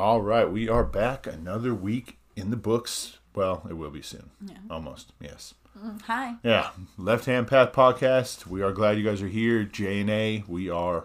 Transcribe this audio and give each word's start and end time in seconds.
All 0.00 0.22
right, 0.22 0.50
we 0.50 0.66
are 0.66 0.82
back 0.82 1.26
another 1.26 1.74
week 1.74 2.16
in 2.34 2.48
the 2.48 2.56
books. 2.56 3.18
Well, 3.34 3.66
it 3.68 3.74
will 3.74 3.90
be 3.90 4.00
soon. 4.00 4.30
Yeah. 4.40 4.56
Almost. 4.70 5.12
Yes. 5.20 5.52
Mm-hmm. 5.78 5.98
Hi. 6.06 6.36
Yeah. 6.42 6.70
Left 6.96 7.26
Hand 7.26 7.48
Path 7.48 7.72
podcast. 7.72 8.46
We 8.46 8.62
are 8.62 8.72
glad 8.72 8.96
you 8.96 9.04
guys 9.04 9.20
are 9.20 9.28
here. 9.28 9.62
J 9.64 10.00
and 10.00 10.08
A. 10.08 10.42
We 10.48 10.70
are 10.70 11.04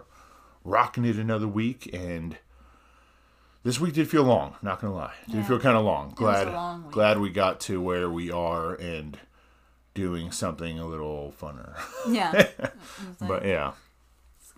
rocking 0.64 1.04
it 1.04 1.16
another 1.16 1.46
week, 1.46 1.90
and 1.92 2.38
this 3.64 3.78
week 3.78 3.92
did 3.92 4.08
feel 4.08 4.22
long. 4.24 4.56
Not 4.62 4.80
gonna 4.80 4.94
lie, 4.94 5.12
did 5.26 5.34
Yeah. 5.36 5.44
feel 5.46 5.58
kind 5.60 5.76
of 5.76 5.84
long. 5.84 6.12
Glad, 6.16 6.50
long 6.50 6.88
glad 6.90 7.18
we 7.20 7.28
got 7.28 7.60
to 7.60 7.82
where 7.82 8.08
we 8.08 8.30
are 8.30 8.72
and 8.76 9.18
doing 9.92 10.32
something 10.32 10.78
a 10.78 10.86
little 10.86 11.34
funner. 11.38 11.74
Yeah. 12.08 12.32
Like, 13.20 13.28
but 13.28 13.44
yeah, 13.44 13.72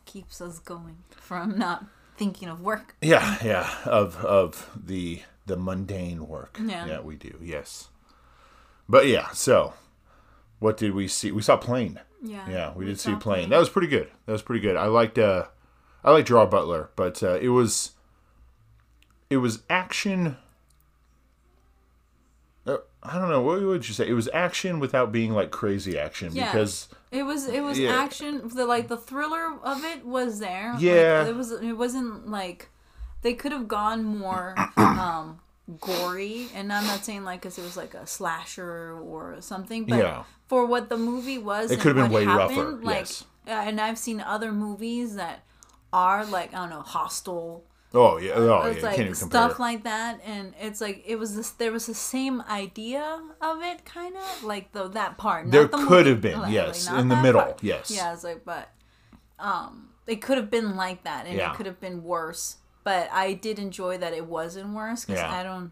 keeps 0.05 0.41
us 0.41 0.61
going 0.61 0.99
from 1.11 1.59
not 1.59 1.87
thinking 2.19 2.49
of 2.49 2.61
work. 2.61 2.97
yeah, 3.01 3.39
yeah. 3.43 3.71
Of 3.87 4.17
of 4.25 4.71
the 4.77 5.23
the 5.47 5.57
mundane 5.57 6.29
work 6.29 6.59
Yeah. 6.63 6.87
that 6.87 7.05
we 7.05 7.17
do. 7.17 7.39
Yes. 7.41 7.89
But 8.89 9.07
yeah, 9.07 9.31
so 9.31 9.73
what 10.59 10.77
did 10.77 10.93
we 10.95 11.09
see? 11.09 11.31
We 11.33 11.41
saw 11.43 11.57
plane. 11.57 12.01
Yeah. 12.23 12.49
Yeah, 12.51 12.73
we, 12.75 12.85
did 12.87 12.99
see 12.99 13.13
saw 13.13 13.19
plane. 13.19 13.51
That 13.51 13.59
was 13.59 13.69
pretty 13.71 13.89
good. 13.89 14.11
That 14.27 14.33
was 14.33 14.43
pretty 14.43 14.61
good. 14.61 14.77
I 14.77 14.87
liked 14.87 15.19
uh 15.19 15.45
I 16.05 16.11
liked 16.11 16.29
Gerard 16.29 16.51
Butler, 16.51 16.91
but 16.97 17.23
uh, 17.23 17.39
it 17.41 17.49
was 17.49 17.93
it 19.31 19.39
was 19.39 19.63
action 19.71 20.37
uh, 22.67 22.79
I 23.03 23.19
don't 23.19 23.31
know, 23.31 23.41
what 23.43 23.61
would 23.63 23.89
you 23.89 23.95
say? 23.95 24.09
It 24.09 24.13
was 24.15 24.29
action 24.35 24.81
without 24.81 25.13
being 25.13 25.33
like 25.33 25.51
crazy 25.51 25.99
action 25.99 26.35
Yeah. 26.35 26.47
because 26.47 26.89
It 27.11 27.23
was 27.23 27.47
it 27.47 27.61
was 27.63 27.79
Yeah. 27.79 27.95
action. 28.03 28.49
The 28.49 28.67
like 28.67 28.89
the 28.89 28.97
thriller 28.97 29.55
of 29.63 29.85
it 29.85 30.05
was 30.05 30.39
there. 30.41 30.73
Like, 30.75 30.83
Yeah. 30.83 31.27
it 31.27 31.35
was. 31.35 31.53
It 31.53 31.73
wasn't 31.73 32.29
like 32.29 32.69
they 33.23 33.35
could 33.35 33.53
have 33.53 33.67
gone 33.69 34.05
more 34.05 34.55
um 34.77 35.41
gory. 35.81 36.49
And 36.55 36.73
I'm 36.73 36.87
not 36.87 37.05
saying 37.05 37.25
like 37.25 37.41
because 37.41 37.59
it 37.59 37.63
was 37.63 37.77
like 37.77 37.95
a 37.95 38.07
slasher 38.07 38.99
or 38.99 39.37
something. 39.41 39.85
But 39.85 39.99
Yeah. 39.99 40.23
for 40.47 40.67
what 40.67 40.89
the 40.89 40.97
movie 40.97 41.39
was, 41.39 41.71
It 41.71 41.81
could 41.81 41.97
have 41.97 42.07
been 42.07 42.13
way 42.13 42.27
rougher, 42.27 42.73
Like, 42.73 42.97
yes. 43.07 43.25
and 43.47 43.81
I've 43.81 43.99
seen 43.99 44.21
other 44.21 44.53
movies 44.53 45.15
that 45.17 45.45
are 45.93 46.25
like 46.25 46.53
I 46.53 46.59
don't 46.59 46.71
know 46.71 46.81
hostile 46.83 47.65
oh 47.95 48.19
yeah, 48.19 48.33
oh 48.35 48.47
yeah, 48.65 48.67
it's 48.69 48.77
you 48.79 48.83
like 48.83 48.97
can't 48.97 49.07
even 49.09 49.19
compare. 49.19 49.49
stuff 49.49 49.59
like 49.59 49.83
that 49.85 50.21
and 50.25 50.55
it's 50.61 50.81
like 50.81 51.03
it 51.07 51.17
was 51.19 51.35
this 51.37 51.51
there 51.53 51.73
was 51.73 51.87
the 51.87 51.95
same 51.95 52.43
idea 52.43 53.21
of 53.41 53.63
it 53.63 53.85
kind 53.85 54.15
of 54.17 54.45
like 54.45 54.73
the 54.73 54.89
that 54.89 55.17
part 55.17 55.51
There 55.51 55.67
the 55.67 55.87
could 55.87 56.07
have 56.07 56.21
been, 56.21 56.41
like- 56.41 56.53
yes, 56.53 56.89
like, 56.89 57.01
in 57.01 57.09
the 57.09 57.17
middle, 57.17 57.41
part. 57.41 57.63
yes. 57.63 57.91
yeah 57.91 58.13
it's 58.13 58.25
like 58.25 58.45
but 58.45 58.69
um 59.39 59.89
it 60.07 60.21
could 60.23 60.37
have 60.37 60.51
been 60.51 60.77
like 60.77 61.05
that 61.05 61.27
and 61.27 61.37
Yeah. 61.37 61.51
it 61.53 61.57
could 61.57 61.67
have 61.67 61.81
been 61.81 62.03
worse 62.05 62.57
but 62.85 63.09
i 63.13 63.33
did 63.33 63.59
enjoy 63.59 63.97
that 63.99 64.13
it 64.13 64.27
wasn't 64.27 64.71
worse 64.75 65.05
because 65.05 65.21
Yeah. 65.23 65.33
i 65.33 65.43
don't 65.43 65.71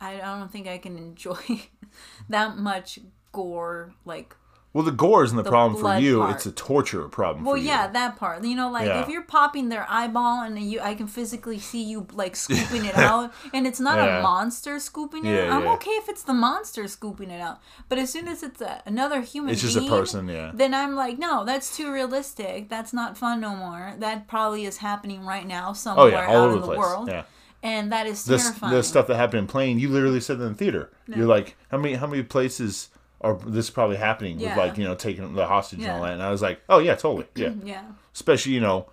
I 0.00 0.16
don't 0.18 0.50
think 0.52 0.68
i 0.68 0.78
can 0.78 0.96
enjoy 0.96 1.42
that 2.28 2.56
much 2.56 3.00
gore 3.32 3.94
like 4.04 4.34
Well, 4.74 4.84
the 4.84 4.92
gore 4.92 5.24
isn't 5.24 5.36
the, 5.36 5.42
problem 5.44 5.80
for 5.80 5.96
you; 5.98 6.18
part. 6.20 6.36
it's 6.36 6.46
a 6.46 6.52
torture 6.52 7.08
problem 7.08 7.44
Well, 7.44 7.54
for 7.54 7.58
you. 7.58 7.68
yeah, 7.68 7.86
that 7.88 8.16
part. 8.16 8.44
You 8.44 8.54
know, 8.54 8.70
like 8.70 8.86
Yeah. 8.86 9.00
if 9.00 9.08
you're 9.08 9.22
popping 9.22 9.70
their 9.70 9.86
eyeball 9.88 10.42
and 10.42 10.58
you, 10.58 10.78
I 10.80 10.94
can 10.94 11.06
physically 11.06 11.58
see 11.58 11.82
you 11.82 12.06
like 12.12 12.36
scooping 12.36 12.84
it 12.84 12.94
out, 12.96 13.32
and 13.54 13.66
it's 13.66 13.80
not 13.80 13.96
Yeah. 13.96 14.18
a 14.18 14.22
monster 14.22 14.78
scooping 14.78 15.24
it. 15.24 15.46
Yeah, 15.46 15.56
I'm 15.56 15.66
okay 15.68 15.90
if 15.92 16.08
it's 16.10 16.22
the 16.22 16.34
monster 16.34 16.86
scooping 16.86 17.30
it 17.30 17.40
out, 17.40 17.60
but 17.88 17.98
as 17.98 18.12
soon 18.12 18.28
as 18.28 18.42
it's 18.42 18.60
a, 18.60 18.82
another 18.84 19.22
human, 19.22 19.52
It's 19.52 19.62
just 19.62 19.76
a 19.76 19.88
person, 19.88 20.28
yeah. 20.28 20.50
Then 20.54 20.74
I'm 20.74 20.94
like, 20.94 21.18
no, 21.18 21.44
that's 21.46 21.74
too 21.74 21.90
realistic. 21.90 22.68
That's 22.68 22.92
not 22.92 23.16
fun 23.16 23.40
no 23.40 23.56
more. 23.56 23.94
That 23.98 24.28
probably 24.28 24.66
is 24.66 24.76
happening 24.76 25.24
right 25.24 25.46
now 25.46 25.70
Oh 25.70 25.72
somewhere 25.72 26.10
yeah, 26.10 26.26
all 26.28 26.36
out 26.36 26.44
over 26.44 26.54
in 26.56 26.60
the 26.60 26.66
the 26.66 26.66
place. 26.66 26.78
world, 26.78 27.08
Yeah. 27.08 27.22
and 27.62 27.90
that 27.90 28.06
is 28.06 28.22
terrifying. 28.22 28.72
the 28.74 28.82
stuff 28.82 29.06
that 29.06 29.16
happened 29.16 29.40
in 29.40 29.46
plane, 29.46 29.78
you 29.78 29.88
literally 29.88 30.20
said 30.20 30.38
that 30.38 30.44
in 30.44 30.52
the 30.52 30.58
theater. 30.58 30.90
You're 31.06 31.26
like, 31.26 31.56
how 31.70 31.78
many 31.78 31.94
how 31.94 32.06
many 32.06 32.22
places 32.22 32.90
are 33.20 33.34
this 33.46 33.66
is 33.66 33.70
probably 33.70 33.96
happening 33.96 34.38
Yeah. 34.38 34.50
with 34.50 34.58
like 34.58 34.78
you 34.78 34.84
know 34.84 34.94
taking 34.94 35.34
the 35.34 35.46
hostage 35.46 35.80
and 35.80 35.90
all 35.90 36.02
that? 36.02 36.12
And 36.14 36.22
I 36.22 36.30
was 36.30 36.42
like, 36.42 36.60
oh 36.68 36.78
yeah, 36.78 36.94
totally, 36.94 37.26
yeah. 37.34 37.52
yeah. 37.64 37.82
Especially 38.14 38.52
you 38.52 38.60
know, 38.60 38.86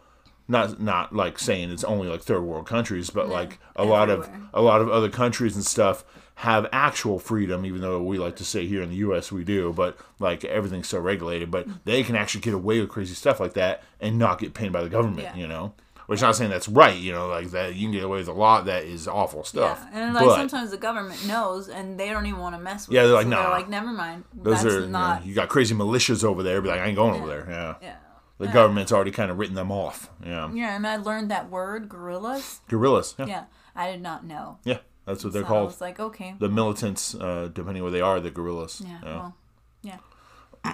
not 0.48 0.82
not 0.82 1.16
like 1.16 1.40
saying 1.40 1.72
it's 1.72 1.84
only 1.84 2.08
like 2.08 2.22
third 2.22 2.42
world 2.42 2.68
countries, 2.68 3.10
but 3.10 3.30
like 3.30 3.60
a 3.76 3.86
lot 3.86 4.10
of 4.10 4.30
a 4.54 4.62
lot 4.62 4.82
of 4.82 4.90
other 4.90 5.10
countries 5.10 5.56
and 5.56 5.66
stuff 5.66 6.04
have 6.40 6.68
actual 6.74 7.18
freedom, 7.18 7.66
even 7.66 7.80
though 7.80 8.04
we 8.04 8.18
like 8.18 8.36
to 8.36 8.44
say 8.44 8.68
here 8.68 8.82
in 8.82 8.90
the 8.90 8.98
U.S. 8.98 9.32
we 9.32 9.46
do, 9.46 9.72
but 9.72 9.98
like 10.20 10.44
everything's 10.44 10.88
so 10.90 11.00
regulated, 11.00 11.50
but 11.50 11.66
mm. 11.66 11.80
they 11.86 12.04
can 12.04 12.16
actually 12.18 12.42
get 12.42 12.54
away 12.54 12.82
with 12.82 12.90
crazy 12.90 13.16
stuff 13.16 13.40
like 13.40 13.54
that 13.54 13.82
and 14.02 14.20
not 14.20 14.40
get 14.40 14.54
pinned 14.54 14.74
by 14.74 14.84
the 14.84 14.90
government, 14.90 15.22
Yeah. 15.22 15.36
you 15.36 15.48
know. 15.48 15.74
Which 16.08 16.22
I'm 16.22 16.28
not 16.28 16.36
saying 16.36 16.52
that's 16.52 16.68
right, 16.68 16.96
you 16.96 17.12
know, 17.12 17.28
like 17.28 17.50
that 17.52 17.76
you 17.76 17.84
can 17.84 17.92
get 17.92 18.04
away 18.04 18.20
with 18.20 18.28
a 18.28 18.34
lot 18.34 18.66
that 18.66 18.84
is 18.84 19.08
awful 19.08 19.44
stuff. 19.44 19.80
Yeah, 19.92 20.06
and 20.06 20.14
like 20.14 20.26
but 20.26 20.36
sometimes 20.36 20.72
the 20.72 20.78
government 20.78 21.26
knows, 21.26 21.68
and 21.68 22.00
they 22.00 22.10
don't 22.10 22.26
even 22.28 22.40
want 22.40 22.56
to 22.56 22.62
mess 22.62 22.88
with. 22.88 22.96
Yeah, 22.96 23.06
they're 23.06 23.14
like, 23.14 23.24
so 23.24 23.30
nah. 23.30 23.42
They're 23.42 23.50
like, 23.50 23.70
never 23.70 23.92
mind. 23.92 24.24
those 24.34 24.62
That's 24.62 24.76
are 24.76 24.80
you, 24.82 24.88
know, 24.88 25.20
you 25.24 25.34
got 25.34 25.50
crazy 25.50 25.74
militias 25.74 26.24
over 26.24 26.44
there, 26.44 26.62
be 26.62 26.70
like, 26.70 26.80
I 26.80 26.86
ain't 26.86 26.96
going 26.96 27.20
over 27.20 27.28
there. 27.28 27.48
Yeah. 27.50 27.76
yeah. 27.82 27.96
The 28.38 28.48
government's 28.48 28.92
already 28.92 29.12
kind 29.12 29.32
of 29.32 29.40
written 29.40 29.56
them 29.56 29.72
off. 29.72 30.12
Yeah. 30.24 30.52
Yeah, 30.54 30.76
and 30.76 30.86
I 30.86 30.98
learned 30.98 31.32
that 31.32 31.50
word, 31.50 31.88
gorillas. 31.90 32.60
Guerrillas. 32.68 33.16
Yeah. 33.18 33.26
yeah. 33.26 33.32
Yeah, 33.32 33.44
I 33.76 33.92
did 33.92 34.02
not 34.02 34.26
know. 34.26 34.60
Yeah, 34.64 34.80
that's 35.06 35.24
what 35.24 35.34
they're 35.34 35.42
so 35.42 35.48
I 35.48 35.50
called. 35.50 35.68
was 35.68 35.82
like, 35.82 36.00
okay. 36.00 36.36
The 36.38 36.50
militants, 36.50 37.16
uh, 37.16 37.50
depending 37.54 37.82
where 37.84 37.92
they 37.92 38.02
are, 38.02 38.20
the 38.20 38.32
guerrillas. 38.32 38.82
Yeah, 38.84 39.00
Yeah. 39.02 39.06
well, 39.06 39.14
yeah. 39.16 39.32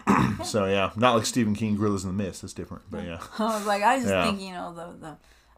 So 0.44 0.66
yeah, 0.66 0.92
not 0.96 1.16
like 1.16 1.26
Stephen 1.26 1.54
King, 1.54 1.76
Gorillas 1.78 2.04
in 2.04 2.16
the 2.16 2.24
Mist. 2.24 2.42
That's 2.42 2.54
different. 2.54 2.84
But 2.90 3.04
yeah. 3.06 3.20
I 3.40 3.58
was 3.58 3.66
like, 3.66 3.84
I 3.84 3.98
just 3.98 4.10
Yeah. 4.10 4.24
think, 4.26 4.42
you 4.42 4.52
know, 4.54 4.74
the 4.74 4.98
the 5.00 5.18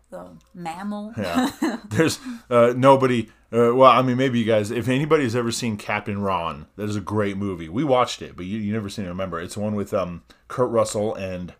the 0.10 0.30
mammal. 0.54 1.14
Yeah. 1.18 1.52
There's 1.90 2.20
uh, 2.50 2.74
nobody. 2.76 3.30
Uh, 3.52 3.74
well, 3.74 3.92
I 3.92 4.02
mean, 4.02 4.18
maybe 4.18 4.40
you 4.40 4.46
guys, 4.46 4.72
if 4.72 4.88
anybody's 4.88 5.36
ever 5.36 5.52
seen 5.52 5.78
Captain 5.78 6.22
Ron, 6.22 6.66
that 6.76 6.90
is 6.90 6.96
a 6.96 7.02
great 7.02 7.38
movie. 7.38 7.70
We 7.70 7.84
watched 7.84 8.22
it, 8.22 8.36
but 8.36 8.46
you, 8.46 8.58
you 8.60 8.74
never 8.74 8.90
seen 8.90 9.06
it. 9.06 9.10
Remember, 9.10 9.40
it's 9.40 9.54
the 9.54 9.60
one 9.62 9.76
with 9.76 9.94
um, 9.94 10.24
Kurt 10.48 10.70
Russell 10.72 11.14
and 11.16 11.54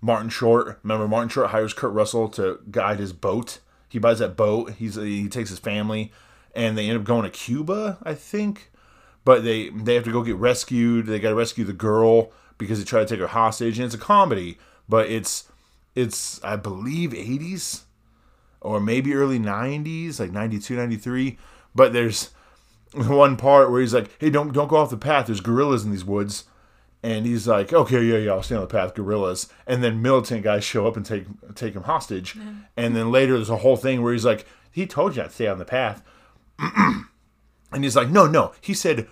Martin 0.00 0.28
Short. 0.28 0.78
Remember, 0.82 1.08
Martin 1.08 1.28
Short 1.30 1.50
hires 1.50 1.72
Kurt 1.74 1.92
Russell 1.92 2.28
to 2.30 2.60
guide 2.70 2.98
his 2.98 3.12
boat. 3.12 3.58
He 3.88 3.98
buys 3.98 4.18
that 4.18 4.36
boat. 4.36 4.72
He's 4.72 4.94
he 4.96 5.28
takes 5.28 5.50
his 5.50 5.58
family, 5.58 6.12
and 6.54 6.76
they 6.78 6.88
end 6.88 6.98
up 6.98 7.04
going 7.04 7.24
to 7.24 7.30
Cuba, 7.30 7.98
I 8.02 8.14
think. 8.14 8.70
But 9.26 9.42
they 9.42 9.70
they 9.70 9.96
have 9.96 10.04
to 10.04 10.12
go 10.12 10.22
get 10.22 10.36
rescued. 10.36 11.06
They 11.06 11.18
got 11.18 11.30
to 11.30 11.34
rescue 11.34 11.64
the 11.64 11.72
girl 11.72 12.30
because 12.58 12.78
they 12.78 12.84
try 12.84 13.00
to 13.00 13.06
take 13.06 13.18
her 13.18 13.26
hostage, 13.26 13.76
and 13.76 13.84
it's 13.84 13.94
a 13.94 13.98
comedy, 13.98 14.56
but 14.88 15.10
it's 15.10 15.50
it's 15.96 16.42
I 16.44 16.54
believe 16.54 17.10
80s 17.10 17.82
or 18.60 18.78
maybe 18.78 19.14
early 19.14 19.40
90s, 19.40 20.20
like 20.20 20.30
92, 20.30 20.76
93. 20.76 21.38
But 21.74 21.92
there's 21.92 22.30
one 22.94 23.36
part 23.36 23.68
where 23.70 23.80
he's 23.80 23.92
like, 23.92 24.10
"Hey, 24.20 24.30
don't 24.30 24.52
don't 24.52 24.68
go 24.68 24.76
off 24.76 24.90
the 24.90 24.96
path. 24.96 25.26
There's 25.26 25.40
gorillas 25.40 25.84
in 25.84 25.90
these 25.90 26.04
woods." 26.04 26.44
And 27.02 27.26
he's 27.26 27.48
like, 27.48 27.72
"Okay, 27.72 28.04
yeah, 28.04 28.18
yeah, 28.18 28.30
I'll 28.30 28.44
stay 28.44 28.54
on 28.54 28.60
the 28.60 28.68
path. 28.68 28.94
Gorillas." 28.94 29.48
And 29.66 29.82
then 29.82 30.02
militant 30.02 30.44
guys 30.44 30.62
show 30.62 30.86
up 30.86 30.96
and 30.96 31.04
take 31.04 31.24
take 31.56 31.74
him 31.74 31.82
hostage. 31.82 32.36
And 32.76 32.94
then 32.94 33.10
later 33.10 33.34
there's 33.34 33.50
a 33.50 33.56
whole 33.56 33.76
thing 33.76 34.02
where 34.02 34.12
he's 34.12 34.24
like, 34.24 34.46
"He 34.70 34.86
told 34.86 35.16
you 35.16 35.22
not 35.22 35.30
to 35.30 35.34
stay 35.34 35.48
on 35.48 35.58
the 35.58 35.64
path." 35.64 36.04
and 37.76 37.84
he's 37.84 37.94
like, 37.94 38.08
"No, 38.08 38.26
no. 38.26 38.52
He 38.60 38.74
said 38.74 39.06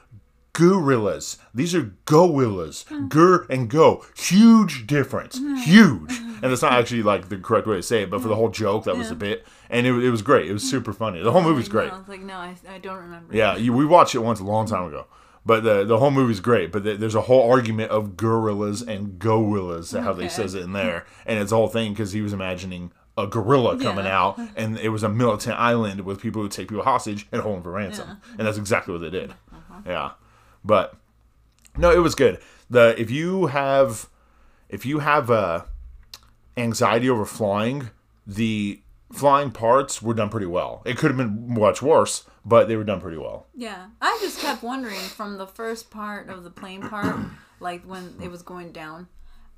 gorillas. 0.54 1.36
These 1.52 1.74
are 1.74 1.92
gorillas. 2.06 2.86
Gur 3.08 3.46
and 3.50 3.68
go. 3.68 4.04
Huge 4.16 4.86
difference. 4.86 5.38
Huge. 5.64 6.12
And 6.42 6.52
it's 6.52 6.62
not 6.62 6.72
actually 6.72 7.02
like 7.02 7.28
the 7.28 7.36
correct 7.36 7.66
way 7.66 7.76
to 7.76 7.82
say 7.82 8.02
it, 8.02 8.10
but 8.10 8.22
for 8.22 8.28
the 8.28 8.36
whole 8.36 8.48
joke, 8.48 8.84
that 8.84 8.96
was 8.96 9.10
a 9.10 9.14
bit. 9.14 9.46
And 9.68 9.86
it, 9.86 9.92
it 10.02 10.10
was 10.10 10.22
great. 10.22 10.48
It 10.48 10.52
was 10.52 10.68
super 10.68 10.92
funny. 10.92 11.22
The 11.22 11.32
whole 11.32 11.42
movie's 11.42 11.68
great. 11.68 11.92
I 11.92 11.98
was 11.98 12.08
like, 12.08 12.20
no, 12.20 12.34
I, 12.34 12.54
I 12.68 12.78
don't 12.78 12.98
remember. 12.98 13.36
Yeah, 13.36 13.56
you, 13.56 13.72
we 13.72 13.84
watched 13.84 14.14
it 14.14 14.20
once 14.20 14.40
a 14.40 14.44
long 14.44 14.66
time 14.66 14.84
ago. 14.84 15.06
But 15.46 15.62
the 15.62 15.84
the 15.84 15.98
whole 15.98 16.10
movie's 16.10 16.40
great. 16.40 16.72
But 16.72 16.84
the, 16.84 16.96
there's 16.96 17.14
a 17.14 17.22
whole 17.22 17.50
argument 17.50 17.90
of 17.90 18.16
gorillas 18.16 18.80
and 18.80 19.18
gorillas, 19.18 19.90
how 19.92 20.14
they 20.14 20.28
says 20.28 20.54
it 20.54 20.62
in 20.62 20.72
there, 20.72 21.04
and 21.26 21.38
it's 21.38 21.52
a 21.52 21.56
whole 21.56 21.68
thing 21.68 21.92
because 21.92 22.12
he 22.12 22.22
was 22.22 22.32
imagining 22.32 22.92
a 23.16 23.26
gorilla 23.26 23.78
coming 23.78 24.04
Yeah. 24.06 24.20
out, 24.20 24.40
and 24.56 24.76
it 24.78 24.88
was 24.88 25.02
a 25.02 25.08
militant 25.08 25.58
island 25.58 26.00
with 26.00 26.20
people 26.20 26.42
who 26.42 26.48
take 26.48 26.68
people 26.68 26.84
hostage 26.84 27.26
and 27.32 27.42
hold 27.42 27.56
them 27.56 27.62
for 27.62 27.70
ransom, 27.72 28.18
and 28.38 28.46
that's 28.46 28.58
exactly 28.58 28.92
what 28.92 29.00
they 29.00 29.10
did. 29.10 29.30
Uh-huh. 29.52 29.80
Yeah, 29.86 30.10
but 30.64 30.96
no, 31.76 31.90
it 31.92 31.98
was 31.98 32.14
good. 32.14 32.40
The 32.68 32.94
if 33.00 33.10
you 33.10 33.46
have 33.46 34.08
if 34.68 34.84
you 34.84 34.98
have 35.00 35.30
uh, 35.30 35.64
anxiety 36.56 37.08
over 37.08 37.24
flying, 37.24 37.90
the 38.26 38.80
flying 39.12 39.50
parts 39.52 40.02
were 40.02 40.14
done 40.14 40.28
pretty 40.28 40.46
well. 40.46 40.82
It 40.84 40.96
could 40.96 41.10
have 41.10 41.16
been 41.16 41.52
much 41.54 41.82
worse, 41.82 42.24
but 42.44 42.66
they 42.68 42.76
were 42.76 42.84
done 42.84 43.00
pretty 43.00 43.18
well. 43.18 43.46
Yeah, 43.54 43.86
I 44.00 44.18
just 44.20 44.40
kept 44.40 44.62
wondering 44.62 44.98
from 44.98 45.38
the 45.38 45.46
first 45.46 45.90
part 45.90 46.28
of 46.28 46.42
the 46.42 46.50
plane 46.50 46.82
part, 46.88 47.16
like 47.60 47.84
when 47.84 48.14
it 48.22 48.30
was 48.30 48.42
going 48.42 48.72
down, 48.72 49.08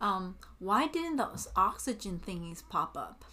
um, 0.00 0.36
why 0.58 0.88
didn't 0.88 1.16
those 1.16 1.48
oxygen 1.56 2.20
thingies 2.24 2.62
pop 2.68 2.96
up? 2.98 3.24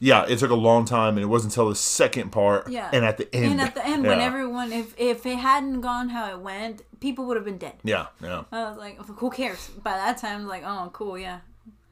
Yeah, 0.00 0.24
it 0.26 0.38
took 0.38 0.50
a 0.50 0.54
long 0.54 0.84
time, 0.84 1.14
and 1.16 1.22
it 1.22 1.26
wasn't 1.26 1.52
until 1.52 1.68
the 1.68 1.74
second 1.74 2.30
part, 2.32 2.68
Yeah, 2.68 2.90
and 2.92 3.04
at 3.04 3.16
the 3.18 3.34
end, 3.34 3.52
and 3.52 3.60
at 3.60 3.74
the 3.74 3.86
end, 3.86 4.04
when 4.04 4.20
everyone, 4.20 4.72
if 4.72 4.94
if 4.98 5.24
it 5.26 5.36
hadn't 5.38 5.80
gone 5.80 6.10
how 6.10 6.30
it 6.30 6.40
went, 6.40 6.82
people 7.00 7.24
would 7.26 7.36
have 7.36 7.44
been 7.44 7.58
dead. 7.58 7.74
yeah, 7.84 8.06
yeah. 8.22 8.44
I 8.52 8.68
was 8.68 8.78
like, 8.78 8.98
who 8.98 9.30
cares? 9.30 9.68
By 9.82 9.92
that 9.92 10.18
time, 10.18 10.46
like, 10.46 10.62
oh, 10.64 10.90
cool, 10.92 11.16
yeah, 11.18 11.40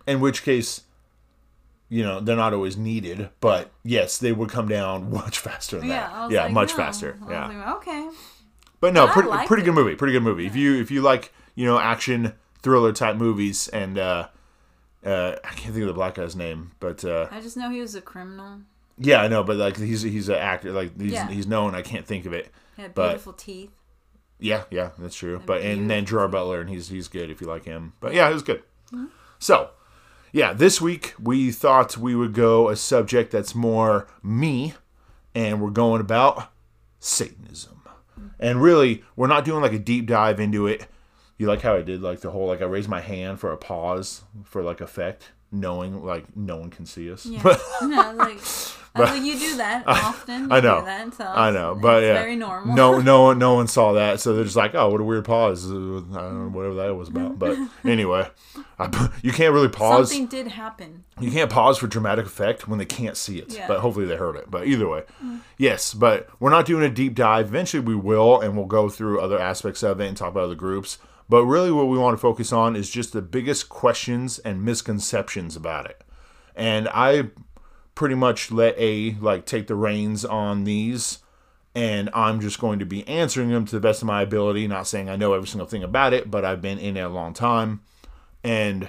In 0.07 0.21
which 0.21 0.43
case, 0.43 0.83
you 1.89 2.03
know, 2.03 2.21
they're 2.21 2.37
not 2.37 2.53
always 2.53 2.77
needed, 2.77 3.31
but 3.41 3.71
yes, 3.85 4.19
they 4.19 4.33
would 4.33 4.49
come 4.51 4.69
down 4.69 5.11
much 5.21 5.39
faster 5.39 5.79
than 5.79 5.89
Yeah, 5.89 6.11
I 6.13 6.29
that. 6.29 6.31
Yeah, 6.35 6.43
like, 6.45 6.53
much 6.53 6.71
no. 6.71 6.77
faster. 6.77 7.19
Yeah. 7.29 7.47
like, 7.49 7.77
okay. 7.77 8.09
But 8.81 8.93
no, 8.95 9.07
I 9.07 9.13
pretty 9.13 9.29
pretty 9.47 9.63
it. 9.63 9.67
good 9.67 9.75
movie. 9.75 9.95
Pretty 9.95 10.13
good 10.13 10.23
movie. 10.23 10.47
If 10.47 10.57
you 10.57 10.79
if 10.81 10.91
you 10.91 11.01
like, 11.01 11.33
you 11.55 11.65
know, 11.65 11.79
action 11.79 12.35
thriller 12.61 12.93
type 12.93 13.17
movies 13.17 13.69
and 13.69 13.99
uh 13.99 14.29
uh 15.05 15.37
I 15.45 15.49
can't 15.49 15.73
think 15.75 15.83
of 15.83 15.89
the 15.89 15.93
black 15.95 16.15
guy's 16.15 16.37
name, 16.37 16.73
but 16.81 17.05
uh 17.05 17.29
I 17.31 17.41
just 17.41 17.57
know 17.57 17.71
he 17.71 17.81
was 17.81 17.95
a 17.95 18.01
criminal. 18.01 18.61
yeah, 18.99 19.21
I 19.23 19.29
know, 19.29 19.43
but 19.45 19.57
like 19.57 19.77
he's 19.77 20.03
he's 20.03 20.29
an 20.29 20.37
actor 20.37 20.73
like 20.73 20.99
he's 21.01 21.13
Yeah. 21.13 21.29
he's 21.29 21.47
known, 21.47 21.75
I 21.75 21.83
can't 21.83 22.07
think 22.07 22.27
of 22.27 22.33
it. 22.33 22.51
He 22.77 22.83
had 22.83 22.95
But- 22.95 23.09
beautiful 23.11 23.33
teeth. 23.35 23.71
Yeah, 24.41 24.65
yeah, 24.71 24.91
that's 24.99 25.15
true. 25.15 25.41
But 25.47 25.63
and 25.63 25.89
then 25.89 26.05
Gerard 26.05 26.33
Butler, 26.33 26.61
and 26.61 26.69
he's 26.69 26.89
he's 26.89 27.09
good 27.09 27.31
if 27.31 27.41
you 27.41 27.47
like 27.47 27.65
him. 27.65 27.93
But 28.01 28.13
yeah, 28.15 28.29
it 28.29 28.35
was 28.35 28.43
good. 28.43 28.63
So, 29.39 29.71
yeah, 30.33 30.53
this 30.53 30.81
week 30.81 31.15
we 31.23 31.51
thought 31.53 31.97
we 31.97 32.15
would 32.17 32.35
go 32.35 32.69
a 32.69 32.77
subject 32.77 33.31
that's 33.31 33.55
more 33.55 34.07
me, 34.23 34.75
and 35.35 35.61
we're 35.63 35.71
going 35.71 36.01
about 36.01 36.51
Satanism. 36.99 37.81
And 38.41 38.61
really, 38.61 39.05
we're 39.17 39.29
not 39.29 39.45
doing 39.45 39.63
like 39.63 39.73
a 39.73 39.79
deep 39.79 40.07
dive 40.07 40.41
into 40.41 40.67
it. 40.67 40.87
You 41.37 41.47
like 41.47 41.63
how 41.63 41.75
I 41.75 41.83
did 41.83 42.01
like 42.01 42.21
the 42.21 42.31
whole 42.31 42.47
like 42.47 42.63
I 42.63 42.67
raised 42.67 42.89
my 42.89 43.01
hand 43.01 43.41
for 43.41 43.53
a 43.53 43.57
pause 43.57 44.23
for 44.45 44.63
like 44.63 44.81
effect, 44.81 45.33
knowing 45.51 46.05
like 46.05 46.37
no 46.37 46.57
one 46.57 46.71
can 46.71 46.87
see 46.87 47.11
us. 47.11 47.27
Yeah. 47.27 47.43
I 47.81 48.15
was 48.15 48.77
I 48.97 49.01
was 49.01 49.25
you 49.25 49.39
do 49.39 49.57
that 49.57 49.85
often. 49.87 50.53
I 50.53 50.57
You 50.57 50.63
know. 50.63 50.85
That, 50.85 51.15
so 51.15 51.25
I 51.25 51.51
know, 51.51 51.75
but 51.75 52.05
it's 52.05 52.09
yeah, 52.09 52.15
very 52.15 52.37
normal. 52.37 52.77
No, 52.77 53.01
no 53.01 53.23
one, 53.23 53.39
no 53.39 53.55
one 53.55 53.67
saw 53.67 53.93
that, 53.95 54.21
so 54.21 54.35
they're 54.35 54.45
just 54.45 54.57
like, 54.57 54.75
"Oh, 54.75 54.89
what 54.89 55.01
a 55.01 55.05
weird 55.05 55.25
pause." 55.25 55.69
Uh, 55.69 55.75
I 55.75 55.79
don't 55.79 56.13
know, 56.13 56.51
whatever 56.53 56.75
that 56.75 56.95
was 56.95 57.09
about. 57.09 57.39
But 57.39 57.59
anyway, 57.85 58.29
I, 58.79 59.11
you 59.23 59.33
can't 59.33 59.53
really 59.53 59.69
pause. 59.69 60.11
Something 60.11 60.27
did 60.29 60.49
happen. 60.49 61.05
You 61.21 61.33
can't 61.33 61.51
pause 61.51 61.79
for 61.79 61.89
dramatic 61.89 62.27
effect 62.27 62.69
when 62.69 62.79
they 62.79 62.85
can't 62.85 63.17
see 63.17 63.39
it. 63.39 63.53
Yeah. 63.53 63.67
But 63.67 63.81
hopefully 63.81 64.07
they 64.07 64.17
heard 64.17 64.37
it. 64.37 64.49
But 64.49 64.69
either 64.69 64.89
way, 64.89 65.03
yes. 65.59 65.93
But 65.93 66.29
we're 66.39 66.51
not 66.51 66.67
doing 66.67 66.85
a 66.85 66.91
deep 66.91 67.15
dive. 67.17 67.49
Eventually 67.49 67.83
we 67.83 67.97
will, 67.97 68.41
and 68.41 68.57
we'll 68.57 68.67
go 68.67 68.89
through 68.89 69.21
other 69.21 69.41
aspects 69.41 69.83
of 69.83 70.01
it 70.01 70.07
and 70.07 70.17
talk 70.17 70.31
about 70.31 70.45
other 70.45 70.55
groups. 70.55 70.99
But 71.29 71.47
really, 71.47 71.73
what 71.73 71.89
we 71.89 71.99
want 71.99 72.15
to 72.15 72.21
focus 72.21 72.53
on 72.53 72.77
is 72.77 72.91
just 72.91 73.13
the 73.13 73.23
biggest 73.23 73.69
questions 73.69 74.39
and 74.39 74.63
misconceptions 74.63 75.57
about 75.57 75.87
it. 75.87 76.05
And 76.55 76.89
I 76.91 77.31
pretty 77.95 78.15
much 78.15 78.51
let 78.51 78.75
A 78.79 79.13
like 79.21 79.47
take 79.47 79.67
the 79.67 79.75
reins 79.75 80.25
on 80.25 80.65
these 80.65 81.19
and 81.75 82.09
I'm 82.15 82.41
just 82.41 82.61
going 82.61 82.79
to 82.79 82.87
be 82.87 83.07
answering 83.09 83.51
them 83.51 83.65
to 83.67 83.73
the 83.73 83.81
best 83.81 84.01
of 84.01 84.07
my 84.07 84.23
ability, 84.23 84.69
not 84.69 84.87
saying 84.87 85.09
I 85.09 85.17
know 85.17 85.35
every 85.35 85.49
single 85.49 85.67
thing 85.67 85.83
about 85.83 86.13
it, 86.13 86.31
but 86.31 86.45
I've 86.45 86.63
been 86.63 86.79
in 86.79 86.97
it 86.97 87.01
a 87.01 87.09
long 87.09 87.35
time 87.35 87.83
and 88.43 88.89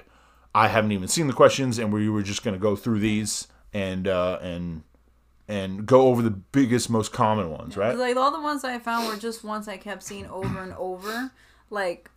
I 0.53 0.67
haven't 0.67 0.91
even 0.91 1.07
seen 1.07 1.27
the 1.27 1.33
questions 1.33 1.79
and 1.79 1.91
we 1.91 2.09
were 2.09 2.21
just 2.21 2.43
going 2.43 2.55
to 2.55 2.59
go 2.59 2.75
through 2.75 2.99
these 2.99 3.47
and 3.73 4.07
uh 4.07 4.39
and 4.41 4.83
and 5.47 5.85
go 5.85 6.07
over 6.07 6.21
the 6.21 6.31
biggest 6.31 6.89
most 6.89 7.11
common 7.11 7.51
ones, 7.51 7.77
right? 7.77 7.95
Like 7.95 8.15
all 8.15 8.31
the 8.31 8.41
ones 8.41 8.63
I 8.63 8.79
found 8.79 9.07
were 9.07 9.17
just 9.17 9.43
ones 9.43 9.67
I 9.67 9.77
kept 9.77 10.01
seeing 10.01 10.25
over 10.27 10.59
and 10.59 10.73
over. 10.73 11.31
Like 11.69 12.09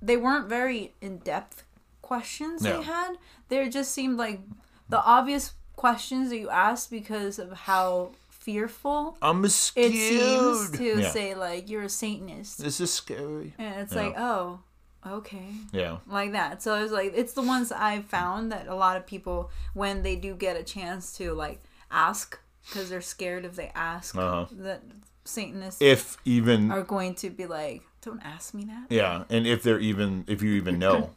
they 0.00 0.16
weren't 0.16 0.48
very 0.48 0.94
in 1.00 1.18
depth 1.18 1.64
questions 2.02 2.62
they 2.62 2.82
had. 2.82 3.14
They 3.48 3.68
just 3.68 3.92
seemed 3.92 4.18
like 4.18 4.40
the 4.88 5.02
obvious 5.02 5.54
questions 5.76 6.30
that 6.30 6.38
you 6.38 6.48
ask 6.50 6.90
because 6.90 7.38
of 7.38 7.52
how 7.52 8.10
fearful 8.30 9.16
I'm 9.20 9.44
it 9.44 9.50
scared. 9.50 9.92
seems 9.92 10.70
to 10.78 11.00
yeah. 11.00 11.10
say 11.10 11.34
like 11.34 11.68
you're 11.68 11.82
a 11.84 11.88
Satanist. 11.88 12.58
this 12.58 12.80
is 12.80 12.92
scary. 12.92 13.54
And 13.58 13.80
it's 13.80 13.92
Yeah. 13.94 14.02
like, 14.02 14.14
oh, 14.16 14.60
okay. 15.06 15.48
Yeah. 15.72 15.98
Like 16.08 16.32
that. 16.32 16.62
So 16.62 16.82
it's 16.82 16.92
like 16.92 17.12
it's 17.14 17.32
the 17.34 17.42
ones 17.42 17.72
I 17.72 18.00
found 18.02 18.52
that 18.52 18.68
a 18.68 18.74
lot 18.74 18.96
of 18.96 19.06
people 19.06 19.50
when 19.74 20.02
they 20.02 20.16
do 20.16 20.34
get 20.34 20.56
a 20.56 20.62
chance 20.62 21.16
to 21.18 21.32
like 21.34 21.62
ask 21.90 22.38
because 22.66 22.88
they're 22.90 23.00
scared 23.00 23.44
if 23.44 23.54
they 23.56 23.70
ask 23.74 24.16
Uh-huh. 24.16 24.46
that 24.52 24.82
Satanists 25.24 25.82
If 25.82 26.16
even 26.24 26.70
are 26.70 26.82
going 26.84 27.14
to 27.16 27.30
be 27.30 27.46
like, 27.46 27.82
don't 28.00 28.20
ask 28.24 28.54
me 28.54 28.64
that. 28.66 28.86
Yeah, 28.90 29.24
and 29.28 29.44
if 29.46 29.62
they're 29.64 29.80
even 29.80 30.24
if 30.28 30.40
you 30.42 30.52
even 30.54 30.78
know. 30.78 31.10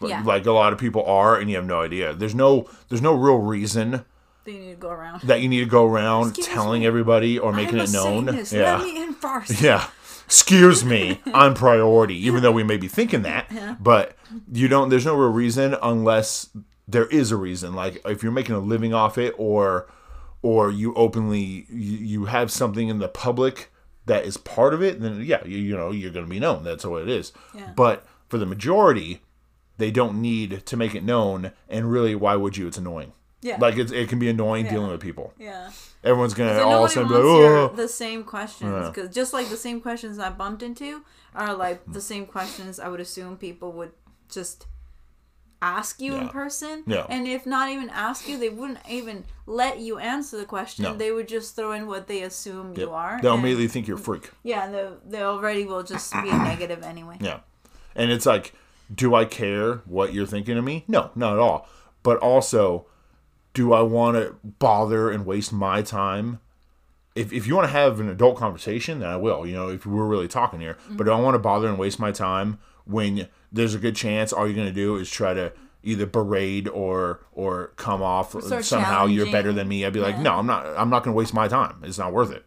Like- 0.00 0.10
Yeah. 0.10 0.22
Like 0.22 0.46
a 0.46 0.52
lot 0.52 0.72
of 0.72 0.78
people 0.78 1.04
are 1.04 1.36
and 1.38 1.50
you 1.50 1.56
have 1.56 1.66
no 1.66 1.80
idea. 1.80 2.14
There's 2.14 2.34
no 2.34 2.68
there's 2.88 3.02
no 3.02 3.14
real 3.14 3.38
reason 3.38 4.04
They 4.44 4.52
need 4.52 4.70
to 4.70 4.76
go 4.76 4.90
around. 4.90 5.22
that 5.22 5.40
you 5.40 5.48
need 5.48 5.60
to 5.60 5.66
go 5.70 5.86
around 5.86 6.28
Excuse 6.28 6.46
telling 6.46 6.80
me. 6.80 6.86
everybody 6.86 7.38
or 7.38 7.52
making 7.52 7.78
it 7.78 7.90
known. 7.92 8.26
Satanist. 8.26 8.52
Yeah. 8.52 8.76
Let 8.78 8.84
me 8.84 9.02
in 9.02 9.12
first. 9.14 9.60
Yeah. 9.60 9.88
Excuse 10.26 10.84
me, 10.84 11.20
I'm 11.34 11.54
priority, 11.54 12.14
even 12.26 12.42
though 12.44 12.52
we 12.52 12.62
may 12.62 12.76
be 12.76 12.86
thinking 12.86 13.22
that. 13.22 13.50
But 13.82 14.16
you 14.52 14.68
don't 14.68 14.88
there's 14.88 15.04
no 15.04 15.16
real 15.16 15.32
reason 15.32 15.74
unless 15.82 16.50
there 16.86 17.06
is 17.06 17.30
a 17.32 17.36
reason. 17.36 17.74
Like 17.74 18.00
if 18.04 18.22
you're 18.22 18.30
making 18.32 18.54
a 18.54 18.60
living 18.60 18.94
off 18.94 19.18
it 19.18 19.34
or 19.38 19.88
or 20.42 20.70
you 20.70 20.94
openly 20.94 21.66
you, 21.68 21.96
you 21.98 22.24
have 22.26 22.50
something 22.52 22.88
in 22.88 22.98
the 23.00 23.08
public 23.08 23.72
that 24.06 24.24
is 24.24 24.36
part 24.36 24.72
of 24.72 24.82
it, 24.82 25.00
then 25.00 25.20
yeah, 25.24 25.44
you, 25.44 25.58
you 25.58 25.76
know, 25.76 25.90
you're 25.90 26.12
gonna 26.12 26.26
be 26.26 26.38
known. 26.40 26.62
That's 26.62 26.84
what 26.86 27.02
it 27.02 27.08
is. 27.08 27.32
Yeah. 27.54 27.72
But 27.74 28.06
for 28.28 28.38
the 28.38 28.46
majority, 28.46 29.22
they 29.80 29.90
don't 29.90 30.20
need 30.22 30.64
to 30.66 30.76
make 30.76 30.94
it 30.94 31.02
known 31.02 31.50
and 31.68 31.90
really 31.90 32.14
why 32.14 32.36
would 32.36 32.56
you? 32.56 32.68
It's 32.68 32.78
annoying. 32.78 33.12
Yeah. 33.42 33.56
Like 33.58 33.76
it's, 33.78 33.90
it 33.90 34.08
can 34.08 34.18
be 34.18 34.28
annoying 34.28 34.66
Yeah. 34.66 34.72
dealing 34.72 34.90
with 34.90 35.00
people. 35.00 35.32
Yeah. 35.38 35.70
Everyone's 36.04 36.34
gonna 36.34 36.54
So 36.54 36.68
all 36.68 36.84
of 36.84 36.90
a 36.90 36.92
sudden 36.92 37.08
be 37.08 37.14
like, 37.14 37.22
oh, 37.24 37.72
the 37.74 37.88
same 37.88 38.22
questions 38.22 38.70
Yeah. 38.70 38.88
because 38.90 39.12
just 39.14 39.32
like 39.32 39.48
the 39.48 39.56
same 39.56 39.80
questions 39.80 40.18
I 40.18 40.30
bumped 40.30 40.62
into 40.62 41.02
are 41.34 41.54
like 41.54 41.80
the 41.90 42.00
same 42.00 42.26
questions 42.26 42.78
I 42.78 42.88
would 42.88 43.00
assume 43.00 43.36
people 43.36 43.72
would 43.72 43.92
just 44.30 44.66
ask 45.62 46.00
you 46.00 46.14
in 46.16 46.28
person. 46.28 46.82
Yeah. 46.86 47.06
And 47.08 47.26
if 47.26 47.44
not 47.46 47.68
even 47.70 47.90
ask 47.90 48.26
you, 48.28 48.38
they 48.38 48.48
wouldn't 48.48 48.78
even 48.88 49.24
let 49.46 49.78
you 49.78 49.98
answer 49.98 50.38
the 50.38 50.46
question. 50.46 50.84
No. 50.84 50.96
They 50.96 51.12
would 51.12 51.28
just 51.28 51.54
throw 51.54 51.72
in 51.72 51.86
what 51.86 52.06
they 52.06 52.22
assume 52.22 52.74
you 52.76 52.90
are. 52.90 53.18
they'll 53.22 53.34
immediately 53.34 53.68
think 53.68 53.86
you're 53.86 53.98
a 53.98 54.00
freak. 54.00 54.30
Yeah, 54.42 54.70
they, 54.70 54.88
they 55.06 55.22
already 55.22 55.64
will 55.66 55.82
just 55.82 56.12
be 56.12 56.30
a 56.30 56.36
negative 56.38 56.82
anyway. 56.82 57.18
Yeah. 57.20 57.40
And 57.94 58.10
it's 58.10 58.24
like, 58.24 58.54
do 58.92 59.14
I 59.14 59.24
care 59.24 59.76
what 59.86 60.12
you're 60.12 60.26
thinking 60.26 60.58
of 60.58 60.64
me? 60.64 60.84
No, 60.88 61.10
not 61.14 61.34
at 61.34 61.38
all. 61.38 61.68
But 62.02 62.18
also, 62.18 62.86
do 63.54 63.72
I 63.72 63.82
want 63.82 64.16
to 64.16 64.36
bother 64.42 65.10
and 65.10 65.26
waste 65.26 65.52
my 65.52 65.82
time? 65.82 66.40
If, 67.14 67.32
if 67.32 67.46
you 67.46 67.54
want 67.56 67.68
to 67.68 67.72
have 67.72 68.00
an 68.00 68.08
adult 68.08 68.36
conversation, 68.36 69.00
then 69.00 69.08
I 69.08 69.16
will, 69.16 69.46
you 69.46 69.54
know, 69.54 69.68
if 69.68 69.84
we're 69.84 70.06
really 70.06 70.28
talking 70.28 70.60
here. 70.60 70.78
But 70.90 71.04
do 71.04 71.10
I 71.10 71.20
want 71.20 71.34
to 71.34 71.40
bother 71.40 71.68
and 71.68 71.78
waste 71.78 71.98
my 71.98 72.12
time 72.12 72.58
when 72.84 73.28
there's 73.52 73.74
a 73.74 73.78
good 73.78 73.96
chance 73.96 74.32
all 74.32 74.46
you're 74.46 74.54
going 74.54 74.66
to 74.66 74.72
do 74.72 74.96
is 74.96 75.10
try 75.10 75.34
to 75.34 75.52
either 75.82 76.06
berate 76.06 76.68
or 76.68 77.20
or 77.32 77.72
come 77.76 78.02
off 78.02 78.30
start 78.42 78.64
somehow 78.64 79.06
you're 79.06 79.30
better 79.30 79.52
than 79.52 79.68
me? 79.68 79.84
I'd 79.84 79.92
be 79.92 80.00
like, 80.00 80.18
no, 80.18 80.34
I'm 80.34 80.46
not. 80.46 80.66
I'm 80.76 80.90
not 80.90 81.02
going 81.04 81.14
to 81.14 81.18
waste 81.18 81.34
my 81.34 81.48
time. 81.48 81.82
It's 81.84 81.98
not 81.98 82.12
worth 82.12 82.32
it. 82.32 82.44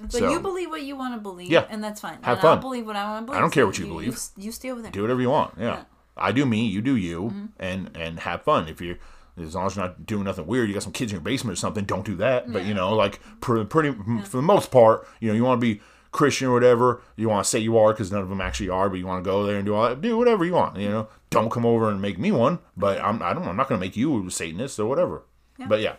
But 0.00 0.12
So- 0.12 0.30
you 0.30 0.40
believe 0.40 0.70
what 0.70 0.82
you 0.82 0.96
want 0.96 1.14
to 1.14 1.20
believe, 1.20 1.50
Yeah. 1.50 1.66
and 1.68 1.82
that's 1.82 2.00
fine. 2.00 2.18
Have 2.22 2.34
and 2.38 2.40
fun. 2.40 2.50
I'll 2.58 2.62
believe 2.62 2.86
what 2.86 2.96
I 2.96 3.04
want 3.10 3.22
to 3.22 3.26
believe. 3.26 3.38
I 3.38 3.40
don't 3.40 3.50
care 3.52 3.64
so 3.64 3.66
what 3.68 3.78
you 3.78 3.86
believe. 3.86 4.18
You, 4.36 4.52
stay 4.52 4.70
over 4.70 4.82
there. 4.82 4.90
do 4.90 5.02
whatever 5.02 5.20
you 5.20 5.30
want. 5.30 5.54
Yeah. 5.58 5.64
Yeah. 5.64 5.72
Mm-hmm. 5.74 5.82
I 6.18 6.32
do 6.32 6.46
me, 6.46 6.64
you 6.66 6.80
do 6.80 6.96
you, 6.96 7.50
and 7.58 7.90
and 7.94 8.20
have 8.20 8.42
fun. 8.42 8.68
If 8.68 8.80
you're 8.80 8.96
as 9.38 9.54
long 9.54 9.66
as 9.66 9.76
you're 9.76 9.84
not 9.84 10.06
doing 10.06 10.24
nothing 10.24 10.46
weird, 10.46 10.68
you 10.68 10.72
got 10.74 10.82
some 10.82 10.92
kids 10.92 11.12
in 11.12 11.16
your 11.16 11.22
basement 11.22 11.52
or 11.52 11.60
something, 11.60 11.84
don't 11.84 12.06
do 12.06 12.14
that. 12.16 12.50
But 12.50 12.64
you 12.64 12.72
know, 12.72 12.94
like 12.94 13.20
pr- 13.42 13.64
pretty 13.64 13.92
for 14.24 14.38
the 14.38 14.42
most 14.42 14.70
part, 14.70 15.06
you 15.20 15.28
know, 15.28 15.34
you 15.34 15.44
want 15.44 15.60
to 15.60 15.74
be 15.74 15.82
Christian 16.12 16.48
or 16.48 16.54
whatever. 16.54 17.02
You 17.16 17.28
want 17.28 17.44
to 17.44 17.50
say 17.50 17.58
you 17.58 17.76
are 17.76 17.92
because 17.92 18.10
none 18.10 18.22
of 18.22 18.30
them 18.30 18.40
actually 18.40 18.70
are, 18.70 18.88
but 18.88 18.98
you 18.98 19.06
want 19.06 19.22
to 19.22 19.28
go 19.30 19.44
there 19.44 19.56
and 19.56 19.66
do 19.66 19.74
all 19.74 19.86
that. 19.90 20.00
Do 20.00 20.16
whatever 20.16 20.46
you 20.46 20.54
want. 20.54 20.78
You 20.78 20.88
know, 20.88 21.08
don't 21.30 21.50
come 21.50 21.66
over 21.66 21.90
and 21.90 22.00
make 22.00 22.18
me 22.18 22.32
one. 22.32 22.58
But 22.76 23.00
I'm 23.00 23.22
I 23.22 23.32
don't 23.34 23.46
I'm 23.46 23.56
not 23.56 23.68
gonna 23.68 23.80
make 23.80 23.96
you 23.96 24.26
a 24.26 24.30
Satanist 24.30 24.78
or 24.78 24.86
whatever. 24.86 25.22
But 25.66 25.80
yeah. 25.80 25.96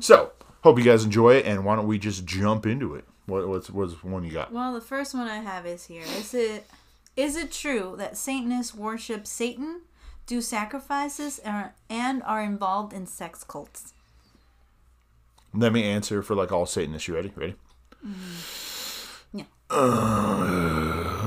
So 0.00 0.32
hope 0.62 0.78
you 0.78 0.84
guys 0.84 1.04
enjoy 1.04 1.34
it, 1.36 1.46
and 1.46 1.64
why 1.64 1.76
don't 1.76 1.86
we 1.86 1.98
just 1.98 2.24
jump 2.24 2.66
into 2.66 2.94
it? 2.94 3.04
What, 3.26 3.48
what's 3.48 3.70
what's 3.70 4.02
one 4.02 4.24
you 4.24 4.32
got? 4.32 4.52
Well, 4.52 4.72
the 4.72 4.80
first 4.80 5.14
one 5.14 5.28
I 5.28 5.38
have 5.38 5.66
is 5.66 5.86
here. 5.86 6.02
Is 6.02 6.34
it 6.34 6.66
is 7.16 7.36
it 7.36 7.52
true 7.52 7.94
that 7.98 8.16
Satanists 8.16 8.74
worship 8.74 9.26
Satan, 9.26 9.82
do 10.26 10.40
sacrifices, 10.40 11.38
and, 11.38 12.22
are 12.22 12.42
involved 12.42 12.92
in 12.92 13.06
sex 13.06 13.44
cults? 13.44 13.92
Let 15.54 15.72
me 15.72 15.84
answer 15.84 16.22
for 16.22 16.34
like 16.34 16.50
all 16.50 16.64
Satanists. 16.66 17.06
You 17.08 17.14
ready? 17.14 17.32
Ready? 17.36 17.54
Mm-hmm. 18.04 19.38
Yeah. 19.38 19.44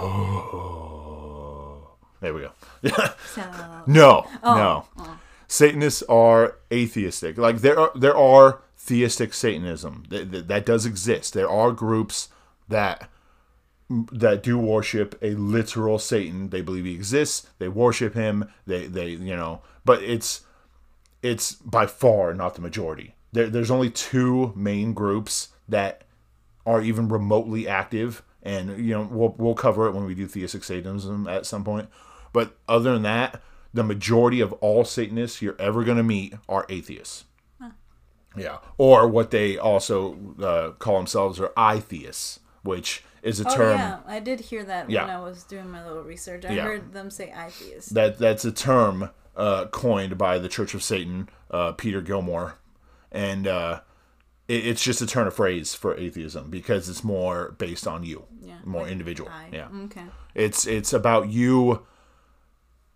Oh. 0.00 0.77
There 2.20 2.34
we 2.34 2.42
go. 2.42 2.52
So 3.34 3.42
no, 3.86 4.26
Oh. 4.42 4.54
no. 4.56 4.84
Oh. 4.98 5.18
Satanists 5.46 6.02
are 6.08 6.56
atheistic. 6.72 7.38
Like 7.38 7.58
there 7.58 7.78
are 7.78 7.92
there 7.94 8.16
are 8.16 8.60
theistic 8.76 9.32
Satanism 9.32 10.04
that, 10.10 10.30
that, 10.32 10.48
that 10.48 10.66
does 10.66 10.84
exist. 10.86 11.34
There 11.34 11.48
are 11.48 11.72
groups 11.72 12.28
that 12.68 13.08
that 14.12 14.42
do 14.42 14.58
worship 14.58 15.18
a 15.22 15.30
literal 15.34 15.98
Satan. 15.98 16.50
They 16.50 16.60
believe 16.60 16.84
he 16.84 16.94
exists. 16.94 17.46
They 17.58 17.68
worship 17.68 18.14
him. 18.14 18.50
They 18.66 18.86
they 18.86 19.08
you 19.10 19.34
know, 19.36 19.62
but 19.84 20.02
it's 20.02 20.42
it's 21.22 21.54
by 21.54 21.86
far 21.86 22.34
not 22.34 22.54
the 22.54 22.60
majority. 22.60 23.14
There, 23.32 23.48
there's 23.48 23.70
only 23.70 23.90
two 23.90 24.52
main 24.56 24.92
groups 24.92 25.48
that 25.68 26.02
are 26.66 26.82
even 26.82 27.08
remotely 27.08 27.66
active, 27.66 28.22
and 28.42 28.78
you 28.84 28.92
know 28.92 29.08
we'll 29.10 29.34
we'll 29.38 29.54
cover 29.54 29.86
it 29.86 29.92
when 29.92 30.04
we 30.04 30.14
do 30.14 30.26
theistic 30.26 30.64
Satanism 30.64 31.26
at 31.26 31.46
some 31.46 31.64
point. 31.64 31.88
But 32.38 32.56
other 32.68 32.92
than 32.92 33.02
that, 33.02 33.42
the 33.74 33.82
majority 33.82 34.40
of 34.40 34.52
all 34.54 34.84
Satanists 34.84 35.42
you're 35.42 35.56
ever 35.58 35.82
going 35.82 35.96
to 35.96 36.04
meet 36.04 36.34
are 36.48 36.64
atheists. 36.68 37.24
Yeah, 38.36 38.58
or 38.76 39.08
what 39.08 39.32
they 39.32 39.58
also 39.58 40.16
uh, 40.40 40.70
call 40.78 40.98
themselves 40.98 41.40
are 41.40 41.50
I-theists, 41.56 42.38
which 42.62 43.02
is 43.22 43.40
a 43.40 43.48
Oh 43.50 43.56
term 43.56 43.78
yeah, 43.78 43.98
I 44.06 44.20
did 44.20 44.38
hear 44.40 44.62
that 44.64 44.88
Yeah. 44.88 45.06
when 45.06 45.16
I 45.16 45.20
was 45.20 45.42
doing 45.42 45.68
my 45.68 45.84
little 45.84 46.04
research. 46.04 46.44
I 46.44 46.52
Yeah. 46.52 46.62
heard 46.62 46.92
them 46.92 47.10
say 47.10 47.32
I-theist. 47.36 47.94
that 47.94 48.18
that's 48.18 48.44
a 48.44 48.52
term 48.52 49.10
uh, 49.36 49.66
coined 49.66 50.16
by 50.18 50.38
the 50.38 50.48
Church 50.48 50.72
of 50.74 50.82
Satan, 50.84 51.28
uh, 51.50 51.72
Peter 51.72 52.00
Gilmore, 52.00 52.58
and 53.10 53.48
uh, 53.48 53.80
it, 54.46 54.66
it's 54.66 54.84
just 54.84 55.02
a 55.02 55.06
turn 55.06 55.26
of 55.26 55.34
phrase 55.34 55.74
for 55.74 55.96
atheism 55.96 56.48
because 56.50 56.88
it's 56.88 57.02
more 57.02 57.56
based 57.58 57.88
on 57.88 58.04
you, 58.04 58.26
Yeah, 58.40 58.58
more 58.64 58.82
like 58.82 58.92
individual. 58.92 59.30
I- 59.30 59.48
Yeah, 59.52 59.68
Okay. 59.86 60.04
it's 60.34 60.64
it's 60.66 60.92
about 60.92 61.28
you. 61.28 61.86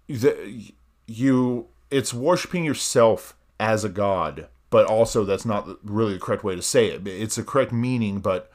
The, 0.09 0.73
you 1.07 1.69
it's 1.91 2.15
worshiping 2.15 2.65
yourself 2.65 3.37
as 3.61 3.85
a 3.85 3.89
god, 3.89 4.49
but 4.71 4.87
also 4.87 5.25
that's 5.25 5.45
not 5.45 5.69
really 5.85 6.15
the 6.15 6.19
correct 6.19 6.45
way 6.45 6.57
to 6.57 6.63
say 6.63 6.89
it. 6.89 7.07
It's 7.07 7.39
a 7.39 7.45
correct 7.45 7.73
meaning, 7.73 8.21
but 8.21 8.51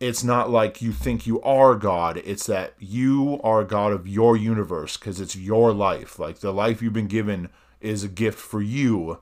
it's 0.00 0.24
not 0.24 0.50
like 0.50 0.82
you 0.82 0.92
think 0.92 1.26
you 1.26 1.40
are 1.42 1.74
God. 1.74 2.20
It's 2.24 2.46
that 2.46 2.74
you 2.78 3.40
are 3.44 3.60
a 3.60 3.66
God 3.66 3.92
of 3.92 4.08
your 4.08 4.36
universe 4.36 4.96
because 4.96 5.20
it's 5.20 5.36
your 5.36 5.72
life. 5.72 6.18
Like 6.18 6.40
the 6.40 6.52
life 6.52 6.82
you've 6.82 6.92
been 6.92 7.06
given 7.06 7.50
is 7.80 8.02
a 8.02 8.08
gift 8.08 8.38
for 8.38 8.62
you, 8.62 9.18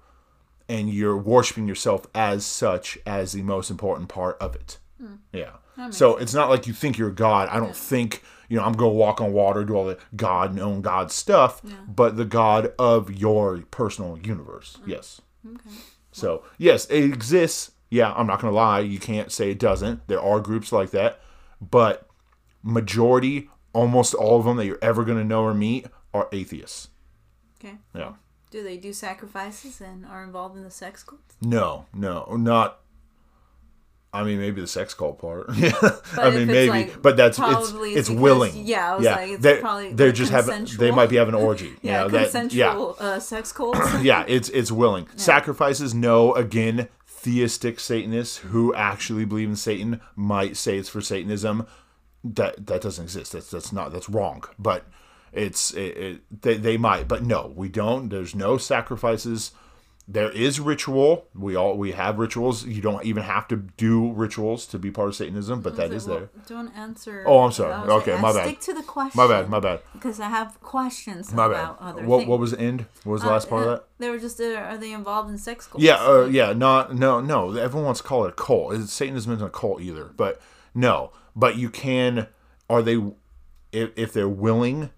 and 0.68 0.88
you're 0.88 1.16
worshiping 1.16 1.66
yourself 1.66 2.06
as 2.14 2.46
such 2.46 2.98
as 3.04 3.32
the 3.32 3.42
most 3.42 3.70
important 3.70 4.08
part 4.08 4.36
of 4.40 4.54
it. 4.54 4.78
Hmm. 5.00 5.16
Yeah. 5.32 5.52
So 5.90 6.18
it's 6.18 6.34
not 6.34 6.50
like 6.50 6.66
you 6.66 6.74
think 6.74 6.98
you're 6.98 7.10
God. 7.10 7.48
I 7.48 7.58
don't 7.58 7.74
think, 7.74 8.22
you 8.50 8.56
know, 8.56 8.64
I'm 8.64 8.72
going 8.72 8.90
to 8.90 8.96
walk 8.96 9.20
on 9.20 9.32
water, 9.32 9.64
do 9.64 9.74
all 9.74 9.86
the 9.86 9.98
God 10.16 10.54
known 10.54 10.82
God 10.82 11.12
stuff, 11.12 11.62
but 11.86 12.16
the 12.16 12.24
God 12.24 12.74
of 12.78 13.10
your 13.10 13.60
personal 13.70 14.18
universe. 14.18 14.76
Mm. 14.82 14.88
Yes. 14.88 15.22
Okay. 15.46 15.70
So, 16.10 16.42
yes, 16.58 16.84
it 16.86 17.04
exists. 17.04 17.70
Yeah, 17.90 18.12
I'm 18.12 18.26
not 18.26 18.40
going 18.40 18.52
to 18.52 18.56
lie. 18.56 18.80
You 18.80 18.98
can't 18.98 19.30
say 19.30 19.52
it 19.52 19.60
doesn't. 19.60 20.06
There 20.08 20.20
are 20.20 20.40
groups 20.40 20.72
like 20.72 20.90
that. 20.90 21.20
But 21.60 22.08
majority, 22.62 23.50
almost 23.72 24.14
all 24.14 24.40
of 24.40 24.44
them 24.44 24.56
that 24.56 24.66
you're 24.66 24.78
ever 24.82 25.04
going 25.04 25.18
to 25.18 25.24
know 25.24 25.44
or 25.44 25.54
meet 25.54 25.86
are 26.12 26.28
atheists. 26.32 26.88
Okay. 27.64 27.76
Yeah. 27.94 28.14
Do 28.50 28.64
they 28.64 28.76
do 28.78 28.92
sacrifices 28.92 29.80
and 29.80 30.04
are 30.04 30.24
involved 30.24 30.56
in 30.56 30.64
the 30.64 30.72
sex 30.72 31.04
cults? 31.04 31.36
No, 31.40 31.86
no, 31.94 32.24
not. 32.36 32.80
I 34.12 34.24
mean, 34.24 34.40
maybe 34.40 34.60
the 34.60 34.66
sex 34.66 34.92
cult 34.92 35.20
part. 35.20 35.46
yeah, 35.54 35.72
I 36.18 36.30
mean, 36.30 36.48
maybe, 36.48 36.68
like, 36.70 37.00
but 37.00 37.16
that's 37.16 37.38
it's 37.38 37.48
it's 37.48 38.08
because- 38.08 38.10
willing. 38.10 38.66
yeah, 38.66 38.92
I 38.92 38.96
was 38.96 39.06
like, 39.06 39.30
it's 39.30 39.42
they're, 39.42 39.60
probably, 39.60 39.92
they're 39.92 40.10
just 40.10 40.32
having. 40.32 40.66
They 40.78 40.90
might 40.90 41.08
be 41.10 41.16
having 41.16 41.34
an 41.34 41.40
orgy. 41.40 41.74
Yeah, 41.82 42.04
you 42.04 42.04
know, 42.04 42.08
that- 42.18 42.22
consensual 42.32 42.96
uh, 42.98 43.20
sex 43.20 43.52
cults. 43.52 43.78
yeah, 43.78 44.00
yeah. 44.02 44.24
It's 44.26 44.48
it's 44.48 44.72
willing. 44.72 45.06
Sacrifices. 45.16 45.94
No, 45.94 46.34
again, 46.34 46.88
theistic 47.06 47.78
Satanists 47.78 48.38
who 48.38 48.74
actually 48.74 49.24
believe 49.26 49.48
in 49.48 49.56
Satan 49.56 50.00
might 50.16 50.56
say 50.56 50.76
it's 50.76 50.88
for 50.88 51.00
Satanism. 51.00 51.66
That 52.24 52.66
that 52.66 52.80
doesn't 52.82 53.04
exist. 53.04 53.32
That's 53.32 53.50
that's 53.50 53.72
not 53.72 53.92
that's 53.92 54.08
wrong. 54.08 54.42
But 54.58 54.86
it's 55.32 55.72
it, 55.72 55.96
it, 55.96 56.42
they 56.42 56.56
they 56.56 56.76
might, 56.76 57.06
but 57.06 57.22
no, 57.22 57.52
we 57.54 57.68
don't. 57.68 58.08
There's 58.08 58.34
no 58.34 58.58
sacrifices. 58.58 59.52
There 60.12 60.30
is 60.30 60.58
ritual. 60.58 61.28
We 61.36 61.54
all 61.54 61.76
we 61.78 61.92
have 61.92 62.18
rituals. 62.18 62.66
You 62.66 62.82
don't 62.82 63.04
even 63.04 63.22
have 63.22 63.46
to 63.48 63.56
do 63.76 64.10
rituals 64.10 64.66
to 64.66 64.78
be 64.78 64.90
part 64.90 65.06
of 65.08 65.14
Satanism, 65.14 65.60
but 65.60 65.76
that 65.76 65.92
is 65.92 66.08
Well, 66.08 66.18
there. 66.18 66.30
Don't 66.48 66.76
answer. 66.76 67.22
Oh, 67.28 67.44
I'm 67.44 67.52
sorry. 67.52 67.72
Okay, 67.88 68.14
like, 68.14 68.22
my 68.22 68.28
uh, 68.30 68.34
bad. 68.34 68.46
Stick 68.48 68.60
to 68.60 68.74
the 68.74 68.82
question. 68.82 69.16
My 69.16 69.28
bad. 69.28 69.48
My 69.48 69.60
bad. 69.60 69.80
Because 69.92 70.18
I 70.18 70.28
have 70.28 70.60
questions 70.60 71.32
My 71.32 71.46
bad. 71.46 71.60
about 71.62 71.78
other 71.80 72.02
What 72.04 72.18
things. 72.18 72.28
what 72.28 72.40
was 72.40 72.50
the 72.50 72.60
end? 72.60 72.86
What 73.04 73.12
was 73.12 73.22
the 73.22 73.28
last 73.28 73.48
part 73.48 73.62
of 73.62 73.68
Uh, 73.68 73.72
that? 73.76 73.84
They 74.00 74.10
were 74.10 74.18
just. 74.18 74.40
Uh, 74.40 74.54
are 74.54 74.76
they 74.78 74.92
involved 74.92 75.30
in 75.30 75.38
sex 75.38 75.68
cults? 75.68 75.84
Yeah, 75.84 75.96
uh, 76.04 76.24
yeah, 76.24 76.52
not 76.54 76.92
no, 76.94 77.20
no. 77.20 77.54
Everyone 77.56 77.84
wants 77.86 78.00
to 78.00 78.06
call 78.06 78.24
it 78.24 78.30
a 78.30 78.32
cult. 78.32 78.76
Satanism 78.88 79.32
isn't 79.34 79.46
a 79.46 79.50
cult 79.50 79.80
either, 79.80 80.06
but 80.16 80.40
no. 80.74 81.12
But 81.36 81.56
you 81.56 81.70
can. 81.70 82.26
Are 82.68 82.82
they? 82.82 82.96
If, 83.70 83.90
if 83.96 84.12
they're 84.12 84.28
willing, 84.28 84.90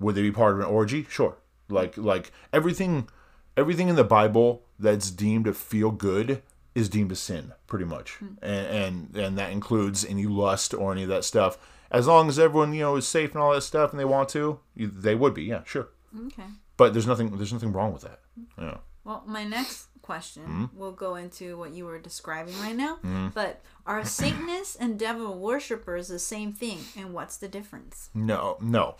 would 0.00 0.16
they 0.16 0.22
be 0.22 0.32
part 0.32 0.54
of 0.54 0.58
an 0.58 0.66
orgy? 0.66 1.06
Sure. 1.08 1.36
Like 1.68 1.96
like 1.96 2.32
everything, 2.52 3.08
everything 3.56 3.88
in 3.88 3.96
the 3.96 4.04
Bible 4.04 4.62
that's 4.78 5.10
deemed 5.10 5.46
to 5.46 5.54
feel 5.54 5.90
good 5.90 6.42
is 6.74 6.88
deemed 6.88 7.10
a 7.12 7.16
sin, 7.16 7.52
pretty 7.66 7.86
much, 7.86 8.12
hmm. 8.12 8.34
and 8.42 8.66
and 8.66 9.16
and 9.16 9.38
that 9.38 9.50
includes 9.50 10.04
any 10.04 10.26
lust 10.26 10.74
or 10.74 10.92
any 10.92 11.02
of 11.02 11.08
that 11.08 11.24
stuff. 11.24 11.58
As 11.90 12.06
long 12.06 12.28
as 12.28 12.38
everyone 12.38 12.74
you 12.74 12.80
know 12.80 12.96
is 12.96 13.06
safe 13.08 13.32
and 13.32 13.42
all 13.42 13.52
that 13.52 13.62
stuff, 13.62 13.92
and 13.92 14.00
they 14.00 14.04
want 14.04 14.28
to, 14.30 14.60
they 14.76 15.14
would 15.14 15.34
be. 15.34 15.44
Yeah, 15.44 15.62
sure. 15.64 15.88
Okay. 16.26 16.42
But 16.76 16.92
there's 16.92 17.06
nothing. 17.06 17.36
There's 17.36 17.52
nothing 17.52 17.72
wrong 17.72 17.92
with 17.92 18.02
that. 18.02 18.20
Hmm. 18.34 18.62
Yeah. 18.62 18.76
Well, 19.04 19.22
my 19.26 19.44
next 19.44 19.88
question 20.02 20.42
Mm-hmm. 20.44 20.78
will 20.78 20.92
go 20.92 21.16
into 21.16 21.58
what 21.58 21.72
you 21.72 21.84
were 21.84 21.98
describing 21.98 22.56
right 22.60 22.76
now. 22.76 22.96
Hmm. 22.96 23.28
But 23.34 23.60
are 23.86 24.04
Satanists 24.04 24.76
and 24.76 24.98
devil 24.98 25.36
worshippers 25.38 26.06
the 26.08 26.18
same 26.20 26.52
thing? 26.52 26.78
And 26.96 27.12
what's 27.12 27.36
the 27.36 27.48
difference? 27.48 28.10
No, 28.14 28.56
no. 28.60 28.94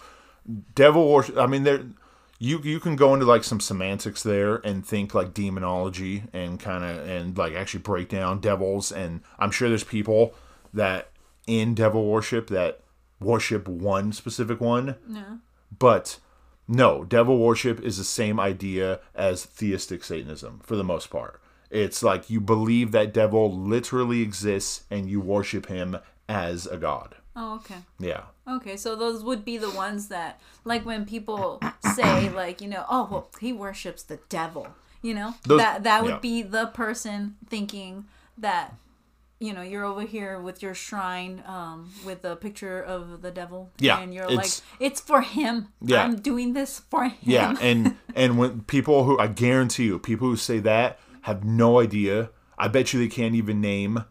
Devil 0.74 1.12
worship. 1.12 1.36
I 1.38 1.46
mean, 1.46 1.62
there. 1.62 1.84
You 2.38 2.60
you 2.62 2.80
can 2.80 2.96
go 2.96 3.14
into 3.14 3.24
like 3.26 3.44
some 3.44 3.60
semantics 3.60 4.22
there 4.22 4.56
and 4.56 4.86
think 4.86 5.14
like 5.14 5.32
demonology 5.32 6.24
and 6.32 6.60
kind 6.60 6.84
of 6.84 7.08
and 7.08 7.36
like 7.36 7.54
actually 7.54 7.80
break 7.80 8.08
down 8.10 8.40
devils 8.40 8.92
and 8.92 9.22
I'm 9.38 9.50
sure 9.50 9.68
there's 9.68 9.84
people 9.84 10.34
that 10.74 11.10
in 11.46 11.74
devil 11.74 12.04
worship 12.06 12.48
that 12.48 12.80
worship 13.20 13.66
one 13.66 14.12
specific 14.12 14.60
one, 14.60 14.96
No. 15.08 15.38
but 15.78 16.18
no, 16.68 17.04
devil 17.04 17.38
worship 17.38 17.80
is 17.80 17.96
the 17.96 18.04
same 18.04 18.38
idea 18.40 19.00
as 19.14 19.44
theistic 19.44 20.04
Satanism 20.04 20.60
for 20.62 20.76
the 20.76 20.84
most 20.84 21.08
part. 21.08 21.40
It's 21.70 22.02
like 22.02 22.28
you 22.28 22.40
believe 22.40 22.92
that 22.92 23.14
devil 23.14 23.50
literally 23.56 24.20
exists 24.20 24.84
and 24.90 25.08
you 25.08 25.20
worship 25.20 25.66
him 25.66 25.96
as 26.28 26.66
a 26.66 26.76
god. 26.76 27.14
Oh, 27.38 27.56
okay. 27.56 27.76
Yeah. 27.98 28.22
Okay, 28.48 28.76
so 28.76 28.96
those 28.96 29.22
would 29.22 29.44
be 29.44 29.58
the 29.58 29.70
ones 29.70 30.08
that, 30.08 30.40
like, 30.64 30.86
when 30.86 31.04
people 31.04 31.60
say, 31.94 32.30
like, 32.34 32.60
you 32.62 32.68
know, 32.68 32.84
oh, 32.90 33.08
well, 33.10 33.28
he 33.40 33.52
worships 33.52 34.02
the 34.02 34.18
devil. 34.30 34.68
You 35.02 35.14
know, 35.14 35.34
Those- 35.44 35.58
that 35.60 35.84
that 35.84 36.02
would 36.02 36.10
yeah. 36.14 36.18
be 36.18 36.42
the 36.42 36.66
person 36.68 37.36
thinking 37.48 38.06
that, 38.38 38.74
you 39.38 39.52
know, 39.52 39.60
you're 39.62 39.84
over 39.84 40.00
here 40.02 40.40
with 40.40 40.62
your 40.62 40.74
shrine, 40.74 41.42
um, 41.46 41.90
with 42.04 42.24
a 42.24 42.34
picture 42.34 42.82
of 42.82 43.20
the 43.22 43.30
devil. 43.30 43.70
Yeah, 43.78 44.00
and 44.00 44.12
you're 44.14 44.24
it's- 44.24 44.62
like, 44.70 44.80
it's 44.80 45.00
for 45.00 45.20
him. 45.20 45.68
Yeah. 45.82 46.02
I'm 46.02 46.16
doing 46.16 46.54
this 46.54 46.80
for 46.90 47.04
him. 47.04 47.12
Yeah, 47.22 47.54
and 47.60 47.96
and 48.14 48.38
when 48.38 48.62
people 48.62 49.04
who 49.04 49.18
I 49.18 49.26
guarantee 49.26 49.84
you, 49.84 49.98
people 49.98 50.26
who 50.28 50.36
say 50.36 50.58
that 50.60 50.98
have 51.22 51.44
no 51.44 51.80
idea. 51.80 52.30
I 52.58 52.68
bet 52.68 52.94
you 52.94 52.98
they 53.00 53.08
can't 53.08 53.34
even 53.34 53.60
name 53.60 54.04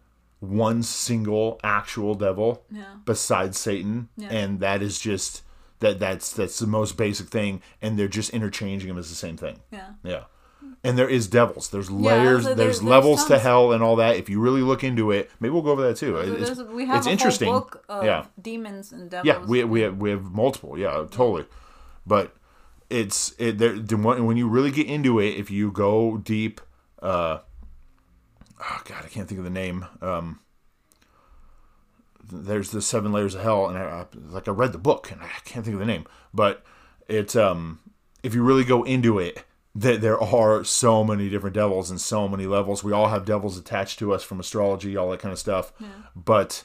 one 0.49 0.83
single 0.83 1.59
actual 1.63 2.15
devil 2.15 2.63
Yeah. 2.71 2.83
besides 3.05 3.57
Satan, 3.59 4.09
Yeah. 4.17 4.29
and 4.29 4.59
that 4.59 4.81
is 4.81 4.99
just 4.99 5.41
that 5.79 5.99
that's 5.99 6.31
that's 6.33 6.59
the 6.59 6.67
most 6.67 6.97
basic 6.97 7.27
thing, 7.27 7.61
and 7.81 7.97
they're 7.99 8.07
just 8.07 8.29
interchanging 8.31 8.87
them 8.89 8.97
as 8.97 9.09
the 9.09 9.15
same 9.15 9.37
thing. 9.37 9.59
yeah. 9.71 9.89
Yeah. 10.03 10.23
And 10.83 10.97
there 10.97 11.09
is 11.09 11.27
devils. 11.27 11.69
There's 11.69 11.89
layers. 11.91 12.43
so 12.43 12.49
there- 12.49 12.55
there's 12.55 12.79
there's 12.79 12.83
levels 12.83 13.25
to 13.25 13.39
hell 13.39 13.71
and 13.71 13.81
all 13.83 13.95
that. 13.97 14.17
If 14.17 14.29
you 14.29 14.39
really 14.39 14.61
look 14.61 14.83
into 14.83 15.11
it, 15.11 15.29
maybe 15.39 15.51
we'll 15.51 15.61
go 15.63 15.71
over 15.71 15.81
that 15.87 15.97
too. 15.97 16.17
It's, 16.17 16.59
we 16.59 16.85
have 16.85 16.97
it's 16.97 17.07
a 17.07 17.11
interesting. 17.11 17.49
whole 17.49 17.61
book 17.61 17.83
of 17.89 18.03
yeah. 18.05 18.25
demons 18.41 18.91
and 18.91 19.09
devils. 19.09 19.25
Yeah, 19.27 19.45
we 19.45 19.63
we 19.63 19.81
have, 19.81 19.97
we 19.97 20.09
have 20.11 20.23
multiple. 20.23 20.77
Yeah, 20.77 21.05
totally. 21.09 21.45
But 22.05 22.35
it's 22.89 23.33
it 23.39 23.57
there 23.57 23.75
when 23.75 24.37
you 24.37 24.47
really 24.47 24.71
get 24.71 24.85
into 24.87 25.19
it, 25.19 25.31
if 25.35 25.49
you 25.51 25.71
go 25.71 26.17
deep. 26.17 26.61
uh 27.01 27.39
Oh 28.59 28.81
God, 28.85 29.03
I 29.03 29.07
can't 29.09 29.27
think 29.27 29.39
of 29.39 29.43
the 29.43 29.49
name. 29.49 29.85
Um 30.01 30.39
There's 32.31 32.71
the 32.71 32.81
seven 32.81 33.11
layers 33.11 33.35
of 33.35 33.41
hell, 33.43 33.67
and 33.67 33.77
I, 33.77 33.81
I 33.83 34.05
like 34.29 34.47
I 34.47 34.51
read 34.51 34.71
the 34.71 34.77
book, 34.79 35.11
and 35.11 35.21
I 35.21 35.27
can't 35.45 35.63
think 35.63 35.73
of 35.75 35.79
the 35.79 35.85
name. 35.85 36.05
But 36.33 36.63
it's 37.07 37.35
um 37.35 37.79
if 38.23 38.33
you 38.33 38.43
really 38.43 38.63
go 38.63 38.83
into 38.83 39.19
it, 39.19 39.43
that 39.75 40.01
there 40.01 40.19
are 40.19 40.63
so 40.63 41.03
many 41.03 41.29
different 41.29 41.53
devils 41.55 41.91
and 41.91 42.01
so 42.01 42.27
many 42.27 42.47
levels. 42.47 42.83
We 42.83 42.93
all 42.93 43.09
have 43.09 43.25
devils 43.25 43.57
attached 43.57 43.99
to 43.99 44.13
us 44.13 44.23
from 44.23 44.39
astrology, 44.39 44.97
all 44.97 45.11
that 45.11 45.19
kind 45.19 45.33
of 45.33 45.37
stuff. 45.39 45.71
But 46.15 46.63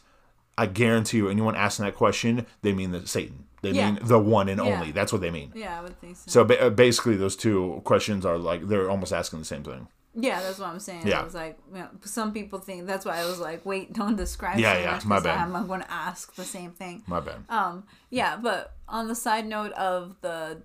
I 0.56 0.66
guarantee 0.66 1.18
you, 1.18 1.28
anyone 1.28 1.54
asking 1.56 1.84
that 1.86 1.94
question, 1.96 2.46
they 2.62 2.72
mean 2.72 2.92
the 2.92 3.06
Satan. 3.06 3.44
They 3.62 3.72
Yeah. 3.72 3.90
mean 3.90 3.98
the 4.02 4.18
one 4.18 4.48
and 4.48 4.58
Yeah. 4.64 4.72
only. 4.74 4.90
That's 4.92 5.12
what 5.12 5.20
they 5.20 5.30
mean. 5.30 5.52
Yeah, 5.54 5.78
I 5.78 5.82
would 5.82 6.00
think 6.00 6.16
so. 6.16 6.30
So 6.30 6.44
ba- 6.44 6.66
uh, 6.66 6.70
basically, 6.70 7.16
those 7.16 7.36
two 7.36 7.82
questions 7.84 8.24
are 8.24 8.38
like 8.38 8.68
they're 8.68 8.88
almost 8.88 9.12
asking 9.12 9.40
the 9.40 9.44
same 9.44 9.62
thing. 9.64 9.88
Yeah, 10.22 10.40
that's 10.42 10.58
what 10.58 10.68
I'm 10.68 10.80
saying. 10.80 11.06
Yeah. 11.06 11.20
I 11.20 11.24
was 11.24 11.34
like, 11.34 11.58
you 11.72 11.78
know, 11.80 11.88
some 12.04 12.32
people 12.32 12.58
think 12.58 12.86
that's 12.86 13.04
why 13.04 13.18
I 13.18 13.26
was 13.26 13.40
like, 13.40 13.64
wait, 13.64 13.92
don't 13.92 14.16
describe 14.16 14.58
Yeah, 14.58 14.74
so 14.74 14.80
yeah, 14.80 14.90
much 14.92 15.04
my 15.06 15.20
bad. 15.20 15.38
I'm, 15.38 15.56
I'm 15.56 15.66
going 15.66 15.80
to 15.82 15.90
ask 15.92 16.34
the 16.34 16.44
same 16.44 16.72
thing. 16.72 17.02
My 17.06 17.20
bad. 17.20 17.44
Um, 17.48 17.84
yeah, 18.10 18.36
but 18.36 18.74
on 18.88 19.08
the 19.08 19.14
side 19.14 19.46
note 19.46 19.72
of 19.72 20.16
the 20.20 20.62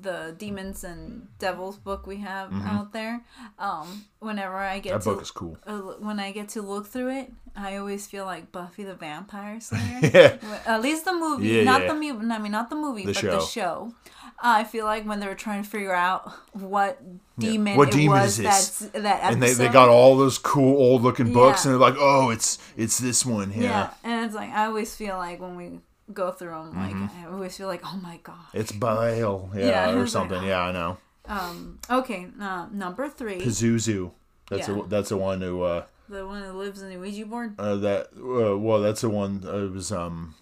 the 0.00 0.34
demons 0.38 0.82
and 0.82 1.28
devils 1.38 1.76
book 1.76 2.06
we 2.06 2.16
have 2.16 2.50
Mm-hmm. 2.50 2.66
out 2.68 2.92
there. 2.92 3.20
Um, 3.58 4.06
whenever 4.18 4.56
I 4.56 4.80
get 4.80 4.92
That 4.94 5.02
to 5.02 5.10
book 5.10 5.22
is 5.22 5.30
cool. 5.30 5.56
uh, 5.66 5.78
when 6.00 6.18
I 6.18 6.32
get 6.32 6.48
to 6.50 6.62
look 6.62 6.86
through 6.86 7.10
it, 7.10 7.32
I 7.54 7.76
always 7.76 8.06
feel 8.06 8.24
like 8.24 8.50
Buffy 8.50 8.82
the 8.82 8.94
Vampire 8.94 9.60
Slayer. 9.68 10.00
Yeah. 10.02 10.36
At 10.66 10.80
least 10.82 11.04
the 11.04 11.12
movie, 11.12 11.48
Yeah, 11.48 11.64
not 11.64 11.82
yeah. 11.82 11.88
the 11.88 11.94
movie. 11.94 12.26
I 12.32 12.38
mean, 12.38 12.52
not 12.52 12.70
the 12.70 12.76
movie, 12.76 13.04
The 13.06 13.12
but 13.12 13.20
show. 13.20 13.30
the 13.38 13.40
show. 13.40 13.94
I 14.42 14.64
feel 14.64 14.84
like 14.84 15.04
when 15.06 15.20
they 15.20 15.26
were 15.28 15.34
trying 15.34 15.62
to 15.62 15.68
figure 15.68 15.94
out 15.94 16.30
what 16.52 17.00
demon 17.38 17.76
What 17.76 17.88
it 17.88 17.92
demon 17.92 18.20
was 18.20 18.38
is 18.38 18.44
that's 18.44 18.78
this? 18.80 18.90
that 19.02 19.22
episode. 19.24 19.32
And 19.32 19.42
they, 19.42 19.52
they 19.54 19.68
got 19.68 19.88
all 19.88 20.16
those 20.16 20.38
cool 20.38 20.76
old 20.76 21.02
looking 21.02 21.32
books, 21.32 21.64
Yeah. 21.64 21.72
and 21.72 21.80
they're 21.80 21.88
like, 21.90 21.98
oh, 22.00 22.30
it's 22.30 22.58
it's 22.76 22.98
this 22.98 23.24
one. 23.24 23.52
Yeah. 23.52 23.62
yeah. 23.62 23.90
and 24.04 24.26
it's 24.26 24.34
like 24.34 24.50
I 24.50 24.66
always 24.66 24.94
feel 24.94 25.16
like 25.16 25.40
when 25.40 25.56
we 25.56 25.78
go 26.12 26.30
through 26.32 26.50
them, 26.50 26.76
like 26.76 26.92
Mm-hmm. 26.94 27.26
I 27.26 27.30
always 27.32 27.56
feel 27.56 27.68
like, 27.68 27.82
oh 27.84 27.96
my 28.02 28.18
god. 28.22 28.36
It's 28.52 28.72
Bael. 28.72 29.50
Yeah, 29.54 29.66
Yeah, 29.66 29.90
or 29.94 30.02
it's 30.02 30.14
like- 30.14 30.28
something. 30.30 30.42
yeah, 30.48 30.60
I 30.60 30.72
know. 30.72 30.98
Um. 31.26 31.78
Okay. 31.88 32.26
Uh, 32.40 32.66
number 32.72 33.08
three, 33.08 33.38
Pazuzu. 33.40 34.10
That's 34.50 34.66
Yeah. 34.68 34.74
the 34.74 34.82
that's 34.88 35.08
the 35.10 35.16
one 35.16 35.40
who 35.40 35.62
uh, 35.62 35.84
the 36.08 36.26
one 36.26 36.42
that 36.42 36.54
lives 36.54 36.82
in 36.82 36.88
the 36.90 36.96
Ouija 36.96 37.24
board. 37.26 37.54
uh 37.60 37.76
that 37.76 38.08
uh, 38.18 38.58
well 38.58 38.80
that's 38.82 39.02
the 39.02 39.08
one 39.08 39.44
uh, 39.46 39.56
it 39.66 39.72
was 39.72 39.92
um 39.92 40.34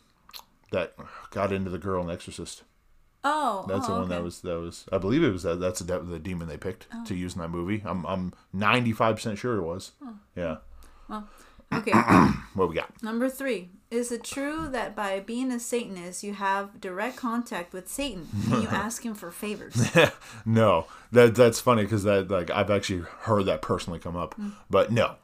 that 0.73 0.95
got 1.31 1.53
into 1.53 1.69
the 1.71 1.79
girl 1.79 2.03
in 2.03 2.11
Exorcist. 2.11 2.63
Oh, 3.23 3.67
That's 3.69 3.87
oh, 3.89 3.95
the 3.95 4.01
one 4.01 4.09
that 4.09 4.23
was 4.23 4.41
that 4.41 4.59
was 4.59 4.87
I 4.91 4.99
believe 4.99 5.23
it 5.23 5.31
was 5.31 5.43
that 5.43 5.61
that's 5.61 5.81
the, 5.81 5.99
the 6.01 6.19
demon 6.19 6.49
they 6.49 6.57
picked 6.57 6.87
Oh. 6.95 7.05
to 7.05 7.15
use 7.15 7.35
in 7.35 7.41
that 7.43 7.49
movie. 7.51 7.83
I'm 7.85 8.07
I'm 8.07 8.33
95 8.53 9.17
percent 9.17 9.39
sure 9.39 9.57
it 9.57 9.63
was. 9.63 9.93
Yeah. 10.35 10.57
Well, 11.09 11.29
okay. 11.73 11.93
What 12.55 12.69
we 12.69 12.75
got? 12.75 13.03
Number 13.03 13.29
three. 13.29 13.71
Is 13.91 14.11
it 14.13 14.25
true 14.25 14.69
that 14.71 14.95
by 14.97 15.21
being 15.21 15.51
a 15.53 15.59
Satanist, 15.61 16.23
you 16.25 16.35
have 16.35 16.81
direct 16.81 17.17
contact 17.17 17.73
with 17.73 17.89
Satan 17.89 18.29
and 18.51 18.63
you 18.63 18.69
ask 18.71 19.05
him 19.05 19.15
for 19.15 19.31
favors? 19.31 19.89
no, 20.47 20.87
that 21.13 21.35
that's 21.35 21.61
funny 21.61 21.83
because 21.83 22.05
that 22.05 22.31
like 22.31 22.51
I've 22.51 22.71
actually 22.71 23.05
heard 23.23 23.45
that 23.47 23.63
personally 23.63 23.99
come 23.99 24.17
up, 24.17 24.35
Hmm. 24.35 24.51
but 24.71 24.91
no, 24.93 25.17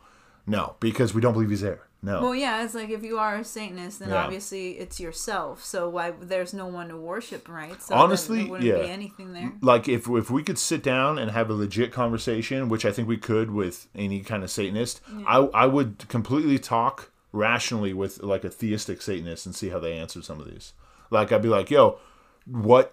no, 0.47 0.77
because 0.81 1.15
we 1.15 1.21
don't 1.21 1.33
believe 1.33 1.51
he's 1.51 1.61
there. 1.63 1.86
No, 2.03 2.23
Well, 2.23 2.35
yeah, 2.35 2.63
it's 2.63 2.75
like 2.75 2.91
if 2.91 3.03
you 3.03 3.19
are 3.19 3.37
a 3.37 3.45
Satanist, 3.45 3.99
then 3.99 4.11
Yeah. 4.11 4.23
obviously 4.25 4.73
it's 4.79 5.01
yourself. 5.01 5.65
So 5.65 5.89
why 5.89 6.13
there's 6.21 6.55
no 6.55 6.67
one 6.67 6.89
to 6.89 6.97
worship, 6.97 7.49
right? 7.49 7.81
So 7.83 7.95
Honestly, 7.95 8.43
there 8.43 8.51
wouldn't 8.51 8.69
yeah. 8.69 8.83
be 8.83 8.91
anything 8.91 9.33
there. 9.33 9.53
like 9.63 9.89
if 9.89 10.09
if 10.09 10.31
we 10.31 10.43
could 10.43 10.59
sit 10.59 10.83
down 10.83 11.19
and 11.19 11.31
have 11.33 11.51
a 11.51 11.55
legit 11.55 11.93
conversation, 11.93 12.69
which 12.69 12.85
I 12.85 12.93
think 12.93 13.09
we 13.09 13.17
could 13.17 13.51
with 13.51 13.89
any 13.95 14.21
kind 14.21 14.45
of 14.45 14.51
Satanist, 14.51 15.01
I 15.27 15.39
I 15.55 15.67
would 15.67 16.07
completely 16.09 16.59
talk 16.59 17.11
rationally 17.33 17.93
with 17.93 18.23
like 18.23 18.45
a 18.45 18.51
theistic 18.51 19.03
Satanist 19.03 19.47
and 19.47 19.55
see 19.55 19.71
how 19.71 19.79
they 19.81 19.95
answer 19.95 20.23
some 20.23 20.39
of 20.41 20.47
these. 20.49 20.75
Like 21.11 21.33
I'd 21.33 21.43
be 21.43 21.49
like, 21.49 21.71
"Yo, 21.71 21.99
what 22.45 22.93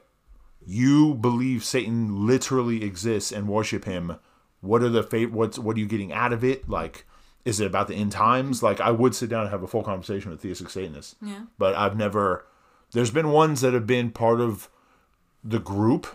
you 0.66 1.14
believe 1.16 1.64
Satan 1.64 2.26
literally 2.26 2.84
exists 2.84 3.32
and 3.32 3.48
worship 3.48 3.86
him? 3.86 4.16
What 4.62 4.82
are 4.82 4.90
the 4.90 5.04
fa- 5.04 5.26
what's 5.30 5.60
what 5.60 5.76
are 5.76 5.80
you 5.80 5.86
getting 5.86 6.14
out 6.14 6.32
of 6.34 6.44
it? 6.44 6.70
Like, 6.70 7.06
is 7.46 7.60
it 7.60 7.66
about 7.68 7.88
the 7.88 7.96
end 7.96 8.12
times? 8.12 8.64
Like, 8.64 8.80
I 8.80 8.92
would 8.92 9.14
sit 9.16 9.30
down 9.30 9.42
and 9.42 9.50
have 9.52 9.64
a 9.64 9.68
full 9.68 9.84
conversation 9.84 10.32
with 10.32 10.42
theistic 10.42 10.70
Satanists. 10.70 11.16
Yeah. 11.22 11.44
But 11.58 11.76
I've 11.76 11.98
never. 11.98 12.46
There's 12.92 13.12
been 13.12 13.30
ones 13.32 13.62
that 13.62 13.74
have 13.74 13.88
been 13.88 14.12
part 14.12 14.40
of 14.40 14.70
the 15.44 15.60
group 15.60 16.08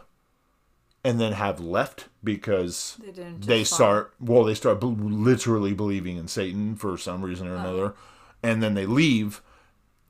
and 1.05 1.21
then 1.21 1.33
have 1.33 1.61
left 1.61 2.09
because 2.25 2.97
They 3.05 3.13
didn't. 3.13 3.47
they 3.47 3.63
start 3.63 4.15
well 4.19 4.43
they 4.45 4.55
start 4.55 4.81
bel 4.81 4.93
literally 4.95 5.73
believing 5.73 6.17
in 6.17 6.27
satan 6.29 6.75
for 6.77 6.97
some 6.99 7.23
reason 7.23 7.47
or 7.47 7.55
oh. 7.55 7.59
another 7.59 7.95
and 8.43 8.63
then 8.63 8.75
they 8.75 8.85
leave 8.87 9.41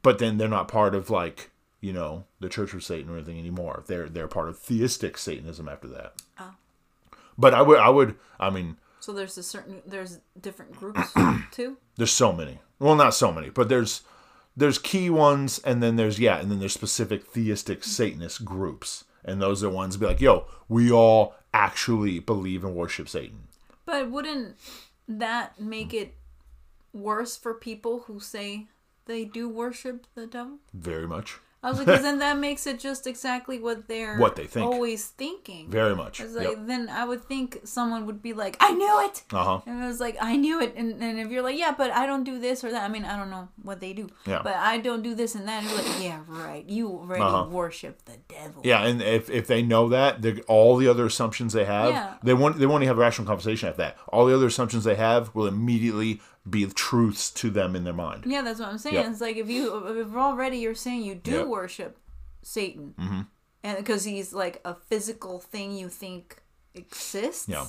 but 0.02 0.18
then 0.18 0.38
they're 0.38 0.48
not 0.48 0.66
part 0.68 0.94
of 0.94 1.10
like 1.10 1.50
you 1.80 1.92
know 1.92 2.24
the 2.40 2.48
church 2.48 2.72
of 2.74 2.82
satan 2.82 3.10
or 3.10 3.16
anything 3.16 3.38
anymore 3.38 3.84
they're 3.86 4.08
they're 4.08 4.28
part 4.28 4.48
of 4.48 4.58
theistic 4.58 5.18
satanism 5.18 5.68
after 5.68 5.88
that 5.88 6.14
Oh. 6.40 6.54
but 7.36 7.52
i 7.54 7.60
would 7.60 7.78
i 7.78 7.88
would 7.90 8.14
i 8.40 8.48
mean 8.50 8.76
So 9.00 9.12
there's 9.12 9.38
a 9.38 9.42
certain 9.42 9.82
there's 9.86 10.20
different 10.40 10.72
groups 10.80 11.12
too. 11.52 11.76
there's 11.96 12.10
so 12.12 12.32
many 12.32 12.58
well 12.78 12.94
not 12.96 13.14
so 13.14 13.32
many 13.32 13.48
but 13.50 13.68
there's 13.68 14.02
there's 14.56 14.78
key 14.78 15.08
ones 15.08 15.60
and 15.64 15.82
then 15.82 15.96
there's 15.96 16.18
yeah 16.18 16.38
and 16.38 16.50
then 16.50 16.58
there's 16.58 16.74
specific 16.74 17.24
theistic 17.26 17.84
satanist 17.84 18.44
groups 18.44 19.04
and 19.24 19.40
those 19.40 19.62
are 19.64 19.70
ones 19.70 19.96
be 19.96 20.06
like 20.06 20.20
yo 20.20 20.46
we 20.68 20.90
all 20.90 21.34
actually 21.54 22.18
believe 22.18 22.64
and 22.64 22.74
worship 22.74 23.08
satan 23.08 23.48
But 23.86 24.10
wouldn't 24.10 24.56
that 25.08 25.60
make 25.60 25.94
it 25.94 26.14
worse 26.92 27.36
for 27.36 27.54
people 27.54 28.00
who 28.06 28.20
say 28.20 28.66
they 29.06 29.24
do 29.24 29.48
worship 29.48 30.06
the 30.14 30.26
devil? 30.26 30.58
very 30.74 31.06
much 31.08 31.38
I 31.60 31.70
was 31.70 31.78
like, 31.78 31.88
'cause 31.88 32.02
then 32.02 32.20
that 32.20 32.38
makes 32.38 32.68
it 32.68 32.78
just 32.78 33.06
exactly 33.08 33.58
what 33.58 33.88
they're 33.88 34.16
What 34.16 34.36
they 34.36 34.46
think. 34.46 34.64
always 34.64 35.06
thinking. 35.06 35.68
very 35.68 35.94
much 35.96 36.20
It's 36.20 36.34
like 36.34 36.48
Yep. 36.50 36.66
then 36.66 36.88
I 36.88 37.04
would 37.04 37.24
think 37.24 37.58
someone 37.64 38.06
would 38.06 38.22
be 38.22 38.32
like, 38.32 38.56
I 38.60 38.70
knew 38.72 39.00
it. 39.06 39.24
uh-huh 39.32 39.62
And 39.66 39.82
it 39.82 39.86
was 39.86 39.98
like, 39.98 40.16
I 40.20 40.36
knew 40.36 40.60
it. 40.60 40.74
And, 40.76 41.02
and 41.02 41.18
if 41.18 41.30
you're 41.32 41.42
like, 41.42 41.58
yeah, 41.58 41.74
but 41.76 41.90
I 41.90 42.06
don't 42.06 42.22
do 42.22 42.38
this 42.38 42.62
or 42.62 42.70
that. 42.70 42.84
I 42.84 42.88
mean, 42.88 43.04
I 43.04 43.16
don't 43.16 43.30
know 43.30 43.48
what 43.62 43.80
they 43.80 43.92
do. 43.92 44.08
Yeah. 44.24 44.40
But 44.44 44.54
I 44.54 44.78
don't 44.78 45.02
do 45.02 45.16
this 45.16 45.34
and 45.34 45.48
that. 45.48 45.62
And 45.64 45.70
you're 45.70 45.82
like, 45.82 46.00
yeah, 46.02 46.20
right. 46.28 46.64
You 46.68 46.88
already 46.90 47.22
Uh-huh. 47.24 47.46
worship 47.50 48.04
the 48.04 48.18
devil. 48.28 48.62
Yeah, 48.64 48.84
and 48.84 49.02
if, 49.02 49.28
if 49.28 49.48
they 49.48 49.60
know 49.62 49.88
that, 49.88 50.24
all 50.46 50.76
the 50.76 50.86
other 50.86 51.06
assumptions 51.06 51.52
they 51.54 51.64
have, 51.64 51.90
Yeah. 51.90 52.14
they 52.22 52.34
won't 52.34 52.58
they 52.60 52.66
won't 52.66 52.82
even 52.84 52.88
have 52.92 52.98
a 52.98 53.00
rational 53.00 53.26
conversation 53.26 53.68
at 53.68 53.76
that. 53.78 53.96
All 54.12 54.26
the 54.26 54.34
other 54.34 54.46
assumptions 54.46 54.84
they 54.84 54.94
have 54.94 55.34
will 55.34 55.46
immediately 55.48 56.20
be 56.50 56.66
truths 56.66 57.30
to 57.32 57.50
them 57.50 57.74
in 57.76 57.84
their 57.84 57.92
mind. 57.92 58.24
Yeah, 58.26 58.42
that's 58.42 58.60
what 58.60 58.68
I'm 58.68 58.78
saying. 58.78 58.94
Yep. 58.96 59.06
It's 59.10 59.20
like 59.20 59.36
if 59.36 59.48
you, 59.48 59.76
if 60.00 60.14
already 60.14 60.58
you're 60.58 60.74
saying 60.74 61.02
you 61.02 61.14
do 61.14 61.32
Yep. 61.32 61.46
worship 61.46 61.98
Satan, 62.42 62.94
Mm-hmm. 62.98 63.20
and 63.64 63.76
because 63.78 64.04
he's 64.04 64.32
like 64.32 64.60
a 64.64 64.74
physical 64.74 65.38
thing 65.40 65.76
you 65.76 65.88
think 65.88 66.42
exists. 66.74 67.48
Yeah. 67.48 67.66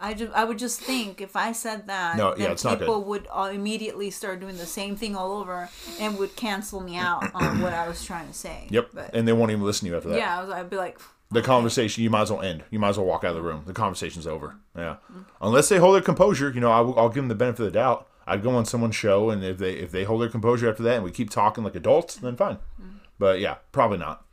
I 0.00 0.14
just, 0.14 0.32
I 0.32 0.44
would 0.44 0.58
just 0.60 0.80
think 0.80 1.20
if 1.20 1.34
I 1.34 1.50
said 1.50 1.88
that, 1.88 2.16
No, 2.16 2.28
yeah, 2.30 2.44
then 2.44 2.50
it's 2.52 2.62
not 2.62 2.78
good. 2.78 2.84
people 2.86 3.02
would 3.04 3.26
uh, 3.32 3.50
immediately 3.52 4.10
start 4.10 4.38
doing 4.38 4.56
the 4.56 4.64
same 4.66 4.94
thing 4.94 5.16
all 5.16 5.32
over 5.32 5.68
and 5.98 6.16
would 6.18 6.36
cancel 6.36 6.80
me 6.80 6.96
out 6.96 7.24
on 7.34 7.60
what 7.60 7.72
I 7.72 7.88
was 7.88 8.04
trying 8.04 8.28
to 8.28 8.32
say. 8.34 8.68
Yep, 8.70 8.90
But 8.94 9.10
and 9.14 9.26
they 9.26 9.32
won't 9.32 9.50
even 9.50 9.64
listen 9.64 9.86
to 9.86 9.90
you 9.90 9.96
after 9.96 10.10
that. 10.10 10.18
yeah, 10.18 10.38
I 10.38 10.44
was, 10.44 10.52
I'd 10.52 10.70
be 10.70 10.76
like, 10.76 11.00
The 11.30 11.42
conversation, 11.42 12.02
you 12.02 12.08
might 12.10 12.22
as 12.22 12.32
well 12.32 12.40
end. 12.40 12.64
You 12.70 12.78
might 12.78 12.90
as 12.90 12.96
well 12.98 13.06
walk 13.06 13.22
out 13.22 13.30
of 13.30 13.36
the 13.36 13.42
room. 13.42 13.64
The 13.66 13.74
conversation's 13.74 14.26
over. 14.26 14.56
Yeah, 14.76 14.96
unless 15.42 15.68
they 15.68 15.76
hold 15.78 15.94
their 15.94 16.00
composure, 16.02 16.50
you 16.50 16.60
know, 16.60 16.70
I 16.70 16.80
will, 16.80 16.98
I'll 16.98 17.08
give 17.10 17.16
them 17.16 17.28
the 17.28 17.34
benefit 17.34 17.60
of 17.60 17.66
the 17.72 17.78
doubt. 17.78 18.08
I'd 18.26 18.42
go 18.42 18.50
on 18.50 18.64
someone's 18.64 18.96
show, 18.96 19.28
and 19.30 19.44
if 19.44 19.58
they 19.58 19.72
if 19.74 19.90
they 19.90 20.04
hold 20.04 20.22
their 20.22 20.28
composure 20.30 20.70
after 20.70 20.82
that, 20.84 20.96
and 20.96 21.04
we 21.04 21.10
keep 21.10 21.28
talking 21.30 21.64
like 21.64 21.74
adults, 21.74 22.16
then 22.16 22.36
fine. 22.36 22.56
Mm-hmm. 22.80 22.96
But 23.18 23.40
yeah, 23.40 23.56
probably 23.72 23.98
not. 23.98 24.24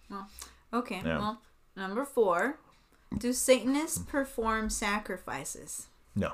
okay, 0.74 1.02
Yeah. 1.04 1.18
well, 1.18 1.42
number 1.76 2.06
four, 2.06 2.60
do 3.18 3.34
Satanists 3.34 3.98
perform 4.00 4.70
sacrifices? 4.70 5.88
No. 6.16 6.34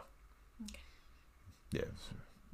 Okay. 0.63 0.79
Yeah. 1.71 1.81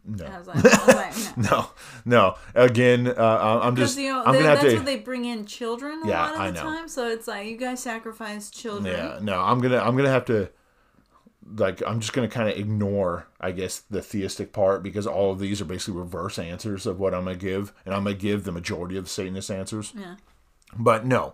No. 0.10 0.26
I 0.26 0.38
was 0.40 0.48
like, 0.48 0.58
I 0.66 0.86
was 0.86 0.96
like 0.96 1.38
no. 1.38 1.44
No, 1.52 1.70
no. 2.06 2.36
Again, 2.56 3.08
uh, 3.08 3.60
I'm 3.62 3.76
just. 3.76 3.98
you 3.98 4.10
know 4.10 4.24
I'm 4.24 4.32
they- 4.34 4.40
gonna 4.40 4.50
have 4.52 4.62
that's 4.62 4.72
to. 4.74 4.78
what 4.78 4.86
they 4.86 4.96
bring 5.00 5.26
in 5.26 5.46
children 5.46 6.02
a 6.04 6.08
Yeah, 6.08 6.22
lot 6.22 6.36
of 6.36 6.40
I 6.40 6.48
the 6.52 6.54
know. 6.54 6.62
time. 6.62 6.88
So 6.88 7.08
it's 7.10 7.28
like 7.28 7.48
you 7.48 7.58
guys 7.58 7.82
sacrifice 7.82 8.50
children. 8.50 8.96
Yeah, 8.96 9.20
no, 9.22 9.40
I'm 9.42 9.60
gonna 9.60 9.80
I'm 9.80 9.98
gonna 9.98 10.10
have 10.10 10.24
to 10.26 10.50
like 11.56 11.82
I'm 11.86 12.00
just 12.00 12.14
gonna 12.14 12.28
kind 12.30 12.50
of 12.50 12.58
ignore 12.58 13.28
I 13.42 13.52
guess 13.52 13.80
the 13.90 14.02
theistic 14.02 14.54
part 14.54 14.82
because 14.84 15.06
all 15.08 15.32
of 15.32 15.40
these 15.40 15.60
are 15.62 15.66
basically 15.66 16.00
reverse 16.00 16.40
answers 16.40 16.86
of 16.86 17.00
what 17.00 17.14
I'm 17.14 17.26
gonna 17.26 17.36
give, 17.36 17.74
and 17.86 17.94
I'm 17.94 18.04
gonna 18.06 18.16
give 18.16 18.46
the 18.46 18.52
majority 18.54 18.96
of 18.98 19.04
the 19.04 19.10
Satanist 19.10 19.52
answers. 19.52 19.94
Yeah. 19.94 20.16
But 20.78 21.06
no, 21.06 21.34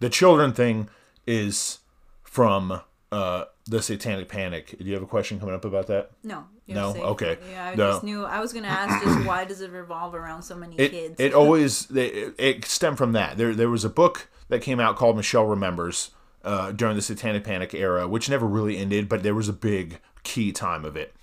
the 0.00 0.08
children 0.10 0.52
thing 0.54 0.88
is 1.26 1.80
from 2.22 2.80
uh, 3.14 3.44
the 3.66 3.80
Satanic 3.80 4.28
Panic. 4.28 4.76
Do 4.76 4.84
you 4.84 4.94
have 4.94 5.02
a 5.02 5.06
question 5.06 5.38
coming 5.38 5.54
up 5.54 5.64
about 5.64 5.86
that? 5.86 6.10
No. 6.24 6.44
No? 6.66 6.92
safe. 6.92 7.02
Okay. 7.02 7.38
Yeah, 7.50 7.66
I 7.66 7.74
No. 7.74 7.92
just 7.92 8.04
knew. 8.04 8.24
I 8.24 8.40
was 8.40 8.52
gonna 8.52 8.68
ask 8.68 9.04
just 9.04 9.24
why 9.26 9.44
does 9.44 9.60
it 9.60 9.70
revolve 9.70 10.14
around 10.14 10.42
so 10.42 10.56
many 10.56 10.76
it, 10.76 10.90
kids? 10.90 11.20
It 11.20 11.32
always 11.32 11.88
it, 11.92 12.34
it 12.38 12.64
stemmed 12.64 12.98
from 12.98 13.12
that. 13.12 13.36
There 13.36 13.54
there 13.54 13.70
was 13.70 13.84
a 13.84 13.88
book 13.90 14.28
that 14.48 14.62
came 14.62 14.80
out 14.80 14.96
called 14.96 15.16
Michelle 15.16 15.44
Remembers 15.46 16.10
uh, 16.44 16.72
during 16.72 16.96
the 16.96 17.02
Satanic 17.02 17.44
Panic 17.44 17.72
era, 17.72 18.08
which 18.08 18.28
never 18.28 18.46
really 18.46 18.76
ended, 18.76 19.08
but 19.08 19.22
there 19.22 19.34
was 19.34 19.48
a 19.48 19.52
big 19.52 20.00
key 20.24 20.50
time 20.50 20.84
of 20.84 20.96
it, 20.96 21.14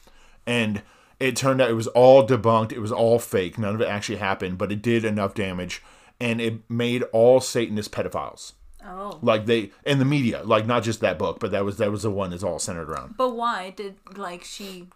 and 0.48 0.84
it 1.20 1.36
turned 1.36 1.60
out 1.62 1.70
it 1.70 1.74
was 1.74 1.88
all 1.88 2.26
debunked. 2.26 2.72
It 2.72 2.80
was 2.80 2.92
all 2.92 3.20
fake. 3.20 3.58
None 3.58 3.76
of 3.76 3.82
it 3.82 3.88
actually 3.88 4.18
happened, 4.20 4.58
but 4.58 4.72
it 4.72 4.82
did 4.82 5.04
enough 5.04 5.34
damage, 5.34 5.84
and 6.20 6.40
it 6.40 6.70
made 6.70 7.04
all 7.12 7.42
Satanists 7.42 7.94
pedophiles. 7.94 8.54
Oh. 8.86 9.20
Like 9.22 9.46
they 9.46 9.72
in 9.86 10.00
the 10.00 10.06
media, 10.06 10.44
like 10.44 10.66
not 10.66 10.84
just 10.84 11.00
that 11.02 11.18
book, 11.18 11.40
but 11.40 11.52
that 11.52 11.66
was 11.66 11.78
that 11.78 11.92
was 11.92 12.04
the 12.04 12.12
one 12.12 12.32
that's 12.32 12.44
all 12.44 12.60
centered 12.60 12.90
around. 12.90 13.16
But 13.18 13.36
why 13.36 13.72
did 13.72 13.96
like 14.16 14.44
she? 14.44 14.88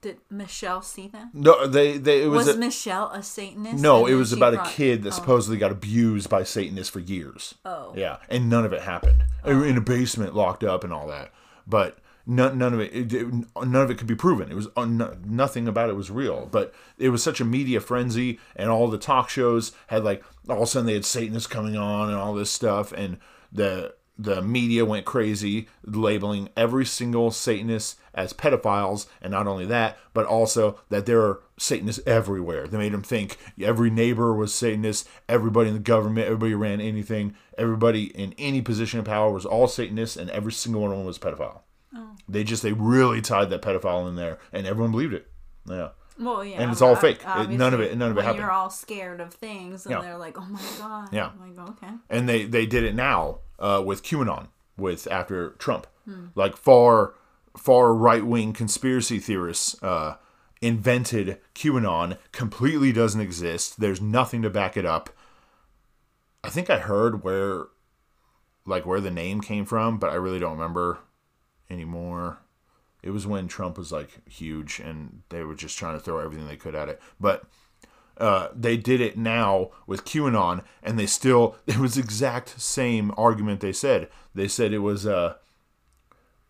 Did 0.00 0.18
Michelle 0.28 0.82
see 0.82 1.08
that? 1.08 1.28
No, 1.32 1.66
they 1.66 1.96
they 1.96 2.24
it 2.24 2.26
was, 2.26 2.46
Was 2.46 2.56
a- 2.56 2.58
Michelle 2.58 3.10
a 3.10 3.22
Satanist? 3.22 3.82
No, 3.82 4.06
it 4.06 4.14
was 4.14 4.34
about 4.34 4.52
brought- 4.52 4.68
a 4.68 4.70
kid 4.70 5.02
that 5.04 5.14
oh. 5.14 5.16
supposedly 5.16 5.56
got 5.56 5.72
abused 5.72 6.28
by 6.28 6.42
Satanists 6.42 6.90
for 6.90 7.00
years. 7.00 7.54
Oh. 7.64 7.94
Yeah, 7.96 8.18
and 8.28 8.50
none 8.50 8.66
of 8.66 8.74
it 8.74 8.82
happened. 8.82 9.24
Were 9.44 9.54
oh. 9.54 9.62
in 9.62 9.78
a 9.78 9.80
basement, 9.80 10.34
locked 10.34 10.62
up, 10.62 10.84
and 10.84 10.92
all 10.92 11.06
that. 11.08 11.32
But 11.66 11.98
none, 12.26 12.58
none 12.58 12.74
of 12.74 12.80
it, 12.80 13.12
it, 13.12 13.26
none 13.32 13.82
of 13.82 13.90
it 13.90 13.98
could 13.98 14.06
be 14.06 14.14
proven. 14.14 14.50
It 14.50 14.54
was 14.54 14.66
uh, 14.68 14.82
un, 14.82 15.22
nothing 15.24 15.68
about 15.68 15.90
it 15.90 15.96
was 15.96 16.10
real. 16.10 16.48
But 16.50 16.74
it 16.98 17.10
was 17.10 17.22
such 17.22 17.40
a 17.40 17.44
media 17.44 17.80
frenzy, 17.80 18.38
and 18.56 18.70
all 18.70 18.88
the 18.88 18.98
talk 18.98 19.28
shows 19.28 19.72
had 19.88 20.04
like 20.04 20.24
all 20.48 20.56
of 20.56 20.62
a 20.62 20.66
sudden 20.66 20.86
they 20.86 20.94
had 20.94 21.04
Satanists 21.04 21.46
coming 21.46 21.76
on 21.76 22.08
and 22.08 22.18
all 22.18 22.34
this 22.34 22.50
stuff, 22.50 22.92
and 22.92 23.18
the 23.52 23.94
the 24.16 24.40
media 24.40 24.84
went 24.84 25.04
crazy 25.04 25.68
labeling 25.84 26.48
every 26.56 26.86
single 26.86 27.32
Satanist 27.32 27.98
as 28.14 28.32
pedophiles, 28.32 29.06
and 29.20 29.32
not 29.32 29.48
only 29.48 29.66
that, 29.66 29.98
but 30.12 30.24
also 30.24 30.78
that 30.88 31.04
there 31.04 31.20
are 31.20 31.40
Satanists 31.58 32.02
everywhere. 32.06 32.68
They 32.68 32.78
made 32.78 32.92
them 32.92 33.02
think 33.02 33.36
every 33.60 33.90
neighbor 33.90 34.32
was 34.32 34.54
Satanist, 34.54 35.08
everybody 35.28 35.68
in 35.68 35.74
the 35.74 35.80
government, 35.80 36.26
everybody 36.26 36.54
ran 36.54 36.80
anything, 36.80 37.34
everybody 37.58 38.04
in 38.16 38.34
any 38.38 38.62
position 38.62 39.00
of 39.00 39.04
power 39.04 39.32
was 39.32 39.44
all 39.44 39.66
Satanists, 39.66 40.16
and 40.16 40.30
every 40.30 40.52
single 40.52 40.82
one 40.82 40.92
of 40.92 40.98
them 40.98 41.06
was 41.06 41.18
pedophile. 41.18 41.62
They 42.28 42.44
just 42.44 42.62
they 42.62 42.72
really 42.72 43.20
tied 43.20 43.50
that 43.50 43.62
pedophile 43.62 44.08
in 44.08 44.16
there, 44.16 44.38
and 44.52 44.66
everyone 44.66 44.90
believed 44.90 45.14
it. 45.14 45.30
Yeah. 45.68 45.90
Well, 46.18 46.44
yeah, 46.44 46.60
And 46.62 46.70
it's 46.70 46.80
all 46.82 46.94
fake. 46.96 47.20
It- 47.26 47.50
none 47.50 47.74
of 47.74 47.80
it- 47.80 47.96
none 47.96 48.10
of 48.12 48.18
it 48.18 48.22
happened. 48.24 48.40
You're 48.40 48.50
all 48.52 48.70
scared 48.70 49.20
of 49.20 49.34
things, 49.34 49.84
and 49.86 49.94
Yeah. 49.94 50.00
they're 50.00 50.18
like, 50.18 50.38
"Oh 50.38 50.46
my 50.46 50.60
god." 50.78 51.08
Yeah. 51.12 51.30
I'm 51.40 51.56
like, 51.56 51.68
okay. 51.70 51.92
and 52.08 52.28
they 52.28 52.44
they 52.44 52.66
did 52.66 52.84
it 52.84 52.94
now 52.94 53.38
uh, 53.58 53.82
with 53.84 54.02
QAnon 54.02 54.48
with 54.76 55.06
after 55.10 55.50
Trump, 55.58 55.86
like 56.34 56.56
far 56.56 57.14
far 57.56 57.94
right 57.94 58.24
wing 58.24 58.52
conspiracy 58.52 59.18
theorists 59.18 59.80
uh, 59.82 60.16
invented 60.60 61.40
QAnon. 61.54 62.18
Completely 62.32 62.92
doesn't 62.92 63.20
exist. 63.20 63.80
There's 63.80 64.00
nothing 64.00 64.42
to 64.42 64.50
back 64.50 64.76
it 64.76 64.84
up. 64.86 65.10
I 66.42 66.48
think 66.50 66.68
I 66.70 66.78
heard 66.78 67.22
where 67.24 67.66
like 68.66 68.86
where 68.86 69.00
the 69.00 69.10
name 69.10 69.40
came 69.40 69.64
from, 69.64 69.98
but 69.98 70.10
I 70.10 70.14
really 70.14 70.38
don't 70.38 70.52
remember 70.52 70.98
anymore. 71.70 72.38
It 73.02 73.10
was 73.10 73.26
when 73.26 73.48
Trump 73.48 73.76
was 73.76 73.92
like 73.92 74.28
huge 74.28 74.80
and 74.80 75.22
they 75.28 75.42
were 75.42 75.54
just 75.54 75.78
trying 75.78 75.94
to 75.94 76.00
throw 76.00 76.18
everything 76.18 76.46
they 76.46 76.56
could 76.56 76.74
at 76.74 76.88
it. 76.88 77.00
But 77.20 77.44
uh, 78.16 78.48
they 78.54 78.76
did 78.76 79.00
it 79.00 79.18
now 79.18 79.70
with 79.86 80.04
QAnon, 80.04 80.62
and 80.82 80.98
they 80.98 81.06
still 81.06 81.56
it 81.66 81.78
was 81.78 81.98
exact 81.98 82.60
same 82.60 83.12
argument 83.16 83.60
they 83.60 83.72
said. 83.72 84.08
They 84.34 84.48
said 84.48 84.72
it 84.72 84.78
was 84.78 85.06
uh, 85.06 85.34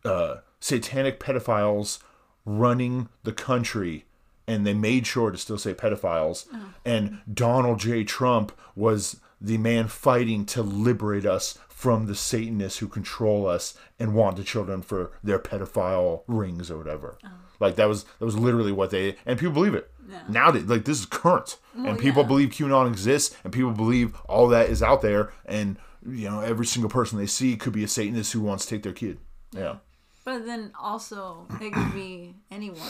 uh, 0.05 0.37
satanic 0.61 1.21
pedophiles 1.21 1.99
running 2.45 3.09
the 3.23 3.33
country, 3.33 4.05
and 4.47 4.67
they 4.67 4.75
made 4.75 5.07
sure 5.07 5.31
to 5.31 5.39
still 5.39 5.59
say 5.59 5.75
pedophiles. 5.75 6.47
And 6.85 7.21
Donald 7.33 7.81
J. 7.81 8.05
Trump 8.05 8.53
was 8.75 9.21
the 9.45 9.59
man 9.59 9.89
fighting 9.89 10.47
to 10.47 10.63
liberate 10.63 11.27
us 11.27 11.59
from 11.69 12.07
the 12.07 12.15
Satanists 12.15 12.79
who 12.79 12.89
control 12.89 13.47
us 13.47 13.75
and 13.99 14.15
want 14.15 14.37
the 14.37 14.45
children 14.45 14.81
for 14.81 15.13
their 15.23 15.39
pedophile 15.39 16.23
rings 16.27 16.71
or 16.71 16.79
whatever. 16.79 17.19
Oh. 17.25 17.29
Like 17.61 17.77
that 17.77 17.89
was 17.89 18.05
that 18.19 18.25
was 18.25 18.39
literally 18.39 18.73
what 18.73 18.91
they 18.91 19.17
and 19.27 19.39
people 19.39 19.53
believe 19.53 19.75
it. 19.75 19.91
Now 20.29 20.51
they, 20.51 20.61
like 20.61 20.85
this 20.85 21.01
is 21.01 21.07
current. 21.07 21.59
and 21.75 21.99
people 21.99 22.23
yeah. 22.23 22.29
believe 22.29 22.51
QAnon 22.51 22.89
exists 22.89 23.37
and 23.45 23.53
people 23.53 23.73
believe 23.73 24.15
all 24.29 24.49
that 24.49 24.69
is 24.69 24.83
out 24.83 25.03
there 25.03 25.33
and 25.45 25.77
you 26.07 26.29
know 26.29 26.41
every 26.41 26.67
single 26.67 26.91
person 26.91 27.19
they 27.19 27.27
see 27.27 27.57
could 27.57 27.73
be 27.73 27.85
a 27.85 27.89
Satanist 27.89 28.33
who 28.33 28.41
wants 28.41 28.65
to 28.65 28.71
take 28.75 28.83
their 28.83 28.93
kid. 28.93 29.19
Yeah. 29.53 29.77
But 30.25 30.47
then 30.47 30.73
also, 30.81 31.47
it 31.61 31.73
could 31.73 31.93
be 31.93 32.35
anyone 32.51 32.81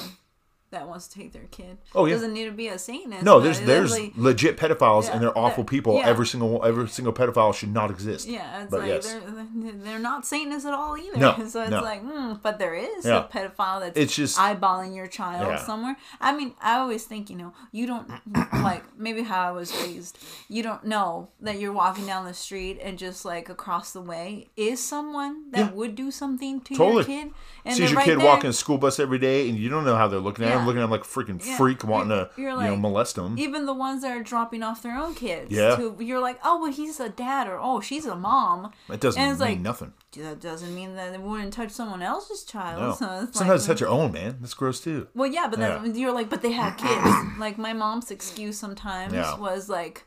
that 0.75 0.87
wants 0.87 1.09
to 1.09 1.19
take 1.19 1.33
their 1.33 1.45
kid. 1.51 1.79
Oh, 1.95 2.05
yeah. 2.07 2.15
Doesn't 2.15 2.33
need 2.35 2.45
to 2.45 2.53
be 2.53 2.69
a 2.69 2.79
Satanist. 2.79 3.25
No, 3.25 3.41
there's 3.41 3.61
there's 3.61 3.91
literally- 3.91 4.13
legit 4.17 4.57
pedophiles 4.59 5.05
Yeah, 5.07 5.13
and 5.15 5.23
they're 5.23 5.39
awful 5.39 5.65
people. 5.65 5.97
yeah. 5.99 6.07
Every 6.07 6.27
single 6.27 6.63
every 6.65 6.89
single 6.89 7.13
pedophile 7.13 7.55
should 7.55 7.73
not 7.73 7.91
exist. 7.91 8.29
Yeah, 8.29 8.63
it's 8.63 8.71
But 8.71 8.81
like 8.81 8.89
yes. 8.89 9.13
they're 9.13 9.73
they're 9.85 9.99
not 9.99 10.27
Satanists 10.27 10.67
at 10.67 10.75
all 10.75 10.97
either. 10.99 11.17
No, 11.17 11.35
so 11.49 11.63
it's 11.63 11.71
no. 11.71 11.81
like, 11.83 12.01
hmm, 12.03 12.35
but 12.43 12.59
there 12.59 12.75
is 12.75 13.05
Yeah. 13.07 13.25
a 13.25 13.29
pedophile 13.29 13.81
that's 13.81 13.99
It's 13.99 14.15
just- 14.15 14.37
eyeballing 14.39 14.95
your 14.95 15.07
child 15.07 15.59
somewhere. 15.61 15.97
I 16.21 16.37
mean, 16.37 16.53
I 16.61 16.77
always 16.79 17.05
think, 17.05 17.31
you 17.31 17.37
know, 17.37 17.53
you 17.73 17.87
don't 17.87 18.09
like 18.53 18.83
maybe 18.99 19.23
how 19.23 19.49
I 19.49 19.53
was 19.53 19.73
raised. 19.83 20.19
You 20.49 20.63
don't 20.63 20.85
know 20.85 21.29
that 21.41 21.59
you're 21.59 21.73
walking 21.73 22.07
down 22.07 22.25
the 22.27 22.35
street 22.35 22.79
and 22.83 22.99
just 22.99 23.25
like 23.25 23.49
across 23.49 23.93
the 23.93 24.01
way 24.01 24.49
is 24.57 24.83
someone 24.83 25.51
that 25.53 25.75
would 25.75 25.95
do 25.95 26.11
something 26.11 26.61
to 26.63 26.75
Totally. 26.75 26.95
your 27.15 27.25
kid. 27.25 27.33
And 27.67 27.75
Sees 27.75 27.91
your 27.93 27.97
right 27.99 28.05
kid 28.05 28.19
there. 28.19 28.27
walking 28.27 28.51
a 28.51 28.53
school 28.53 28.77
bus 28.77 29.01
every 29.01 29.19
day, 29.19 29.49
and 29.49 29.59
you 29.59 29.71
don't 29.71 29.85
know 29.87 29.97
how 29.97 30.07
they're 30.07 30.21
looking 30.21 30.45
at 30.45 30.53
him, 30.53 30.61
Yeah. 30.61 30.67
looking 30.67 30.83
at 30.83 30.91
like 30.91 31.01
a 31.01 31.05
freaking 31.05 31.43
Yeah. 31.43 31.57
freak, 31.57 31.83
wanting 31.83 32.11
You're- 32.11 32.25
to 32.35 32.41
you're 32.41 32.51
you 32.63 32.69
know 32.69 32.77
molest 32.77 33.17
him. 33.17 33.39
Even 33.39 33.65
the 33.65 33.73
ones 33.73 34.03
that 34.03 34.15
are 34.15 34.23
dropping 34.23 34.63
off 34.63 34.83
their 34.83 34.99
own 34.99 35.15
kids. 35.15 35.51
Yeah. 35.51 35.77
To, 35.77 35.97
you're 35.99 36.21
like, 36.21 36.39
oh, 36.45 36.61
well, 36.61 36.71
he's 36.71 37.01
a 37.01 37.09
dad, 37.09 37.49
or 37.49 37.59
oh, 37.59 37.81
she's 37.81 38.05
a 38.05 38.15
mom. 38.15 38.71
It 38.91 39.01
doesn't 39.01 39.19
and 39.19 39.29
mean 39.29 39.33
it's 39.33 39.41
like, 39.41 39.61
nothing. 39.61 39.93
That 40.19 40.41
doesn't 40.41 40.75
mean 40.75 40.95
that 40.97 41.15
it 41.15 41.21
wouldn't 41.23 41.55
touch 41.55 41.71
someone 41.71 42.03
else's 42.03 42.45
child. 42.45 42.81
No. 42.83 42.93
So 43.09 43.21
it's 43.29 43.39
Sometimes 43.39 43.63
like, 43.63 43.67
touch 43.77 43.81
your 43.81 43.89
own 43.91 44.13
man. 44.13 44.37
That's 44.41 44.55
gross 44.55 44.81
too. 44.81 45.09
Well, 45.15 45.31
yeah, 45.31 45.49
but 45.49 45.59
Yeah. 45.59 45.79
then 45.79 45.95
you're 45.97 46.13
like, 46.13 46.29
but 46.29 46.43
they 46.43 46.53
have 46.53 46.77
kids. 46.77 47.07
like 47.39 47.57
my 47.57 47.73
mom's 47.73 48.11
excuse 48.11 48.59
sometimes 48.59 49.15
was 49.39 49.69
like, 49.71 50.05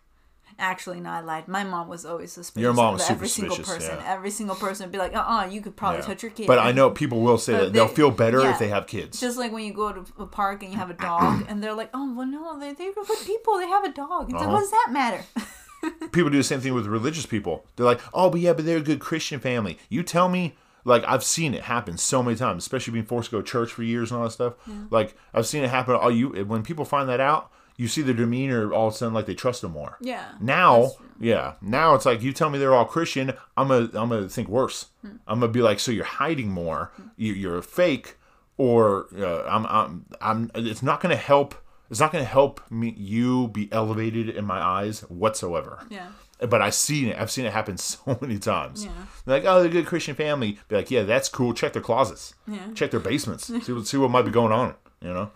actually, 0.59 0.99
no, 0.99 1.09
I 1.09 1.21
lied. 1.21 1.47
My 1.47 1.63
mom 1.63 1.87
was 1.87 2.05
always 2.05 2.31
suspicious. 2.33 2.61
Your 2.61 2.73
mom 2.73 2.93
was 2.93 3.03
super 3.03 3.13
every 3.13 3.27
single 3.29 3.57
person. 3.57 3.95
yeah. 3.99 4.13
Every 4.13 4.29
single 4.31 4.55
person 4.55 4.85
would 4.85 4.91
be 4.91 4.97
like, 4.97 5.15
uh, 5.15 5.19
uh 5.19 5.45
you 5.49 5.61
could 5.61 5.75
probably 5.75 5.99
Yeah. 5.99 6.05
touch 6.05 6.23
your 6.23 6.31
kid. 6.31 6.47
But 6.47 6.59
I 6.59 6.71
know 6.71 6.89
people 6.89 7.21
will 7.21 7.37
say 7.37 7.53
But 7.53 7.59
that 7.65 7.73
they'll 7.73 7.87
feel 7.87 8.11
better 8.11 8.41
yeah. 8.41 8.51
if 8.51 8.59
they 8.59 8.67
have 8.69 8.87
kids. 8.87 9.19
Just 9.19 9.37
like 9.37 9.51
when 9.51 9.63
you 9.65 9.73
go 9.73 9.91
to 9.93 10.05
a 10.19 10.25
park 10.25 10.63
and 10.63 10.71
you 10.71 10.77
have 10.77 10.89
a 10.89 10.93
dog, 10.93 11.45
and 11.49 11.63
they're 11.63 11.73
like, 11.73 11.89
"Oh, 11.93 12.13
well, 12.15 12.27
no, 12.27 12.59
they 12.59 12.73
they're 12.73 12.93
good 12.93 13.07
people. 13.25 13.57
They 13.57 13.67
have 13.67 13.83
a 13.83 13.91
dog." 13.91 14.25
It's 14.25 14.33
like, 14.33 14.43
Uh-huh. 14.43 14.51
what 14.53 14.59
does 14.61 14.71
that 14.71 14.87
matter? 14.91 15.23
people 16.11 16.29
do 16.29 16.37
the 16.37 16.43
same 16.43 16.59
thing 16.59 16.73
with 16.73 16.85
religious 16.87 17.25
people. 17.25 17.65
They're 17.75 17.85
like, 17.85 18.01
oh, 18.13 18.29
but 18.29 18.41
yeah, 18.41 18.53
but 18.53 18.65
they're 18.65 18.77
a 18.77 18.81
good 18.81 18.99
Christian 18.99 19.39
family. 19.39 19.77
You 19.89 20.01
tell 20.03 20.27
me, 20.27 20.55
like, 20.85 21.03
I've 21.07 21.23
seen 21.23 21.53
it 21.53 21.63
happen 21.63 21.97
so 21.97 22.23
many 22.23 22.35
times, 22.35 22.63
especially 22.63 22.93
being 22.93 23.05
forced 23.05 23.29
to 23.29 23.37
go 23.37 23.41
to 23.41 23.47
church 23.47 23.71
for 23.71 23.83
years 23.83 24.09
and 24.11 24.17
all 24.17 24.23
that 24.25 24.31
stuff. 24.31 24.53
Like, 24.89 25.15
I've 25.33 25.45
seen 25.45 25.63
it 25.63 25.69
happen. 25.69 25.95
All 25.95 26.09
you 26.11 26.29
when 26.45 26.63
people 26.63 26.83
find 26.85 27.07
that 27.09 27.19
out, 27.19 27.51
you 27.77 27.87
see 27.87 28.01
their 28.01 28.15
demeanor 28.15 28.73
all 28.73 28.87
of 28.87 28.93
a 28.93 28.97
sudden 28.97 29.13
like 29.13 29.27
they 29.27 29.35
trust 29.35 29.61
them 29.61 29.71
more. 29.71 29.97
Yeah, 30.01 30.25
Now, 30.41 30.91
yeah, 31.19 31.53
now 31.61 31.93
it's 31.93 32.05
like 32.05 32.21
you 32.23 32.33
tell 32.33 32.49
me 32.49 32.57
they're 32.59 32.73
all 32.73 32.85
Christian. 32.85 33.33
I'm 33.55 33.67
gonna, 33.69 33.85
I'm 33.93 34.09
gonna 34.09 34.27
think 34.27 34.49
worse. 34.49 34.87
I'm 35.27 35.39
gonna 35.39 35.47
be 35.51 35.61
like, 35.61 35.79
so 35.79 35.91
you're 35.91 36.03
hiding 36.03 36.49
more. 36.49 36.91
You, 37.15 37.33
you're 37.33 37.57
a 37.57 37.63
fake, 37.63 38.17
or 38.57 39.07
uh, 39.17 39.43
I'm, 39.47 39.65
I'm, 39.67 40.05
I'm. 40.19 40.51
It's 40.55 40.83
not 40.83 40.99
gonna 41.01 41.15
help. 41.15 41.55
It's 41.89 41.99
not 41.99 42.11
gonna 42.11 42.25
help 42.25 42.59
me 42.69 42.93
you 42.97 43.47
be 43.49 43.71
elevated 43.71 44.27
in 44.29 44.43
my 44.43 44.59
eyes 44.59 45.01
whatsoever. 45.01 45.85
Yeah. 45.89 46.07
But 46.39 46.61
I've 46.61 46.75
seen 46.75 47.07
it. 47.09 47.17
I've 47.19 47.31
seen 47.31 47.45
it 47.45 47.53
happen 47.53 47.77
so 47.77 48.17
many 48.21 48.39
times. 48.39 48.85
Yeah. 48.85 48.91
They're 49.25 49.37
like, 49.37 49.45
oh, 49.45 49.59
they're 49.59 49.69
a 49.69 49.71
good 49.71 49.85
Christian 49.85 50.15
family. 50.15 50.59
Be 50.67 50.75
like, 50.75 50.91
yeah, 50.91 51.03
that's 51.03 51.29
cool. 51.29 51.53
Check 51.53 51.73
their 51.73 51.81
closets. 51.81 52.33
Yeah. 52.47 52.73
Check 52.73 52.91
their 52.91 52.99
basements. 52.99 53.45
see 53.65 53.71
what 53.71 53.87
see 53.87 53.97
what 53.97 54.09
might 54.11 54.23
be 54.23 54.31
going 54.31 54.51
on. 54.51 54.73
You 55.01 55.13
know. 55.13 55.31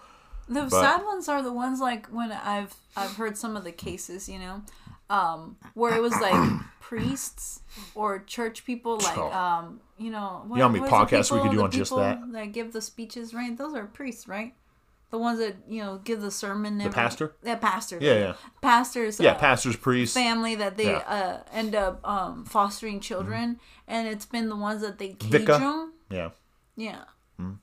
The 0.50 0.70
sad 0.70 1.06
ones 1.06 1.30
are 1.30 1.42
the 1.42 1.54
ones 1.54 1.80
like 1.80 2.08
when 2.08 2.32
I've 2.32 2.76
I've 2.96 3.16
heard 3.16 3.38
some 3.38 3.56
of 3.56 3.64
the 3.64 3.72
cases, 3.72 4.28
you 4.28 4.40
know, 4.40 4.62
um, 5.10 5.58
where 5.74 5.96
it 5.96 6.02
was 6.02 6.14
like 6.20 6.60
priests 6.82 7.62
or 7.96 8.20
church 8.20 8.66
people, 8.66 8.98
like 8.98 9.18
Oh. 9.18 9.32
um, 9.32 9.80
you 9.98 10.10
know, 10.12 10.44
what, 10.48 10.58
know 10.58 10.64
how 10.64 10.70
many 10.70 10.80
what 10.82 10.86
is 10.88 10.92
the 11.10 11.18
podcasts 11.18 11.32
we 11.32 11.42
could 11.42 11.52
do 11.56 11.64
on 11.64 11.72
just 11.72 11.96
that? 11.96 12.20
That 12.34 12.52
give 12.52 12.74
the 12.74 12.82
speeches, 12.82 13.34
right? 13.34 13.58
Those 13.58 13.74
are 13.76 13.86
priests, 13.86 14.28
right? 14.28 14.54
The 15.12 15.18
ones 15.18 15.40
that 15.40 15.58
you 15.68 15.82
know 15.84 16.00
give 16.04 16.22
the 16.22 16.32
sermon. 16.32 16.78
The 16.78 16.90
pastor? 16.90 17.34
Yeah, 17.44 17.56
pastors. 17.56 18.02
Yeah, 18.02 18.14
yeah. 18.14 18.34
Pastors. 18.62 19.20
Yeah, 19.20 19.32
uh, 19.32 19.38
pastors, 19.40 19.76
priests. 19.76 20.14
family 20.16 20.56
that 20.56 20.78
they 20.78 20.86
Yeah. 20.92 21.02
Mm-hmm. 21.02 21.14
uh, 21.14 21.38
end 21.54 21.76
up 21.76 22.08
um, 22.08 22.46
fostering 22.46 23.00
children, 23.02 23.60
and 23.88 24.08
it's 24.08 24.26
been 24.26 24.48
the 24.50 24.56
ones 24.56 24.82
that 24.82 25.00
they 25.00 25.10
cage 25.10 25.30
Vicar. 25.32 25.60
them. 25.60 25.94
Yeah. 26.10 26.30
Yeah, 26.78 27.04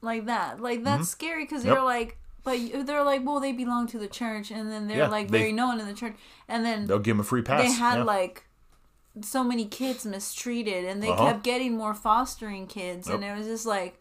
like 0.03 0.27
that. 0.27 0.61
Like 0.61 0.85
that's 0.85 1.09
scary 1.09 1.45
because 1.45 1.61
Mm-hmm. 1.63 1.69
Yep. 1.71 1.77
you're 1.77 1.85
like, 1.85 2.19
but 2.45 2.87
they're 2.87 3.05
like, 3.05 3.25
well, 3.27 3.41
they 3.41 3.53
belong 3.53 3.87
to 3.89 3.99
the 3.99 4.09
church, 4.09 4.51
and 4.51 4.71
then 4.71 4.87
they're 4.89 4.99
Yeah, 4.99 5.09
like 5.09 5.29
they- 5.29 5.39
very 5.39 5.53
known 5.53 5.81
in 5.81 5.87
the 5.87 5.95
church, 5.95 6.15
and 6.49 6.65
then 6.65 6.87
They'll 6.87 6.99
give 6.99 7.17
them 7.17 7.21
a 7.21 7.25
free 7.25 7.43
pass. 7.43 7.63
they 7.63 7.73
had 7.73 7.99
yeah. 7.99 8.05
like 8.05 8.45
so 9.21 9.43
many 9.43 9.65
kids 9.67 10.07
mistreated, 10.07 10.85
and 10.85 11.03
they 11.03 11.11
Uh-huh. 11.11 11.27
kept 11.27 11.43
getting 11.43 11.77
more 11.77 11.95
fostering 11.95 12.67
kids, 12.67 13.09
and 13.09 13.25
it 13.25 13.37
was 13.37 13.47
just 13.47 13.67
like 13.67 14.01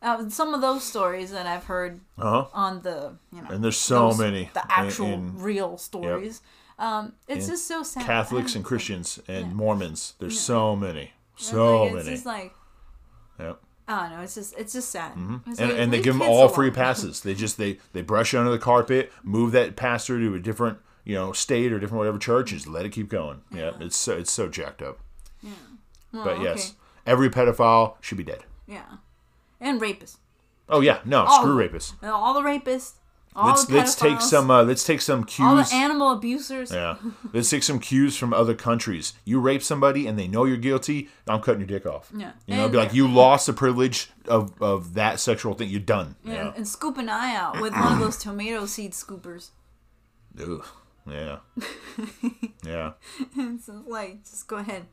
uh, 0.00 0.28
some 0.28 0.54
of 0.54 0.60
those 0.60 0.84
stories 0.84 1.32
that 1.32 1.44
I've 1.46 1.64
heard 1.64 2.00
uh-huh. 2.18 2.46
on 2.54 2.82
the 2.82 3.16
you 3.32 3.42
know 3.42 3.48
And 3.50 3.64
there's 3.64 3.76
so 3.76 4.08
those- 4.10 4.18
many 4.18 4.50
the 4.54 4.62
actual 4.70 5.06
in 5.06 5.38
real 5.40 5.76
stories. 5.78 6.40
Um, 6.78 7.14
it's 7.26 7.46
in 7.46 7.52
just 7.54 7.66
so 7.66 7.82
sad. 7.82 8.04
Catholics 8.06 8.54
and 8.54 8.64
Christians 8.64 9.18
and 9.26 9.56
Mormons. 9.56 10.14
There's 10.20 10.38
so 10.38 10.76
many, 10.76 11.10
so 11.34 11.82
like, 11.84 11.94
it's 11.94 12.06
just 12.08 12.26
like 12.26 12.54
yeah. 13.40 13.54
I 13.88 14.02
don't 14.02 14.18
know. 14.18 14.22
It's 14.22 14.34
just 14.34 14.54
it's 14.58 14.72
just 14.74 14.90
sad. 14.90 15.12
Mm-hmm. 15.14 15.50
And, 15.50 15.58
like, 15.58 15.78
and 15.78 15.92
they 15.92 16.02
give 16.02 16.14
them 16.18 16.22
all 16.22 16.48
free 16.48 16.70
passes. 16.70 17.22
They 17.22 17.34
just 17.34 17.56
they 17.56 17.78
they 17.94 18.02
brush 18.02 18.34
it 18.34 18.38
under 18.38 18.50
the 18.50 18.58
carpet, 18.58 19.10
move 19.22 19.52
that 19.52 19.76
pastor 19.76 20.18
to 20.18 20.34
a 20.34 20.38
different 20.38 20.78
you 21.04 21.14
know 21.14 21.32
state 21.32 21.72
or 21.72 21.78
different 21.78 21.98
whatever 21.98 22.18
church, 22.18 22.52
and 22.52 22.60
just 22.60 22.70
let 22.70 22.84
it 22.84 22.90
keep 22.92 23.08
going. 23.08 23.40
Yeah, 23.50 23.72
it's 23.80 23.96
so 23.96 24.16
it's 24.16 24.30
so 24.30 24.48
jacked 24.48 24.82
up. 24.82 24.98
Well, 26.12 26.24
But 26.24 26.42
yes, 26.42 26.68
okay. 26.70 26.76
every 27.06 27.30
pedophile 27.30 27.94
should 28.00 28.18
be 28.18 28.24
dead. 28.24 28.44
Yeah, 28.66 28.84
and 29.60 29.80
rapists. 29.80 30.18
Oh 30.68 30.80
yeah, 30.80 31.00
no, 31.04 31.24
All 31.24 31.40
screw 31.40 31.56
rapists. 31.56 31.94
All 32.02 32.34
the 32.34 32.42
rapists. 32.42 32.92
All 33.38 33.46
Let's 33.48 33.70
let's 33.70 33.94
take 33.94 34.20
some 34.20 34.50
uh, 34.50 34.62
let's 34.64 34.82
take 34.84 35.00
some 35.00 35.20
All 35.20 35.24
cues. 35.56 35.70
the 35.70 35.76
animal 35.76 36.10
abusers. 36.12 36.72
Yeah, 36.72 36.96
let's 37.32 37.48
take 37.48 37.62
some 37.62 37.78
cues 37.78 38.16
from 38.16 38.34
other 38.34 38.54
countries. 38.54 39.12
You 39.24 39.38
rape 39.40 39.62
somebody 39.62 40.06
and 40.08 40.18
they 40.18 40.26
know 40.26 40.44
you're 40.44 40.56
guilty. 40.56 41.08
I'm 41.28 41.40
cutting 41.40 41.60
your 41.60 41.68
dick 41.68 41.86
off. 41.86 42.10
Yeah. 42.16 42.32
you 42.46 42.56
know, 42.56 42.64
And- 42.64 42.72
be 42.72 42.78
like 42.78 42.92
you 42.94 43.06
lost 43.06 43.46
the 43.46 43.52
privilege 43.52 44.10
of 44.26 44.60
of 44.60 44.94
that 44.94 45.20
sexual 45.20 45.54
thing. 45.54 45.68
You're 45.70 45.80
done. 45.80 46.16
Yeah, 46.24 46.32
Yeah. 46.34 46.52
and 46.56 46.66
scoop 46.66 46.98
an 46.98 47.08
eye 47.08 47.36
out 47.36 47.60
with 47.60 47.72
one 47.74 47.92
of 47.92 47.98
those 48.00 48.16
tomato 48.16 48.66
seed 48.66 48.92
scoopers. 48.92 49.50
Ugh. 50.40 50.64
Yeah. 51.08 51.38
yeah. 52.66 52.92
It's 53.36 53.66
just 53.66 53.86
like, 53.86 54.24
just 54.24 54.46
go 54.46 54.56
ahead. 54.56 54.86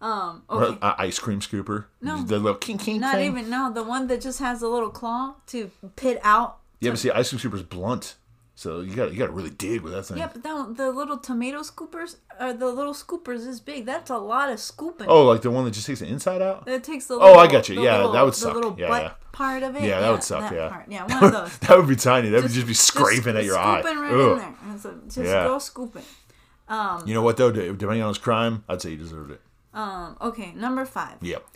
Um, 0.00 0.42
Or, 0.48 0.64
okay. 0.64 0.78
uh, 0.82 0.94
ice 0.98 1.18
cream 1.18 1.40
scooper. 1.40 1.86
No. 2.02 2.22
the 2.22 2.38
little 2.38 2.58
king 2.58 2.76
king 2.78 3.00
Not 3.00 3.14
thing. 3.14 3.26
even 3.32 3.48
no, 3.50 3.72
the 3.72 3.82
one 3.82 4.06
that 4.08 4.20
just 4.20 4.38
has 4.40 4.60
a 4.62 4.68
little 4.68 4.90
claw 4.90 5.36
to 5.48 5.70
pit 5.96 6.20
out. 6.22 6.58
Yeah, 6.80 6.90
but 6.90 6.98
see, 6.98 7.10
ice 7.10 7.30
cream 7.30 7.40
scooper's 7.40 7.62
blunt, 7.62 8.16
so 8.54 8.80
you 8.80 8.94
got 8.94 9.12
you 9.12 9.18
got 9.18 9.26
to 9.26 9.32
really 9.32 9.50
dig 9.50 9.80
with 9.80 9.92
that 9.94 10.04
thing. 10.04 10.18
Yeah, 10.18 10.28
but 10.32 10.42
that, 10.42 10.74
the 10.76 10.90
little 10.90 11.16
tomato 11.18 11.60
scoopers 11.60 12.16
or 12.38 12.52
the 12.52 12.66
little 12.66 12.92
scoopers 12.94 13.46
is 13.46 13.60
big. 13.60 13.86
That's 13.86 14.10
a 14.10 14.18
lot 14.18 14.50
of 14.50 14.60
scooping. 14.60 15.06
Oh, 15.08 15.24
like 15.24 15.42
the 15.42 15.50
one 15.50 15.64
that 15.64 15.70
just 15.72 15.86
takes 15.86 16.00
the 16.00 16.06
inside 16.06 16.42
out. 16.42 16.68
It 16.68 16.84
takes 16.84 17.06
the 17.06 17.14
Little, 17.16 17.28
Oh, 17.30 17.38
I 17.38 17.46
got 17.46 17.68
you. 17.68 17.82
Yeah, 17.82 17.96
little- 17.96 18.12
that 18.12 18.24
would 18.24 18.34
the 18.34 18.38
suck. 18.38 18.54
little 18.54 18.76
Yeah, 18.78 18.88
butt 18.88 19.02
yeah. 19.02 19.12
part 19.32 19.62
of 19.62 19.74
it. 19.76 19.82
Yeah, 19.84 20.00
that 20.00 20.10
would 20.10 20.22
suck, 20.22 20.40
that 20.50 20.52
yeah. 20.54 20.68
part. 20.68 20.84
Yeah, 20.90 21.04
one 21.08 21.24
of 21.24 21.32
those. 21.32 21.58
that 21.58 21.76
would 21.78 21.88
be 21.88 21.96
tiny. 21.96 22.28
That 22.28 22.42
would 22.42 22.52
just 22.52 22.66
be 22.66 22.74
scraping 22.74 23.34
Just 23.34 23.36
at 23.36 23.44
your 23.44 23.58
eye. 23.58 23.80
Scooping 23.80 23.98
right 24.02 24.12
Ugh. 24.12 24.32
in 24.32 24.38
there. 24.38 24.54
And 24.68 24.80
so 24.80 24.94
just 25.06 25.18
Yeah. 25.18 25.44
go 25.44 25.58
scooping. 25.58 26.04
You 27.06 27.14
know 27.14 27.22
what 27.22 27.36
though? 27.36 27.50
Depending 27.52 28.02
on 28.02 28.08
his 28.08 28.18
crime, 28.18 28.64
I'd 28.68 28.82
say 28.82 28.90
he 28.90 28.96
deserved 28.96 29.30
it. 29.30 29.40
Um, 29.72 30.16
okay, 30.20 30.52
number 30.54 30.84
five. 30.84 31.16
Yep. 31.22 31.46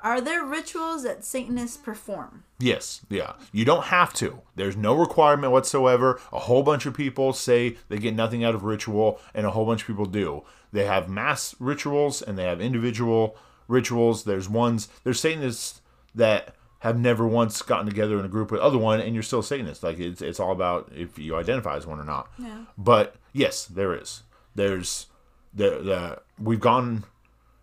Are 0.00 0.20
there 0.20 0.44
rituals 0.44 1.02
that 1.02 1.24
Satanists 1.24 1.76
perform? 1.76 2.44
Yes, 2.60 3.00
yeah. 3.08 3.32
You 3.52 3.64
don't 3.64 3.84
have 3.84 4.12
to. 4.14 4.42
There's 4.54 4.76
no 4.76 4.94
requirement 4.94 5.52
whatsoever. 5.52 6.20
A 6.32 6.40
whole 6.40 6.62
bunch 6.62 6.86
of 6.86 6.94
people 6.94 7.32
say 7.32 7.76
they 7.88 7.98
get 7.98 8.14
nothing 8.14 8.44
out 8.44 8.54
of 8.54 8.64
ritual, 8.64 9.20
and 9.34 9.44
a 9.44 9.50
whole 9.50 9.66
bunch 9.66 9.82
of 9.82 9.86
people 9.86 10.06
do. 10.06 10.44
They 10.72 10.84
have 10.84 11.08
mass 11.08 11.56
rituals 11.58 12.22
and 12.22 12.38
they 12.38 12.44
have 12.44 12.60
individual 12.60 13.36
rituals. 13.66 14.24
There's 14.24 14.48
ones, 14.48 14.88
there's 15.02 15.20
Satanists 15.20 15.80
that 16.14 16.54
have 16.80 16.98
never 16.98 17.26
once 17.26 17.60
gotten 17.62 17.86
together 17.86 18.18
in 18.18 18.24
a 18.24 18.28
group 18.28 18.50
with 18.50 18.60
other 18.60 18.78
one, 18.78 19.00
and 19.00 19.14
you're 19.14 19.22
still 19.22 19.42
Satanist. 19.42 19.82
Like 19.82 19.98
it's 19.98 20.22
it's 20.22 20.38
all 20.38 20.52
about 20.52 20.92
if 20.94 21.18
you 21.18 21.36
identify 21.36 21.76
as 21.76 21.86
one 21.86 21.98
or 21.98 22.04
not. 22.04 22.30
Yeah. 22.38 22.64
But 22.76 23.16
yes, 23.32 23.66
there 23.66 23.94
is. 23.94 24.22
There's 24.54 25.06
the 25.52 25.70
the 25.70 26.18
we've 26.40 26.60
gone. 26.60 27.04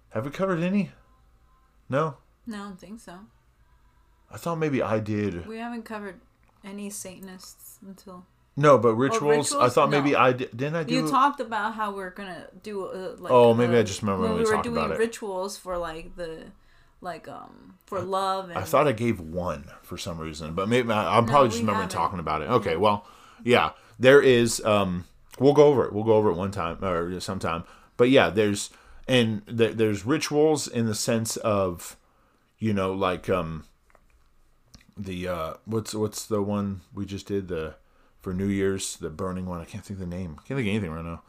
Have 0.10 0.26
we 0.26 0.32
covered 0.32 0.62
any? 0.62 0.92
No, 1.90 2.18
No, 2.48 2.56
I 2.58 2.60
don't 2.60 2.80
think 2.80 3.00
so. 3.00 3.20
I 4.32 4.38
thought 4.38 4.56
maybe 4.58 4.82
I 4.82 5.00
did. 5.00 5.46
We 5.48 5.58
haven't 5.58 5.84
covered 5.84 6.20
any 6.64 6.90
Satanists 6.90 7.78
until 7.86 8.26
No, 8.58 8.78
but 8.78 8.96
rituals. 8.96 9.24
I 9.24 9.26
Oh, 9.26 9.60
rituals? 9.60 9.74
thought 9.74 9.90
maybe 9.90 10.12
No. 10.12 10.20
I 10.20 10.34
did. 10.34 10.56
Didn't 10.56 10.76
I 10.76 10.84
do? 10.84 10.94
you 10.94 11.08
talked 11.10 11.40
about 11.40 11.74
how 11.76 11.94
we're 11.94 12.10
gonna 12.10 12.48
do. 12.64 12.86
Uh, 12.86 13.16
like, 13.20 13.32
Oh, 13.32 13.54
maybe 13.54 13.78
I 13.78 13.84
just 13.84 14.02
remember 14.02 14.24
when 14.28 14.38
we 14.38 14.44
were 14.46 14.62
doing 14.62 14.90
rituals 14.92 15.58
for 15.58 15.78
like 15.78 16.16
the, 16.16 16.46
like 17.02 17.28
um 17.28 17.76
for 17.86 18.02
love 18.02 18.50
and 18.50 18.58
I 18.58 18.64
thought 18.64 18.88
I 18.88 18.92
gave 18.94 19.20
one 19.20 19.66
for 19.84 19.98
some 19.98 20.18
reason, 20.18 20.54
but 20.56 20.68
maybe 20.68 20.92
I, 20.92 21.18
I'm 21.18 21.26
probably 21.28 21.50
just 21.50 21.60
remembering 21.60 21.84
haven't. 21.90 21.96
talking 21.98 22.20
about 22.20 22.42
it. 22.42 22.50
Okay, 22.50 22.76
well, 22.78 23.06
yeah, 23.44 23.72
there 24.00 24.22
is. 24.22 24.64
Um, 24.66 25.06
we'll 25.40 25.54
go 25.54 25.66
over 25.66 25.86
it. 25.86 25.94
We'll 25.94 26.04
go 26.04 26.14
over 26.14 26.30
it 26.32 26.36
one 26.36 26.52
time 26.52 26.84
or 26.84 27.20
sometime. 27.20 27.64
But 27.98 28.10
yeah, 28.10 28.30
there's 28.32 28.70
and 29.08 29.46
th- 29.46 29.76
there's 29.78 30.04
rituals 30.06 30.68
in 30.68 30.88
the 30.88 30.96
sense 30.96 31.38
of, 31.38 31.96
you 32.66 32.74
know, 32.74 32.94
like 32.94 33.30
um, 33.30 33.64
the 34.98 35.28
uh, 35.28 35.54
what's 35.66 35.94
what's 35.94 36.26
the 36.26 36.42
one 36.42 36.82
we 36.96 37.06
just 37.06 37.28
did 37.28 37.48
the 37.48 37.76
for 38.22 38.34
New 38.34 38.48
Year's 38.48 38.98
the 38.98 39.12
burning 39.12 39.46
one. 39.46 39.62
I 39.62 39.66
can't 39.66 39.86
think 39.86 40.02
of 40.02 40.10
the 40.10 40.16
name. 40.16 40.38
Can't 40.48 40.58
think 40.58 40.62
of 40.62 40.68
anything 40.70 40.90
right 40.90 41.06
now. 41.06 41.22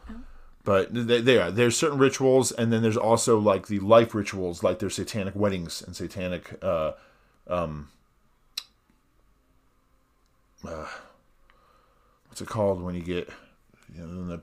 But 0.65 0.95
they, 0.95 1.03
they 1.03 1.21
there, 1.21 1.51
there's 1.51 1.77
certain 1.77 1.99
rituals, 1.99 2.53
and 2.53 2.73
then 2.73 2.81
there's 2.81 2.97
also 2.97 3.39
like 3.39 3.67
the 3.67 3.81
life 3.81 4.15
rituals, 4.15 4.63
like 4.63 4.79
there's 4.79 4.95
satanic 4.95 5.37
weddings 5.37 5.83
and 5.83 5.95
satanic 5.95 6.59
uh, 6.65 6.93
um, 7.49 7.91
uh, 10.67 10.87
what's 12.29 12.41
it 12.41 12.49
called 12.49 12.81
when 12.81 12.95
you 12.95 13.03
get 13.03 13.29
you 13.95 14.07
know 14.07 14.27
the 14.27 14.41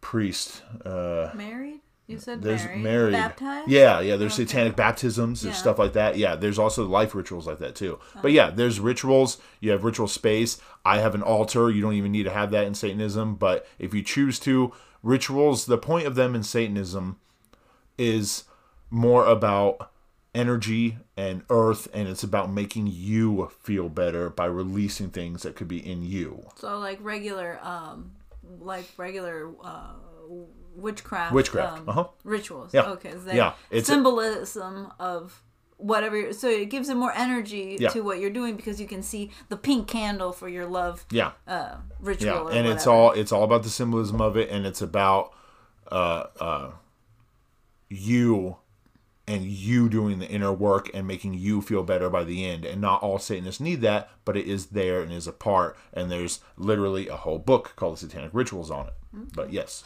priest 0.00 0.62
uh 0.86 1.32
married. 1.34 1.80
You 2.12 2.18
said 2.18 2.42
there's 2.42 2.64
married. 2.64 2.82
married 2.82 3.12
Baptized. 3.12 3.68
yeah 3.70 4.00
yeah 4.00 4.16
there's 4.16 4.34
Okay. 4.34 4.44
satanic 4.46 4.76
baptisms 4.76 5.42
there's 5.42 5.54
Yeah. 5.56 5.60
stuff 5.60 5.78
like 5.78 5.92
that. 5.94 6.16
Yeah 6.16 6.36
there's 6.36 6.58
also 6.58 6.86
life 6.86 7.14
rituals 7.14 7.46
like 7.46 7.58
that 7.58 7.74
too. 7.74 7.98
But 8.22 8.32
yeah 8.32 8.50
there's 8.50 8.78
rituals. 8.80 9.38
You 9.60 9.70
have 9.72 9.84
ritual 9.84 10.08
space. 10.08 10.58
I 10.84 10.98
have 10.98 11.14
an 11.14 11.22
altar. 11.22 11.70
You 11.70 11.82
don't 11.82 11.94
even 11.94 12.12
need 12.12 12.24
to 12.24 12.30
have 12.30 12.50
that 12.52 12.66
in 12.66 12.74
satanism. 12.74 13.34
But 13.36 13.66
if 13.78 13.92
you 13.94 14.02
choose 14.02 14.38
to 14.40 14.72
rituals 15.02 15.66
the 15.66 15.78
point 15.78 16.06
of 16.06 16.14
them 16.14 16.34
in 16.34 16.42
satanism 16.42 17.16
is 17.98 18.44
more 18.90 19.26
about 19.26 19.90
energy 20.34 20.96
and 21.16 21.42
earth 21.50 21.88
and 21.92 22.08
it's 22.08 22.22
about 22.22 22.50
making 22.50 22.86
you 22.86 23.50
feel 23.60 23.88
better 23.88 24.30
by 24.30 24.46
releasing 24.46 25.10
things 25.10 25.42
that 25.42 25.54
could 25.56 25.68
be 25.68 25.78
in 25.86 26.02
you. 26.02 26.46
So 26.56 26.78
like 26.78 26.98
regular, 27.02 27.58
um, 27.62 28.12
like 28.60 28.86
regular 28.96 29.50
uh, 29.62 29.92
witchcraft. 30.76 31.34
Witchcraft, 31.34 31.78
um, 31.80 31.88
uh-huh. 31.88 32.04
Rituals. 32.24 32.72
Yeah. 32.74 32.90
Okay. 32.92 33.12
So 33.24 33.32
Yeah, 33.32 33.52
it's 33.70 33.88
a- 33.88 33.92
symbolism 33.92 34.92
of 34.98 35.42
whatever. 35.76 36.16
You're, 36.16 36.32
so 36.32 36.48
it 36.48 36.66
gives 36.70 36.88
it 36.88 36.94
more 36.96 37.12
energy 37.14 37.76
Yeah. 37.80 37.88
to 37.90 38.00
what 38.02 38.20
you're 38.20 38.30
doing 38.30 38.56
because 38.56 38.80
you 38.80 38.86
can 38.86 39.02
see 39.02 39.30
the 39.48 39.56
pink 39.56 39.88
candle 39.88 40.32
for 40.32 40.48
your 40.48 40.66
love 40.66 41.04
yeah 41.10 41.32
uh, 41.48 41.76
ritual. 41.98 42.50
yeah 42.52 42.56
and 42.58 42.68
it's 42.68 42.86
all 42.86 43.10
it's 43.12 43.32
all 43.32 43.42
about 43.42 43.64
the 43.64 43.68
symbolism 43.68 44.20
of 44.20 44.36
it 44.36 44.48
and 44.48 44.64
it's 44.64 44.80
about 44.80 45.32
uh 45.90 46.24
uh 46.38 46.70
you 47.88 48.56
and 49.26 49.44
you 49.44 49.88
doing 49.88 50.18
the 50.18 50.28
inner 50.28 50.52
work 50.52 50.90
and 50.94 51.06
making 51.06 51.34
you 51.34 51.60
feel 51.60 51.82
better 51.82 52.08
by 52.10 52.24
the 52.24 52.44
end 52.44 52.64
and 52.64 52.80
not 52.80 53.02
all 53.02 53.18
satanists 53.18 53.60
need 53.60 53.80
that 53.80 54.08
but 54.24 54.36
it 54.36 54.46
is 54.46 54.66
there 54.66 55.00
and 55.02 55.12
is 55.12 55.26
a 55.26 55.32
part 55.32 55.76
and 55.92 56.10
there's 56.10 56.40
literally 56.56 57.08
a 57.08 57.16
whole 57.16 57.38
book 57.38 57.72
called 57.76 57.94
the 57.94 57.98
satanic 57.98 58.30
rituals 58.32 58.70
on 58.70 58.86
it 58.86 58.94
but 59.34 59.52
yes 59.52 59.84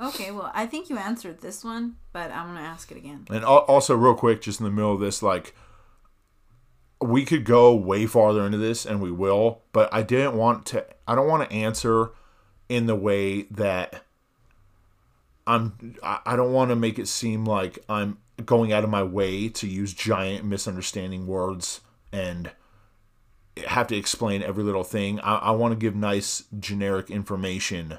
Okay. 0.00 0.30
Well, 0.30 0.50
I 0.54 0.66
think 0.66 0.88
you 0.88 0.96
answered 0.96 1.40
this 1.40 1.62
one, 1.62 1.96
but 2.12 2.30
I'm 2.30 2.46
gonna 2.46 2.60
ask 2.60 2.90
it 2.90 2.96
again. 2.96 3.26
And 3.30 3.44
also, 3.44 3.94
real 3.94 4.14
quick, 4.14 4.40
just 4.40 4.60
in 4.60 4.64
the 4.64 4.70
middle 4.70 4.94
of 4.94 5.00
this, 5.00 5.22
like, 5.22 5.54
we 7.00 7.24
could 7.24 7.44
go 7.44 7.74
way 7.74 8.06
farther 8.06 8.44
into 8.44 8.58
this, 8.58 8.84
and 8.84 9.00
we 9.00 9.10
will, 9.10 9.62
but 9.72 9.92
I 9.92 10.02
didn't 10.02 10.36
want 10.36 10.66
to, 10.66 10.86
I 11.06 11.14
don't 11.14 11.28
want 11.28 11.48
to 11.48 11.54
answer 11.54 12.10
in 12.68 12.86
the 12.86 12.94
way 12.94 13.42
that 13.50 14.04
I'm, 15.46 15.96
I 16.02 16.36
don't 16.36 16.52
want 16.52 16.70
to 16.70 16.76
make 16.76 16.98
it 16.98 17.08
seem 17.08 17.44
like 17.44 17.78
I'm 17.88 18.18
going 18.44 18.72
out 18.72 18.84
of 18.84 18.90
my 18.90 19.02
way 19.02 19.48
to 19.48 19.66
use 19.66 19.92
giant 19.92 20.44
misunderstanding 20.44 21.26
words 21.26 21.80
and 22.12 22.50
have 23.66 23.88
to 23.88 23.96
explain 23.96 24.42
every 24.42 24.62
little 24.62 24.84
thing. 24.84 25.20
I, 25.20 25.36
I 25.36 25.50
want 25.50 25.72
to 25.72 25.76
give 25.76 25.96
nice 25.96 26.44
generic 26.58 27.10
information 27.10 27.98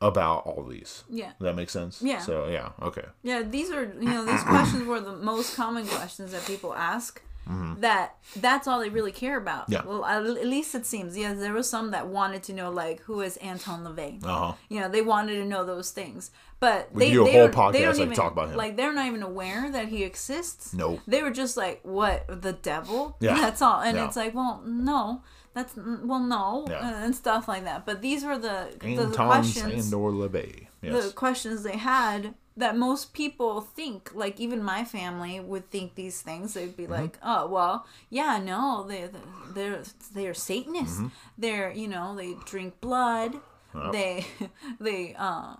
about 0.00 0.46
all 0.46 0.62
these. 0.64 1.04
Yeah. 1.08 1.32
That 1.40 1.56
makes 1.56 1.72
sense? 1.72 2.00
Yeah. 2.02 2.20
So, 2.20 2.48
yeah, 2.48 2.70
okay. 2.82 3.04
Yeah, 3.22 3.42
these 3.42 3.70
are 3.70 3.84
you 3.84 4.08
know 4.08 4.24
these 4.24 4.42
questions 4.42 4.86
were 4.86 5.00
the 5.00 5.16
most 5.16 5.56
common 5.56 5.86
questions 5.86 6.32
that 6.32 6.44
people 6.46 6.74
ask. 6.74 7.22
That 7.80 8.16
that's 8.36 8.68
all 8.68 8.78
they 8.78 8.90
really 8.90 9.10
care 9.10 9.38
about. 9.38 9.70
Mm-hmm. 9.70 9.72
Yeah. 9.72 9.82
Well, 9.86 10.04
at, 10.04 10.22
least 10.22 10.74
it 10.74 10.84
seems. 10.84 11.16
Yeah, 11.16 11.32
there 11.32 11.54
was 11.54 11.66
some 11.66 11.92
that 11.92 12.06
wanted 12.06 12.42
to 12.42 12.52
know 12.52 12.70
like 12.70 13.00
who 13.04 13.22
is 13.22 13.38
Anton 13.38 13.84
LaVey. 13.86 14.22
Uh 14.22 14.28
huh. 14.28 14.52
You 14.68 14.80
know, 14.80 14.88
they 14.90 15.00
wanted 15.00 15.36
to 15.36 15.46
know 15.46 15.64
those 15.64 15.90
things, 15.90 16.30
but 16.60 16.90
We 16.92 17.04
they 17.06 17.12
do 17.12 17.22
a 17.22 17.24
they 17.24 17.32
whole 17.32 17.48
don't- 17.48 17.72
they 17.72 17.78
podcast, 17.80 17.82
don't 17.84 17.96
like, 17.96 18.02
even, 18.02 18.14
talk 18.16 18.32
about 18.32 18.50
him. 18.50 18.56
Like 18.58 18.76
they're 18.76 18.92
not 18.92 19.06
even 19.06 19.22
aware 19.22 19.70
that 19.72 19.88
he 19.88 20.04
exists. 20.04 20.74
Nope. 20.74 21.00
They 21.06 21.22
were 21.22 21.30
just 21.30 21.56
like, 21.56 21.80
"What 21.84 22.26
the 22.42 22.52
devil?" 22.52 23.16
Yeah. 23.20 23.34
That's 23.40 23.62
all, 23.62 23.80
and 23.80 23.96
Yeah. 23.96 24.04
it's 24.06 24.16
like, 24.16 24.34
well, 24.34 24.62
no. 24.66 25.22
That's 25.58 25.74
well, 26.10 26.20
no, 26.38 26.66
Yeah. 26.68 27.04
and 27.04 27.14
stuff 27.24 27.48
like 27.52 27.64
that. 27.64 27.80
But 27.88 27.96
these 28.06 28.22
were 28.24 28.38
the, 28.38 28.58
the 28.80 29.12
questions 29.30 29.92
Anton 29.92 30.14
LaVey. 30.22 30.66
the 30.82 31.12
questions 31.24 31.62
they 31.68 31.76
had 31.76 32.34
that 32.64 32.76
most 32.76 33.04
people 33.14 33.60
think 33.60 34.10
like 34.22 34.36
even 34.44 34.60
my 34.74 34.82
family 34.84 35.34
would 35.50 35.66
think 35.74 35.94
these 35.94 36.20
things 36.28 36.54
they'd 36.54 36.68
Mm-hmm. 36.76 36.82
be 36.82 36.86
like 36.98 37.14
oh 37.22 37.42
well 37.56 37.86
yeah 38.10 38.34
no 38.52 38.84
they 38.90 39.02
they're 39.56 39.82
they're 40.14 40.34
satanists 40.34 40.98
Mm-hmm. 40.98 41.08
they're 41.42 41.70
you 41.82 41.88
know 41.94 42.06
they 42.20 42.30
drink 42.52 42.70
blood 42.80 43.32
they 43.92 44.26
they 44.86 45.14
uh 45.28 45.54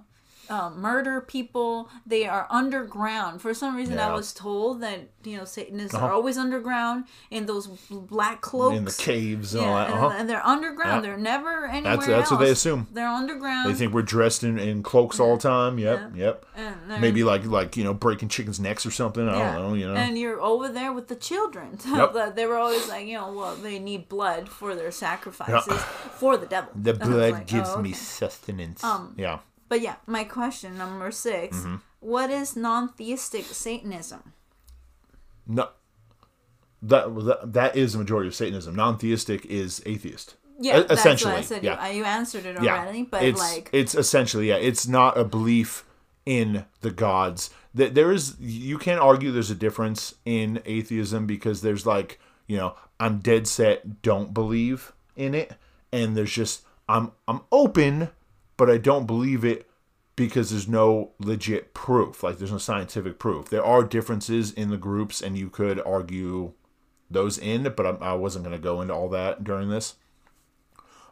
um, 0.50 0.80
murder 0.80 1.20
people. 1.20 1.88
They 2.06 2.26
are 2.26 2.46
underground. 2.50 3.42
For 3.42 3.52
some 3.54 3.76
reason, 3.76 3.98
I 3.98 4.12
was 4.12 4.32
told 4.32 4.80
that 4.82 5.08
you 5.24 5.37
know 5.37 5.44
Satanists 5.44 5.94
Uh-huh. 5.94 6.06
are 6.06 6.12
always 6.12 6.38
underground 6.38 7.04
in 7.30 7.46
those 7.46 7.66
black 7.90 8.40
cloaks 8.40 8.76
In 8.76 8.84
the 8.84 8.92
caves 8.92 9.54
and 9.54 9.64
all 9.64 9.70
Yeah, 9.72 9.78
that. 9.84 9.87
and, 9.90 9.94
Uh-huh. 10.04 10.16
and 10.18 10.28
they're 10.30 10.46
underground. 10.46 11.04
Yeah. 11.04 11.11
They're 11.11 11.18
never 11.18 11.66
anywhere 11.66 11.96
that's 11.96 12.06
that's 12.06 12.30
what 12.30 12.40
they 12.40 12.50
assume. 12.50 12.87
They're 12.92 13.06
underground. 13.08 13.68
They 13.70 13.74
think 13.74 13.92
we're 13.92 14.02
dressed 14.02 14.42
in, 14.44 14.58
in 14.58 14.82
cloaks 14.82 15.20
all 15.20 15.37
the 15.37 15.42
time. 15.42 15.78
Yep, 15.78 16.12
yep. 16.16 16.46
and 16.56 16.76
Maybe 17.00 17.24
like 17.24 17.44
like 17.44 17.76
you 17.76 17.84
know 17.84 17.94
breaking 17.94 18.28
chickens' 18.28 18.58
necks 18.61 18.84
or 18.87 18.90
something. 18.90 19.28
I 19.28 19.32
don't 19.54 19.54
know. 19.70 19.74
You 19.74 19.88
know. 19.88 19.94
And 19.94 20.18
you're 20.18 20.40
over 20.40 20.68
there 20.68 20.92
with 20.92 21.08
the 21.08 21.16
children. 21.16 21.78
Yep. 21.98 22.12
That 22.14 22.37
they 22.37 22.46
were 22.46 22.56
always 22.56 22.88
like, 22.88 23.06
you 23.06 23.14
know, 23.14 23.32
well, 23.32 23.56
they 23.56 23.78
need 23.78 24.08
blood 24.08 24.48
for 24.48 24.74
their 24.74 24.92
sacrifices 24.92 25.82
for 26.20 26.37
the 26.37 26.46
devil. 26.46 26.70
the 26.74 26.90
And 27.00 27.00
blood 27.00 27.32
like, 27.32 27.46
gives 27.46 27.70
oh, 27.70 27.82
me 27.82 27.92
sustenance. 27.92 28.84
Um, 28.84 29.14
yeah. 29.16 29.38
But 29.68 29.81
yeah, 29.81 29.96
my 30.07 30.24
question 30.24 30.78
number 30.78 31.11
6 31.11 31.57
Mm-hmm. 31.57 31.76
What 32.00 32.31
is 32.31 32.54
non-theistic 32.54 33.44
Satanism? 33.44 34.33
No. 35.48 35.70
That, 36.81 37.12
that 37.24 37.52
that 37.54 37.76
is 37.76 37.92
the 37.94 37.98
majority 37.98 38.28
of 38.28 38.37
Satanism. 38.37 38.76
Non-theistic 38.76 39.44
is 39.46 39.83
atheist. 39.85 40.37
Yeah, 40.61 40.78
E- 40.78 40.83
that's 40.83 41.00
essentially. 41.00 41.33
what 41.33 41.38
I 41.40 41.42
said. 41.42 41.64
yeah. 41.64 41.88
You, 41.88 41.98
you 41.98 42.04
answered 42.04 42.46
it 42.46 42.62
yeah. 42.62 42.78
already, 42.78 43.02
but 43.02 43.24
it's 43.24 43.40
like, 43.40 43.68
it's 43.72 43.96
essentially 43.96 44.48
yeah. 44.48 44.57
It's 44.57 44.87
not 44.87 45.18
a 45.18 45.24
belief 45.24 45.85
in 46.24 46.66
the 46.83 46.92
gods. 46.92 47.50
That 47.74 47.94
there 47.96 48.12
is 48.12 48.37
you 48.38 48.78
can't 48.78 49.00
argue 49.00 49.33
there's 49.33 49.50
a 49.50 49.57
difference 49.57 50.14
in 50.24 50.62
atheism 50.66 51.26
because 51.26 51.62
there's 51.62 51.85
like, 51.85 52.20
you 52.46 52.57
know, 52.57 52.76
I'm 53.00 53.18
dead 53.18 53.48
set 53.48 54.02
don't 54.02 54.33
believe 54.33 54.92
in 55.16 55.35
it 55.35 55.54
and 55.92 56.16
there's 56.16 56.33
just 56.33 56.62
I'm 56.88 57.12
I'm 57.26 57.40
open 57.50 58.11
but 58.59 58.68
I 58.68 58.77
don't 58.77 59.07
believe 59.07 59.42
it 59.47 59.66
because 60.16 60.51
there's 60.51 60.68
no 60.68 61.12
legit 61.18 61.73
proof. 61.73 62.23
Like 62.23 62.37
there's 62.37 62.53
no 62.53 62.59
scientific 62.59 63.18
proof. 63.18 63.49
There 63.49 63.64
are 63.64 63.85
differences 63.85 64.53
in 64.53 64.68
the 64.68 64.77
groups 64.77 65.23
and 65.23 65.38
you 65.38 65.49
could 65.49 65.81
argue 65.87 66.53
those 67.11 67.38
in, 67.38 67.62
but 67.75 67.87
I, 67.87 68.11
I 68.11 68.12
wasn't 68.14 68.44
going 68.44 68.57
to 68.57 68.62
go 68.62 68.83
into 68.83 68.92
all 68.92 69.09
that 69.11 69.44
during 69.44 69.71
this. 69.71 69.94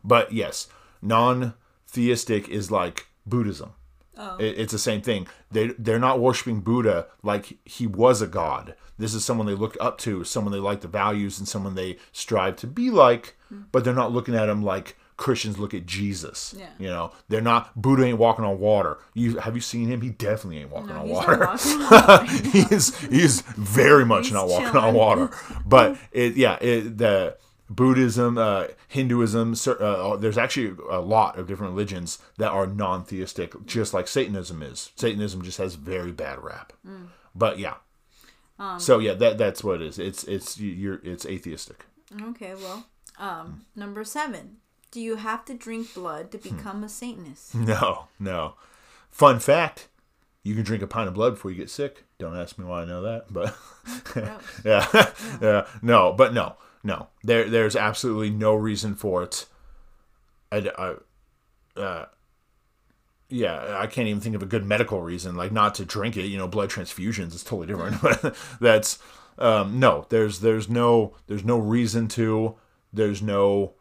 But 0.04 0.32
yes, 0.32 0.68
non 1.00 1.54
theistic 1.88 2.48
is 2.48 2.70
like 2.70 3.06
Buddhism. 3.24 3.72
Oh. 4.18 4.36
It, 4.38 4.58
it's 4.58 4.72
the 4.72 4.78
same 4.78 5.02
thing. 5.02 5.28
They 5.50 5.68
they're 5.78 5.98
not 5.98 6.20
worshiping 6.20 6.60
Buddha 6.60 7.06
like 7.22 7.58
he 7.64 7.86
was 7.86 8.20
a 8.20 8.26
god. 8.26 8.74
This 8.98 9.14
is 9.14 9.24
someone 9.24 9.46
they 9.46 9.54
looked 9.54 9.76
up 9.80 9.98
to, 9.98 10.24
someone 10.24 10.52
they 10.52 10.58
like 10.58 10.80
the 10.80 10.88
values, 10.88 11.38
and 11.38 11.46
someone 11.46 11.74
they 11.74 11.98
strive 12.12 12.56
to 12.56 12.66
be 12.66 12.90
like. 12.90 13.36
Hmm. 13.48 13.62
But 13.70 13.84
they're 13.84 13.94
not 13.94 14.12
looking 14.12 14.34
at 14.34 14.48
him 14.48 14.62
like 14.62 14.96
Christians 15.16 15.58
look 15.58 15.72
at 15.74 15.86
Jesus. 15.86 16.54
Yeah. 16.58 16.68
You 16.78 16.88
know, 16.88 17.12
they're 17.28 17.40
not 17.40 17.80
Buddha 17.80 18.04
ain't 18.04 18.18
walking 18.18 18.44
on 18.44 18.58
water. 18.58 18.98
You 19.14 19.38
have 19.38 19.54
you 19.54 19.60
seen 19.62 19.88
him? 19.88 20.00
He 20.02 20.10
definitely 20.10 20.58
ain't 20.58 20.70
walking 20.70 20.88
No, 20.88 21.00
on 21.00 21.08
water. 21.08 21.36
not 21.38 21.48
walking 21.50 21.72
on 21.82 21.90
water. 22.08 22.26
he's 22.50 22.98
he's 23.08 23.40
very 23.42 24.04
much 24.04 24.24
He's 24.26 24.32
not 24.34 24.48
walking 24.48 24.76
on 24.76 24.94
water. 24.94 25.30
But 25.64 25.96
it 26.12 26.36
yeah, 26.36 26.58
it, 26.60 26.98
the 26.98 27.36
Buddhism, 27.68 28.38
uh, 28.38 28.66
Hinduism, 28.88 29.54
uh, 29.66 30.16
there's 30.16 30.38
actually 30.38 30.76
a 30.88 31.00
lot 31.00 31.36
of 31.38 31.48
different 31.48 31.72
religions 31.72 32.18
that 32.38 32.52
are 32.52 32.64
non-theistic, 32.66 33.66
just 33.66 33.92
like 33.92 34.06
Satanism 34.06 34.62
is. 34.62 34.92
Satanism 34.94 35.42
just 35.42 35.58
has 35.58 35.74
very 35.74 36.12
bad 36.12 36.38
rap. 36.44 36.72
Mm. 36.86 37.08
But 37.34 37.58
yeah. 37.58 37.74
Um, 38.58 38.78
so 38.78 38.98
yeah, 39.00 39.14
that 39.14 39.36
that's 39.38 39.64
what 39.64 39.80
it 39.80 39.86
is. 39.86 39.98
It's 39.98 40.24
it's 40.24 40.60
you're 40.60 41.00
it's 41.02 41.26
atheistic. 41.26 41.84
Okay, 42.22 42.54
well, 42.54 42.86
um, 43.18 43.66
number 43.74 44.04
seven. 44.04 44.58
Do 44.96 45.02
you 45.02 45.16
have 45.16 45.44
to 45.44 45.52
drink 45.52 45.92
blood 45.92 46.22
Hmm. 46.22 46.30
to 46.30 46.38
become 46.38 46.82
a 46.82 46.88
Satanist? 46.88 47.54
No, 47.54 48.06
no. 48.18 48.54
Fun 49.10 49.40
fact: 49.40 49.88
you 50.42 50.54
can 50.54 50.64
drink 50.64 50.82
a 50.82 50.86
pint 50.86 51.06
of 51.06 51.12
blood 51.12 51.34
before 51.34 51.50
you 51.50 51.56
get 51.58 51.68
sick. 51.68 52.04
Don't 52.16 52.34
ask 52.34 52.56
me 52.56 52.64
why 52.64 52.80
I 52.80 52.84
know 52.86 53.02
that, 53.02 53.26
but 53.30 53.54
Gross. 54.04 54.40
yeah, 54.64 54.86
yeah, 55.42 55.66
no, 55.82 56.14
but 56.14 56.32
no, 56.32 56.56
no. 56.82 57.08
There, 57.22 57.44
there's 57.46 57.76
absolutely 57.76 58.30
no 58.30 58.54
reason 58.54 58.94
for 58.94 59.22
it. 59.22 59.44
I, 60.50 60.70
I, 60.78 61.78
uh, 61.78 62.06
yeah, 63.28 63.76
I 63.78 63.86
can't 63.88 64.08
even 64.08 64.22
think 64.22 64.34
of 64.34 64.42
a 64.42 64.46
good 64.46 64.64
medical 64.64 65.02
reason, 65.02 65.36
like 65.36 65.52
not 65.52 65.74
to 65.74 65.84
drink 65.84 66.16
it. 66.16 66.24
You 66.24 66.38
know, 66.38 66.48
blood 66.48 66.70
transfusions 66.70 67.34
is 67.34 67.44
totally 67.44 67.66
different. 67.66 68.00
But 68.00 68.34
that's 68.62 68.98
um, 69.36 69.78
no. 69.78 70.06
There's 70.08 70.40
there's 70.40 70.70
no 70.70 71.14
there's 71.26 71.44
no 71.44 71.58
reason 71.58 72.08
to. 72.16 72.54
There's 72.94 73.20
no 73.20 73.74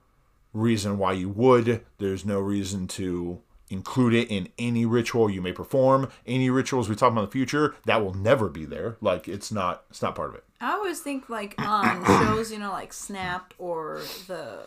reason 0.55 0.97
why 0.97 1.13
you 1.13 1.29
would. 1.29 1.85
There's 1.97 2.25
no 2.25 2.39
reason 2.39 2.87
to 2.87 3.41
include 3.69 4.13
it 4.13 4.29
in 4.29 4.49
any 4.57 4.85
ritual 4.85 5.29
you 5.29 5.41
may 5.41 5.51
perform. 5.51 6.09
Any 6.25 6.49
rituals 6.49 6.89
we 6.89 6.95
talk 6.95 7.11
about 7.11 7.21
in 7.21 7.25
the 7.25 7.31
future 7.31 7.75
that 7.85 8.03
will 8.03 8.13
never 8.13 8.49
be 8.49 8.65
there. 8.65 8.97
Like 9.01 9.27
it's 9.27 9.51
not 9.51 9.83
it's 9.89 10.01
not 10.01 10.15
part 10.15 10.29
of 10.29 10.35
it. 10.35 10.43
I 10.61 10.71
always 10.71 10.99
think 11.01 11.29
like 11.29 11.59
um, 11.59 12.03
on 12.03 12.05
shows, 12.25 12.51
you 12.51 12.59
know, 12.59 12.71
like 12.71 12.93
Snapped 12.93 13.53
or 13.57 14.01
the 14.27 14.61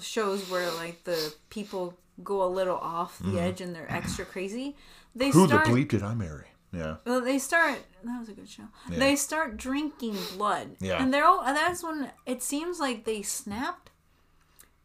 shows 0.00 0.50
where 0.50 0.70
like 0.72 1.04
the 1.04 1.34
people 1.50 1.94
go 2.22 2.42
a 2.42 2.48
little 2.48 2.76
off 2.76 3.18
the 3.18 3.26
mm-hmm. 3.26 3.38
edge 3.38 3.60
and 3.60 3.74
they're 3.74 3.90
extra 3.92 4.24
crazy. 4.24 4.76
They. 5.14 5.30
Who 5.30 5.46
start. 5.46 5.66
the 5.66 5.70
bleep 5.70 5.88
did 5.88 6.02
I 6.02 6.14
marry? 6.14 6.46
Yeah. 6.72 6.96
Well, 7.04 7.20
they 7.20 7.38
start. 7.38 7.78
That 8.04 8.18
was 8.18 8.28
a 8.28 8.32
good 8.32 8.48
show. 8.48 8.64
They 8.88 9.16
start 9.16 9.56
drinking 9.56 10.16
blood, 10.36 10.76
Yeah. 10.80 11.02
and 11.02 11.12
they're 11.12 11.24
all. 11.24 11.42
And 11.42 11.56
that's 11.56 11.82
when 11.82 12.10
it 12.26 12.42
seems 12.42 12.78
like 12.78 13.04
they 13.04 13.22
snapped, 13.22 13.90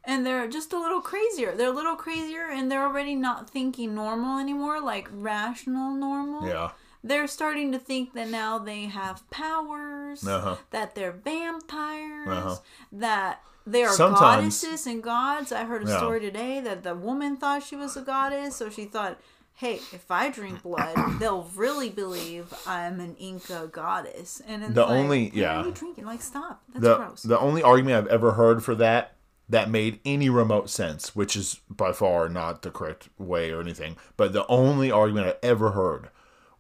and 0.04 0.26
they're 0.26 0.48
just 0.48 0.74
a 0.74 0.80
little 0.80 1.02
crazier. 1.02 1.56
They're 1.56 1.70
a 1.70 1.74
little 1.76 1.96
crazier, 1.96 2.50
and 2.50 2.72
they're 2.72 2.84
already 2.86 3.16
not 3.16 3.50
thinking 3.50 3.94
normal 3.96 4.40
anymore, 4.40 4.82
like 4.82 5.08
rational 5.12 5.94
normal. 5.94 6.48
Yeah. 6.48 6.72
They're 7.04 7.28
starting 7.28 7.72
to 7.72 7.80
think 7.80 8.14
that 8.14 8.30
now 8.30 8.60
they 8.60 8.84
have 8.86 9.28
powers, 9.32 10.28
Uh-huh. 10.28 10.58
that 10.72 10.94
they're 10.96 11.12
vampires, 11.12 12.28
Uh-huh. 12.30 12.56
that 12.92 13.42
they 13.66 13.84
are 13.84 13.94
Sometimes- 13.94 14.60
goddesses 14.62 14.88
and 14.88 15.02
gods. 15.04 15.52
I 15.52 15.66
heard 15.66 15.84
a 15.84 15.88
Yeah. 15.90 15.98
story 15.98 16.20
today 16.20 16.60
that 16.62 16.84
the 16.84 16.96
woman 16.96 17.38
thought 17.38 17.64
she 17.64 17.76
was 17.76 17.96
a 17.98 18.02
goddess, 18.02 18.56
so 18.56 18.70
she 18.70 18.86
thought, 18.86 19.18
hey, 19.54 19.76
if 19.92 20.10
I 20.10 20.30
drink 20.30 20.64
blood, 20.64 20.96
they'll 21.20 21.50
really 21.56 21.90
believe 21.90 22.54
I'm 22.66 23.00
an 23.00 23.16
Inca 23.18 23.70
goddess. 23.72 24.42
And 24.48 24.64
it's 24.64 24.74
The 24.74 24.82
like, 24.82 24.90
only- 24.92 25.32
yeah. 25.34 25.62
are 25.62 25.66
you 25.66 25.72
drinking? 25.72 26.06
Like, 26.06 26.22
stop. 26.22 26.64
That's 26.70 26.84
the 26.84 26.96
gross. 26.98 27.22
the 27.24 27.40
only 27.40 27.62
argument 27.64 27.96
I've 27.98 28.08
ever 28.12 28.32
heard 28.34 28.64
for 28.64 28.74
that 28.76 29.16
that 29.52 29.70
made 29.70 30.00
any 30.06 30.30
remote 30.30 30.70
sense, 30.70 31.14
which 31.16 31.36
is 31.36 31.60
by 31.70 31.92
far 31.92 32.30
not 32.30 32.62
the 32.62 32.72
correct 32.72 33.10
way 33.18 33.52
or 33.52 33.60
anything, 33.60 33.98
but 34.16 34.32
the 34.32 34.48
only 34.48 34.90
argument 34.90 35.28
I 35.28 35.46
ever 35.46 35.72
heard 35.72 36.10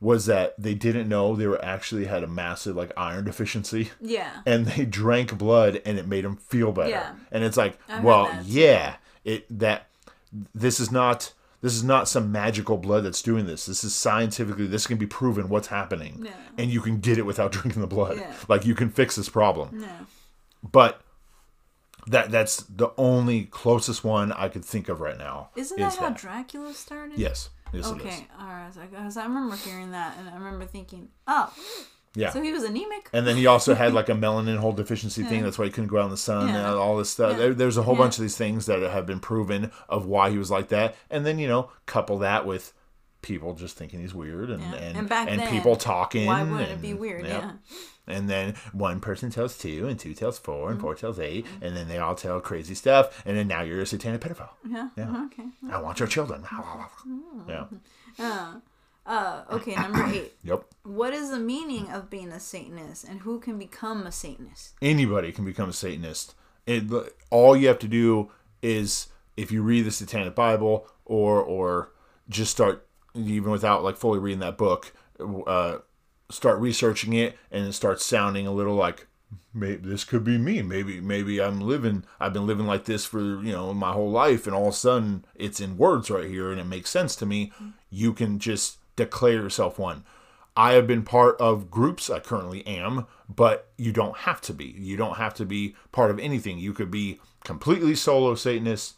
was 0.02 0.26
that 0.26 0.56
they 0.58 0.74
didn't 0.74 1.08
know 1.08 1.36
they 1.36 1.48
were 1.48 1.64
actually 1.64 2.06
had 2.06 2.22
a 2.24 2.28
massive 2.28 2.76
like 2.76 2.92
iron 2.98 3.24
deficiency 3.24 3.92
yeah. 4.02 4.42
and 4.46 4.66
they 4.66 4.84
drank 4.84 5.38
blood 5.38 5.80
and 5.86 5.98
it 5.98 6.08
made 6.08 6.26
them 6.26 6.36
feel 6.36 6.74
better. 6.74 6.90
Yeah. 6.90 7.14
And 7.32 7.44
it's 7.46 7.56
like, 7.56 7.80
heard 7.88 8.04
well, 8.04 8.38
yeah, 8.44 8.96
it 9.24 9.46
that 9.60 9.88
this 10.54 10.80
is 10.80 10.92
not 10.92 11.34
this 11.62 11.76
is 11.76 11.84
not 11.84 12.10
some 12.10 12.32
magical 12.32 12.78
blood 12.78 13.06
that's 13.06 13.22
doing 13.22 13.46
this. 13.46 13.68
This 13.68 13.84
is 13.86 13.96
scientifically 13.96 14.68
this 14.68 14.86
can 14.86 14.98
be 14.98 15.08
proven 15.08 15.48
what's 15.48 15.68
happening. 15.68 16.24
Yeah. 16.26 16.32
And 16.58 16.72
you 16.72 16.82
can 16.82 17.00
get 17.00 17.18
it 17.18 17.26
without 17.26 17.52
drinking 17.54 17.82
the 17.82 17.88
blood. 17.88 18.18
Yeah. 18.18 18.34
Like 18.50 18.66
you 18.66 18.76
can 18.76 18.90
fix 18.90 19.16
this 19.16 19.30
problem 19.30 19.80
No. 19.80 19.88
but 20.70 21.02
that 22.08 22.32
that's 22.32 22.58
the 22.64 22.90
only 22.98 23.46
closest 23.46 24.04
one 24.04 24.32
I 24.32 24.48
could 24.50 24.66
think 24.66 24.90
of 24.90 25.00
right 25.02 25.18
now. 25.18 25.50
Isn't 25.56 25.80
is 25.80 25.96
that 25.96 26.02
how 26.02 26.10
Dracula 26.10 26.74
started? 26.74 27.18
Yes, 27.18 27.50
yes, 27.74 27.86
it 27.90 27.98
is. 27.98 28.02
Okay, 28.02 28.28
all 28.40 28.48
right. 28.48 28.72
Because 28.90 29.18
I 29.18 29.24
remember 29.24 29.56
hearing 29.56 29.92
that, 29.92 30.18
and 30.18 30.30
I 30.30 30.34
remember 30.36 30.66
thinking, 30.66 31.10
oh, 31.28 31.54
Yeah, 32.16 32.30
so 32.32 32.42
he 32.42 32.52
was 32.52 32.64
anemic. 32.64 33.10
and 33.14 33.26
then 33.26 33.36
he 33.38 33.46
also 33.48 33.74
had 33.76 33.94
like 33.94 34.10
a 34.10 34.14
melanin 34.26 34.58
whole 34.58 34.74
deficiency 34.74 35.24
thing. 35.24 35.44
That's 35.44 35.58
why 35.58 35.66
he 35.66 35.72
couldn't 35.72 35.90
go 35.90 36.00
out 36.00 36.06
in 36.06 36.12
the 36.12 36.18
sun 36.18 36.50
Yeah. 36.50 36.56
and 36.72 36.78
all 36.78 36.98
this 36.98 37.10
stuff. 37.10 37.38
Yeah. 37.40 37.50
There's 37.50 37.78
a 37.78 37.84
whole 37.84 37.96
Yeah. 37.96 38.02
bunch 38.02 38.18
of 38.18 38.22
these 38.24 38.36
things 38.38 38.66
that 38.66 38.82
have 38.82 39.06
been 39.06 39.20
proven 39.20 39.72
of 39.88 40.06
why 40.06 40.30
he 40.30 40.38
was 40.38 40.52
like 40.52 40.68
that. 40.70 40.96
And 41.10 41.26
then 41.26 41.40
you 41.40 41.48
know, 41.48 41.70
couple 41.86 42.18
that 42.20 42.46
with 42.46 42.74
people 43.22 43.54
just 43.54 43.78
thinking 43.78 44.00
he's 44.00 44.14
weird 44.14 44.50
and 44.50 44.62
Yeah. 44.62 44.74
and, 44.76 44.98
And 44.98 45.10
back 45.10 45.28
then, 45.28 45.48
people 45.50 45.76
talking. 45.76 46.26
Why 46.26 46.44
wouldn't 46.44 46.62
it 46.62 46.72
and- 46.74 46.82
be 46.82 46.94
weird? 46.94 47.26
yep. 47.26 47.44
Yeah. 47.44 47.52
And 48.08 48.28
then 48.30 48.56
one 48.74 49.00
person 49.00 49.30
tells 49.30 49.58
two, 49.58 49.88
and 49.88 50.00
two 50.00 50.14
tells 50.16 50.40
four, 50.40 50.64
Mm-hmm. 50.64 50.72
and 50.72 50.82
four 50.82 50.96
tells 50.96 51.20
8 51.20 51.46
and 51.62 51.78
then 51.78 51.88
they 51.88 52.00
all 52.00 52.16
tell 52.16 52.42
crazy 52.42 52.74
stuff, 52.74 53.22
and 53.26 53.38
then 53.38 53.48
now 53.48 53.62
you're 53.62 53.80
a 53.82 53.86
satanic 53.86 54.22
pedophile. 54.22 54.50
Yeah. 54.68 54.90
Yeah. 54.98 55.26
Okay. 55.28 55.46
I 55.72 55.80
want 55.80 56.00
your 56.00 56.08
children. 56.08 56.42
Mm-hmm. 56.44 57.50
Yeah. 58.20 58.54
Uh, 59.06 59.44
okay, 59.52 59.74
number 59.76 60.06
eight. 60.06 60.34
Yep. 60.44 60.64
What 60.84 61.14
is 61.14 61.30
the 61.32 61.40
meaning 61.40 61.90
of 61.92 62.10
being 62.10 62.32
a 62.32 62.40
Satanist, 62.40 63.04
and 63.04 63.22
who 63.22 63.40
can 63.40 63.58
become 63.58 64.06
a 64.06 64.12
Satanist? 64.12 64.74
anybody 64.82 65.32
can 65.32 65.44
become 65.46 65.70
a 65.70 65.74
Satanist. 65.74 66.36
It, 66.68 66.84
all 67.32 67.56
you 67.58 67.68
have 67.68 67.80
to 67.80 67.88
do 67.88 68.30
is 68.62 69.08
if 69.38 69.52
you 69.52 69.64
read 69.64 69.86
the 69.86 69.92
Satanic 69.92 70.36
Bible 70.36 70.88
or 71.06 71.42
or 71.42 71.92
just 72.30 72.52
start 72.52 72.88
even 73.16 73.52
without 73.52 73.84
like 73.84 73.98
fully 73.98 74.20
reading 74.20 74.40
that 74.40 74.58
book, 74.58 74.94
uh, 75.48 75.80
start 76.30 76.60
researching 76.60 77.14
it 77.14 77.38
and 77.52 77.66
it 77.66 77.74
starts 77.74 78.06
sounding 78.06 78.48
a 78.48 78.52
little 78.52 78.76
like 78.76 79.08
maybe 79.54 79.88
this 79.88 80.04
could 80.04 80.24
be 80.24 80.38
me. 80.38 80.62
Maybe 80.62 81.02
maybe 81.02 81.42
I'm 81.42 81.62
living 81.62 82.04
I've 82.20 82.34
been 82.34 82.48
living 82.48 82.68
like 82.68 82.86
this 82.86 83.06
for 83.06 83.20
you 83.20 83.52
know 83.52 83.74
my 83.74 83.92
whole 83.92 84.12
life 84.12 84.46
and 84.46 84.56
all 84.56 84.68
of 84.68 84.74
a 84.74 84.78
sudden 84.78 85.26
it's 85.36 85.60
in 85.60 85.78
words 85.78 86.10
right 86.10 86.28
here 86.30 86.52
and 86.52 86.60
it 86.60 86.66
makes 86.66 86.90
sense 86.90 87.16
to 87.18 87.26
me. 87.26 87.52
You 87.90 88.14
can 88.14 88.40
just 88.40 88.78
declare 88.96 89.34
yourself 89.34 89.78
one. 89.78 90.04
I 90.56 90.74
have 90.74 90.86
been 90.86 91.04
part 91.04 91.40
of 91.40 91.72
groups. 91.72 92.10
I 92.10 92.20
currently 92.20 92.66
am, 92.68 93.08
but 93.34 93.70
you 93.78 93.94
don't 93.94 94.18
have 94.18 94.42
to 94.42 94.54
be. 94.54 94.76
You 94.78 94.98
don't 94.98 95.18
have 95.18 95.34
to 95.36 95.46
be 95.46 95.76
part 95.92 96.12
of 96.12 96.20
anything. 96.20 96.60
You 96.60 96.74
could 96.74 96.92
be 96.92 97.20
completely 97.44 97.96
solo 97.96 98.36
Satanist, 98.36 98.96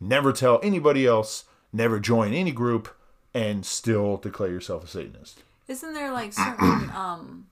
never 0.00 0.32
tell 0.32 0.60
anybody 0.62 1.06
else, 1.06 1.44
never 1.72 2.00
join 2.00 2.32
any 2.32 2.52
group, 2.52 2.88
and 3.36 3.64
still 3.66 4.16
declare 4.16 4.50
yourself 4.50 4.84
a 4.84 4.86
Satanist. 4.86 5.42
Isn't 5.68 5.92
there 5.94 6.12
like 6.12 6.32
certain 6.32 6.90
um, 7.04 7.46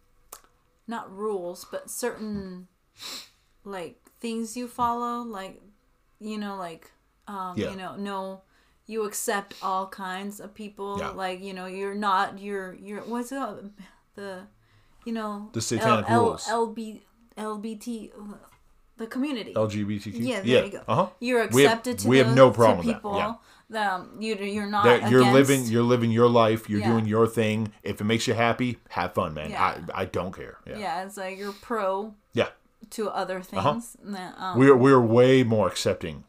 not 0.87 1.15
rules, 1.15 1.67
but 1.71 1.91
certain 1.91 2.69
like 3.65 3.97
things 4.21 4.57
you 4.57 4.69
follow, 4.69 5.23
like 5.23 5.61
you 6.21 6.39
know, 6.39 6.57
like 6.57 6.91
um, 7.29 7.55
Yeah. 7.57 7.71
you 7.71 7.77
know, 7.77 7.97
no, 7.97 8.43
you 8.87 9.05
accept 9.05 9.55
all 9.63 9.87
kinds 9.89 10.41
of 10.41 10.55
people. 10.55 10.99
Yeah. 10.99 11.11
Like 11.11 11.43
you 11.43 11.53
know, 11.55 11.67
you're 11.67 11.95
not 11.95 12.39
you're 12.39 12.75
you're 12.75 13.01
what's 13.03 13.33
it 13.33 13.41
the 14.15 14.43
you 15.05 15.13
know 15.13 15.51
The 15.53 15.61
satanic 15.61 16.09
L, 16.09 16.23
rules. 16.25 16.47
L, 16.49 16.69
LB, 16.69 17.01
LBT. 17.37 18.11
the 18.97 19.07
community. 19.07 19.53
LGBTQ. 19.55 20.13
yeah, 20.21 20.41
there 20.41 20.65
you 20.67 20.71
go. 20.73 20.83
Uh 20.87 20.95
huh. 20.95 21.07
You're 21.21 21.49
We 21.49 21.63
have- 21.65 21.73
accepted 21.73 21.99
to 22.01 22.09
we 22.09 22.19
have 22.19 22.35
no 22.35 22.51
problem 22.51 22.79
with 22.79 22.87
that, 22.87 22.95
people. 23.03 23.17
yeah. 23.17 23.35
Um, 23.75 24.17
you 24.21 24.35
you're 24.37 24.67
not. 24.67 24.85
That 24.85 25.11
you're 25.11 25.21
against- 25.23 25.35
living 25.51 25.65
you're 25.67 25.83
living 25.83 26.11
your 26.11 26.29
life 26.29 26.69
you're 26.69 26.81
Yeah. 26.81 26.91
doing 26.93 27.07
your 27.07 27.27
thing 27.27 27.73
if 27.83 28.01
it 28.01 28.05
makes 28.05 28.27
you 28.29 28.35
happy 28.35 28.79
have 28.91 29.15
fun 29.15 29.35
man 29.35 29.51
Yeah. 29.51 29.63
I, 29.95 30.03
I 30.03 30.05
don't 30.05 30.33
care 30.35 30.59
yeah 30.67 30.79
Yeah, 30.79 31.05
it's 31.05 31.17
like 31.17 31.39
you're 31.39 31.53
pro 31.53 32.15
yeah 32.35 32.49
to 32.91 33.09
other 33.09 33.39
Uh-huh. 33.53 33.73
things. 33.73 33.97
um, 34.39 34.59
we're 34.59 34.77
we're 34.77 35.01
way 35.01 35.43
more 35.43 35.67
accepting 35.67 36.25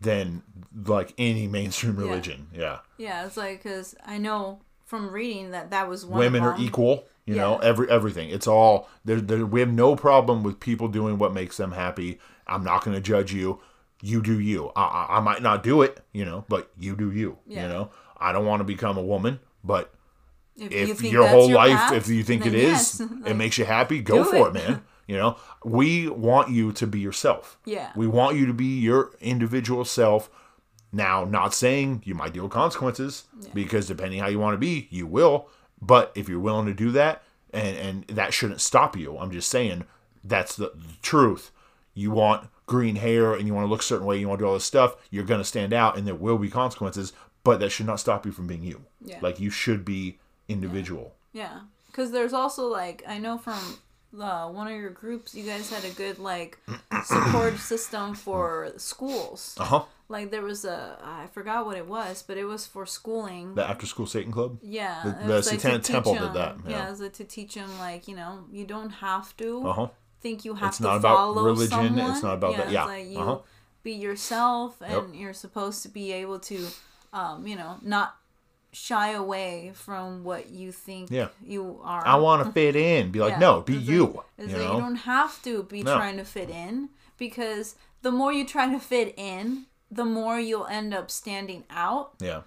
than 0.00 0.42
like 0.86 1.14
any 1.18 1.46
mainstream 1.46 1.96
religion 1.96 2.48
yeah, 2.52 2.78
yeah, 2.98 3.24
it's 3.26 3.36
like 3.36 3.62
because 3.62 3.94
I 4.04 4.18
know 4.18 4.60
from 4.84 5.10
reading 5.10 5.52
that 5.52 5.70
that 5.70 5.88
was 5.88 6.04
one. 6.04 6.18
women 6.18 6.42
are 6.42 6.56
equal 6.58 7.04
you 7.24 7.36
know 7.36 7.58
every 7.58 7.88
everything 7.88 8.28
it's 8.30 8.48
all 8.48 8.88
there 9.04 9.46
we 9.46 9.60
have 9.60 9.72
no 9.72 9.94
problem 9.94 10.42
with 10.42 10.58
people 10.58 10.88
doing 10.88 11.16
what 11.18 11.32
makes 11.32 11.56
them 11.56 11.70
happy 11.72 12.18
i'm 12.48 12.64
not 12.64 12.84
going 12.84 12.94
to 12.96 13.00
judge 13.00 13.32
you 13.32 13.60
you 14.02 14.20
do 14.22 14.38
you 14.38 14.70
I, 14.76 14.82
I, 14.82 15.16
I 15.16 15.20
might 15.20 15.42
not 15.42 15.62
do 15.62 15.80
it 15.82 16.00
you 16.12 16.24
know 16.24 16.44
but 16.48 16.70
you 16.78 16.96
do 16.96 17.10
you 17.12 17.38
Yeah. 17.46 17.62
you 17.62 17.68
know 17.68 17.90
i 18.18 18.32
don't 18.32 18.44
want 18.46 18.60
to 18.60 18.64
become 18.64 18.98
a 18.98 19.02
woman 19.02 19.38
but 19.64 19.94
If, 20.56 20.72
if 20.72 21.02
you 21.02 21.10
your 21.10 21.28
whole 21.28 21.48
your 21.48 21.56
life 21.56 21.76
path, 21.78 21.92
if 21.94 22.08
you 22.08 22.22
think 22.24 22.44
it 22.44 22.50
then 22.50 22.60
is 22.60 23.00
yes. 23.00 23.02
it 23.26 23.34
makes 23.34 23.56
you 23.58 23.64
happy 23.64 24.00
go 24.02 24.24
for 24.24 24.48
it. 24.48 24.48
it, 24.48 24.54
man 24.54 24.82
you 25.06 25.16
know 25.16 25.36
we 25.64 26.08
want 26.08 26.50
you 26.50 26.72
to 26.72 26.86
be 26.86 27.00
yourself 27.00 27.58
Yeah. 27.64 27.90
we 27.96 28.06
want 28.06 28.36
you 28.36 28.46
to 28.46 28.52
be 28.52 28.78
your 28.80 29.12
individual 29.20 29.84
self 29.84 30.28
now 30.92 31.24
not 31.24 31.54
saying 31.54 32.02
you 32.04 32.14
might 32.14 32.32
deal 32.34 32.42
with 32.44 32.52
consequences 32.52 33.24
because 33.54 33.86
depending 33.86 34.20
how 34.20 34.28
you 34.28 34.38
want 34.38 34.54
to 34.54 34.58
be 34.58 34.88
you 34.90 35.06
will 35.06 35.48
but 35.80 36.12
if 36.14 36.28
you're 36.28 36.40
willing 36.40 36.66
to 36.66 36.74
do 36.74 36.90
that 36.90 37.22
and 37.52 37.76
and 37.76 38.06
that 38.08 38.34
shouldn't 38.34 38.60
stop 38.60 38.96
you 38.96 39.16
i'm 39.18 39.30
just 39.30 39.48
saying 39.48 39.84
that's 40.24 40.54
the, 40.56 40.70
the 40.74 40.94
truth 41.02 41.50
you 41.94 42.10
want 42.10 42.48
green 42.74 42.96
hair 43.06 43.26
and 43.36 43.44
you 43.46 43.52
want 43.56 43.64
to 43.66 43.70
look 43.72 43.82
a 43.86 43.90
certain 43.92 44.06
way 44.08 44.14
you 44.20 44.26
want 44.28 44.38
to 44.38 44.44
do 44.44 44.48
all 44.48 44.54
this 44.60 44.64
stuff 44.74 44.90
you're 45.12 45.28
going 45.32 45.40
to 45.46 45.50
stand 45.54 45.72
out 45.82 45.92
and 45.96 46.02
there 46.08 46.20
will 46.26 46.38
be 46.46 46.50
consequences 46.62 47.12
but 47.48 47.56
that 47.60 47.70
should 47.74 47.86
not 47.92 48.00
stop 48.06 48.20
you 48.26 48.32
from 48.32 48.46
being 48.46 48.64
you 48.70 48.78
Yeah. 49.10 49.18
like 49.26 49.36
you 49.44 49.50
should 49.62 49.82
be 49.84 50.02
individual 50.48 51.06
Yeah, 51.42 51.56
because 51.88 52.08
there's 52.16 52.32
also 52.42 52.62
like 52.80 52.98
I 53.14 53.18
know 53.18 53.36
from 53.46 53.60
uh, 54.28 54.46
one 54.60 54.66
of 54.72 54.76
your 54.84 54.90
groups, 55.02 55.34
you 55.34 55.42
guys 55.52 55.70
had 55.70 55.84
a 55.90 55.94
good 56.02 56.18
like 56.32 56.58
support 57.12 57.54
system 57.58 58.14
for 58.14 58.46
schools. 58.76 59.56
uh-huh 59.58 59.84
Like 60.08 60.30
there 60.30 60.42
was 60.52 60.64
a 60.76 60.78
I 61.02 61.22
forgot 61.36 61.64
what 61.66 61.76
it 61.82 61.86
was, 61.96 62.14
but 62.28 62.36
it 62.42 62.44
was 62.54 62.62
for 62.74 62.84
schooling. 62.98 63.54
the 63.58 63.64
after 63.72 63.86
school 63.92 64.06
satan 64.06 64.32
club 64.36 64.58
yeah, 64.80 64.96
the- 65.04 65.26
the 65.28 65.34
like, 65.36 65.44
Satanic 65.44 65.82
Temple 65.94 66.14
did 66.24 66.34
that, 66.40 66.52
Yeah, 66.64 66.70
yeah. 66.72 66.86
it 66.86 66.90
was 66.94 67.00
like 67.04 67.14
to 67.22 67.24
teach 67.36 67.52
them 67.54 67.70
like 67.86 68.02
you 68.10 68.16
know 68.20 68.32
you 68.58 68.64
don't 68.74 68.94
have 69.08 69.28
to 69.42 69.48
uh-huh 69.70 69.88
think 70.22 70.44
you 70.44 70.54
have 70.54 70.68
It's 70.68 70.76
to 70.78 70.84
not 70.84 70.96
about 70.96 71.34
religion, 71.34 71.68
Someone. 71.68 72.10
it's 72.12 72.22
not 72.22 72.34
about 72.34 72.56
that- 72.56 72.70
yeah, 72.70 72.84
like 72.84 73.08
you 73.08 73.18
uh-huh. 73.18 73.38
be 73.82 73.92
yourself, 73.92 74.80
and 74.80 74.92
Yep. 74.92 75.20
you're 75.20 75.32
supposed 75.34 75.82
to 75.82 75.88
be 75.88 76.12
able 76.12 76.38
to, 76.40 76.68
um, 77.12 77.46
you 77.46 77.56
know, 77.56 77.76
not 77.82 78.16
shy 78.72 79.10
away 79.10 79.72
from 79.74 80.24
what 80.24 80.48
you 80.50 80.72
think 80.72 81.10
Yeah. 81.10 81.28
you 81.44 81.78
are. 81.84 82.06
i 82.06 82.14
want 82.16 82.42
to 82.46 82.50
fit 82.58 82.74
in 82.74 83.10
be 83.10 83.20
like 83.20 83.32
Yeah, 83.32 83.38
no 83.38 83.60
be 83.60 83.76
it's 83.76 83.86
you 83.86 84.06
like- 84.06 84.14
you 84.38 84.46
like 84.56 84.72
you 84.74 84.80
don't 84.80 84.96
have 85.04 85.42
to 85.42 85.64
be 85.64 85.82
No. 85.82 85.94
trying 85.94 86.16
to 86.16 86.24
fit 86.24 86.48
in 86.48 86.88
because 87.18 87.74
the 88.00 88.10
more 88.10 88.32
you 88.32 88.46
try 88.46 88.70
to 88.72 88.80
fit 88.80 89.12
in, 89.18 89.66
the 89.90 90.06
more 90.06 90.40
you'll 90.40 90.66
end 90.68 90.94
up 90.94 91.10
standing 91.10 91.64
out 91.68 92.12
yeah 92.20 92.42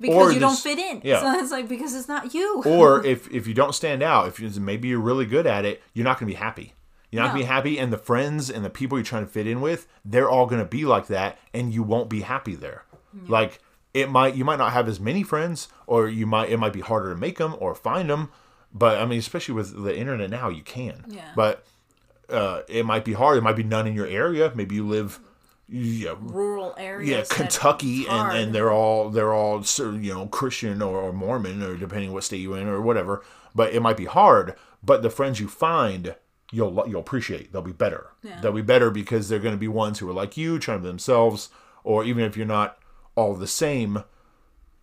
because 0.00 0.16
Or 0.16 0.32
you 0.32 0.40
don't 0.40 0.58
fit 0.58 0.78
in. 0.78 1.02
yeah. 1.04 1.20
So 1.20 1.38
it's 1.40 1.50
like 1.52 1.68
because 1.68 1.94
it's 1.94 2.08
not 2.08 2.32
you. 2.32 2.62
or 2.64 3.04
if 3.14 3.30
if 3.30 3.46
you 3.46 3.52
don't 3.52 3.74
stand 3.74 4.02
out, 4.02 4.28
if 4.28 4.40
you, 4.40 4.48
maybe 4.58 4.88
you're 4.88 4.98
really 4.98 5.26
good 5.26 5.46
at 5.46 5.66
it, 5.66 5.82
you're 5.92 6.04
not 6.06 6.18
going 6.18 6.26
to 6.32 6.34
be 6.34 6.42
happy. 6.42 6.72
You're 7.10 7.22
not 7.22 7.28
No. 7.28 7.32
going 7.34 7.42
to 7.42 7.48
be 7.48 7.52
happy, 7.54 7.78
and 7.78 7.92
the 7.92 7.98
friends 7.98 8.48
and 8.50 8.64
the 8.64 8.70
people 8.70 8.96
you're 8.98 9.04
trying 9.04 9.24
to 9.26 9.30
fit 9.32 9.46
in 9.46 9.60
with, 9.60 9.86
they're 10.04 10.28
all 10.30 10.46
going 10.46 10.62
to 10.62 10.68
be 10.68 10.84
like 10.84 11.06
that, 11.08 11.38
and 11.52 11.72
you 11.74 11.82
won't 11.82 12.08
be 12.08 12.20
happy 12.20 12.54
there. 12.54 12.84
Like 13.26 13.60
it 13.92 14.08
might, 14.08 14.36
you 14.36 14.44
might 14.44 14.58
not 14.60 14.72
have 14.72 14.86
as 14.86 15.00
many 15.00 15.22
friends, 15.24 15.68
or 15.88 16.08
you 16.08 16.24
might, 16.26 16.48
it 16.50 16.58
might 16.58 16.72
be 16.72 16.80
harder 16.80 17.10
to 17.12 17.16
make 17.16 17.38
them 17.38 17.56
or 17.58 17.74
find 17.74 18.08
them. 18.08 18.30
But 18.72 19.00
I 19.00 19.06
mean, 19.06 19.18
especially 19.18 19.54
with 19.54 19.82
the 19.82 19.96
internet 19.98 20.30
now, 20.30 20.48
you 20.48 20.62
can. 20.62 21.04
Yeah. 21.08 21.32
But 21.34 21.64
uh, 22.28 22.62
it 22.68 22.86
might 22.86 23.04
be 23.04 23.14
hard. 23.14 23.36
It 23.38 23.40
might 23.42 23.56
be 23.56 23.64
none 23.64 23.88
in 23.88 23.94
your 23.94 24.06
area. 24.06 24.52
Maybe 24.54 24.76
you 24.76 24.86
live. 24.86 25.18
Yeah, 25.72 26.14
rural 26.20 26.74
areas. 26.78 27.08
yeah, 27.30 27.36
Kentucky, 27.36 28.06
and, 28.08 28.36
and 28.36 28.54
they're 28.54 28.72
all 28.72 29.08
they're 29.10 29.32
all 29.32 29.64
you 29.78 30.12
know 30.14 30.26
Christian 30.26 30.82
or, 30.82 30.98
or 31.00 31.12
Mormon 31.12 31.62
or 31.62 31.76
depending 31.76 32.12
what 32.12 32.24
state 32.24 32.38
you're 32.40 32.58
in 32.58 32.68
or 32.68 32.80
whatever. 32.80 33.24
But 33.54 33.72
it 33.72 33.80
might 33.80 33.96
be 33.96 34.04
hard. 34.06 34.54
But 34.84 35.02
the 35.02 35.10
friends 35.10 35.38
you 35.40 35.46
find, 35.48 36.14
you'll 36.52 36.84
you'll 36.88 37.00
appreciate. 37.00 37.52
They'll 37.52 37.62
be 37.62 37.72
better. 37.72 38.08
Yeah. 38.22 38.40
They'll 38.40 38.52
be 38.52 38.62
better 38.62 38.90
because 38.90 39.28
they're 39.28 39.38
going 39.38 39.54
to 39.54 39.58
be 39.60 39.68
ones 39.68 39.98
who 39.98 40.08
are 40.08 40.12
like 40.14 40.36
you, 40.36 40.58
trying 40.58 40.82
to 40.82 40.86
themselves, 40.88 41.48
or 41.84 42.04
even 42.04 42.24
if 42.24 42.36
you're 42.36 42.46
not 42.46 42.78
all 43.16 43.34
the 43.34 43.46
same, 43.46 44.04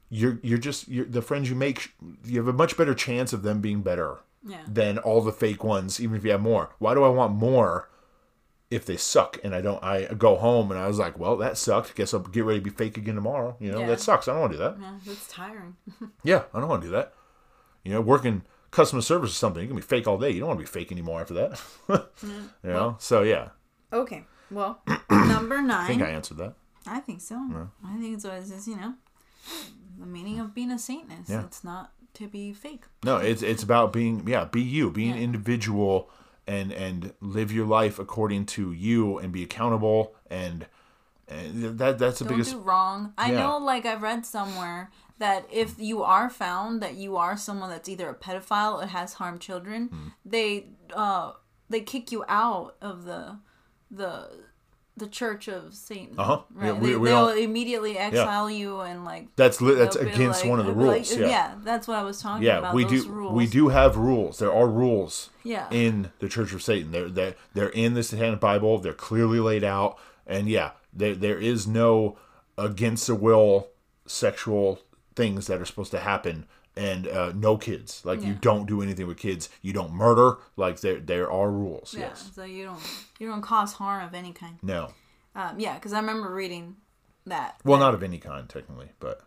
you're 0.09 0.39
you're 0.43 0.57
just 0.57 0.87
you're, 0.87 1.05
the 1.05 1.21
friends 1.21 1.49
you 1.49 1.55
make. 1.55 1.93
You 2.25 2.39
have 2.39 2.47
a 2.47 2.53
much 2.53 2.77
better 2.77 2.93
chance 2.95 3.33
of 3.33 3.43
them 3.43 3.61
being 3.61 3.81
better 3.81 4.19
Yeah. 4.43 4.61
than 4.67 4.97
all 4.99 5.21
the 5.21 5.31
fake 5.31 5.63
ones. 5.63 5.99
Even 5.99 6.15
if 6.17 6.23
you 6.23 6.31
have 6.31 6.41
more, 6.41 6.69
why 6.79 6.93
do 6.93 7.03
I 7.03 7.09
want 7.09 7.33
more? 7.33 7.89
If 8.69 8.85
they 8.85 8.97
suck 8.97 9.37
and 9.45 9.55
I 9.55 9.61
don't, 9.61 9.81
I 9.81 10.13
go 10.13 10.35
home 10.35 10.71
and 10.71 10.79
I 10.79 10.87
was 10.87 10.99
like, 10.99 11.17
well, 11.17 11.37
that 11.37 11.57
sucked. 11.57 11.95
Guess 11.95 12.13
I'll 12.13 12.19
get 12.19 12.43
ready 12.43 12.59
to 12.59 12.63
be 12.65 12.69
fake 12.69 12.97
again 12.97 13.15
tomorrow. 13.15 13.55
You 13.61 13.71
know, 13.71 13.79
Yeah. 13.79 13.87
that 13.87 14.01
sucks. 14.01 14.27
I 14.27 14.33
don't 14.33 14.41
want 14.41 14.51
to 14.51 14.57
do 14.57 14.63
that. 14.65 14.75
Yeah, 14.77 14.97
it's 15.13 15.27
tiring. 15.29 15.77
Yeah, 16.25 16.43
I 16.53 16.59
don't 16.59 16.67
want 16.67 16.81
to 16.81 16.87
do 16.89 16.91
that. 16.91 17.13
You 17.85 17.93
know, 17.93 18.01
working 18.01 18.41
customer 18.77 19.01
service 19.01 19.31
or 19.31 19.33
something, 19.33 19.61
you 19.63 19.67
can 19.67 19.75
be 19.75 19.81
fake 19.81 20.07
all 20.07 20.17
day. 20.19 20.29
You 20.29 20.39
don't 20.39 20.49
want 20.49 20.59
to 20.59 20.65
be 20.65 20.69
fake 20.79 20.91
anymore 20.91 21.19
after 21.21 21.33
that. 21.33 21.61
you 22.63 22.69
know, 22.69 22.95
so 22.99 23.23
yeah, 23.23 23.49
Okay. 23.91 24.23
Well, 24.51 24.81
number 25.09 25.61
nine. 25.61 25.83
I 25.85 25.87
think 25.87 26.01
I 26.03 26.09
answered 26.09 26.37
that. 26.37 26.53
I 26.85 26.99
think 26.99 27.19
so. 27.21 27.35
I 27.85 27.97
think 27.99 28.15
it's 28.15 28.23
always 28.25 28.49
just, 28.49 28.67
you 28.67 28.77
know, 28.77 28.93
the 29.99 30.05
meaning 30.05 30.39
of 30.39 30.53
being 30.53 30.71
a 30.71 30.79
Satanist. 30.79 31.29
Yeah. 31.29 31.43
It's 31.45 31.63
not 31.63 31.91
to 32.13 32.27
be 32.27 32.53
fake. 32.53 32.83
No, 33.03 33.17
it's 33.17 33.41
it's 33.41 33.63
about 33.63 33.91
being 33.91 34.25
yeah, 34.27 34.45
be 34.45 34.61
you, 34.61 34.89
be 34.91 35.09
an 35.09 35.17
individual, 35.17 36.09
and 36.47 36.71
and 36.71 37.13
live 37.19 37.51
your 37.51 37.65
life 37.65 37.99
according 37.99 38.45
to 38.57 38.71
you, 38.71 39.17
and 39.17 39.31
be 39.33 39.43
accountable, 39.43 40.15
and 40.29 40.65
and 41.27 41.77
that 41.79 41.97
that's 41.99 42.19
the 42.19 42.25
Don't 42.25 42.33
biggest. 42.37 42.51
do 42.51 42.59
wrong. 42.59 43.13
I 43.17 43.31
Yeah. 43.31 43.39
know, 43.39 43.57
like, 43.57 43.85
I've 43.85 44.01
read 44.01 44.25
somewhere 44.25 44.89
that 45.19 45.45
if 45.51 45.75
you 45.79 46.03
are 46.03 46.29
found 46.29 46.81
that 46.81 46.95
you 46.95 47.17
are 47.17 47.35
someone 47.37 47.69
that's 47.69 47.89
either 47.89 48.09
a 48.09 48.13
pedophile 48.15 48.83
or 48.83 48.87
has 48.87 49.13
harmed 49.13 49.41
children, 49.41 49.87
Hmm. 49.87 50.07
they 50.25 50.67
uh 50.93 51.33
they 51.69 51.81
kick 51.81 52.11
you 52.11 52.23
out 52.27 52.75
of 52.81 53.03
the 53.05 53.37
the 53.91 54.29
the 54.95 55.07
Church 55.07 55.47
of 55.47 55.75
Satan. 55.75 56.15
Uh-huh. 56.17 56.41
Right. 56.51 56.67
Yeah, 56.67 56.71
we- 56.73 56.93
they, 56.93 57.11
don't- 57.11 57.37
immediately 57.37 57.99
exile 57.99 58.49
you 58.49 58.79
and 58.79 59.05
like 59.05 59.27
That's 59.35 59.61
li- 59.61 59.75
that's 59.75 59.95
against 59.95 60.41
like- 60.41 60.49
one 60.49 60.59
of 60.59 60.65
the 60.65 60.73
rules. 60.73 61.11
like- 61.11 61.19
yeah. 61.19 61.53
that's 61.63 61.87
what 61.87 61.97
I 61.99 62.01
was 62.03 62.19
talking 62.19 62.41
Yeah, 62.43 62.57
about. 62.59 62.73
we 62.73 62.83
do. 62.83 63.07
rules. 63.07 63.33
We 63.35 63.45
do 63.45 63.67
have 63.67 63.95
rules. 63.95 64.39
There 64.39 64.51
are 64.51 64.67
rules. 64.67 65.29
Yeah. 65.43 65.67
In 65.69 66.11
the 66.17 66.27
Church 66.27 66.51
of 66.51 66.63
Satan, 66.63 66.91
they're 66.91 67.09
they're, 67.09 67.35
they're 67.53 67.69
in 67.69 67.93
the 67.93 68.01
Satanic 68.01 68.39
Bible. 68.39 68.79
They're 68.79 68.93
clearly 68.93 69.39
laid 69.39 69.63
out, 69.63 69.99
and 70.25 70.49
yeah, 70.49 70.71
there 70.91 71.13
there 71.13 71.37
is 71.37 71.67
no 71.67 72.17
against 72.57 73.05
the 73.05 73.13
will 73.13 73.67
sexual 74.07 74.79
things 75.17 75.47
that 75.47 75.59
are 75.59 75.65
supposed 75.65 75.91
to 75.91 75.99
happen, 75.99 76.45
and 76.77 77.07
uh, 77.07 77.31
no 77.35 77.57
kids. 77.57 78.05
Like 78.05 78.21
you 78.23 78.33
don't 78.35 78.65
do 78.67 78.81
anything 78.81 79.07
with 79.07 79.17
kids. 79.17 79.49
You 79.61 79.73
don't 79.73 79.91
murder. 79.91 80.37
Like 80.55 80.79
there 80.81 80.99
there 80.99 81.29
are 81.31 81.49
rules. 81.51 81.93
Yeah, 81.93 82.09
Yes. 82.09 82.31
so 82.33 82.43
you 82.45 82.63
don't 82.65 82.79
you 83.19 83.27
don't 83.27 83.41
cause 83.41 83.73
harm 83.73 84.05
of 84.07 84.13
any 84.13 84.31
kind. 84.31 84.57
No. 84.61 84.93
Um, 85.35 85.59
yeah, 85.59 85.73
because 85.75 85.93
I 85.93 85.99
remember 85.99 86.33
reading 86.33 86.77
that. 87.25 87.59
Well, 87.65 87.77
that 87.79 87.85
not 87.85 87.93
of 87.93 88.03
any 88.03 88.19
kind, 88.19 88.47
technically, 88.47 88.89
but 88.99 89.21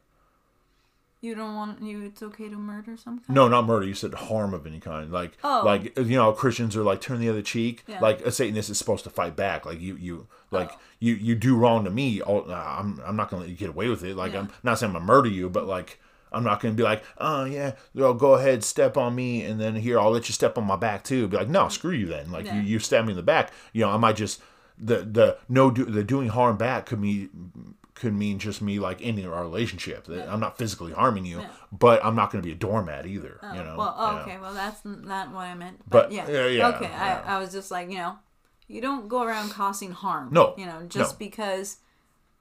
You 1.23 1.35
don't 1.35 1.55
want 1.55 1.83
you. 1.83 2.03
It's 2.03 2.23
okay 2.23 2.49
to 2.49 2.57
murder 2.57 2.97
some 2.97 3.19
kind. 3.19 3.35
no, 3.35 3.47
not 3.47 3.67
murder. 3.67 3.87
You 3.87 3.93
said 3.95 4.15
harm 4.15 4.55
of 4.55 4.67
any 4.67 4.81
kind, 4.81 5.13
like 5.13 5.33
Oh. 5.45 5.63
like 5.65 5.97
you 5.99 6.17
know, 6.17 6.33
Christians 6.33 6.75
are 6.77 6.83
like 6.83 7.01
turn 7.03 7.21
the 7.21 7.29
other 7.29 7.43
cheek. 7.43 7.85
Yeah. 7.87 8.01
Like 8.01 8.23
a 8.23 8.33
Satanist 8.33 8.71
is 8.71 8.79
supposed 8.79 9.05
to 9.05 9.11
fight 9.11 9.37
back. 9.37 9.67
Like 9.67 9.81
you, 9.81 9.97
you 9.97 10.29
like 10.51 10.71
Oh. 10.73 10.79
you, 10.99 11.15
you 11.15 11.35
do 11.35 11.57
wrong 11.57 11.85
to 11.85 11.91
me. 11.91 12.23
Oh, 12.23 12.41
I'll, 12.51 12.79
I'm 12.81 13.01
I'm 13.05 13.17
not 13.17 13.29
gonna 13.31 13.43
let 13.43 13.51
you 13.51 13.57
get 13.57 13.69
away 13.69 13.89
with 13.89 14.03
it. 14.03 14.17
Like 14.17 14.33
Yeah. 14.33 14.41
I'm 14.41 14.49
not 14.63 14.79
saying 14.79 14.91
I'm 14.91 14.95
gonna 14.95 15.05
murder 15.05 15.29
you, 15.29 15.51
but 15.51 15.67
like 15.67 16.01
I'm 16.33 16.43
not 16.45 16.61
gonna 16.61 16.75
be 16.75 16.85
like, 16.85 17.03
oh 17.19 17.45
yeah, 17.45 17.73
well, 17.95 18.15
go 18.15 18.35
ahead, 18.37 18.65
step 18.65 18.97
on 18.97 19.15
me, 19.15 19.43
and 19.43 19.61
then 19.61 19.75
here 19.75 19.99
I'll 20.01 20.13
let 20.13 20.29
you 20.29 20.33
step 20.33 20.57
on 20.57 20.65
my 20.65 20.77
back 20.77 21.05
too. 21.05 21.29
Be 21.29 21.37
like, 21.37 21.49
no, 21.49 21.69
screw 21.69 21.91
you 21.91 22.07
then. 22.07 22.31
Like 22.31 22.47
Yeah. 22.47 22.55
you, 22.57 22.63
you 22.63 22.79
stab 22.79 23.05
me 23.05 23.11
in 23.13 23.17
the 23.17 23.23
back. 23.23 23.51
You 23.75 23.83
know, 23.83 23.91
I 23.91 23.97
might 23.99 24.17
just 24.17 24.41
the 24.79 24.99
the 24.99 25.37
no 25.51 25.71
do, 25.71 25.85
the 25.85 26.03
doing 26.03 26.29
harm 26.29 26.57
back 26.57 26.87
could 26.87 27.01
mean 27.01 27.75
could 28.01 28.15
mean 28.15 28.39
just 28.39 28.61
me 28.63 28.79
like 28.81 28.99
ending 29.03 29.27
our 29.27 29.43
relationship. 29.43 30.07
That 30.07 30.29
I'm 30.29 30.41
not 30.41 30.57
physically 30.59 30.93
harming 30.93 31.27
you, 31.27 31.41
Yeah. 31.41 31.49
but 31.71 32.05
I'm 32.05 32.17
not 32.17 32.31
gonna 32.33 32.43
be 32.43 32.53
a 32.53 32.57
doormat 32.57 33.07
either. 33.07 33.39
Oh, 33.43 33.53
you 33.53 33.63
know. 33.63 33.77
well, 33.77 33.95
oh, 33.97 34.17
Yeah. 34.17 34.23
okay. 34.23 34.39
Well, 34.41 34.55
that's 34.55 34.81
not 34.85 35.31
what 35.33 35.47
I 35.47 35.55
meant. 35.55 35.79
But, 35.89 36.05
But, 36.05 36.13
yeah. 36.13 36.29
yeah, 36.29 36.47
yeah, 36.47 36.69
okay. 36.69 36.87
yeah. 36.91 37.23
I, 37.27 37.37
I 37.37 37.39
was 37.39 37.53
just 37.53 37.71
like, 37.71 37.91
you 37.91 37.99
know, 37.99 38.19
you 38.67 38.81
don't 38.81 39.09
go 39.09 39.23
around 39.23 39.51
causing 39.51 39.93
harm. 39.93 40.31
No, 40.33 40.55
You 40.57 40.67
know, 40.67 40.83
just 40.89 41.15
no. 41.15 41.19
because 41.27 41.77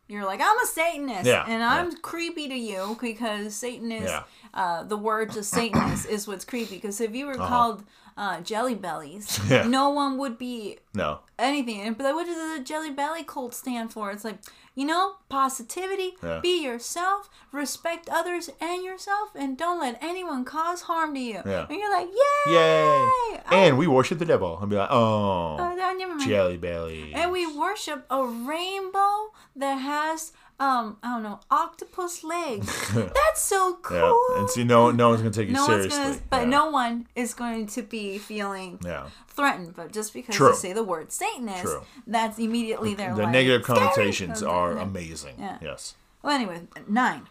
you're 0.08 0.26
like, 0.26 0.40
I'm 0.42 0.58
a 0.60 0.66
Satanist 0.66 1.26
Yeah, 1.26 1.46
and. 1.48 1.62
I'm 1.64 1.96
creepy 1.98 2.48
to 2.48 2.56
you 2.56 2.98
because 3.02 3.54
Satan 3.56 3.92
is, 3.92 4.10
Yeah. 4.10 4.24
uh, 4.54 4.84
the 4.84 4.98
word 4.98 5.32
to 5.34 5.44
Satanist 5.44 6.08
is 6.10 6.28
what's 6.28 6.46
creepy. 6.46 6.76
Because 6.76 7.00
if 7.02 7.14
you 7.14 7.26
were 7.28 7.34
Uh-huh. 7.40 7.48
called 7.48 7.84
uh, 8.18 8.42
jelly 8.42 8.76
bellies, 8.76 9.40
Yeah. 9.50 9.64
no 9.68 9.90
one 9.90 10.18
would 10.18 10.38
be 10.38 10.78
No. 10.94 11.20
anything. 11.38 11.94
But 11.94 12.16
what 12.16 12.26
does 12.26 12.58
the 12.58 12.64
Jelly 12.64 12.92
Belly 12.92 13.24
cult 13.24 13.54
stand 13.54 13.94
for? 13.94 14.12
It's 14.12 14.26
like, 14.26 14.40
you 14.80 14.86
know, 14.86 15.16
positivity, 15.28 16.10
Yeah. 16.24 16.40
be 16.42 16.64
yourself, 16.64 17.30
respect 17.52 18.08
others 18.20 18.50
and 18.62 18.82
yourself, 18.90 19.28
and 19.36 19.58
don't 19.58 19.80
let 19.86 19.96
anyone 20.02 20.46
cause 20.46 20.82
harm 20.84 21.14
to 21.16 21.20
you. 21.20 21.42
Yeah. 21.46 21.66
And 21.70 21.78
you're 21.80 21.92
like, 22.00 22.08
yay! 22.08 22.54
Yay! 22.54 22.56
Oh, 22.56 23.40
And 23.52 23.78
we 23.78 23.88
worship 23.88 24.20
the 24.20 24.26
devil. 24.34 24.58
And 24.62 24.70
be 24.70 24.78
like, 24.78 24.90
oh, 24.90 25.58
oh, 25.60 26.18
jelly 26.26 26.56
belly. 26.58 27.14
And 27.14 27.32
we 27.32 27.44
worship 27.46 28.06
a 28.10 28.24
rainbow 28.26 29.34
that 29.56 29.76
has, 29.76 30.32
um, 30.60 30.98
I 31.02 31.14
don't 31.14 31.24
know, 31.24 31.40
octopus 31.50 32.24
legs. 32.24 32.68
That's 32.94 33.42
so 33.42 33.78
cool. 33.82 33.98
Yeah. 33.98 34.40
And 34.40 34.50
see, 34.50 34.64
no, 34.64 34.92
no 34.92 35.10
one's 35.10 35.22
gonna 35.22 35.32
take 35.34 35.48
you 35.48 35.54
no 35.54 35.66
seriously. 35.66 35.98
one's 36.00 36.16
gonna, 36.18 36.28
but 36.30 36.42
yeah. 36.42 36.46
no 36.50 36.70
one 36.70 37.08
is 37.16 37.34
going 37.34 37.68
to 37.68 37.82
be 37.82 38.18
feeling 38.18 38.80
Yeah. 38.84 39.08
threatened. 39.28 39.76
But 39.76 39.94
just 39.94 40.14
because 40.14 40.36
True. 40.36 40.50
you 40.50 40.56
say 40.56 40.74
the 40.74 40.84
word 40.84 41.12
Satanist, 41.12 41.62
True. 41.64 41.82
that's 42.06 42.38
immediately 42.40 42.94
they're 42.94 43.16
The 43.16 43.24
like, 43.24 43.32
negative 43.32 43.64
"Scary!" 43.64 43.80
connotations 43.80 44.42
Yeah. 44.42 44.50
are 44.50 44.78
amazing. 44.78 45.36
Yeah. 45.40 45.58
Yes. 45.62 45.96
Well, 46.22 46.34
anyway, 46.36 46.62
nine. 46.88 47.28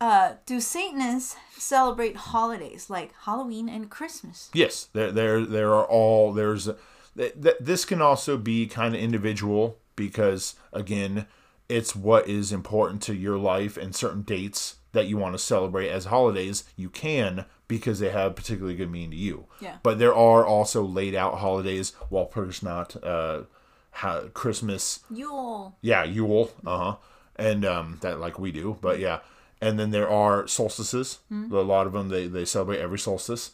Uh, 0.00 0.34
do 0.44 0.60
Satanists 0.60 1.36
celebrate 1.56 2.16
holidays 2.16 2.90
like 2.90 3.12
Halloween 3.22 3.70
and 3.70 3.88
Christmas? 3.88 4.50
Yes, 4.52 4.88
there, 4.92 5.10
there, 5.10 5.46
there 5.46 5.72
are 5.72 5.84
all 5.86 6.32
there's. 6.32 6.68
Th- 7.16 7.32
th- 7.40 7.56
this 7.60 7.84
can 7.86 8.02
also 8.02 8.36
be 8.36 8.66
kind 8.66 8.94
of 8.94 9.00
individual 9.00 9.78
because 9.96 10.56
again, 10.72 11.26
it's 11.74 11.96
what 11.96 12.28
is 12.28 12.52
important 12.52 13.02
to 13.02 13.14
your 13.14 13.36
life 13.38 13.76
and 13.76 13.94
certain 13.94 14.22
dates 14.22 14.76
that 14.92 15.06
you 15.08 15.16
want 15.16 15.34
to 15.34 15.38
celebrate 15.38 15.88
as 15.90 16.04
holidays. 16.06 16.64
You 16.76 16.88
can 16.88 17.44
because 17.66 17.98
they 17.98 18.10
have 18.10 18.36
particularly 18.36 18.76
good 18.76 18.90
meaning 18.90 19.10
to 19.10 19.16
you. 19.16 19.46
Yeah. 19.60 19.76
But 19.82 19.98
there 19.98 20.14
are 20.14 20.44
also 20.46 20.82
laid 20.84 21.14
out 21.14 21.38
holidays, 21.38 21.92
while 22.10 22.26
perhaps 22.26 22.62
not 22.62 23.02
uh, 23.02 23.42
ha- 23.90 24.28
Christmas 24.34 25.00
Yule. 25.10 25.76
yeah, 25.80 26.04
Yule, 26.04 26.50
uh 26.66 26.78
huh, 26.78 26.96
and 27.36 27.64
um, 27.64 27.98
that 28.02 28.20
like 28.20 28.38
we 28.38 28.52
do, 28.52 28.76
but 28.80 28.98
yeah, 29.00 29.20
and 29.60 29.78
then 29.78 29.90
there 29.90 30.08
are 30.08 30.46
solstices. 30.46 31.18
A 31.30 31.34
lot 31.56 31.86
of 31.86 31.92
them 31.92 32.08
they 32.08 32.28
they 32.28 32.44
celebrate 32.44 32.78
every 32.80 32.98
solstice, 32.98 33.50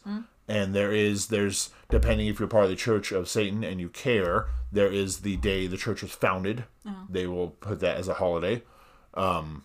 and 0.51 0.73
there 0.75 0.91
is 0.91 1.27
there's 1.27 1.69
depending 1.89 2.27
if 2.27 2.39
you're 2.39 2.47
part 2.47 2.65
of 2.65 2.69
the 2.69 2.75
Church 2.75 3.11
of 3.11 3.27
Satan 3.29 3.63
and 3.63 3.79
you 3.79 3.89
care, 3.89 4.47
there 4.71 4.91
is 4.91 5.19
the 5.21 5.37
day 5.37 5.67
the 5.67 5.77
church 5.77 6.01
was 6.01 6.11
founded. 6.11 6.65
They 7.09 7.27
will 7.27 7.49
put 7.49 7.79
that 7.79 7.97
as 7.97 8.07
a 8.07 8.15
holiday. 8.15 8.63
Um, 9.13 9.63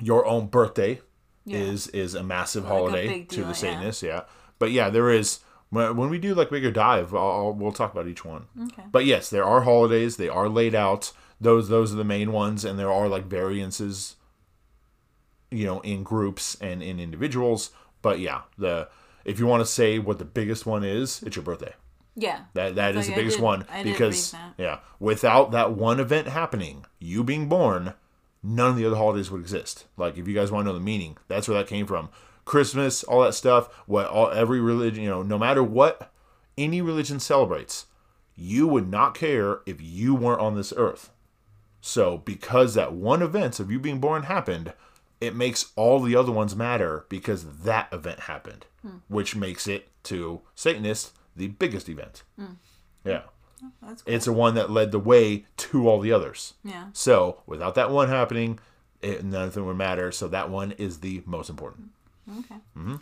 your 0.00 0.26
own 0.26 0.46
birthday 0.48 1.00
Yeah. 1.44 1.58
is 1.58 1.86
is 1.88 2.14
a 2.14 2.22
massive 2.22 2.64
a 2.64 2.68
holiday 2.68 3.06
big 3.08 3.28
to 3.30 3.44
the. 3.44 3.54
Satanists, 3.54 4.02
yeah. 4.02 4.22
But 4.58 4.70
yeah, 4.70 4.90
there 4.90 5.10
is 5.10 5.40
when 5.70 5.96
when 5.96 6.10
we 6.10 6.18
do 6.18 6.34
like 6.34 6.50
bigger 6.50 6.70
dive, 6.70 7.14
I'll, 7.14 7.30
I'll, 7.30 7.52
we'll 7.52 7.72
talk 7.72 7.92
about 7.92 8.08
each 8.08 8.24
one. 8.24 8.46
Okay. 8.66 8.84
But 8.90 9.04
yes, 9.06 9.30
there 9.30 9.44
are 9.44 9.62
holidays. 9.62 10.16
They 10.16 10.28
are 10.28 10.48
laid 10.48 10.74
out. 10.74 11.12
Those 11.40 11.68
those 11.68 11.92
are 11.92 11.96
the 11.96 12.04
main 12.16 12.32
ones, 12.32 12.64
and 12.64 12.78
there 12.78 12.92
are 12.92 13.08
like 13.08 13.24
variances, 13.26 14.16
you 15.50 15.64
know, 15.64 15.80
in 15.80 16.02
groups 16.02 16.56
and 16.60 16.82
in 16.82 17.00
individuals. 17.00 17.70
But 18.02 18.18
yeah, 18.20 18.42
the 18.58 18.88
if 19.24 19.38
you 19.38 19.46
want 19.46 19.60
to 19.60 19.66
say 19.66 19.98
what 19.98 20.18
the 20.18 20.24
biggest 20.24 20.66
one 20.66 20.84
is, 20.84 21.22
it's 21.22 21.36
your 21.36 21.44
birthday. 21.44 21.74
Yeah. 22.16 22.40
That 22.54 22.74
that 22.74 22.96
is 22.96 23.06
Like, 23.06 23.14
the 23.16 23.20
biggest 23.20 23.36
did- 23.38 23.44
one 23.44 23.66
I 23.72 23.82
because 23.82 24.34
yeah, 24.58 24.80
without 24.98 25.52
that 25.52 25.72
one 25.72 26.00
event 26.00 26.28
happening, 26.28 26.84
you 26.98 27.22
being 27.24 27.48
born, 27.48 27.94
none 28.42 28.70
of 28.70 28.76
the 28.76 28.84
other 28.86 28.96
holidays 28.96 29.30
would 29.30 29.40
exist. 29.40 29.86
Like 29.96 30.18
if 30.18 30.26
you 30.26 30.34
guys 30.34 30.50
want 30.50 30.66
to 30.66 30.72
know 30.72 30.78
the 30.78 30.84
meaning, 30.84 31.16
that's 31.28 31.48
where 31.48 31.56
that 31.58 31.68
came 31.68 31.86
from. 31.86 32.08
Christmas, 32.44 33.04
all 33.04 33.22
that 33.22 33.34
stuff, 33.34 33.68
what 33.86 34.06
all 34.08 34.30
every 34.30 34.60
religion, 34.60 35.04
you 35.04 35.10
know, 35.10 35.22
no 35.22 35.38
matter 35.38 35.62
what 35.62 36.12
any 36.58 36.82
religion 36.82 37.20
celebrates, 37.20 37.86
you 38.34 38.66
would 38.66 38.88
not 38.88 39.14
care 39.14 39.60
if 39.66 39.80
you 39.80 40.14
weren't 40.14 40.40
on 40.40 40.56
this 40.56 40.72
earth. 40.76 41.10
So 41.80 42.18
because 42.18 42.74
that 42.74 42.92
one 42.92 43.22
event 43.22 43.60
of 43.60 43.70
you 43.70 43.78
being 43.78 44.00
born 44.00 44.24
happened, 44.24 44.72
it 45.20 45.34
makes 45.34 45.72
all 45.76 46.00
the 46.00 46.16
other 46.16 46.32
ones 46.32 46.56
matter 46.56 47.06
because 47.08 47.58
that 47.62 47.88
event 47.92 48.20
happened, 48.20 48.66
which 49.08 49.36
makes 49.36 49.66
it 49.66 49.88
to 50.04 50.40
Satanists 50.54 51.12
the 51.36 51.48
biggest 51.48 51.88
event. 51.88 52.22
Yeah. 53.04 53.22
That's 53.82 54.02
cool. 54.02 54.14
It's 54.14 54.24
the 54.24 54.32
one 54.32 54.54
that 54.54 54.70
led 54.70 54.90
the 54.90 54.98
way 54.98 55.44
to 55.58 55.88
all 55.88 56.00
the 56.00 56.12
others. 56.12 56.54
yeah. 56.64 56.86
So 56.94 57.42
without 57.46 57.74
that 57.74 57.90
one 57.90 58.08
happening, 58.08 58.58
it, 59.02 59.22
nothing 59.24 59.66
would 59.66 59.76
matter. 59.76 60.10
So 60.12 60.28
that 60.28 60.48
one 60.50 60.72
is 60.72 61.00
the 61.00 61.22
most 61.26 61.50
important. 61.50 61.90
Okay. 62.38 62.56
Mm-hmm. 62.76 62.96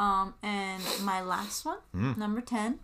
Um, 0.00 0.34
and 0.42 0.82
my 1.02 1.20
last 1.20 1.64
one, 1.64 1.78
Mm. 1.94 2.16
number 2.16 2.40
ten. 2.40 2.78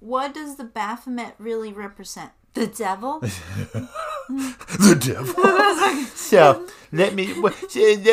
What 0.00 0.32
does 0.34 0.56
the 0.56 0.64
Baphomet 0.64 1.34
really 1.38 1.72
represent? 1.72 2.32
The 2.54 2.66
devil? 2.66 3.22
The 4.30 4.94
devil. 4.94 5.34
so 6.14 6.66
let 6.92 7.14
me. 7.14 7.34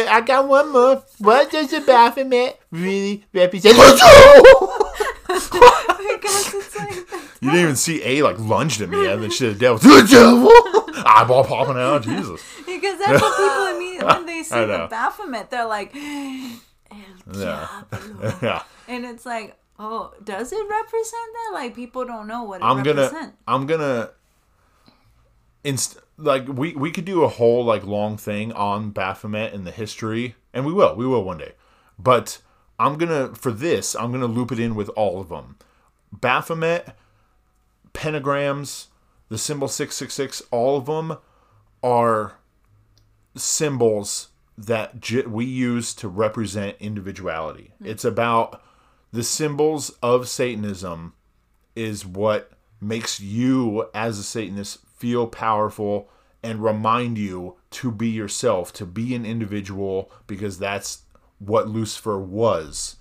I 0.09 0.21
got 0.25 0.47
one 0.47 0.71
more. 0.73 1.03
What 1.19 1.51
does 1.51 1.69
the 1.69 1.81
Baphomet 1.81 2.59
really 2.71 3.23
represent? 3.33 3.75
because 3.77 3.93
it's 6.55 6.75
like 6.75 6.95
You 7.39 7.51
didn't 7.51 7.61
even 7.61 7.75
see 7.75 8.01
A 8.03 8.23
like 8.23 8.39
lunged 8.39 8.81
at 8.81 8.89
me 8.89 9.05
and 9.07 9.21
then 9.21 9.29
she 9.29 9.47
the 9.47 9.53
devil. 9.53 9.77
The 9.77 10.07
devil. 10.09 10.49
Ah, 11.05 11.21
Eyeball 11.21 11.43
popping 11.43 11.77
out. 11.77 12.01
Jesus. 12.01 12.41
because 12.65 12.97
that's 12.97 13.21
what 13.21 13.37
people 13.37 13.67
immediately 13.75 14.07
when 14.07 14.25
they 14.25 14.41
see 14.43 14.55
the. 14.55 14.87
Baphomet, 14.89 15.51
they're 15.51 15.67
like 15.67 15.95
El 15.95 16.99
Yeah. 17.33 17.67
Yeah. 18.41 18.63
And 18.87 19.05
it's 19.05 19.25
like, 19.25 19.55
oh, 19.77 20.13
does 20.23 20.51
it 20.51 20.67
represent 20.67 21.33
that? 21.33 21.51
Like 21.53 21.75
people 21.75 22.05
don't 22.05 22.27
know 22.27 22.43
what 22.43 22.61
it 22.61 22.63
I'm 22.63 22.81
gonna. 22.83 23.33
I'm 23.47 23.67
gonna 23.67 24.09
inst 25.67 25.99
like 26.15 26.47
we 26.47 26.73
we 26.73 26.91
could 26.91 27.05
do 27.05 27.23
a 27.23 27.27
whole 27.27 27.63
like 27.63 27.83
long 27.83 28.17
thing 28.17 28.53
on 28.53 28.91
Baphomet 28.91 29.53
and 29.53 29.67
the 29.67 29.71
history, 29.71 30.35
and 30.53 30.65
we 30.65 30.71
will 30.71 30.95
we 30.95 31.05
will 31.05 31.23
one 31.23 31.37
day. 31.37 31.53
But 31.99 32.41
I'm 32.79 32.97
gonna 32.97 33.35
for 33.35 33.51
this 33.51 33.95
I'm 33.95 34.11
gonna 34.11 34.25
loop 34.27 34.51
it 34.51 34.59
in 34.59 34.75
with 34.75 34.89
all 34.89 35.19
of 35.19 35.29
them. 35.29 35.57
Baphomet, 36.11 36.95
pentagrams, 37.93 38.87
the 39.27 39.37
symbol 39.37 39.67
six 39.67 39.95
six 39.95 40.13
six, 40.13 40.41
all 40.51 40.77
of 40.77 40.85
them 40.85 41.17
are 41.83 42.37
symbols 43.35 44.29
that 44.57 44.99
j- 45.01 45.23
we 45.23 45.45
use 45.45 45.93
to 45.95 46.07
represent 46.07 46.77
individuality. 46.79 47.73
Hmm. 47.79 47.87
It's 47.87 48.05
about 48.05 48.63
the 49.11 49.23
symbols 49.23 49.91
of 50.01 50.29
Satanism 50.29 51.13
is 51.75 52.05
what 52.05 52.51
makes 52.79 53.19
you 53.19 53.89
as 53.93 54.17
a 54.17 54.23
Satanist 54.23 54.86
feel 54.97 55.27
powerful 55.27 56.09
and 56.43 56.63
remind 56.63 57.17
you 57.17 57.55
to 57.71 57.91
be 57.91 58.09
yourself, 58.09 58.71
to 58.73 58.85
be 58.85 59.15
an 59.15 59.25
individual, 59.25 60.11
because 60.27 60.59
that's 60.59 61.03
what 61.39 61.67
Lucifer 61.67 62.19
was 62.19 62.97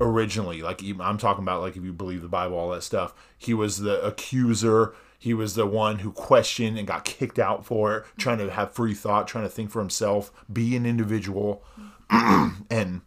originally. 0.00 0.62
Like 0.62 0.82
I'm 1.00 1.18
talking 1.18 1.42
about, 1.42 1.60
like 1.60 1.76
if 1.76 1.84
you 1.84 1.92
believe 1.92 2.22
the 2.22 2.28
Bible, 2.28 2.56
all 2.56 2.70
that 2.70 2.82
stuff. 2.82 3.14
He 3.36 3.54
was 3.54 3.78
the 3.78 4.04
accuser. 4.04 4.94
He 5.18 5.34
was 5.34 5.54
the 5.54 5.66
one 5.66 6.00
who 6.00 6.12
questioned 6.12 6.78
and 6.78 6.86
got 6.86 7.04
kicked 7.04 7.38
out 7.38 7.66
for 7.66 7.96
it, 7.96 8.04
trying 8.18 8.38
to 8.38 8.50
have 8.50 8.72
free 8.72 8.94
thought, 8.94 9.26
trying 9.26 9.44
to 9.44 9.50
think 9.50 9.70
for 9.70 9.80
himself, 9.80 10.32
be 10.52 10.76
an 10.76 10.86
individual, 10.86 11.64
and 12.10 13.00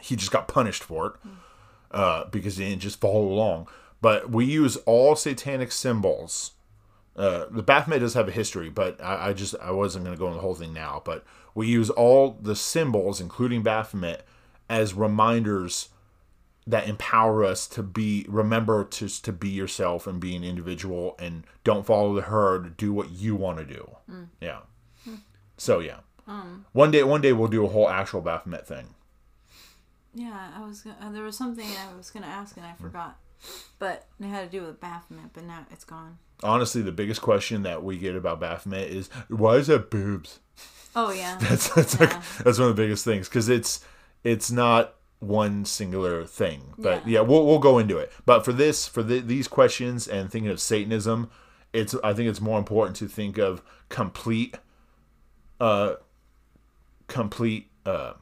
he 0.00 0.16
just 0.16 0.32
got 0.32 0.48
punished 0.48 0.82
for 0.82 1.06
it 1.06 1.30
uh, 1.92 2.24
because 2.26 2.56
he 2.56 2.68
didn't 2.68 2.82
just 2.82 3.00
follow 3.00 3.22
along. 3.22 3.68
But 4.00 4.30
we 4.30 4.44
use 4.44 4.76
all 4.86 5.14
satanic 5.14 5.72
symbols. 5.72 6.52
Uh, 7.16 7.46
the 7.50 7.62
Baphomet 7.62 8.00
does 8.00 8.14
have 8.14 8.28
a 8.28 8.32
history, 8.32 8.68
but 8.68 9.02
I, 9.02 9.28
I 9.28 9.32
just 9.32 9.54
I 9.60 9.70
wasn't 9.70 10.04
going 10.04 10.16
to 10.16 10.18
go 10.18 10.26
into 10.26 10.36
the 10.36 10.42
whole 10.42 10.54
thing 10.54 10.74
now. 10.74 11.02
But 11.04 11.24
we 11.54 11.66
use 11.66 11.88
all 11.90 12.38
the 12.40 12.54
symbols, 12.54 13.20
including 13.20 13.62
Baphomet, 13.62 14.26
as 14.68 14.92
reminders 14.92 15.88
that 16.66 16.88
empower 16.88 17.44
us 17.44 17.66
to 17.68 17.82
be 17.82 18.26
remember 18.28 18.84
to 18.84 19.08
to 19.08 19.32
be 19.32 19.48
yourself 19.48 20.06
and 20.06 20.20
be 20.20 20.36
an 20.36 20.44
individual 20.44 21.14
and 21.18 21.44
don't 21.64 21.86
follow 21.86 22.14
the 22.14 22.22
herd. 22.22 22.76
Do 22.76 22.92
what 22.92 23.10
you 23.10 23.34
want 23.34 23.58
to 23.58 23.64
do. 23.64 23.96
Yeah. 24.40 24.60
So 25.56 25.78
yeah. 25.78 26.00
One 26.72 26.90
day, 26.90 27.02
one 27.04 27.20
day 27.20 27.32
we'll 27.32 27.48
do 27.48 27.64
a 27.64 27.68
whole 27.68 27.88
actual 27.88 28.20
Baphomet 28.20 28.66
thing. 28.66 28.94
Yeah, 30.12 30.50
I 30.56 30.66
was. 30.66 30.80
Gonna, 30.80 30.96
uh, 31.00 31.12
there 31.12 31.22
was 31.22 31.36
something 31.36 31.66
I 31.66 31.94
was 31.96 32.10
gonna 32.10 32.26
ask 32.26 32.56
and 32.56 32.66
I 32.66 32.72
forgot, 32.72 33.18
but 33.78 34.06
it 34.18 34.26
had 34.26 34.50
to 34.50 34.58
do 34.58 34.66
with 34.66 34.80
Baphomet. 34.80 35.32
But 35.32 35.44
now 35.44 35.66
it's 35.70 35.84
gone. 35.84 36.18
Honestly, 36.42 36.82
the 36.82 36.92
biggest 36.92 37.22
question 37.22 37.62
that 37.62 37.82
we 37.82 37.98
get 37.98 38.14
about 38.16 38.40
Baphomet 38.40 38.88
is 38.90 39.08
why 39.28 39.56
is 39.56 39.66
that 39.68 39.90
boobs? 39.90 40.40
Oh 40.94 41.10
yeah. 41.12 41.36
That's 41.40 41.68
that's 41.74 42.00
like 42.00 42.10
that's 42.38 42.58
one 42.58 42.68
of 42.70 42.76
the 42.76 42.82
biggest 42.82 43.04
things 43.04 43.28
because 43.28 43.48
it's 43.48 43.84
it's 44.24 44.50
not 44.50 44.94
one 45.18 45.64
singular 45.64 46.24
thing. 46.24 46.74
But 46.78 47.06
yeah, 47.06 47.20
Yeah. 47.20 47.20
we'll 47.20 47.44
we'll 47.46 47.58
go 47.58 47.78
into 47.78 47.98
it. 47.98 48.12
But 48.24 48.44
for 48.44 48.52
this, 48.52 48.86
for 48.88 49.02
the, 49.02 49.20
these 49.20 49.46
questions 49.48 50.08
and 50.08 50.30
thinking 50.30 50.50
of 50.50 50.60
Satanism, 50.60 51.30
it's 51.72 51.94
I 52.02 52.12
think 52.14 52.28
it's 52.30 52.40
more 52.40 52.58
important 52.58 52.96
to 52.96 53.08
think 53.08 53.36
of 53.38 53.62
complete, 53.90 54.56
uh, 55.60 55.94
complete 57.08 57.70
uh, 57.84 58.14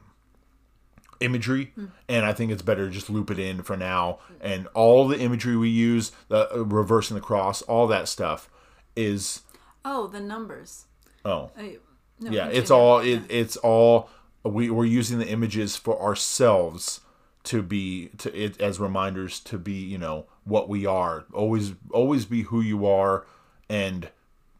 imagery 1.19 1.73
and 2.09 2.25
i 2.25 2.33
think 2.33 2.51
it's 2.51 2.61
better 2.61 2.85
to 2.87 2.91
just 2.91 3.09
loop 3.09 3.31
it 3.31 3.39
in 3.39 3.61
for 3.63 3.77
now. 3.77 4.19
And 4.41 4.67
all 4.73 5.07
the 5.07 5.19
imagery 5.19 5.55
we 5.57 5.69
use 5.69 6.11
the 6.27 6.53
uh, 6.53 6.63
reversing 6.63 7.15
the 7.15 7.21
cross 7.21 7.61
all 7.63 7.87
that 7.87 8.07
stuff 8.07 8.49
is 8.95 9.41
Oh, 9.83 10.07
the 10.07 10.19
numbers. 10.19 10.85
oh. 11.23 11.51
I, 11.57 11.77
no, 12.19 12.31
yeah 12.31 12.47
it's 12.47 12.71
all 12.71 12.99
it, 12.99 13.23
it's 13.29 13.57
all 13.57 14.09
we, 14.43 14.69
we're 14.69 14.85
using 14.85 15.19
the 15.19 15.27
images 15.27 15.75
for 15.75 16.01
ourselves 16.01 17.01
to 17.43 17.61
be 17.61 18.09
to 18.17 18.35
it 18.35 18.59
as 18.61 18.79
reminders 18.79 19.39
to 19.41 19.57
be 19.57 19.73
you 19.73 19.97
know 19.97 20.25
what 20.43 20.67
we 20.69 20.85
are. 20.85 21.25
Always 21.33 21.73
always 21.91 22.25
be 22.25 22.43
who 22.43 22.61
you 22.61 22.85
are 22.87 23.25
and 23.69 24.09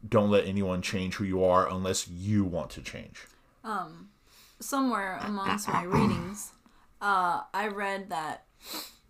don't 0.08 0.30
let 0.30 0.44
anyone 0.46 0.82
change 0.82 1.14
who 1.16 1.24
you 1.24 1.44
are 1.44 1.68
unless 1.68 2.06
you 2.08 2.44
want 2.44 2.70
to 2.70 2.80
change 2.82 3.26
somewhere 4.60 5.18
amongst 5.22 5.68
my 5.68 5.82
readings, 5.84 6.52
uh, 7.00 7.42
I 7.52 7.68
read 7.68 8.10
that 8.10 8.44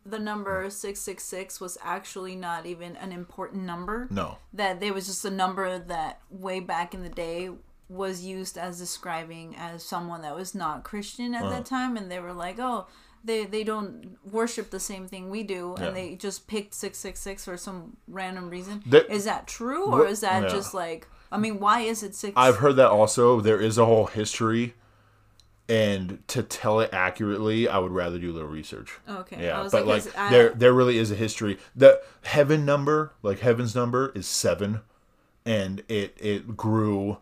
the 0.04 0.18
number 0.18 0.68
666 0.70 1.60
was 1.60 1.76
actually 1.82 2.36
not 2.36 2.66
even 2.66 2.96
an 2.96 3.10
important 3.12 3.64
number. 3.64 4.06
no 4.10 4.38
That 4.52 4.80
there 4.80 4.92
was 4.94 5.06
just 5.06 5.24
a 5.24 5.30
number 5.30 5.78
that 5.78 6.20
way 6.30 6.60
back 6.60 6.94
in 6.94 7.02
the 7.02 7.08
day 7.08 7.50
was 7.88 8.24
used 8.24 8.56
as 8.58 8.78
describing 8.78 9.54
as 9.56 9.82
someone 9.84 10.22
that 10.22 10.34
was 10.34 10.54
not 10.54 10.84
Christian 10.84 11.34
at 11.34 11.42
Uh-huh. 11.42 11.50
that 11.50 11.66
time. 11.66 11.96
And 11.96 12.10
they 12.10 12.18
were 12.20 12.32
like, 12.32 12.58
oh, 12.58 12.86
they, 13.24 13.44
they 13.44 13.64
don't 13.64 14.16
worship 14.24 14.70
the 14.70 14.78
same 14.80 15.08
thing 15.08 15.30
we 15.30 15.42
do. 15.42 15.74
Yeah. 15.78 15.86
And 15.86 15.96
they 15.96 16.14
just 16.16 16.46
picked 16.46 16.74
666 16.74 17.44
for 17.44 17.56
some 17.56 17.96
random 18.08 18.48
reason. 18.50 18.82
That- 18.86 19.10
is 19.10 19.24
that 19.24 19.46
true? 19.48 19.86
Or 19.86 20.06
is 20.06 20.20
that 20.20 20.44
yeah. 20.44 20.48
just 20.48 20.74
like, 20.74 21.08
I 21.32 21.38
mean, 21.38 21.58
why 21.58 21.80
is 21.80 22.02
it 22.04 22.14
6 22.14 22.34
I've 22.36 22.56
heard 22.58 22.76
that 22.76 22.90
also. 22.90 23.40
There 23.40 23.60
is 23.60 23.78
a 23.78 23.84
whole 23.86 24.06
history, 24.06 24.74
and 25.68 26.22
to 26.28 26.42
tell 26.42 26.80
it 26.80 26.90
accurately, 26.92 27.68
I 27.68 27.78
would 27.78 27.92
rather 27.92 28.18
do 28.18 28.30
a 28.30 28.34
little 28.34 28.48
research. 28.48 28.98
Oh, 29.08 29.18
okay. 29.18 29.36
I 29.36 29.42
Yeah, 29.42 29.62
was 29.62 29.72
but 29.72 29.86
like 29.86 30.04
I- 30.16 30.30
there, 30.30 30.50
there 30.50 30.72
really 30.72 30.98
is 30.98 31.10
a 31.10 31.16
history. 31.16 31.58
The 31.74 32.00
heaven 32.24 32.64
number, 32.64 33.12
like 33.22 33.40
heaven's 33.40 33.74
number, 33.74 34.12
is 34.14 34.26
seven, 34.26 34.80
and 35.44 35.82
it 35.88 36.16
it 36.20 36.56
grew. 36.56 37.18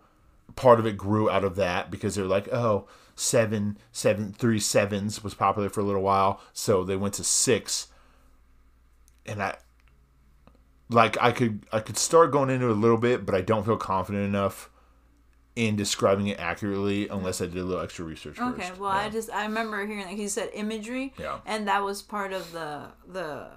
Part 0.56 0.78
of 0.78 0.86
it 0.86 0.96
grew 0.96 1.28
out 1.28 1.42
of 1.42 1.56
that 1.56 1.90
because 1.90 2.14
they're 2.14 2.26
like, 2.26 2.52
oh, 2.52 2.86
seven, 3.16 3.76
seven, 3.92 4.32
three 4.32 4.60
sevens 4.60 5.24
was 5.24 5.34
popular 5.34 5.68
for 5.68 5.80
a 5.80 5.84
little 5.84 6.02
while, 6.02 6.40
so 6.52 6.84
they 6.84 6.96
went 6.96 7.14
to 7.14 7.24
six, 7.24 7.88
and 9.26 9.42
I 9.42 9.56
like 10.90 11.16
I 11.20 11.32
could 11.32 11.64
I 11.72 11.80
could 11.80 11.96
start 11.98 12.30
going 12.30 12.50
into 12.50 12.66
it 12.66 12.72
a 12.72 12.74
little 12.74 12.98
bit, 12.98 13.24
but 13.26 13.34
I 13.34 13.40
don't 13.40 13.64
feel 13.64 13.76
confident 13.76 14.24
enough 14.24 14.70
in 15.56 15.76
describing 15.76 16.26
it 16.28 16.38
accurately 16.40 17.08
unless 17.08 17.40
I 17.40 17.46
did 17.46 17.58
a 17.58 17.64
little 17.64 17.82
extra 17.82 18.04
research 18.04 18.36
first. 18.36 18.58
Okay, 18.58 18.72
well, 18.78 18.90
Yeah. 18.92 18.98
I 19.06 19.08
just 19.08 19.30
I 19.30 19.44
remember 19.44 19.86
hearing 19.86 20.04
like 20.04 20.16
he 20.16 20.28
said 20.28 20.50
imagery, 20.52 21.14
Yeah. 21.18 21.38
and 21.46 21.68
that 21.68 21.82
was 21.84 22.02
part 22.02 22.32
of 22.32 22.50
the 22.52 22.86
the 23.06 23.48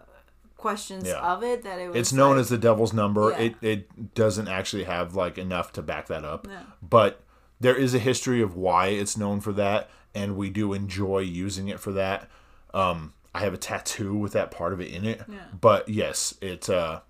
questions 0.57 1.07
Yeah. 1.07 1.19
of 1.21 1.43
it 1.43 1.63
that 1.63 1.79
it 1.79 1.87
was. 1.89 1.95
it's 1.97 2.13
known 2.13 2.31
like- 2.31 2.41
as 2.41 2.49
the 2.49 2.57
devil's 2.57 2.93
number. 2.93 3.31
Yeah. 3.31 3.37
It 3.39 3.55
it 3.61 4.13
doesn't 4.15 4.47
actually 4.47 4.83
have 4.85 5.15
like 5.15 5.37
enough 5.37 5.71
to 5.73 5.81
back 5.81 6.07
that 6.07 6.23
up. 6.23 6.47
But 6.81 7.21
there 7.59 7.75
is 7.75 7.95
a 7.95 7.99
history 7.99 8.41
of 8.41 8.55
why 8.55 8.87
it's 8.87 9.17
known 9.17 9.39
for 9.39 9.51
that, 9.53 9.89
and 10.13 10.35
we 10.37 10.49
do 10.51 10.73
enjoy 10.73 11.19
using 11.19 11.67
it 11.67 11.79
for 11.79 11.91
that. 11.93 12.29
Um, 12.73 13.13
I 13.33 13.39
have 13.39 13.53
a 13.53 13.57
tattoo 13.57 14.15
with 14.15 14.33
that 14.33 14.51
part 14.51 14.73
of 14.73 14.81
it 14.81 14.91
in 14.91 15.03
it. 15.05 15.21
Yeah. 15.27 15.37
But 15.59 15.89
yes, 15.89 16.35
it 16.41 16.69
uh, 16.69 17.01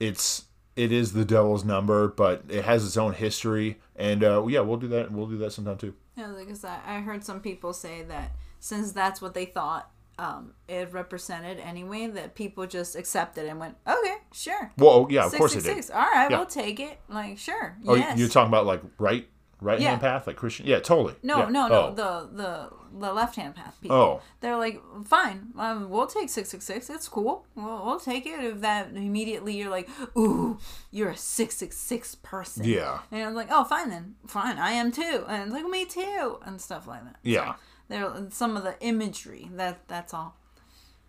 it's 0.00 0.44
it 0.76 0.92
is 0.92 1.12
the 1.12 1.24
devil's 1.24 1.64
number, 1.64 2.08
but 2.08 2.44
it 2.48 2.64
has 2.64 2.84
its 2.84 2.96
own 2.96 3.12
history, 3.14 3.80
and 3.96 4.24
uh, 4.24 4.44
yeah, 4.46 4.60
we'll 4.60 4.76
do 4.76 4.88
that. 4.88 5.12
We'll 5.12 5.26
do 5.26 5.38
that 5.38 5.52
sometime 5.52 5.78
too. 5.78 5.94
Yeah, 6.16 6.32
because 6.38 6.64
I, 6.64 6.78
I 6.86 7.00
heard 7.00 7.24
some 7.24 7.40
people 7.40 7.72
say 7.72 8.02
that 8.04 8.32
since 8.60 8.92
that's 8.92 9.20
what 9.22 9.34
they 9.34 9.44
thought 9.46 9.90
um, 10.18 10.54
it 10.68 10.92
represented 10.92 11.58
anyway, 11.58 12.06
that 12.06 12.34
people 12.34 12.66
just 12.66 12.94
accepted 12.96 13.46
and 13.46 13.58
went, 13.58 13.76
okay, 13.86 14.14
sure. 14.32 14.70
Well, 14.78 15.08
yeah, 15.10 15.26
of 15.26 15.32
course 15.32 15.52
it 15.52 15.64
did. 15.64 15.74
666. 15.84 15.90
All 15.90 16.00
right, 16.02 16.30
Yeah. 16.30 16.36
we'll 16.38 16.46
take 16.46 16.78
it. 16.80 16.98
Like, 17.08 17.38
sure. 17.38 17.76
Oh, 17.86 17.94
yes. 17.94 18.18
you're 18.18 18.28
talking 18.28 18.48
about 18.48 18.64
like 18.66 18.80
right 18.98 19.26
right 19.60 19.80
hand 19.80 20.00
Yeah. 20.02 20.10
path, 20.12 20.26
like 20.26 20.36
Christian? 20.36 20.66
Yeah, 20.66 20.80
totally. 20.80 21.14
no, 21.22 21.38
Yeah. 21.38 21.48
no, 21.48 21.68
no. 21.68 21.74
Oh. 21.74 21.94
The 21.94 22.28
the 22.36 22.70
the 23.06 23.12
left 23.12 23.36
hand 23.36 23.56
path 23.56 23.76
people. 23.80 23.96
Oh. 23.96 24.20
They're 24.40 24.56
like, 24.56 24.80
fine, 25.04 25.48
um, 25.58 25.90
we'll 25.90 26.06
take 26.06 26.28
six 26.28 26.48
six 26.50 26.64
six. 26.64 26.88
It's 26.88 27.08
cool. 27.08 27.44
We'll, 27.56 27.84
we'll 27.84 28.00
take 28.00 28.24
it. 28.26 28.38
If 28.44 28.60
that 28.60 28.88
immediately 28.94 29.56
you're 29.56 29.70
like, 29.70 29.88
ooh, 30.16 30.58
you're 30.90 31.10
a 31.10 31.16
six 31.16 31.56
six 31.56 31.76
six 31.76 32.14
person. 32.14 32.64
Yeah. 32.64 33.00
And 33.10 33.22
I'm 33.22 33.34
like, 33.34 33.48
oh, 33.50 33.64
fine 33.64 33.90
then, 33.90 34.14
fine, 34.26 34.58
I 34.58 34.72
am 34.72 34.92
too, 34.92 35.24
and 35.28 35.52
like 35.52 35.64
me 35.66 35.84
too, 35.84 36.38
and 36.44 36.60
stuff 36.60 36.86
like 36.86 37.02
that. 37.04 37.16
Yeah. 37.22 37.54
So 37.54 37.58
there, 37.88 38.26
some 38.30 38.56
of 38.56 38.62
the 38.64 38.76
imagery. 38.80 39.48
That 39.52 39.86
that's 39.88 40.14
all. 40.14 40.36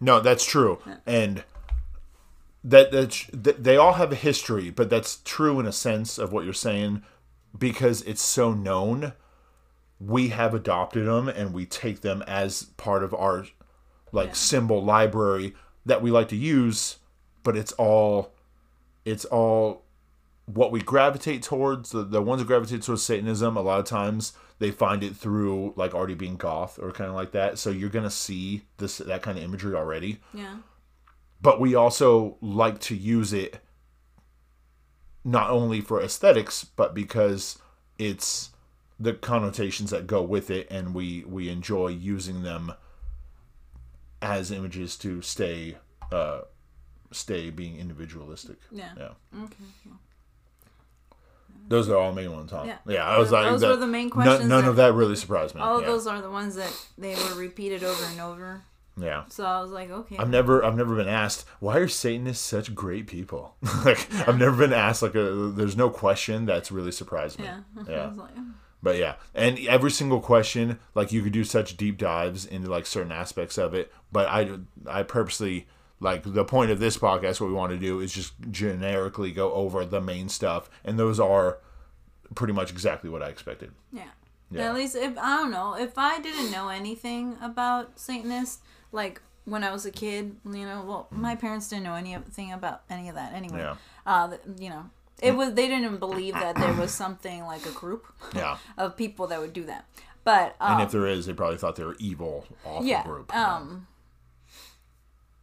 No, 0.02 0.20
that's 0.20 0.44
true, 0.46 0.80
and 1.06 1.44
that 2.64 2.92
that's 2.92 3.26
th- 3.28 3.58
they 3.60 3.78
all 3.78 3.94
have 3.94 4.12
a 4.12 4.16
history, 4.16 4.70
but 4.72 4.90
that's 4.90 5.18
true 5.24 5.60
in 5.60 5.66
a 5.68 5.72
sense 5.72 6.18
of 6.18 6.34
what 6.34 6.44
you're 6.46 6.54
saying 6.54 7.04
because 7.58 8.02
it's 8.04 8.22
so 8.22 8.54
known. 8.54 9.14
We 10.00 10.30
have 10.30 10.54
adopted 10.54 11.08
them 11.08 11.30
and 11.30 11.54
we 11.54 11.66
take 11.66 12.02
them 12.02 12.22
as 12.28 12.64
part 12.78 13.04
of 13.04 13.14
our 13.14 13.46
like 14.12 14.30
Yeah. 14.30 14.34
symbol 14.34 14.84
library 14.84 15.56
that 15.86 16.02
we 16.02 16.12
like 16.12 16.30
to 16.30 16.36
use, 16.36 16.98
but 17.44 17.56
it's 17.56 17.72
all 17.74 18.34
it's 19.06 19.26
all 19.26 19.84
what 20.46 20.72
we 20.72 20.80
gravitate 20.82 21.42
towards. 21.44 21.92
The, 21.92 22.04
the 22.04 22.22
ones 22.22 22.42
that 22.42 22.48
gravitate 22.48 22.82
towards 22.84 23.04
Satanism, 23.04 23.56
a 23.58 23.62
lot 23.62 23.80
of 23.80 23.86
times 23.86 24.34
they 24.60 24.72
find 24.72 25.04
it 25.04 25.16
through 25.16 25.74
like 25.76 25.94
already 25.94 26.14
being 26.16 26.38
goth 26.38 26.80
or 26.82 26.92
kind 26.92 27.10
of 27.10 27.16
like 27.16 27.32
that. 27.32 27.58
So 27.60 27.70
you're 27.70 27.90
gonna 27.90 28.10
see 28.10 28.64
this 28.78 28.98
that 29.00 29.22
kind 29.22 29.38
of 29.38 29.44
imagery 29.44 29.76
already. 29.76 30.20
Yeah. 30.34 30.58
But 31.42 31.60
we 31.60 31.76
also 31.76 32.38
like 32.42 32.80
to 32.82 32.96
use 32.96 33.32
it 33.34 33.60
not 35.26 35.50
only 35.50 35.82
for 35.82 36.02
aesthetics, 36.02 36.64
but 36.64 36.94
because 36.94 37.58
it's 37.98 38.52
the 39.00 39.12
connotations 39.14 39.90
that 39.90 40.08
go 40.08 40.22
with 40.22 40.50
it, 40.50 40.68
and 40.72 40.94
we 40.94 41.26
we 41.28 41.50
enjoy 41.50 41.88
using 41.88 42.44
them 42.44 42.72
as 44.22 44.52
images 44.52 44.96
to 44.98 45.22
stay 45.22 45.78
uh, 46.12 46.42
stay 47.12 47.50
being 47.50 47.78
individualistic. 47.78 48.58
Yeah. 48.72 48.90
Yeah. 48.98 49.10
Okay. 49.44 49.56
well, 49.86 50.00
Those 51.68 51.90
are 51.90 51.98
all 51.98 52.14
main 52.14 52.32
ones, 52.32 52.52
huh? 52.52 52.64
Yeah. 52.88 53.04
I 53.04 53.18
was 53.18 53.30
Those- 53.30 53.34
like, 53.34 53.52
those 53.52 53.62
that- 53.62 53.70
were 53.70 53.76
the 53.78 53.88
main 53.88 54.04
none- 54.08 54.12
questions 54.12 54.48
None, 54.50 54.64
that- 54.64 54.70
of 54.70 54.76
that 54.78 54.94
really 54.94 55.16
surprised 55.16 55.56
me. 55.56 55.62
All 55.62 55.78
of 55.78 55.82
yeah. 55.82 55.88
those 55.88 56.06
are 56.08 56.22
the 56.22 56.30
ones 56.30 56.56
that 56.56 56.72
they 56.98 57.16
were 57.16 57.36
repeated 57.36 57.84
over 57.84 58.06
and 58.06 58.20
over. 58.22 58.62
Yeah. 58.98 59.26
So 59.30 59.46
I 59.46 59.62
was 59.62 59.72
like, 59.72 59.90
okay. 59.90 60.18
I've 60.18 60.30
never, 60.30 60.64
I've 60.64 60.78
never 60.78 60.96
been 60.96 61.08
asked 61.08 61.46
why 61.60 61.78
are 61.78 61.88
Satanists 61.88 62.44
such 62.44 62.74
great 62.74 63.08
people. 63.08 63.56
like, 63.86 64.14
I've 64.28 64.40
never 64.40 64.56
been 64.56 64.74
asked 64.74 65.02
like 65.02 65.16
a. 65.16 65.52
There's 65.56 65.76
no 65.76 65.90
question 65.90 66.46
that's 66.46 66.72
really 66.72 66.92
surprised 66.92 67.40
me. 67.40 67.46
yeah. 67.46 67.60
Yeah. 67.88 68.12
like, 68.16 68.32
oh. 68.38 68.46
But 68.82 68.98
yeah, 68.98 69.16
and 69.34 69.58
every 69.68 69.90
single 69.90 70.20
question, 70.20 70.80
like 70.94 71.12
you 71.12 71.24
could 71.24 71.34
do 71.34 71.44
such 71.44 71.76
deep 71.76 71.98
dives 71.98 72.46
into 72.46 72.70
like 72.70 72.86
certain 72.86 73.12
aspects 73.12 73.58
of 73.58 73.74
it. 73.74 73.92
But 74.12 74.28
I, 74.28 74.60
I 74.88 75.02
purposely 75.04 75.68
like 76.00 76.22
the 76.24 76.46
point 76.46 76.70
of 76.72 76.80
this 76.80 76.98
podcast. 76.98 77.42
What 77.42 77.48
we 77.48 77.54
want 77.54 77.72
to 77.72 77.80
do 77.80 78.00
is 78.00 78.14
just 78.14 78.34
generically 78.52 79.32
go 79.32 79.52
over 79.54 79.86
the 79.86 80.02
main 80.02 80.30
stuff, 80.30 80.70
and 80.84 81.00
those 81.00 81.20
are 81.20 81.58
pretty 82.36 82.54
much 82.54 82.72
exactly 82.72 83.10
what 83.10 83.24
I 83.24 83.30
expected. 83.30 83.72
Yeah. 83.92 84.04
Yeah. 84.52 84.70
At 84.70 84.76
least 84.76 84.96
if 84.96 85.18
I 85.18 85.38
don't 85.38 85.52
know 85.52 85.76
if 85.76 85.98
I 85.98 86.20
didn't 86.22 86.52
know 86.52 86.70
anything 86.70 87.38
about 87.42 88.00
Satanists, 88.00 88.62
like 88.92 89.22
when 89.46 89.64
I 89.64 89.72
was 89.72 89.86
a 89.86 89.92
kid, 89.92 90.36
you 90.46 90.66
know, 90.66 90.84
well, 90.88 91.08
my 91.12 91.36
parents 91.36 91.68
didn't 91.70 91.84
know 91.84 91.96
anything 91.96 92.52
about 92.52 92.82
any 92.90 93.10
of 93.10 93.16
that 93.16 93.34
anyway. 93.34 93.60
Yeah. 93.60 93.76
Uh, 94.06 94.38
you 94.60 94.70
know, 94.70 94.90
it 95.22 95.36
was 95.36 95.54
they 95.54 95.68
didn't 95.68 95.86
even 95.86 95.98
believe 95.98 96.34
that 96.34 96.56
there 96.56 96.74
was 96.74 96.92
something 96.92 97.44
like 97.46 97.66
a 97.66 97.72
group 97.72 98.06
Yeah, 98.36 98.58
of 98.78 98.98
people 98.98 99.28
that 99.28 99.40
would 99.40 99.54
do 99.54 99.64
that. 99.66 99.86
But 100.24 100.56
um, 100.60 100.74
and 100.74 100.82
if 100.84 100.92
there 100.92 101.06
is, 101.06 101.26
they 101.28 101.34
probably 101.34 101.58
thought 101.58 101.76
they 101.76 101.84
were 101.86 101.96
evil, 102.00 102.46
awful 102.66 102.86
yeah, 102.86 103.04
group. 103.04 103.36
um. 103.36 103.88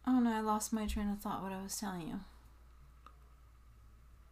Oh 0.05 0.19
no! 0.19 0.31
I 0.33 0.41
lost 0.41 0.73
my 0.73 0.85
train 0.85 1.09
of 1.09 1.19
thought. 1.19 1.41
What 1.41 1.53
I 1.53 1.63
was 1.63 1.77
telling 1.77 2.01
you. 2.01 2.19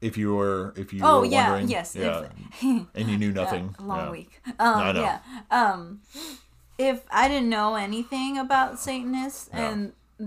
if 0.01 0.18
you 0.18 0.34
were, 0.36 0.74
if 0.76 0.91
you 0.93 0.99
Oh 1.03 1.20
were 1.22 1.26
yeah, 1.28 1.49
wondering, 1.49 1.70
yes. 1.70 1.95
yeah, 1.95 2.26
If, 2.62 2.62
and 2.95 3.07
you 3.09 3.18
knew 3.18 3.32
nothing. 3.32 3.76
long 3.80 3.99
yeah. 4.07 4.12
week. 4.12 4.41
Um, 4.47 4.55
I 4.59 4.91
know. 4.91 5.01
Yeah. 5.01 5.20
Um, 5.49 6.01
if 6.89 6.97
I 7.11 7.23
didn't 7.32 7.49
know 7.57 7.69
anything 7.75 8.32
about 8.45 8.79
Satanists 8.79 9.49
Yeah. 9.53 9.69
and 9.69 9.79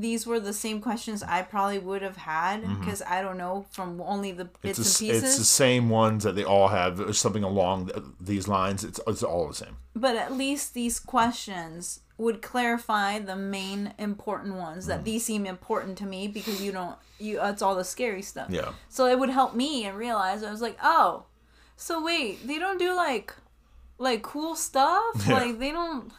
these 0.07 0.22
were 0.26 0.40
the 0.40 0.52
same 0.52 0.78
questions 0.88 1.22
I 1.22 1.40
probably 1.42 1.78
would 1.88 2.02
have 2.02 2.16
had 2.16 2.57
because 2.80 3.00
I 3.02 3.22
don't 3.22 3.38
know 3.44 3.57
from 3.70 4.00
only 4.00 4.32
the 4.32 4.46
bits 4.62 4.78
Mm-hmm. 4.78 4.80
It's, 4.88 5.00
and 5.00 5.09
pieces. 5.11 5.22
it's 5.24 5.38
the 5.38 5.44
same 5.66 5.88
ones 5.88 6.24
that 6.24 6.34
they 6.34 6.42
all 6.55 6.68
have. 6.68 6.96
There's 6.96 7.18
something 7.26 7.44
along 7.44 7.76
th- 7.88 8.05
these 8.30 8.46
lines. 8.48 8.82
It's 8.88 9.00
it's 9.07 9.22
all 9.22 9.46
the 9.52 9.55
same. 9.64 9.76
but 10.07 10.14
at 10.24 10.30
least 10.44 10.74
these 10.74 10.96
questions 10.98 12.00
would 12.24 12.38
clarify 12.42 13.11
the 13.30 13.36
main 13.36 13.80
important 13.98 14.55
ones 14.68 14.84
Mm. 14.84 14.88
that 14.90 15.05
these 15.09 15.22
seem 15.30 15.46
important 15.46 15.94
to 16.02 16.07
me 16.14 16.20
because 16.38 16.59
you 16.64 16.72
don't 16.78 16.96
you 17.26 17.32
it's 17.50 17.62
all 17.62 17.76
the 17.82 17.84
scary 17.96 18.22
stuff. 18.32 18.48
Yeah. 18.50 18.70
So 18.96 19.00
it 19.12 19.16
would 19.20 19.30
help 19.40 19.52
me 19.64 19.70
and 19.86 19.94
realize 20.07 20.38
I 20.42 20.50
was 20.57 20.62
like, 20.68 20.78
oh, 20.82 21.11
so 21.76 21.92
wait, 22.11 22.46
they 22.48 22.59
don't 22.64 22.78
do 22.86 22.90
like 23.07 23.28
like 24.09 24.22
cool 24.22 24.55
stuff. 24.57 25.05
Yeah. 25.28 25.34
Like 25.40 25.59
they 25.62 25.70
don't 25.78 26.11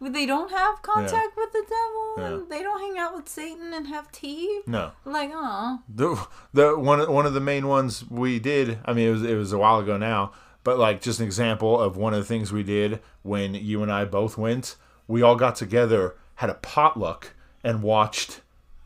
They 0.00 0.26
don't 0.26 0.50
have 0.52 0.80
contact 0.82 1.36
with 1.36 1.50
the 1.52 1.62
devil. 1.62 2.14
Yeah. 2.18 2.24
And 2.40 2.50
they 2.50 2.62
don't 2.62 2.80
hang 2.80 2.98
out 2.98 3.16
with 3.16 3.28
Satan 3.28 3.72
and 3.72 3.88
have 3.88 4.12
tea. 4.12 4.60
No. 4.66 4.92
Like, 5.04 5.30
oh, 5.34 5.80
the 5.88 6.24
the 6.52 6.78
one 6.78 7.10
one 7.12 7.26
of 7.26 7.34
the 7.34 7.40
main 7.40 7.66
ones 7.66 8.04
we 8.08 8.38
did. 8.38 8.78
I 8.84 8.92
mean, 8.92 9.08
it 9.08 9.12
was 9.12 9.22
it 9.24 9.34
was 9.34 9.52
a 9.52 9.58
while 9.58 9.80
ago 9.80 9.96
now, 9.96 10.32
but 10.62 10.78
like 10.78 11.00
just 11.00 11.18
an 11.18 11.26
example 11.26 11.80
of 11.80 11.96
one 11.96 12.14
of 12.14 12.20
the 12.20 12.26
things 12.26 12.52
we 12.52 12.62
did 12.62 13.00
when 13.22 13.54
you 13.54 13.82
and 13.82 13.90
I 13.90 14.04
both 14.04 14.38
went. 14.38 14.76
We 15.08 15.22
all 15.22 15.36
got 15.36 15.56
together, 15.56 16.14
had 16.36 16.50
a 16.50 16.54
potluck, 16.54 17.32
and 17.64 17.82
watched 17.82 18.40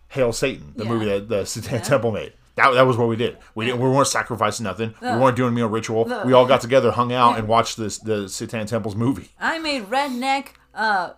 Hail 0.08 0.32
Satan, 0.32 0.72
the 0.76 0.84
Yeah. 0.84 0.90
movie 0.90 1.04
that 1.06 1.28
the 1.28 1.44
Satanic 1.44 1.82
Temple 1.84 2.12
made. 2.12 2.32
That, 2.54 2.70
that 2.74 2.86
was 2.86 2.96
what 2.98 3.08
we 3.08 3.16
did. 3.16 3.38
We 3.54 3.64
didn't. 3.64 3.80
We 3.80 3.88
weren't 3.88 4.06
sacrificing 4.08 4.64
nothing. 4.64 4.94
we 5.00 5.08
weren't 5.08 5.36
doing 5.36 5.48
a 5.52 5.56
meal 5.56 5.68
ritual. 5.68 6.04
we 6.24 6.32
all 6.34 6.44
got 6.46 6.60
together, 6.60 6.90
hung 6.92 7.12
out, 7.12 7.38
and 7.38 7.48
watched 7.48 7.76
this 7.76 7.98
the 7.98 8.28
Satan 8.28 8.66
Temple's 8.66 8.94
movie. 8.94 9.30
I 9.40 9.58
made 9.58 9.84
redneck 9.90 10.48
uh 10.74 11.10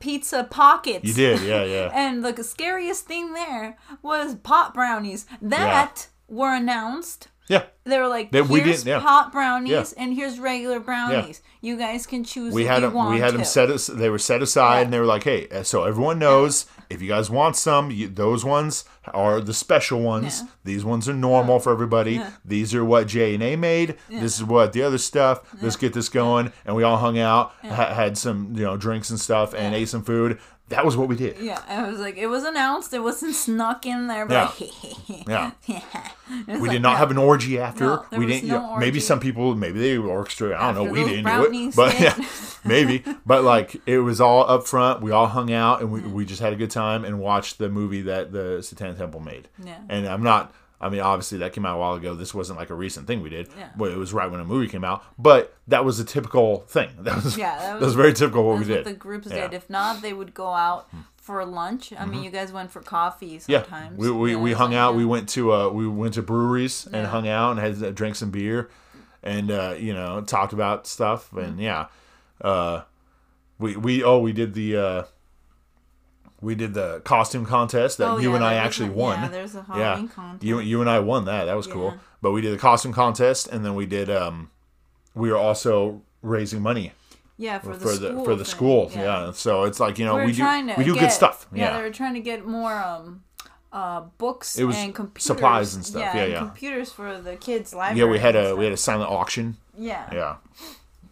pizza 0.00 0.44
pockets. 0.44 1.04
You 1.04 1.14
did, 1.14 1.42
yeah, 1.42 1.64
yeah. 1.64 1.90
And 1.94 2.24
the 2.24 2.42
scariest 2.42 3.06
thing 3.06 3.32
there 3.34 3.76
was 4.02 4.34
pot 4.36 4.74
brownies 4.74 5.26
that 5.40 6.08
were 6.28 6.52
announced. 6.54 7.28
Yeah, 7.48 7.66
They 7.84 7.96
were 8.00 8.08
like, 8.08 8.32
That 8.32 8.48
we 8.48 8.58
here's 8.60 8.82
didn't- 8.82 9.00
yeah. 9.02 9.06
pot 9.06 9.30
brownies 9.30 9.70
Yeah. 9.70 10.02
and 10.02 10.12
here's 10.14 10.40
regular 10.40 10.80
brownies. 10.80 11.42
You 11.60 11.76
guys 11.76 12.04
can 12.04 12.24
choose. 12.24 12.52
we 12.52 12.64
had 12.64 12.76
you 12.76 12.88
them. 12.88 12.94
want 12.94 13.14
We 13.14 13.20
had 13.20 13.30
to. 13.30 13.36
them 13.36 13.44
set. 13.44 13.70
As, 13.70 13.86
they 13.86 14.10
were 14.10 14.18
set 14.18 14.42
aside, 14.42 14.78
Yeah. 14.78 14.82
and 14.86 14.92
they 14.92 14.98
were 14.98 15.06
like, 15.06 15.22
"Hey, 15.22 15.46
so 15.62 15.84
everyone 15.84 16.18
knows 16.18 16.66
if 16.90 17.02
you 17.02 17.08
guys 17.08 17.28
want 17.30 17.56
some, 17.56 17.90
you, 17.90 18.08
those 18.08 18.44
ones 18.44 18.84
are 19.12 19.40
the 19.40 19.54
special 19.54 20.00
ones. 20.00 20.42
Yeah. 20.42 20.48
These 20.64 20.84
ones 20.84 21.08
are 21.08 21.14
normal 21.14 21.58
for 21.60 21.72
everybody. 21.72 22.20
These 22.44 22.74
are 22.74 22.84
what 22.84 23.06
J 23.08 23.34
and 23.34 23.42
A 23.42 23.56
made. 23.56 23.96
This 24.08 24.36
is 24.36 24.44
what 24.44 24.72
the 24.72 24.82
other 24.82 24.98
stuff. 24.98 25.40
Let's 25.62 25.76
get 25.76 25.92
this 25.92 26.08
going." 26.08 26.52
And 26.64 26.76
we 26.76 26.82
all 26.82 26.96
hung 26.98 27.18
out, 27.18 27.52
ha- 27.62 27.94
had 27.94 28.16
some 28.18 28.52
you 28.56 28.64
know 28.64 28.76
drinks 28.76 29.10
and 29.10 29.20
stuff, 29.20 29.54
and 29.54 29.74
ate 29.74 29.88
some 29.88 30.02
food. 30.02 30.38
That 30.68 30.84
was 30.84 30.96
what 30.96 31.08
we 31.08 31.14
did. 31.14 31.38
Yeah, 31.38 31.62
I 31.68 31.88
was 31.88 32.00
like, 32.00 32.16
it 32.16 32.26
was 32.26 32.42
announced. 32.42 32.92
It 32.92 32.98
wasn't 32.98 33.36
snuck 33.36 33.86
in 33.86 34.08
there. 34.08 34.26
But 34.26 34.60
Yeah. 35.26 35.52
yeah. 35.66 36.08
We 36.48 36.54
like, 36.54 36.70
did 36.72 36.82
not 36.82 36.98
have 36.98 37.12
an 37.12 37.18
orgy 37.18 37.56
after. 37.60 37.84
No, 37.84 38.04
we 38.10 38.26
didn't. 38.26 38.48
no 38.48 38.54
you 38.56 38.60
know, 38.60 38.76
maybe 38.78 38.98
some 38.98 39.20
people, 39.20 39.54
maybe 39.54 39.78
they 39.78 39.96
orchestrated. 39.96 40.56
I 40.56 40.72
don't 40.72 40.84
know. 40.86 40.90
We 40.90 41.04
didn't 41.04 41.24
do 41.24 41.68
it, 41.68 41.76
but 41.76 42.00
yeah, 42.00 42.16
maybe. 42.64 43.04
But 43.26 43.44
like 43.44 43.80
it 43.86 43.98
was 43.98 44.20
all 44.20 44.48
up 44.48 44.66
front. 44.66 45.02
We 45.02 45.12
all 45.12 45.28
hung 45.28 45.52
out 45.52 45.82
and 45.82 45.92
we, 45.92 46.00
we 46.00 46.24
just 46.24 46.40
had 46.40 46.52
a 46.52 46.56
good 46.56 46.70
time 46.70 47.04
and 47.04 47.20
watched 47.20 47.58
the 47.58 47.68
movie 47.68 48.02
that 48.02 48.32
the 48.32 48.60
Satan 48.62 48.96
Temple 48.96 49.20
made. 49.20 49.48
Yeah. 49.62 49.78
And 49.88 50.06
I'm 50.08 50.22
not. 50.24 50.52
I 50.86 50.90
mean, 50.90 51.00
obviously 51.00 51.38
that 51.38 51.52
came 51.52 51.66
out 51.66 51.76
a 51.76 51.78
while 51.78 51.94
ago. 51.94 52.14
This 52.14 52.32
wasn't 52.32 52.58
like 52.58 52.70
a 52.70 52.74
recent 52.74 53.06
thing 53.06 53.20
we 53.22 53.30
did. 53.30 53.48
Yeah. 53.58 53.68
But 53.76 53.90
it 53.92 53.96
was 53.98 54.12
right 54.12 54.30
when 54.30 54.40
a 54.40 54.44
movie 54.44 54.68
came 54.68 54.84
out. 54.84 55.04
But 55.18 55.54
that 55.68 55.84
was 55.84 56.00
a 56.00 56.04
typical 56.04 56.60
thing. 56.68 56.90
That 57.00 57.16
was 57.24 57.36
Yeah, 57.36 57.56
that 57.56 57.60
that 57.66 57.74
was- 57.74 57.84
was, 57.86 57.94
very 57.94 58.12
typical 58.14 58.44
what 58.44 58.58
we 58.58 58.64
That's 58.64 58.70
what 58.70 58.84
did. 58.84 58.94
the 58.94 58.98
groups 58.98 59.26
Yeah. 59.30 59.42
did. 59.48 59.54
If 59.54 59.68
not, 59.68 60.00
they 60.02 60.12
would 60.12 60.32
go 60.32 60.48
out 60.52 60.88
for 61.16 61.44
lunch. 61.44 61.92
I 61.98 62.06
mean, 62.06 62.22
you 62.22 62.30
guys 62.30 62.52
went 62.52 62.70
for 62.70 62.80
coffee 62.80 63.38
sometimes. 63.40 63.98
Yeah, 63.98 64.04
we, 64.04 64.10
we, 64.12 64.30
Yeah, 64.32 64.38
we 64.38 64.52
hung 64.52 64.74
out. 64.74 64.94
We 64.94 65.04
went 65.04 65.28
to 65.30 65.52
uh 65.52 65.68
we 65.70 65.86
went 65.88 66.14
to 66.14 66.22
breweries 66.22 66.86
and 66.92 67.06
hung 67.08 67.26
out 67.28 67.50
and 67.52 67.60
had 67.60 67.82
uh, 67.82 67.90
drank 67.90 68.14
some 68.16 68.30
beer, 68.30 68.70
and 69.24 69.50
uh, 69.50 69.74
you 69.76 69.92
know 69.92 70.20
talked 70.20 70.52
about 70.52 70.86
stuff 70.86 71.26
Mm-hmm. 71.30 71.38
and 71.40 71.60
yeah, 71.60 71.86
uh, 72.40 72.82
we 73.58 73.76
we 73.76 74.04
oh 74.04 74.18
we 74.20 74.32
did 74.32 74.54
the 74.54 74.76
uh, 74.76 75.02
we 76.46 76.54
did 76.54 76.72
the 76.74 77.00
costume 77.04 77.44
contest 77.44 77.98
that 77.98 78.08
Oh, 78.08 78.18
you 78.18 78.30
yeah, 78.30 78.36
and 78.36 78.44
I 78.44 78.54
actually 78.54 78.88
a- 78.90 78.92
won. 79.04 79.20
yeah, 79.20 79.28
there's 79.28 79.54
a 79.54 79.64
Yeah. 79.68 79.74
Halloween 79.74 80.08
contest. 80.08 80.44
You 80.44 80.60
you 80.60 80.80
and 80.80 80.88
I 80.96 80.98
won 81.00 81.24
that. 81.26 81.44
That 81.46 81.56
was 81.56 81.66
cool. 81.66 81.90
But 82.22 82.30
we 82.32 82.40
did 82.40 82.52
the 82.56 82.62
costume 82.68 82.92
contest 82.92 83.42
and 83.52 83.64
then 83.64 83.74
we 83.74 83.86
did 83.86 84.08
um 84.10 84.50
we 85.14 85.30
were 85.30 85.36
also 85.48 86.02
raising 86.22 86.60
money 86.62 86.92
Yeah, 87.36 87.58
for 87.58 87.74
the 87.76 87.84
for 87.86 87.92
the 87.96 88.06
school 88.10 88.24
for 88.24 88.34
the 88.34 88.44
thing. 88.44 88.54
school. 88.56 88.90
Yeah. 88.94 89.32
So 89.32 89.64
it's 89.68 89.80
like 89.84 89.98
you 89.98 90.04
know 90.08 90.16
We 90.16 90.26
we, 90.26 90.32
do 90.32 90.44
we 90.78 90.84
do 90.84 90.94
get, 90.94 91.00
good 91.00 91.12
stuff. 91.12 91.46
Yeah, 91.52 91.64
Yeah. 91.64 91.76
they 91.76 91.82
were 91.86 91.94
trying 92.00 92.14
to 92.14 92.24
get 92.30 92.46
more 92.46 92.74
um 92.90 93.22
uh 93.72 94.00
books 94.18 94.48
It 94.58 94.64
was 94.64 94.76
and 94.76 94.94
computers. 94.94 95.24
supplies 95.30 95.74
and 95.76 95.84
stuff. 95.84 96.02
Yeah, 96.14 96.22
and 96.22 96.32
yeah. 96.32 96.38
Computers 96.38 96.92
for 96.92 97.08
the 97.28 97.36
kids' 97.36 97.74
library. 97.74 97.98
Yeah, 98.00 98.06
we 98.14 98.18
had 98.26 98.36
a 98.36 98.54
we 98.58 98.64
had 98.64 98.72
a 98.80 98.82
silent 98.88 99.10
auction. 99.10 99.56
yeah. 99.76 100.04
Yeah. 100.20 100.34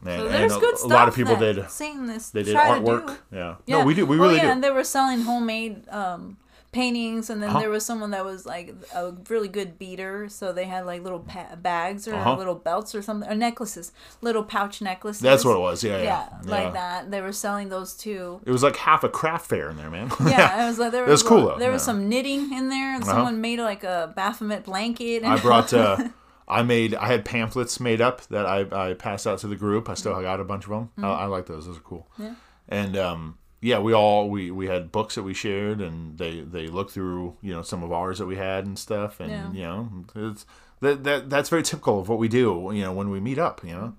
And, 0.07 0.21
So 0.23 0.29
there's 0.29 0.57
a, 0.57 0.61
good 0.61 0.75
a 0.75 0.79
stuff. 0.79 0.91
lot 0.91 1.09
of 1.09 1.15
people 1.15 1.37
did 1.37 1.69
Satanists 1.71 2.31
they 2.31 2.43
did 2.43 2.57
artwork. 2.57 3.19
Yeah. 3.33 3.57
Yeah. 3.67 3.79
No, 3.79 3.85
we 3.85 3.95
do. 3.95 4.05
We 4.07 4.17
really 4.17 4.37
yeah, 4.37 4.43
do. 4.43 4.49
and 4.51 4.65
they 4.65 4.71
were 4.71 4.85
selling 4.85 5.23
homemade 5.23 5.89
um, 5.89 6.37
paintings, 6.73 7.31
and 7.31 7.41
then 7.41 7.51
Uh-huh. 7.51 7.61
there 7.61 7.71
was 7.71 7.87
someone 7.87 8.11
that 8.11 8.25
was 8.25 8.45
like 8.45 8.75
a 8.95 9.13
really 9.31 9.47
good 9.49 9.79
beater, 9.79 10.29
so 10.29 10.53
they 10.53 10.65
had 10.65 10.85
like 10.87 11.03
little 11.05 11.21
pa- 11.21 11.55
bags 11.57 12.09
or 12.09 12.17
Uh-huh. 12.17 12.37
little 12.37 12.57
belts 12.57 12.95
or 12.97 13.01
something, 13.01 13.31
or 13.31 13.35
necklaces, 13.37 13.93
little 14.21 14.43
pouch 14.43 14.83
necklaces. 14.83 15.23
That's 15.23 15.45
what 15.45 15.57
it 15.57 15.61
was. 15.61 15.85
Yeah, 15.85 15.99
Yeah, 15.99 16.03
yeah. 16.03 16.51
like 16.51 16.65
Yeah. 16.65 16.71
that. 16.73 17.11
They 17.13 17.21
were 17.21 17.33
selling 17.33 17.69
those 17.69 17.95
too. 17.95 18.41
It 18.45 18.51
was 18.51 18.63
like 18.65 18.75
half 18.77 19.05
a 19.05 19.09
craft 19.09 19.47
fair 19.47 19.71
in 19.71 19.77
there, 19.77 19.89
man. 19.91 20.11
Yeah, 20.27 20.65
it 20.65 20.67
was 20.67 20.79
like 20.81 20.91
there 20.93 21.05
It 21.09 21.11
was 21.11 21.23
was, 21.23 21.29
cool, 21.31 21.47
though, 21.47 21.59
There 21.59 21.71
was 21.71 21.83
some 21.85 22.09
knitting 22.09 22.53
in 22.53 22.69
there, 22.71 22.93
and 22.95 23.03
Uh-huh. 23.05 23.13
someone 23.13 23.41
made 23.41 23.61
like 23.61 23.85
a 23.85 24.13
Baphomet 24.17 24.65
blanket. 24.65 25.23
And 25.23 25.33
I 25.33 25.39
brought. 25.39 25.73
Uh, 25.73 25.97
I 26.47 26.63
made. 26.63 26.95
I 26.95 27.07
had 27.07 27.25
pamphlets 27.25 27.81
made 27.81 28.01
up 28.01 28.21
that 28.29 28.45
I, 28.47 28.91
I 28.91 28.95
passed 28.95 29.27
out 29.27 29.39
to 29.41 29.47
the 29.49 29.57
group. 29.57 29.89
I 29.89 29.95
still 29.95 30.21
got 30.21 30.41
a 30.41 30.45
bunch 30.45 30.65
of 30.65 30.71
them. 30.71 30.91
I, 30.99 31.09
I 31.09 31.25
like 31.27 31.47
those. 31.47 31.67
Those 31.67 31.79
are 31.79 31.81
cool. 31.81 32.07
Mm-hmm. 32.15 32.23
Yeah. 32.25 32.35
And 32.69 32.97
um, 32.97 33.39
yeah, 33.61 33.79
we 33.79 33.93
all 33.95 34.29
we, 34.29 34.51
we 34.51 34.67
had 34.67 34.93
books 34.93 35.15
that 35.15 35.23
we 35.23 35.33
shared, 35.35 35.81
and 35.81 36.19
they 36.19 36.41
they 36.41 36.67
looked 36.67 36.91
through 36.93 37.37
you 37.41 37.53
know 37.55 37.63
some 37.63 37.83
of 37.83 37.93
ours 37.93 38.19
that 38.19 38.27
we 38.27 38.37
had 38.37 38.67
and 38.67 38.79
stuff, 38.79 39.21
and 39.21 39.31
Yeah. 39.31 39.53
you 39.53 39.63
know 39.63 40.05
it's 40.15 40.45
that, 40.81 41.03
that 41.05 41.31
that's 41.31 41.49
very 41.49 41.63
typical 41.63 41.99
of 42.01 42.09
what 42.09 42.19
we 42.19 42.29
do. 42.29 42.71
You 42.75 42.83
know 42.83 42.93
when 42.93 43.11
we 43.11 43.21
meet 43.21 43.39
up, 43.39 43.63
you 43.65 43.73
know. 43.73 43.95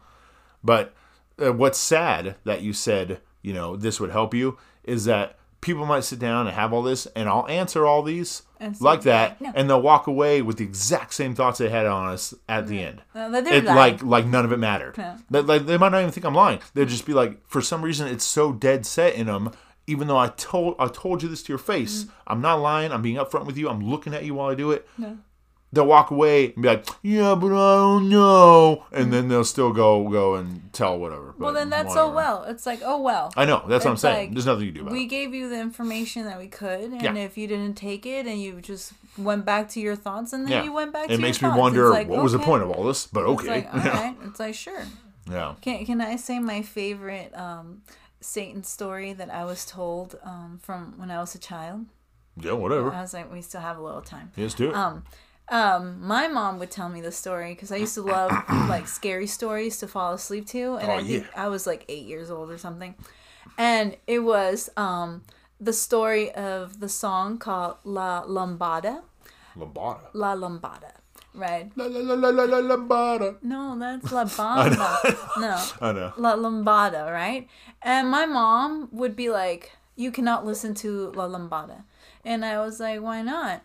But 0.64 0.94
uh, 1.44 1.54
what's 1.54 1.80
sad 1.80 2.36
that 2.44 2.62
you 2.62 2.74
said, 2.74 3.22
you 3.42 3.54
know, 3.54 3.76
this 3.76 4.00
would 4.00 4.12
help 4.12 4.34
you 4.34 4.58
is 4.84 5.06
that 5.06 5.38
people 5.66 5.86
might 5.86 6.04
sit 6.04 6.20
down 6.20 6.48
and 6.48 6.56
have 6.56 6.72
all 6.72 6.84
this, 6.84 7.08
and 7.16 7.28
I'll 7.28 7.48
answer 7.50 7.86
all 7.86 8.04
these 8.04 8.44
say, 8.62 8.72
like 8.80 9.02
that, 9.02 9.42
no. 9.42 9.52
and 9.56 9.70
they'll 9.70 9.82
walk 9.82 10.08
away 10.08 10.42
with 10.42 10.58
the 10.58 10.64
exact 10.64 11.14
same 11.14 11.34
thoughts 11.36 11.58
they 11.58 11.70
had 11.70 11.86
on 11.86 12.08
us 12.14 12.34
at 12.48 12.68
the 12.68 12.82
end. 12.82 13.02
Uh, 13.14 13.30
It, 13.46 13.66
like 13.66 14.02
like 14.04 14.26
none 14.28 14.46
of 14.46 14.52
it 14.52 14.58
mattered. 14.60 14.96
Yeah. 14.98 15.18
That- 15.32 15.48
like, 15.48 15.66
they 15.66 15.78
might 15.78 15.92
not 15.92 16.00
even 16.02 16.12
think 16.12 16.26
I'm 16.26 16.36
lying. 16.36 16.60
They'd 16.74 16.88
just 16.88 17.06
be 17.06 17.14
like, 17.14 17.46
for 17.48 17.62
some 17.62 17.82
reason, 17.82 18.08
it's 18.08 18.24
so 18.24 18.54
dead 18.54 18.86
set 18.86 19.16
in 19.16 19.26
them. 19.28 19.52
Even 19.88 20.08
though 20.08 20.18
I 20.18 20.30
told 20.30 20.76
I 20.80 20.88
told 20.88 21.22
you 21.22 21.30
this 21.30 21.44
to 21.44 21.52
your 21.52 21.60
face, 21.60 22.06
Mm. 22.06 22.10
I'm 22.28 22.42
not 22.42 22.56
lying. 22.62 22.92
I'm 22.92 23.02
being 23.02 23.18
upfront 23.18 23.46
with 23.46 23.58
you. 23.58 23.68
I'm 23.70 23.82
looking 23.88 24.14
at 24.14 24.24
you 24.26 24.34
while 24.36 24.50
I 24.50 24.56
do 24.56 24.72
it. 24.72 24.88
They'll 25.76 25.86
walk 25.86 26.10
away 26.10 26.54
and 26.54 26.62
be 26.64 26.68
like, 26.70 26.88
"Yeah, 27.04 27.36
but 27.36 27.48
I 27.48 27.76
don't 27.78 28.10
know," 28.10 28.86
and 28.92 29.14
then 29.14 29.28
they'll 29.28 29.44
still 29.46 29.72
go 29.72 30.10
go 30.10 30.34
and 30.36 30.74
tell 30.74 30.98
whatever. 30.98 31.36
well, 31.38 31.54
then 31.54 31.70
that's 31.70 31.94
so 31.94 32.08
whatever. 32.10 32.16
well. 32.16 32.44
It's 32.46 32.66
like, 32.66 32.80
oh 32.84 33.00
well. 33.00 33.32
I 33.38 33.46
know. 33.46 33.64
That's 33.68 33.86
what 33.86 33.92
I'm 33.92 33.98
saying. 33.98 34.30
like, 34.30 34.34
There's 34.34 34.46
nothing 34.48 34.66
you 34.66 34.72
do 34.72 34.82
about 34.82 34.94
we 34.94 35.04
it. 35.04 35.08
gave 35.08 35.34
you 35.36 35.48
the 35.50 35.60
information 35.60 36.26
that 36.26 36.40
we 36.40 36.48
could, 36.48 36.82
and 36.92 37.02
Yeah. 37.02 37.14
if 37.14 37.38
you 37.38 37.48
didn't 37.48 37.76
take 37.76 38.06
it 38.08 38.26
and 38.26 38.42
you 38.42 38.60
just 38.62 38.94
went 39.18 39.46
back 39.46 39.70
to 39.70 39.80
your 39.80 39.96
thoughts, 39.96 40.34
and 40.34 40.46
then 40.46 40.52
Yeah. 40.52 40.64
you 40.64 40.74
went 40.74 40.92
back. 40.94 41.08
to 41.08 41.14
It 41.14 41.20
makes 41.20 41.42
me 41.42 41.50
thoughts. 41.50 41.60
wonder 41.60 41.90
like, 41.90 42.08
what 42.10 42.24
was 42.24 42.32
the 42.34 42.40
point 42.40 42.64
of 42.64 42.72
all 42.72 42.84
this. 42.84 43.06
But 43.08 43.30
It's 43.30 43.42
okay, 43.42 43.50
like, 43.50 43.74
all 43.74 43.80
right. 44.02 44.16
It's 44.26 44.40
like 44.40 44.56
sure. 44.56 44.84
yeah. 45.30 45.54
Can 45.62 45.86
Can 45.86 46.02
I 46.02 46.16
say 46.16 46.40
my 46.40 46.62
favorite 46.62 47.32
um, 47.38 47.82
Satan 48.22 48.64
story 48.64 49.14
that 49.14 49.30
I 49.30 49.46
was 49.46 49.66
told 49.66 50.18
um, 50.24 50.60
from 50.62 50.94
when 50.98 51.12
I 51.12 51.20
was 51.20 51.36
a 51.36 51.40
child? 51.40 51.86
Yeah, 52.38 52.52
whatever. 52.54 52.92
I 52.92 53.00
was 53.02 53.14
like, 53.14 53.32
we 53.32 53.42
still 53.42 53.62
have 53.62 53.78
a 53.78 53.82
little 53.82 54.02
time. 54.02 54.32
Let's 54.36 54.54
do 54.56 54.70
it. 54.70 54.76
Um, 54.76 55.04
um, 55.50 56.00
my 56.06 56.28
mom 56.28 56.58
would 56.60 56.72
tell 56.72 56.90
me 56.90 57.02
the 57.02 57.12
story 57.12 57.54
because 57.54 57.72
I 57.72 57.76
used 57.78 57.94
to 57.96 58.02
love 58.02 58.32
like 58.70 58.88
scary 58.88 59.28
stories 59.28 59.78
to 59.80 59.88
fall 59.88 60.14
asleep 60.14 60.48
to, 60.48 60.76
and 60.78 60.90
Oh, 60.92 60.96
I 60.96 61.04
think. 61.04 61.28
I 61.36 61.48
was 61.50 61.68
like 61.68 61.86
eight 61.90 62.06
years 62.06 62.32
old 62.32 62.50
or 62.52 62.58
something, 62.58 62.96
and 63.58 63.96
it 64.08 64.20
was 64.20 64.70
um 64.78 65.24
the 65.60 65.74
story 65.74 66.32
of 66.32 66.80
the 66.80 66.90
song 66.90 67.38
called 67.38 67.78
La 67.84 68.24
Lambada, 68.26 69.02
Lambada. 69.58 70.02
La 70.14 70.36
Lambada, 70.36 70.92
right? 71.34 71.72
La 71.76 71.86
la 71.86 72.00
la 72.02 72.16
la 72.16 72.30
la 72.30 72.44
la 72.44 72.76
lambada. 72.76 73.36
No, 73.42 73.78
that's 73.80 74.12
La 74.12 74.24
Bamba. 74.40 75.40
no, 75.40 75.88
I 75.88 75.92
know. 75.94 76.14
La 76.18 76.36
Lambada, 76.36 77.12
right? 77.12 77.48
And 77.82 78.10
my 78.10 78.26
mom 78.26 78.90
would 78.92 79.16
be 79.16 79.30
like, 79.30 79.72
"You 79.96 80.12
cannot 80.12 80.46
listen 80.46 80.74
to 80.76 81.12
La 81.12 81.28
Lambada," 81.28 81.84
and 82.26 82.44
I 82.44 82.60
was 82.60 82.80
like, 82.80 83.00
"Why 83.02 83.22
not?" 83.22 83.62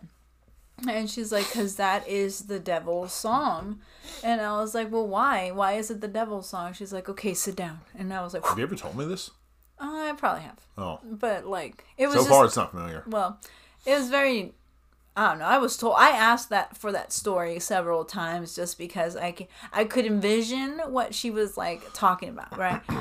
And 0.87 1.09
she's 1.09 1.31
like, 1.31 1.49
"Cause 1.51 1.75
that 1.75 2.07
is 2.07 2.43
the 2.47 2.59
devil's 2.59 3.13
song," 3.13 3.79
and 4.23 4.41
I 4.41 4.53
was 4.59 4.73
like, 4.73 4.91
"Well, 4.91 5.07
why? 5.07 5.51
Why 5.51 5.73
is 5.73 5.91
it 5.91 6.01
the 6.01 6.07
devil's 6.07 6.49
song?" 6.49 6.73
She's 6.73 6.91
like, 6.93 7.07
"Okay, 7.09 7.33
sit 7.33 7.55
down," 7.55 7.81
and 7.97 8.13
I 8.13 8.21
was 8.23 8.33
like, 8.33 8.45
Have 8.45 8.57
you 8.57 8.63
ever 8.63 8.75
told 8.75 8.95
me 8.97 9.05
this? 9.05 9.29
"I 9.79 10.13
probably 10.17 10.41
have," 10.43 10.59
Oh, 10.77 10.99
but 11.03 11.45
like, 11.45 11.85
it 11.97 12.07
was 12.07 12.15
so 12.15 12.19
just, 12.21 12.29
far 12.29 12.45
it's 12.45 12.55
not 12.55 12.71
familiar. 12.71 13.03
well, 13.07 13.39
it 13.85 13.93
was 13.97 14.09
very. 14.09 14.53
I 15.13 15.29
don't 15.31 15.39
know. 15.39 15.45
I 15.45 15.57
was 15.57 15.75
told. 15.75 15.95
I 15.97 16.11
asked 16.11 16.49
that 16.51 16.77
for 16.77 16.91
that 16.93 17.11
story 17.11 17.59
several 17.59 18.05
times 18.05 18.55
just 18.55 18.77
because 18.77 19.17
I 19.17 19.33
can, 19.33 19.47
I 19.73 19.83
could 19.83 20.05
envision 20.05 20.79
what 20.87 21.13
she 21.13 21.29
was 21.29 21.57
like 21.57 21.81
talking 21.93 22.29
about, 22.29 22.57
right? 22.57 22.81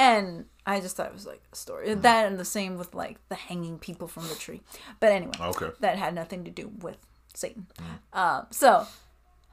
And 0.00 0.46
I 0.64 0.80
just 0.80 0.96
thought 0.96 1.08
it 1.08 1.12
was 1.12 1.26
like 1.26 1.42
a 1.52 1.56
story. 1.56 1.92
That 1.94 2.26
and 2.26 2.40
the 2.40 2.44
same 2.44 2.78
with 2.78 2.94
like 2.94 3.18
the 3.28 3.34
hanging 3.34 3.78
people 3.78 4.08
from 4.08 4.26
the 4.28 4.34
tree. 4.34 4.62
But 4.98 5.12
anyway, 5.12 5.32
Okay. 5.38 5.68
that 5.80 5.98
had 5.98 6.14
nothing 6.14 6.42
to 6.44 6.50
do 6.50 6.72
with 6.80 6.96
Satan. 7.40 7.66
Uh, 8.12 8.42
so 8.50 8.86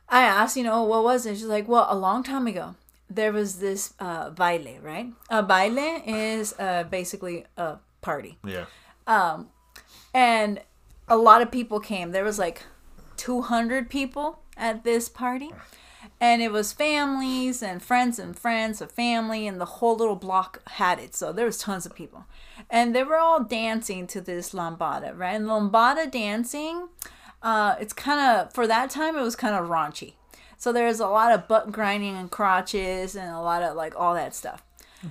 I 0.09 0.23
asked, 0.23 0.57
you 0.57 0.63
know, 0.63 0.83
what 0.83 1.03
was 1.03 1.25
it? 1.25 1.35
She's 1.35 1.45
like, 1.45 1.67
well, 1.67 1.87
a 1.89 1.95
long 1.95 2.23
time 2.23 2.47
ago, 2.47 2.75
there 3.09 3.31
was 3.31 3.59
this 3.59 3.93
uh, 3.99 4.29
baile, 4.31 4.79
right? 4.81 5.07
A 5.29 5.41
baile 5.43 6.03
is 6.05 6.53
uh, 6.59 6.83
basically 6.83 7.45
a 7.57 7.77
party. 8.01 8.37
Yeah. 8.45 8.65
Um, 9.05 9.49
and 10.13 10.61
a 11.07 11.17
lot 11.17 11.41
of 11.41 11.51
people 11.51 11.79
came. 11.79 12.11
There 12.11 12.23
was 12.23 12.37
like 12.37 12.63
200 13.17 13.89
people 13.89 14.39
at 14.57 14.83
this 14.83 15.09
party. 15.09 15.51
And 16.19 16.41
it 16.41 16.51
was 16.51 16.73
families 16.73 17.61
and 17.61 17.81
friends 17.81 18.17
and 18.17 18.37
friends 18.37 18.81
of 18.81 18.91
family, 18.91 19.45
and 19.45 19.59
the 19.59 19.65
whole 19.65 19.95
little 19.95 20.15
block 20.15 20.61
had 20.71 20.99
it. 20.99 21.15
So 21.15 21.31
there 21.31 21.45
was 21.45 21.57
tons 21.57 21.85
of 21.85 21.93
people. 21.93 22.25
And 22.69 22.95
they 22.95 23.03
were 23.03 23.17
all 23.17 23.43
dancing 23.43 24.07
to 24.07 24.21
this 24.21 24.53
lambada, 24.53 25.15
right? 25.15 25.35
And 25.35 25.45
lambada 25.47 26.09
dancing, 26.09 26.87
uh, 27.47 27.75
it's 27.79 27.93
kind 27.93 28.19
of, 28.19 28.53
for 28.53 28.65
that 28.67 28.89
time, 28.89 29.15
it 29.15 29.21
was 29.21 29.35
kind 29.37 29.55
of 29.55 29.69
raunchy. 29.69 30.13
So 30.57 30.73
there's 30.73 30.99
a 30.99 31.07
lot 31.07 31.31
of 31.31 31.47
butt 31.47 31.71
grinding 31.71 32.15
and 32.17 32.29
crotches 32.29 33.15
and 33.15 33.29
a 33.31 33.39
lot 33.39 33.61
of 33.63 33.75
like 33.75 33.93
all 33.95 34.13
that 34.15 34.35
stuff. 34.35 34.63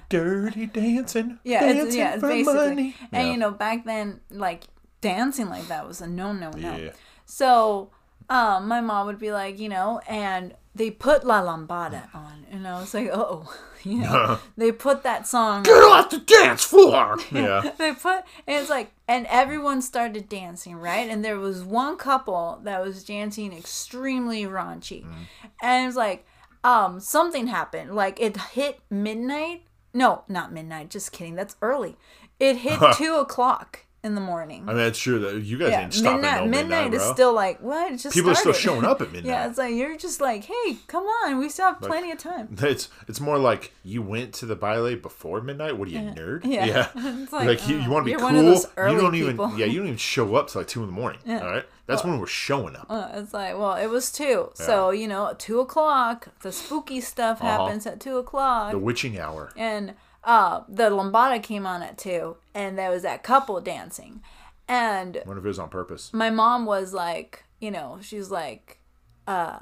Dirty 0.09 0.67
dancing. 0.67 1.39
Yeah, 1.45 1.61
dancing 1.61 1.87
it's, 1.87 1.97
yeah, 1.97 2.13
it's 2.15 2.21
for 2.21 2.29
basically. 2.29 2.69
money. 2.69 2.95
And 3.13 3.27
Yeah. 3.27 3.33
you 3.33 3.39
know, 3.39 3.51
back 3.53 3.85
then, 3.85 4.21
like 4.31 4.65
dancing 5.01 5.49
like 5.49 5.67
that 5.69 5.87
was 5.89 6.01
a 6.01 6.07
no, 6.07 6.33
no, 6.33 6.51
no. 6.51 6.77
Yeah. 6.77 6.91
So, 7.25 7.91
um, 8.29 8.67
my 8.69 8.81
mom 8.81 9.07
would 9.07 9.19
be 9.21 9.33
like, 9.33 9.59
you 9.59 9.69
know, 9.69 10.01
and 10.09 10.55
they 10.77 10.91
put 10.91 11.25
La 11.25 11.43
Lambada 11.43 12.15
on, 12.15 12.47
and 12.51 12.67
I 12.69 12.79
was 12.81 12.93
like, 12.95 13.09
oh, 13.13 13.53
you 13.83 13.99
know, 13.99 14.39
they 14.57 14.73
put 14.73 15.03
that 15.05 15.27
song. 15.27 15.63
Get 15.63 15.73
off 15.73 16.11
the 16.11 16.19
dance 16.19 16.65
floor. 16.65 17.17
Yeah. 17.33 17.71
They 17.79 17.93
put, 17.93 18.25
and 18.47 18.61
it's 18.61 18.71
like, 18.71 18.93
and 19.09 19.27
everyone 19.29 19.81
started 19.83 20.29
dancing, 20.29 20.77
right? 20.77 21.09
And 21.09 21.25
there 21.25 21.39
was 21.39 21.63
one 21.65 21.97
couple 21.97 22.61
that 22.65 22.83
was 22.83 23.05
dancing 23.05 23.53
extremely 23.53 24.45
raunchy, 24.45 25.03
Mm-hmm. 25.05 25.23
and 25.63 25.85
it 25.85 25.87
was 25.87 25.97
like, 25.97 26.27
um, 26.65 27.01
something 27.01 27.47
happened. 27.47 27.95
Like 27.95 28.21
it 28.21 28.37
hit 28.37 28.81
midnight. 28.91 29.63
No, 29.95 30.25
not 30.29 30.53
midnight. 30.53 30.91
Just 30.91 31.13
kidding. 31.13 31.37
That's 31.37 31.57
early. 31.63 31.97
It 32.39 32.57
hit 32.59 32.81
two 32.97 33.15
o'clock 33.17 33.86
in 34.07 34.15
the 34.15 34.21
morning. 34.23 34.63
I 34.63 34.69
mean, 34.69 34.77
that's 34.79 34.99
true 34.99 35.19
that 35.19 35.43
you 35.43 35.59
guys 35.59 35.71
yeah, 35.73 35.81
didn't 35.83 35.95
stop 35.95 36.13
midnight. 36.15 36.33
at 36.35 36.45
no 36.45 36.51
midnight, 36.51 36.91
midnight 36.91 36.95
is 36.95 37.03
still 37.13 37.35
like 37.35 37.61
what? 37.61 37.91
Just 37.99 38.15
People 38.15 38.31
are 38.31 38.35
still 38.35 38.53
showing 38.55 38.85
up 38.85 39.03
at 39.03 39.13
midnight. 39.13 39.29
Yeah, 39.31 39.49
it's 39.49 39.59
like 39.59 39.75
you're 39.75 39.97
just 39.99 40.21
like, 40.21 40.45
hey, 40.45 40.77
come 40.87 41.05
on, 41.05 41.39
we 41.39 41.49
still 41.51 41.67
have 41.67 41.81
plenty 41.81 42.11
of 42.13 42.19
time. 42.19 42.57
It's 42.63 42.89
it's 43.09 43.21
more 43.21 43.39
like 43.39 43.73
you 43.85 44.01
went 44.01 44.33
to 44.35 44.47
the 44.47 44.57
baile 44.57 44.97
before 44.97 45.41
midnight. 45.43 45.77
What 45.77 45.89
are 45.89 45.91
you 45.91 45.99
nerd? 45.99 46.45
Yeah. 46.45 46.89
like, 46.95 47.05
It's 47.05 47.33
like, 47.33 47.69
you, 47.69 47.77
you 47.81 47.91
want 47.91 48.07
to 48.07 48.13
be 48.13 48.17
cool. 48.17 48.25
one 48.25 48.37
of 48.37 48.45
those 48.45 48.65
you 48.77 49.01
don't 49.01 49.13
people. 49.13 49.47
even 49.47 49.59
yeah 49.59 49.67
you 49.67 49.79
don't 49.79 49.89
even 49.89 49.99
show 49.99 50.35
up 50.37 50.49
till 50.49 50.61
like 50.63 50.69
two 50.69 50.81
in 50.81 50.87
the 50.87 50.93
morning. 50.93 51.21
All 51.29 51.35
right, 51.41 51.65
that's 51.87 52.05
when 52.05 52.19
we're 52.21 52.27
showing 52.27 52.77
up. 52.77 52.87
Uh, 52.89 53.09
it's 53.15 53.35
like, 53.35 53.59
well, 53.59 53.75
it 53.75 53.89
was 53.89 54.11
two, 54.13 54.51
so 54.55 54.91
you 54.91 55.09
know, 55.09 55.35
two 55.39 55.61
o'clock, 55.61 56.29
the 56.41 56.53
spooky 56.53 57.01
stuff 57.01 57.41
Uh-huh. 57.43 57.65
happens 57.65 57.87
at 57.87 58.01
two 58.01 58.17
o'clock, 58.19 58.71
the 58.73 58.79
witching 58.79 59.19
hour. 59.19 59.51
and 59.57 59.95
uh, 60.27 60.63
the 60.69 60.91
lambada 60.91 61.43
came 61.43 61.65
on 61.67 61.83
at 61.83 61.97
two, 61.97 62.37
and 62.55 62.77
there 62.77 62.91
was 62.91 63.03
that 63.03 63.23
couple 63.23 63.59
dancing, 63.61 64.21
and 64.69 65.17
I 65.17 65.23
wonder 65.27 65.39
if 65.41 65.45
it 65.45 65.49
was 65.49 65.59
on 65.59 65.69
purpose. 65.71 66.13
my 66.13 66.29
mom 66.31 66.67
was 66.67 66.93
like, 66.93 67.45
you 67.61 67.71
know, 67.71 67.99
she's 68.03 68.31
like, 68.31 68.81
uh, 69.27 69.61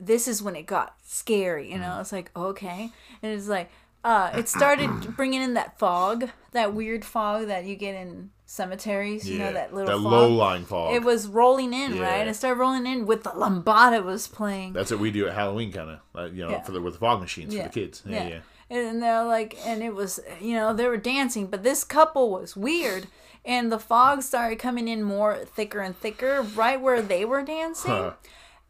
this 0.00 0.26
is 0.28 0.42
when 0.42 0.56
it 0.56 0.66
got 0.66 0.94
scary, 1.04 1.70
you 1.70 1.78
know. 1.78 1.94
Mm. 1.96 2.00
It's 2.00 2.12
like 2.12 2.30
okay, 2.36 2.90
and 3.22 3.32
it's 3.32 3.48
like, 3.48 3.68
uh, 4.04 4.30
it 4.34 4.48
started 4.48 4.88
bringing 5.16 5.42
in 5.42 5.54
that 5.54 5.78
fog, 5.78 6.30
that 6.52 6.72
weird 6.72 7.04
fog 7.04 7.48
that 7.48 7.64
you 7.64 7.74
get 7.76 7.94
in 7.96 8.30
cemeteries, 8.48 9.28
you 9.28 9.38
know, 9.40 9.52
that 9.52 9.74
little 9.74 10.00
fog. 10.00 10.12
low 10.12 10.28
line 10.28 10.64
fog. 10.64 10.94
It 10.94 11.02
was 11.02 11.26
rolling 11.26 11.74
in, 11.74 11.96
Yeah. 11.96 12.02
right? 12.02 12.28
It 12.28 12.34
started 12.34 12.60
rolling 12.60 12.86
in 12.86 13.04
with 13.04 13.24
the 13.24 13.30
lambada 13.30 14.04
was 14.04 14.28
playing. 14.28 14.72
That's 14.72 14.92
what 14.92 15.00
we 15.00 15.10
do 15.10 15.26
at 15.26 15.34
Halloween, 15.34 15.72
kind 15.72 15.90
of. 15.90 15.98
Like, 16.14 16.32
you 16.32 16.44
know, 16.44 16.50
Yeah. 16.50 16.62
for 16.62 16.70
the 16.70 16.80
with 16.80 16.92
the 16.94 17.00
fog 17.00 17.20
machines 17.20 17.52
Yeah. 17.52 17.62
for 17.64 17.68
the 17.70 17.74
kids. 17.80 18.02
Yeah, 18.06 18.28
yeah. 18.28 18.38
And 18.68 19.02
they're 19.02 19.24
like, 19.24 19.56
and 19.64 19.82
it 19.82 19.94
was, 19.94 20.18
you 20.40 20.54
know, 20.54 20.74
they 20.74 20.88
were 20.88 20.96
dancing, 20.96 21.46
but 21.46 21.62
this 21.62 21.84
couple 21.84 22.30
was 22.30 22.56
weird. 22.56 23.06
And 23.44 23.70
the 23.70 23.78
fog 23.78 24.22
started 24.22 24.58
coming 24.58 24.88
in 24.88 25.04
more 25.04 25.36
thicker 25.36 25.78
and 25.78 25.96
thicker 25.96 26.42
right 26.42 26.80
where 26.80 27.00
they 27.00 27.24
were 27.24 27.42
dancing. 27.42 27.92
Huh. 27.92 28.12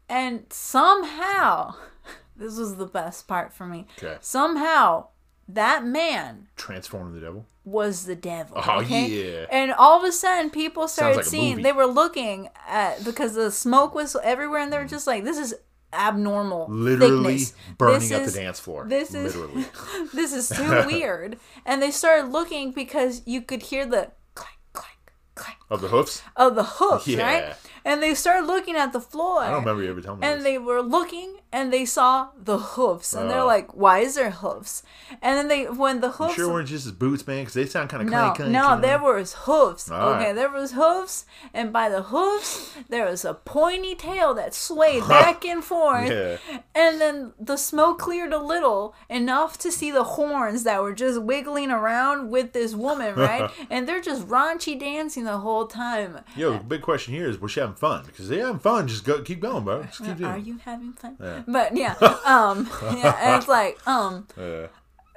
And 0.07 0.45
somehow, 0.51 1.75
this 2.37 2.57
was 2.57 2.75
the 2.75 2.85
best 2.85 3.27
part 3.27 3.53
for 3.53 3.65
me. 3.65 3.87
Okay. 3.97 4.17
Somehow, 4.21 5.07
that 5.49 5.85
man 5.85 6.47
Transform 6.57 7.13
the 7.13 7.21
devil. 7.21 7.45
was 7.63 8.05
the 8.05 8.15
devil. 8.15 8.57
Oh, 8.57 8.81
okay? 8.81 9.07
yeah. 9.07 9.45
And 9.49 9.71
all 9.71 9.97
of 9.97 10.03
a 10.03 10.11
sudden, 10.11 10.49
people 10.49 10.87
started 10.87 11.17
like 11.17 11.25
seeing. 11.25 11.61
They 11.61 11.71
were 11.71 11.85
looking 11.85 12.49
at 12.67 13.03
because 13.05 13.33
the 13.33 13.49
smoke 13.49 13.95
was 13.95 14.15
everywhere, 14.21 14.59
and 14.59 14.73
they 14.73 14.77
were 14.77 14.83
mm. 14.83 14.89
just 14.89 15.07
like, 15.07 15.23
"This 15.23 15.37
is 15.37 15.55
abnormal." 15.93 16.67
Literally 16.69 17.37
thickness. 17.39 17.53
burning 17.77 17.99
This 17.99 18.11
up 18.11 18.21
is- 18.21 18.33
the 18.33 18.39
dance 18.41 18.59
floor. 18.59 18.85
This 18.87 19.13
is 19.13 19.35
Literally. 19.35 19.65
this 20.13 20.33
is 20.33 20.49
too 20.49 20.83
weird. 20.87 21.37
And 21.65 21.81
they 21.81 21.91
started 21.91 22.27
looking 22.31 22.71
because 22.71 23.21
you 23.25 23.41
could 23.41 23.63
hear 23.63 23.85
the 23.85 24.11
clack 24.35 24.57
clack 24.73 24.97
clack 25.35 25.56
of 25.69 25.81
the 25.81 25.87
hoofs. 25.89 26.21
of 26.35 26.55
the 26.55 26.63
hoofs, 26.63 27.07
Yeah. 27.07 27.23
right? 27.23 27.55
And 27.85 28.03
they 28.03 28.13
started 28.15 28.45
looking 28.47 28.75
at 28.75 28.91
the 28.91 28.99
floor. 28.99 29.41
I 29.41 29.49
don't 29.49 29.59
remember 29.61 29.81
you 29.83 29.89
ever 29.91 30.01
telling 30.01 30.19
me 30.19 30.27
And 30.27 30.37
this. 30.39 30.43
they 30.43 30.57
were 30.57 30.81
looking 30.81 31.35
and 31.53 31.71
they 31.71 31.85
saw 31.85 32.27
the 32.37 32.57
hoofs 32.57 33.13
and 33.13 33.29
they're 33.29 33.39
Uh. 33.39 33.45
like, 33.45 33.73
"Why 33.73 33.99
is 33.99 34.15
there 34.15 34.31
hoofs?" 34.31 34.83
And 35.21 35.37
then 35.37 35.47
they 35.47 35.63
when 35.69 36.01
the 36.01 36.11
hoofs 36.11 36.33
sure 36.35 36.51
weren't 36.51 36.67
just 36.67 36.83
his 36.83 36.91
boots, 36.91 37.25
man, 37.25 37.39
because 37.39 37.53
they 37.53 37.65
sound 37.65 37.89
kind 37.89 38.03
of 38.03 38.09
no, 38.09 38.17
clank, 38.17 38.35
clank. 38.35 38.51
no, 38.51 38.63
you 38.71 38.75
know? 38.75 38.81
there 38.81 38.99
was 39.01 39.33
hoofs. 39.45 39.89
All 39.89 40.09
okay, 40.15 40.25
right. 40.25 40.35
there 40.35 40.49
was 40.49 40.73
hoofs, 40.73 41.25
and 41.53 41.71
by 41.71 41.87
the 41.87 42.01
hoofs, 42.03 42.71
there 42.89 43.05
was 43.05 43.23
a 43.23 43.33
pointy 43.33 43.95
tail 43.95 44.33
that 44.33 44.53
swayed 44.53 45.07
back 45.15 45.45
and 45.45 45.63
forth. 45.63 46.09
Yeah. 46.11 46.37
And 46.75 46.99
then 46.99 47.31
the 47.39 47.55
smoke 47.57 47.99
cleared 47.99 48.33
a 48.33 48.39
little, 48.39 48.93
enough 49.09 49.57
to 49.59 49.71
see 49.71 49.91
the 49.91 50.03
horns 50.03 50.63
that 50.63 50.81
were 50.81 50.93
just 50.93 51.21
wiggling 51.21 51.71
around 51.71 52.29
with 52.29 52.51
this 52.51 52.73
woman, 52.75 53.15
right? 53.15 53.49
and 53.69 53.87
they're 53.87 54.01
just 54.01 54.27
raunchy 54.27 54.77
dancing 54.77 55.23
the 55.23 55.37
whole 55.37 55.56
time. 55.65 56.19
Yo, 56.35 56.59
big 56.59 56.81
question 56.83 57.13
here 57.13 57.27
is, 57.27 57.39
was 57.41 57.51
she 57.51 57.59
having 57.59 57.75
fun? 57.75 58.03
Because 58.05 58.29
they 58.29 58.37
having 58.37 58.59
fun. 58.59 58.87
Just 58.87 59.03
go, 59.03 59.21
keep 59.23 59.39
going, 59.39 59.63
bro. 59.63 59.83
Just 59.83 60.03
keep 60.03 60.17
doing. 60.17 60.29
Are 60.29 60.37
you 60.37 60.57
having 60.63 60.93
fun? 60.93 61.17
Yeah. 61.19 61.43
But 61.47 61.75
yeah, 61.75 61.93
um, 62.25 62.69
yeah, 62.83 63.17
and 63.21 63.37
it's 63.37 63.47
like, 63.47 63.79
um, 63.87 64.27
Uh, 64.37 64.67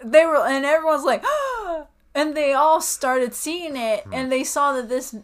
they 0.02 0.24
were 0.24 0.46
and 0.46 0.64
everyone's 0.64 1.04
like 1.04 1.22
and 2.14 2.34
they 2.34 2.54
all 2.54 2.80
started 2.80 3.34
seeing 3.34 3.76
it 3.76 4.04
Hmm. 4.04 4.14
and 4.14 4.32
they 4.32 4.44
saw 4.44 4.72
that 4.72 4.88
this 4.88 5.14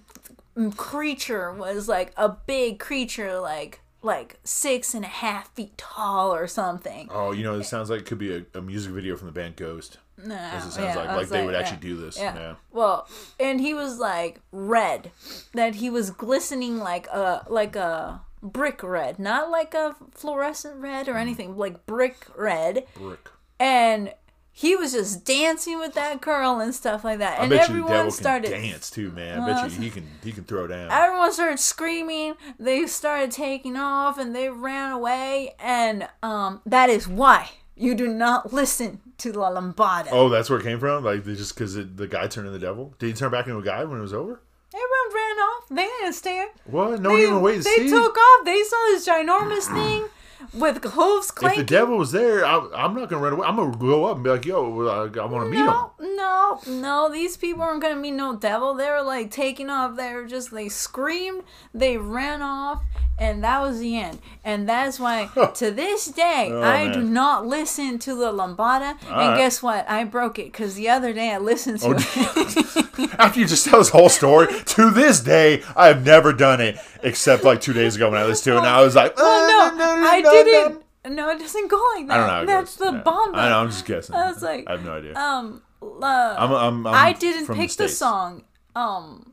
creature 0.76 1.52
was 1.52 1.88
like 1.88 2.12
a 2.16 2.28
big 2.28 2.78
creature 2.78 3.38
like 3.40 3.80
like 4.02 4.38
six 4.44 4.94
and 4.94 5.04
a 5.04 5.08
half 5.08 5.52
feet 5.54 5.76
tall 5.76 6.32
or 6.34 6.46
something 6.46 7.08
oh, 7.10 7.32
you 7.32 7.42
know, 7.42 7.58
it 7.58 7.64
sounds 7.64 7.90
like 7.90 8.00
it 8.00 8.06
could 8.06 8.18
be 8.18 8.34
a, 8.34 8.44
a 8.54 8.62
music 8.62 8.92
video 8.92 9.16
from 9.16 9.26
the 9.26 9.32
band 9.32 9.56
Ghost. 9.56 9.98
Nah, 10.24 10.34
As 10.34 10.66
it 10.66 10.70
sounds 10.72 10.94
yeah, 10.94 10.96
like, 10.96 11.16
like 11.16 11.28
they 11.28 11.44
would 11.44 11.54
yeah, 11.54 11.60
actually 11.60 11.78
do 11.78 11.96
this. 11.96 12.16
yeah. 12.18 12.34
Yeah. 12.34 12.54
well 12.72 13.08
and 13.40 13.60
he 13.60 13.74
was 13.74 13.98
like 13.98 14.40
red 14.52 15.10
that 15.52 15.76
he 15.76 15.90
was 15.90 16.10
glistening 16.10 16.78
like 16.78 17.06
a 17.08 17.44
like 17.48 17.76
a 17.76 18.22
brick 18.42 18.82
red 18.82 19.18
not 19.18 19.50
like 19.50 19.74
a 19.74 19.96
fluorescent 20.12 20.76
red 20.80 21.08
or 21.08 21.16
anything 21.16 21.56
like 21.56 21.84
brick 21.86 22.26
red 22.36 22.84
Brick. 22.94 23.28
and 23.58 24.12
he 24.52 24.74
was 24.74 24.92
just 24.92 25.24
dancing 25.26 25.78
with 25.78 25.92
that 25.94 26.22
girl 26.22 26.60
and 26.60 26.74
stuff 26.74 27.04
like 27.04 27.18
that 27.18 27.38
I 27.40 27.42
and 27.42 27.50
bet 27.50 27.60
you 27.62 27.66
the 27.66 27.70
everyone 27.72 27.92
devil 27.92 28.10
started 28.10 28.52
can 28.52 28.62
dance 28.62 28.88
too, 28.88 29.10
man. 29.10 29.40
I 29.40 29.46
bet 29.62 29.70
you 29.70 29.78
he 29.82 29.90
can 29.90 30.06
he 30.24 30.32
can 30.32 30.44
throw 30.44 30.66
down. 30.66 30.90
everyone 30.90 31.30
started 31.32 31.58
screaming 31.58 32.34
they 32.58 32.86
started 32.86 33.30
taking 33.32 33.76
off 33.76 34.16
and 34.18 34.34
they 34.34 34.48
ran 34.48 34.92
away 34.92 35.54
and 35.58 36.08
um 36.22 36.62
that 36.64 36.88
is 36.88 37.06
why 37.08 37.50
you 37.74 37.94
do 37.94 38.06
not 38.08 38.52
listen 38.52 39.00
to 39.18 39.32
la 39.32 39.50
lambada 39.50 40.08
oh, 40.10 40.28
that's 40.28 40.50
where 40.50 40.58
it 40.58 40.62
came 40.62 40.78
from. 40.78 41.04
Like 41.04 41.24
they 41.24 41.34
just 41.34 41.54
because 41.54 41.74
the 41.74 42.08
guy 42.08 42.26
turned 42.26 42.46
into 42.46 42.58
the 42.58 42.64
devil. 42.64 42.94
Did 42.98 43.06
he 43.08 43.12
turn 43.12 43.30
back 43.30 43.46
into 43.46 43.58
a 43.58 43.64
guy 43.64 43.84
when 43.84 43.98
it 43.98 44.02
was 44.02 44.12
over? 44.12 44.40
everyone 44.74 45.14
ran 45.14 45.36
off 45.38 45.68
they 45.70 45.86
didn't 46.00 46.12
stay 46.12 46.44
What? 46.64 47.00
No 47.00 47.10
they, 47.10 47.14
one 47.14 47.20
even 47.22 47.40
waited 47.40 47.62
to 47.62 47.64
they 47.64 47.86
see. 47.86 47.88
took 47.88 48.16
off 48.16 48.44
they 48.44 48.62
saw 48.62 48.76
this 48.88 49.08
ginormous 49.08 49.72
thing 49.72 50.08
with 50.52 50.84
hooves 50.84 51.32
if 51.42 51.56
the 51.56 51.64
devil 51.64 51.96
was 51.96 52.12
there, 52.12 52.44
I, 52.44 52.68
I'm 52.74 52.94
not 52.94 53.08
gonna 53.08 53.22
run 53.22 53.32
away. 53.34 53.46
I'm 53.46 53.56
gonna 53.56 53.76
go 53.76 54.04
up 54.04 54.16
and 54.16 54.24
be 54.24 54.30
like, 54.30 54.44
"Yo, 54.44 54.82
uh, 54.82 55.10
I, 55.14 55.20
I 55.20 55.24
want 55.24 55.46
to 55.46 55.50
meet 55.50 55.60
him." 55.60 55.66
no, 55.66 55.92
no, 55.98 56.60
no. 56.66 57.10
These 57.10 57.36
people 57.36 57.62
aren't 57.62 57.80
gonna 57.80 57.96
meet 57.96 58.12
no 58.12 58.36
devil. 58.36 58.74
They 58.74 58.88
were 58.88 59.02
like 59.02 59.30
taking 59.30 59.70
off. 59.70 59.96
They 59.96 60.12
were 60.14 60.26
just 60.26 60.50
they 60.50 60.68
screamed. 60.68 61.42
They 61.72 61.96
ran 61.96 62.42
off, 62.42 62.82
and 63.18 63.42
that 63.44 63.60
was 63.62 63.78
the 63.78 63.98
end. 63.98 64.18
And 64.44 64.68
that's 64.68 65.00
why 65.00 65.28
to 65.54 65.70
this 65.70 66.06
day 66.06 66.48
Oh, 66.52 66.62
I 66.62 66.92
do 66.92 67.02
not 67.02 67.46
listen 67.46 67.98
to 68.00 68.14
the 68.14 68.30
lambada. 68.32 68.96
and 69.02 69.10
right. 69.10 69.36
guess 69.36 69.62
what? 69.62 69.88
I 69.88 70.04
broke 70.04 70.38
it 70.38 70.52
because 70.52 70.74
the 70.74 70.88
other 70.88 71.12
day 71.12 71.30
I 71.32 71.38
listened 71.38 71.80
to 71.80 71.88
Oh, 71.88 71.94
it. 71.96 73.10
After 73.18 73.40
you 73.40 73.46
just 73.46 73.66
tell 73.66 73.78
this 73.78 73.88
whole 73.90 74.08
story, 74.08 74.48
to 74.62 74.90
this 74.90 75.20
day, 75.20 75.62
I 75.74 75.86
have 75.88 76.04
never 76.04 76.32
done 76.32 76.60
it 76.60 76.76
except 77.02 77.44
like 77.44 77.60
two 77.60 77.72
days 77.72 77.96
ago 77.96 78.10
when 78.10 78.18
I 78.20 78.24
listened 78.24 78.52
to 78.52 78.56
it, 78.56 78.58
and 78.58 78.66
I 78.66 78.80
was 78.82 78.94
like, 78.94 79.16
well, 79.16 79.26
"Uh, 79.26 79.70
no, 79.70 79.76
no, 79.76 80.08
I 80.08 80.22
didn't. 80.22 80.82
No, 81.14 81.30
it 81.30 81.38
doesn't 81.38 81.68
go 81.70 81.80
like 81.94 82.08
that. 82.08 82.18
I 82.20 82.26
don't 82.38 82.46
know. 82.46 82.52
That's 82.52 82.74
the 82.76 82.92
bomb. 83.04 83.34
I 83.34 83.48
know. 83.50 83.58
I'm 83.60 83.68
just 83.70 83.86
guessing. 83.86 84.14
I 84.16 84.30
was 84.30 84.42
like, 84.42 84.64
I 84.66 84.72
have 84.72 84.84
no 84.84 84.96
idea. 84.98 85.14
Um, 85.14 85.62
uh, 85.80 86.34
I'm, 86.38 86.52
I'm, 86.52 86.86
I'm 86.86 86.94
I 86.94 87.12
didn't 87.12 87.46
pick 87.54 87.68
the, 87.68 87.86
States. 87.88 87.96
song. 87.98 88.42
Um, 88.74 89.32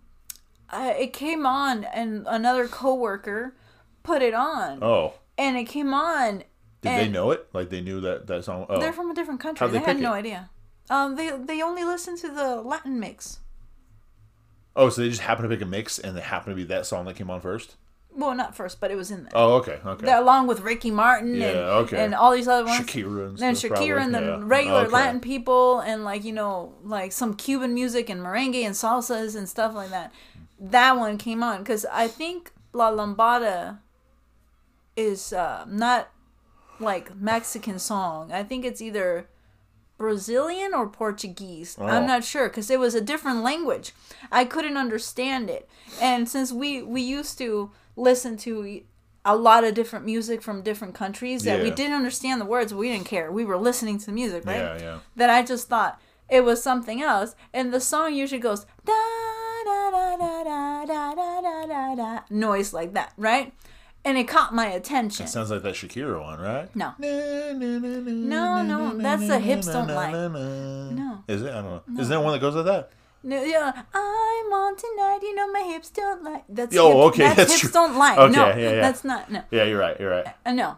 it 0.71 1.13
came 1.13 1.45
on, 1.45 1.83
and 1.85 2.25
another 2.29 2.67
coworker 2.67 3.55
put 4.03 4.21
it 4.21 4.33
on, 4.33 4.83
Oh, 4.83 5.13
and 5.37 5.57
it 5.57 5.65
came 5.65 5.93
on, 5.93 6.43
Did 6.81 6.97
they 6.99 7.09
know 7.09 7.31
it? 7.31 7.47
Like 7.53 7.69
they 7.69 7.81
knew 7.81 8.01
that 8.01 8.27
that 8.27 8.43
song? 8.45 8.65
Oh, 8.69 8.79
They're 8.79 8.93
from 8.93 9.09
a 9.11 9.15
different 9.15 9.39
country. 9.39 9.65
How'd 9.65 9.73
they 9.73 9.79
They, 9.79 9.85
had 9.85 9.99
no 9.99 10.13
idea. 10.13 10.49
Um, 10.89 11.15
they 11.15 11.29
they 11.31 11.61
only 11.61 11.83
listened 11.83 12.17
to 12.19 12.29
the 12.29 12.61
Latin 12.61 12.99
mix. 12.99 13.39
oh, 14.75 14.89
so 14.89 15.01
they 15.01 15.09
just 15.09 15.21
happened 15.21 15.49
to 15.49 15.55
pick 15.55 15.63
a 15.63 15.67
mix, 15.69 15.97
and 15.99 16.17
it 16.17 16.23
happened 16.23 16.51
to 16.51 16.55
be 16.55 16.65
that 16.65 16.85
song 16.85 17.05
that 17.05 17.15
came 17.15 17.29
on 17.29 17.41
first. 17.41 17.75
Well, 18.15 18.35
not 18.35 18.55
first, 18.55 18.79
but 18.79 18.91
it 18.91 18.95
was 18.95 19.09
in 19.09 19.23
there. 19.23 19.31
Oh, 19.33 19.53
okay, 19.55 19.79
okay. 19.83 20.05
That- 20.05 20.21
along 20.21 20.45
with 20.45 20.59
Ricky 20.61 20.91
Martin 20.91 21.33
Yeah, 21.35 21.47
and, 21.47 21.57
okay. 21.57 22.03
and 22.05 22.13
all 22.13 22.31
these 22.31 22.47
other 22.47 22.63
ones. 22.65 22.85
Shakira 22.85 23.29
and 23.29 23.41
and 23.41 23.57
Shakira 23.57 23.69
probably, 23.69 23.89
and 24.03 24.13
the 24.13 24.21
yeah. 24.21 24.39
regular 24.43 24.81
Okay. 24.81 24.91
Latin 24.91 25.19
people 25.19 25.79
and 25.79 26.03
like 26.03 26.23
you 26.23 26.31
know 26.33 26.75
like 26.83 27.11
some 27.11 27.33
Cuban 27.33 27.73
music 27.73 28.09
and 28.09 28.21
merengue 28.21 28.63
and 28.63 28.75
salsas 28.75 29.35
and 29.35 29.49
stuff 29.49 29.73
like 29.73 29.89
that. 29.89 30.13
That 30.59 30.95
one 30.97 31.17
came 31.17 31.41
on 31.41 31.59
because 31.63 31.85
I 31.91 32.07
think 32.07 32.51
La 32.71 32.91
Lambada 32.91 33.79
is 34.95 35.33
uh, 35.33 35.65
not 35.67 36.09
like 36.79 37.15
Mexican 37.15 37.79
song. 37.79 38.31
I 38.31 38.43
think 38.43 38.65
it's 38.65 38.81
either 38.81 39.27
Brazilian 39.97 40.73
or 40.73 40.87
Portuguese. 40.87 41.77
Oh. 41.79 41.85
I'm 41.85 42.05
not 42.05 42.23
sure 42.23 42.49
because 42.49 42.69
it 42.69 42.79
was 42.79 42.95
a 42.95 43.01
different 43.01 43.43
language. 43.43 43.93
I 44.31 44.45
couldn't 44.45 44.77
understand 44.77 45.49
it, 45.49 45.69
and 46.01 46.27
since 46.27 46.51
we 46.51 46.81
we 46.81 47.01
used 47.01 47.37
to 47.37 47.71
listen 47.95 48.37
to 48.37 48.81
a 49.25 49.35
lot 49.35 49.63
of 49.63 49.73
different 49.73 50.03
music 50.05 50.41
from 50.41 50.61
different 50.61 50.93
countries 50.93 51.43
that 51.43 51.63
we 51.63 51.71
didn't 51.71 51.95
understand 51.95 52.41
the 52.41 52.45
words, 52.45 52.73
we 52.73 52.89
didn't 52.89 53.05
care. 53.05 53.31
We 53.31 53.45
were 53.45 53.57
listening 53.57 53.97
to 53.99 54.05
the 54.07 54.11
music, 54.11 54.45
right? 54.45 54.57
Yeah, 54.57 54.79
yeah. 54.79 54.99
That 55.15 55.29
I 55.29 55.43
just 55.43 55.69
thought 55.69 56.01
it 56.29 56.43
was 56.43 56.61
something 56.61 57.01
else, 57.01 57.35
and 57.53 57.73
the 57.73 57.79
song 57.79 58.13
usually 58.13 58.41
goes 58.41 58.65
da 58.83 58.93
da 59.65 59.91
da 59.91 60.17
da 60.17 60.43
da 60.43 60.85
da 60.85 61.13
da 61.15 61.65
da 61.65 61.95
da 61.95 62.19
noise 62.29 62.73
like 62.73 62.93
that, 62.93 63.13
right? 63.15 63.53
And 64.05 64.17
it 64.17 64.27
caught 64.27 64.53
my 64.53 64.67
attention. 64.67 65.25
It 65.25 65.29
sounds 65.29 65.49
like 65.49 65.61
that 65.63 65.75
Shakira 65.75 66.21
one, 66.21 66.39
right? 66.41 66.75
No. 66.75 66.93
No, 66.99 68.63
no, 68.63 68.97
that's 68.97 69.27
the 69.27 69.39
Hips 69.39 69.67
Don't 69.67 69.87
Lie. 69.87 70.11
No. 70.11 71.23
Is 71.27 71.41
it? 71.41 71.49
I 71.51 71.61
don't 71.61 71.87
know. 71.87 72.01
Is 72.01 72.09
there 72.09 72.19
one 72.19 72.33
that 72.33 72.39
goes 72.39 72.55
like 72.55 72.65
that? 72.65 72.91
No, 73.25 73.41
yeah, 73.41 73.71
I'm 73.93 74.51
on 74.53 74.75
tonight. 74.75 75.19
You 75.21 75.33
know 75.33 75.49
my 75.53 75.61
hips 75.61 75.89
don't 75.91 76.25
lie. 76.25 76.43
That's 76.49 76.75
Oh, 76.75 76.89
hip- 76.89 77.13
okay, 77.13 77.23
That's, 77.23 77.35
that's 77.37 77.51
hips 77.53 77.61
true. 77.61 77.71
don't 77.71 77.97
lie. 77.97 78.17
Okay, 78.17 78.35
no, 78.35 78.47
yeah, 78.49 78.55
yeah. 78.57 78.81
that's 78.81 79.05
not. 79.05 79.31
No, 79.31 79.43
Yeah, 79.49 79.63
you're 79.63 79.79
right. 79.79 79.97
You're 79.97 80.09
right. 80.11 80.27
uh, 80.45 80.51
no. 80.51 80.75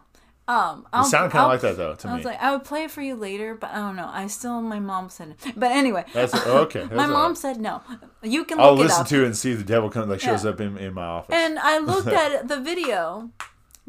Um, 0.48 0.82
It 0.82 0.88
I'll, 0.94 1.04
sounded 1.06 1.32
kind 1.32 1.46
of 1.46 1.50
like 1.52 1.62
that 1.62 1.76
though 1.78 1.96
to 1.96 2.08
I 2.08 2.12
me. 2.12 2.14
I 2.14 2.18
was 2.18 2.26
like, 2.26 2.40
I 2.42 2.52
would 2.52 2.64
play 2.64 2.84
it 2.84 2.92
for 2.92 3.02
you 3.02 3.16
later, 3.16 3.56
but 3.56 3.72
I 3.72 3.78
don't 3.78 3.96
know. 3.96 4.10
I 4.12 4.28
still, 4.28 4.62
my 4.62 4.80
mom 4.80 5.10
said 5.10 5.30
it. 5.44 5.54
But 5.58 5.72
anyway, 5.72 6.06
That's 6.14 6.36
okay. 6.48 6.82
That's 6.82 6.94
my 6.94 7.08
mom 7.08 7.32
right. 7.32 7.38
said 7.38 7.60
no. 7.60 7.82
You 8.22 8.46
can 8.46 8.60
I'll 8.60 8.74
it 8.80 8.84
listen 8.84 9.06
to 9.06 9.24
it 9.24 9.26
and 9.26 9.36
see 9.36 9.52
if 9.54 9.58
the 9.58 9.64
devil 9.64 9.90
comes 9.90 10.08
like 10.08 10.20
shows 10.20 10.44
Yeah. 10.44 10.52
up 10.52 10.62
in, 10.62 10.78
in 10.78 10.94
my 10.94 11.04
office. 11.06 11.34
And 11.36 11.58
I 11.58 11.80
looked 11.80 12.08
at 12.24 12.48
the 12.48 12.60
video 12.60 13.32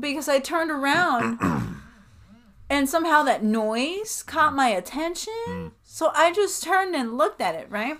because 0.01 0.29
I 0.31 0.39
turned 0.39 0.71
around 0.71 1.39
and 2.71 2.89
somehow 2.89 3.23
that 3.25 3.45
noise 3.45 4.23
caught 4.23 4.55
my 4.55 4.69
attention. 4.69 5.33
Mm. 5.49 5.71
So 5.85 6.11
I 6.15 6.33
just 6.33 6.63
turned 6.63 6.95
and 6.97 7.19
looked 7.19 7.41
at 7.43 7.55
it, 7.55 7.67
right? 7.71 7.99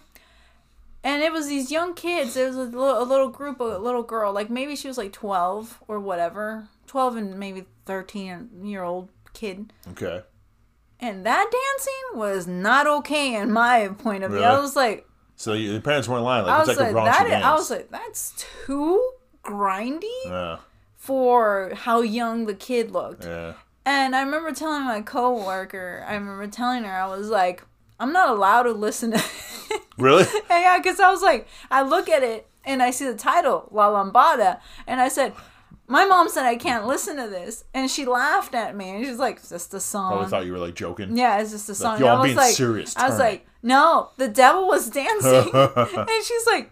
And 1.05 1.23
it 1.23 1.31
was 1.31 1.47
these 1.49 1.71
young 1.71 1.95
kids. 1.95 2.35
There 2.35 2.47
was 2.47 2.57
a 2.57 2.63
little, 2.63 3.03
a 3.03 3.05
little 3.05 3.29
group, 3.29 3.61
a 3.61 3.65
little 3.65 4.03
girl, 4.03 4.33
like 4.33 4.49
maybe 4.51 4.75
she 4.77 4.89
was 4.89 4.99
like 4.99 5.13
12 5.13 5.83
or 5.87 6.01
whatever. 6.01 6.69
12 6.97 7.17
and 7.17 7.39
maybe 7.39 7.67
13 7.85 8.49
year 8.65 8.83
old 8.83 9.11
kid. 9.35 9.71
okay. 9.91 10.23
And 10.99 11.27
that 11.27 11.51
dancing 11.53 12.19
was 12.19 12.47
not 12.47 12.87
okay 12.87 13.35
in 13.35 13.53
my 13.53 13.89
point 13.99 14.25
of 14.25 14.31
view. 14.33 14.41
I 14.41 14.59
was 14.59 14.75
like, 14.75 15.07
So 15.35 15.53
you, 15.53 15.75
the 15.75 15.81
parents 15.83 16.09
weren't 16.09 16.25
lying. 16.25 16.47
I 16.47 16.61
was 16.61 16.71
it's 16.71 16.81
like, 16.81 16.95
like, 16.95 17.03
a 17.03 17.05
that. 17.11 17.29
dance. 17.29 17.45
I 17.45 17.53
was 17.53 17.71
like, 17.71 17.91
that's 17.91 18.33
too 18.65 19.13
grindy 19.45 20.01
yeah, 20.25 20.57
for 20.97 21.73
how 21.75 22.01
young 22.01 22.47
the 22.47 22.55
kid 22.55 22.93
looked. 22.93 23.27
yeah. 23.27 23.53
And 23.85 24.17
I 24.17 24.23
remember 24.23 24.53
telling 24.53 24.85
my 24.87 25.03
coworker, 25.03 26.03
I 26.09 26.15
remember 26.15 26.47
telling 26.47 26.85
her, 26.85 26.93
I 26.93 27.15
was 27.15 27.29
like, 27.29 27.63
I'm 28.01 28.15
not 28.15 28.31
allowed 28.31 28.63
to 28.63 28.73
listen 28.73 29.11
to 29.11 29.23
Really? 29.99 30.25
Yeah, 30.49 30.79
because 30.79 30.99
I 30.99 31.11
was 31.11 31.21
like, 31.21 31.47
I 31.71 31.83
look 31.83 32.09
at 32.09 32.23
it 32.23 32.49
and 32.65 32.83
I 32.83 32.91
see 32.91 33.05
the 33.05 33.15
title, 33.15 33.69
La 33.71 33.91
Lambada, 33.91 34.61
and 34.87 34.99
I 34.99 35.09
said, 35.09 35.35
my 35.89 36.05
mom 36.05 36.29
said 36.29 36.45
I 36.45 36.57
can't 36.57 36.87
listen 36.87 37.17
to 37.17 37.29
this. 37.29 37.65
And 37.75 37.91
she 37.91 38.05
laughed 38.05 38.55
at 38.55 38.77
me 38.77 38.91
and 38.91 39.05
she's 39.05 39.19
like, 39.19 39.37
it's 39.37 39.51
just 39.51 39.69
a 39.69 39.79
Probably 39.79 39.81
song. 40.25 40.29
thought 40.29 40.47
you 40.47 40.53
were 40.53 40.59
like 40.59 40.75
joking. 40.75 41.17
Yeah, 41.17 41.41
it's 41.41 41.51
just 41.53 41.69
a 41.69 41.75
song. 41.75 42.01
yo, 42.01 42.07
And 42.07 42.13
I'm 42.15 42.19
I 42.19 42.21
was 42.21 42.27
being 42.29 42.37
like, 42.37 42.55
serious. 42.55 42.97
I 42.97 43.09
was 43.09 43.19
like, 43.19 43.47
no, 43.63 44.11
the 44.17 44.29
devil 44.29 44.67
was 44.67 44.89
dancing. 44.91 45.51
and 45.55 46.25
she's 46.25 46.47
like, 46.47 46.71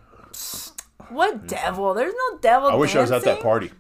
what 1.11 1.47
devil? 1.47 1.95
There's 1.95 2.15
no 2.31 2.39
devil 2.39 2.69
I 2.71 2.75
wish 2.75 2.97
I 2.97 3.01
was 3.01 3.13
at 3.13 3.23
that 3.25 3.41
party. 3.41 3.71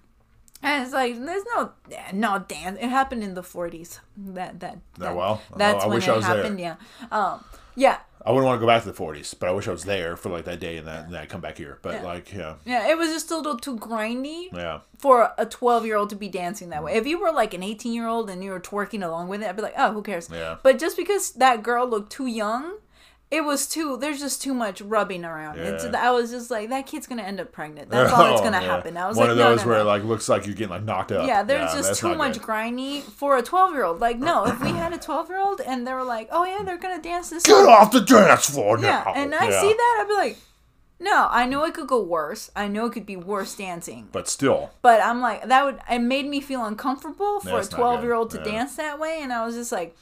And 0.63 0.83
it's 0.83 0.95
like 0.95 1.23
there's 1.23 1.45
no 1.55 1.73
no 2.15 2.39
dance. 2.39 2.79
It 2.81 2.89
happened 2.89 3.23
in 3.23 3.35
the 3.35 3.43
40s. 3.43 3.99
That 4.17 4.61
that. 4.61 4.79
that 4.99 5.15
well. 5.15 5.43
That's 5.57 5.85
I 5.85 5.89
when 5.89 5.99
it 5.99 6.09
I 6.09 6.17
was 6.17 6.25
there. 6.27 6.37
happened. 6.37 6.59
Yeah. 6.59 6.77
Um. 7.13 7.45
Yeah. 7.75 7.99
I 8.27 8.31
wouldn't 8.31 8.47
want 8.47 8.57
to 8.57 8.61
go 8.61 8.67
back 8.67 8.83
to 8.83 8.91
the 8.91 8.99
40s, 8.99 9.39
but 9.39 9.51
I 9.51 9.53
wish 9.53 9.69
I 9.69 9.71
was 9.71 9.85
there 9.85 10.17
for 10.17 10.31
like 10.31 10.47
that 10.47 10.59
day 10.59 10.79
and 10.79 10.89
that 10.89 11.05
and 11.05 11.15
then 11.15 11.21
I 11.21 11.27
come 11.27 11.43
back 11.43 11.59
here. 11.59 11.79
But 11.83 12.03
like, 12.03 12.33
yeah, 12.33 12.55
Yeah. 12.65 12.89
It 12.89 12.97
was 12.97 13.11
just 13.11 13.31
a 13.31 13.37
little 13.37 13.59
too 13.59 13.77
grindy 13.77 14.51
yeah. 14.51 14.81
for 14.99 15.33
a 15.37 15.45
12 15.45 15.85
year 15.85 15.97
old 15.97 16.09
to 16.11 16.17
be 16.17 16.29
dancing 16.29 16.71
that 16.71 16.83
way. 16.83 16.95
If 16.95 17.07
you 17.07 17.21
were 17.21 17.33
like 17.33 17.53
an 17.53 17.63
18 17.63 17.93
year 17.93 18.07
old 18.07 18.31
and 18.31 18.43
you 18.43 18.51
were 18.51 18.61
twerking 18.61 19.05
along 19.05 19.29
with 19.29 19.43
it, 19.43 19.49
I'd 19.49 19.57
be 19.57 19.63
like, 19.63 19.75
oh, 19.77 19.93
who 19.93 20.03
cares? 20.03 20.31
Yeah. 20.33 20.57
But 20.63 20.79
just 20.79 20.97
because 20.97 21.33
that 21.33 21.63
girl 21.63 21.87
looked 21.87 22.13
too 22.13 22.27
young. 22.27 22.79
It 23.35 23.43
was 23.45 23.67
too. 23.67 23.97
There's 23.97 24.21
just 24.21 24.41
too 24.43 24.55
much 24.55 24.81
rubbing 24.81 25.25
around. 25.25 25.59
Yeah. 25.59 25.91
I 25.99 26.11
was 26.13 26.31
just 26.31 26.51
like, 26.51 26.69
that 26.69 26.87
kid's 26.87 27.07
gonna 27.07 27.23
end 27.23 27.41
up 27.41 27.51
pregnant. 27.51 27.91
That's 27.91 28.13
all 28.15 28.25
that's 28.25 28.41
Oh, 28.41 28.45
gonna 28.45 28.61
yeah. 28.63 28.77
happen. 28.77 28.97
I 28.97 29.09
was 29.09 29.17
one 29.17 29.27
like, 29.27 29.33
of 29.33 29.37
those 29.39 29.61
no, 29.63 29.67
where 29.67 29.79
no. 29.79 29.83
it 29.83 29.87
like 29.87 30.05
looks 30.05 30.29
like 30.29 30.47
you're 30.47 30.55
getting 30.55 30.71
like 30.71 30.85
knocked 30.85 31.11
up. 31.13 31.27
Yeah, 31.27 31.43
there's 31.43 31.73
just 31.73 32.01
too 32.01 32.15
much 32.15 32.35
good. 32.35 32.43
grindy 32.43 33.03
for 33.03 33.37
a 33.37 33.43
12 33.43 33.73
year 33.73 33.85
old. 33.85 34.01
Like, 34.01 34.19
no, 34.19 34.47
if 34.47 34.61
we 34.63 34.69
had 34.85 34.93
a 34.93 34.99
12 34.99 35.29
year 35.29 35.39
old 35.41 35.61
and 35.61 35.87
they 35.87 35.93
were 35.93 36.05
like, 36.05 36.29
oh 36.31 36.45
yeah, 36.45 36.63
they're 36.65 36.79
gonna 36.79 37.03
dance 37.03 37.31
this 37.31 37.43
Get 37.43 37.53
song. 37.57 37.69
off 37.69 37.91
the 37.91 38.01
dance 38.01 38.49
floor 38.51 38.79
Yeah, 38.79 39.03
now. 39.05 39.13
and 39.15 39.35
I 39.35 39.49
Yeah. 39.51 39.61
see 39.61 39.73
that, 39.73 39.99
I'd 40.03 40.09
be 40.09 40.15
like, 40.15 40.39
no, 41.01 41.27
I 41.31 41.45
know 41.47 41.65
it 41.65 41.75
could 41.75 41.89
go 41.89 42.01
worse. 42.03 42.51
I 42.55 42.69
know 42.69 42.87
it 42.87 42.93
could 42.93 43.05
be 43.05 43.17
worse 43.17 43.55
dancing. 43.57 44.09
But 44.13 44.29
still, 44.29 44.71
But 44.81 45.01
I'm 45.03 45.21
like, 45.21 45.49
that 45.49 45.65
would, 45.65 45.81
it 45.91 45.99
made 45.99 46.27
me 46.27 46.41
feel 46.41 46.65
uncomfortable 46.65 47.41
for 47.41 47.59
a 47.59 47.65
12 47.65 48.03
year 48.05 48.15
old 48.15 48.31
to. 48.31 48.39
Yeah. 48.39 48.45
dance 48.45 48.77
that 48.77 48.99
way. 49.01 49.19
And 49.21 49.33
I 49.33 49.45
was 49.45 49.57
just 49.57 49.73
like, 49.73 49.97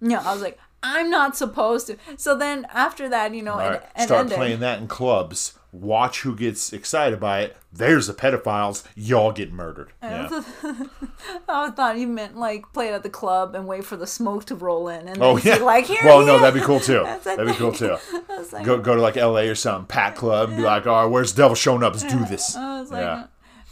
no, 0.00 0.18
I 0.18 0.32
was 0.32 0.40
like, 0.42 0.58
I'm 0.82 1.10
not 1.10 1.36
supposed 1.36 1.86
to. 1.88 1.96
So 2.16 2.36
then 2.36 2.66
after 2.72 3.08
that, 3.08 3.34
you 3.34 3.42
know, 3.42 3.54
all 3.54 3.60
and, 3.60 3.80
and 3.94 4.06
start 4.08 4.20
ended. 4.22 4.36
playing 4.36 4.60
that 4.60 4.80
in 4.80 4.88
clubs. 4.88 5.54
Watch 5.72 6.22
who 6.22 6.34
gets 6.34 6.72
excited 6.72 7.20
by 7.20 7.42
it. 7.42 7.56
There's 7.72 8.08
the 8.08 8.12
pedophiles. 8.14 8.82
Y'all 8.96 9.30
get 9.30 9.52
murdered. 9.52 9.92
Yeah. 10.02 10.42
I 11.48 11.70
thought 11.70 11.96
you 11.96 12.08
meant 12.08 12.36
like 12.36 12.64
play 12.72 12.88
it 12.88 12.92
at 12.92 13.04
the 13.04 13.10
club 13.10 13.54
and 13.54 13.68
wait 13.68 13.84
for 13.84 13.96
the 13.96 14.06
smoke 14.06 14.46
to 14.46 14.56
roll 14.56 14.88
in. 14.88 15.06
And 15.06 15.22
Oh 15.22 15.36
yeah. 15.36 15.56
like, 15.56 15.86
here 15.86 15.98
well, 16.04 16.26
no, 16.26 16.36
is. 16.36 16.40
that'd 16.40 16.60
be 16.60 16.66
cool 16.66 16.80
too. 16.90 17.04
That'd 17.24 17.46
be 17.46 17.54
cool 17.54 17.72
too. 17.72 17.96
Like, 18.52 18.64
Go 18.64 18.78
go 18.80 18.96
to 18.96 19.02
like 19.02 19.16
L.A. 19.18 19.48
or 19.48 19.54
something, 19.54 19.86
Pat 19.86 20.16
Club, 20.16 20.48
and 20.48 20.56
be 20.58 20.64
like, 20.64 20.86
all 20.86 21.02
right, 21.04 21.10
where's 21.12 21.34
the 21.34 21.42
devil 21.42 21.54
showing 21.54 21.82
up? 21.84 21.92
Let's 21.92 22.04
do 22.10 22.24
this. 22.24 22.56
I 22.56 22.80
was 22.80 22.90
like, 22.90 23.02
yeah. 23.02 23.26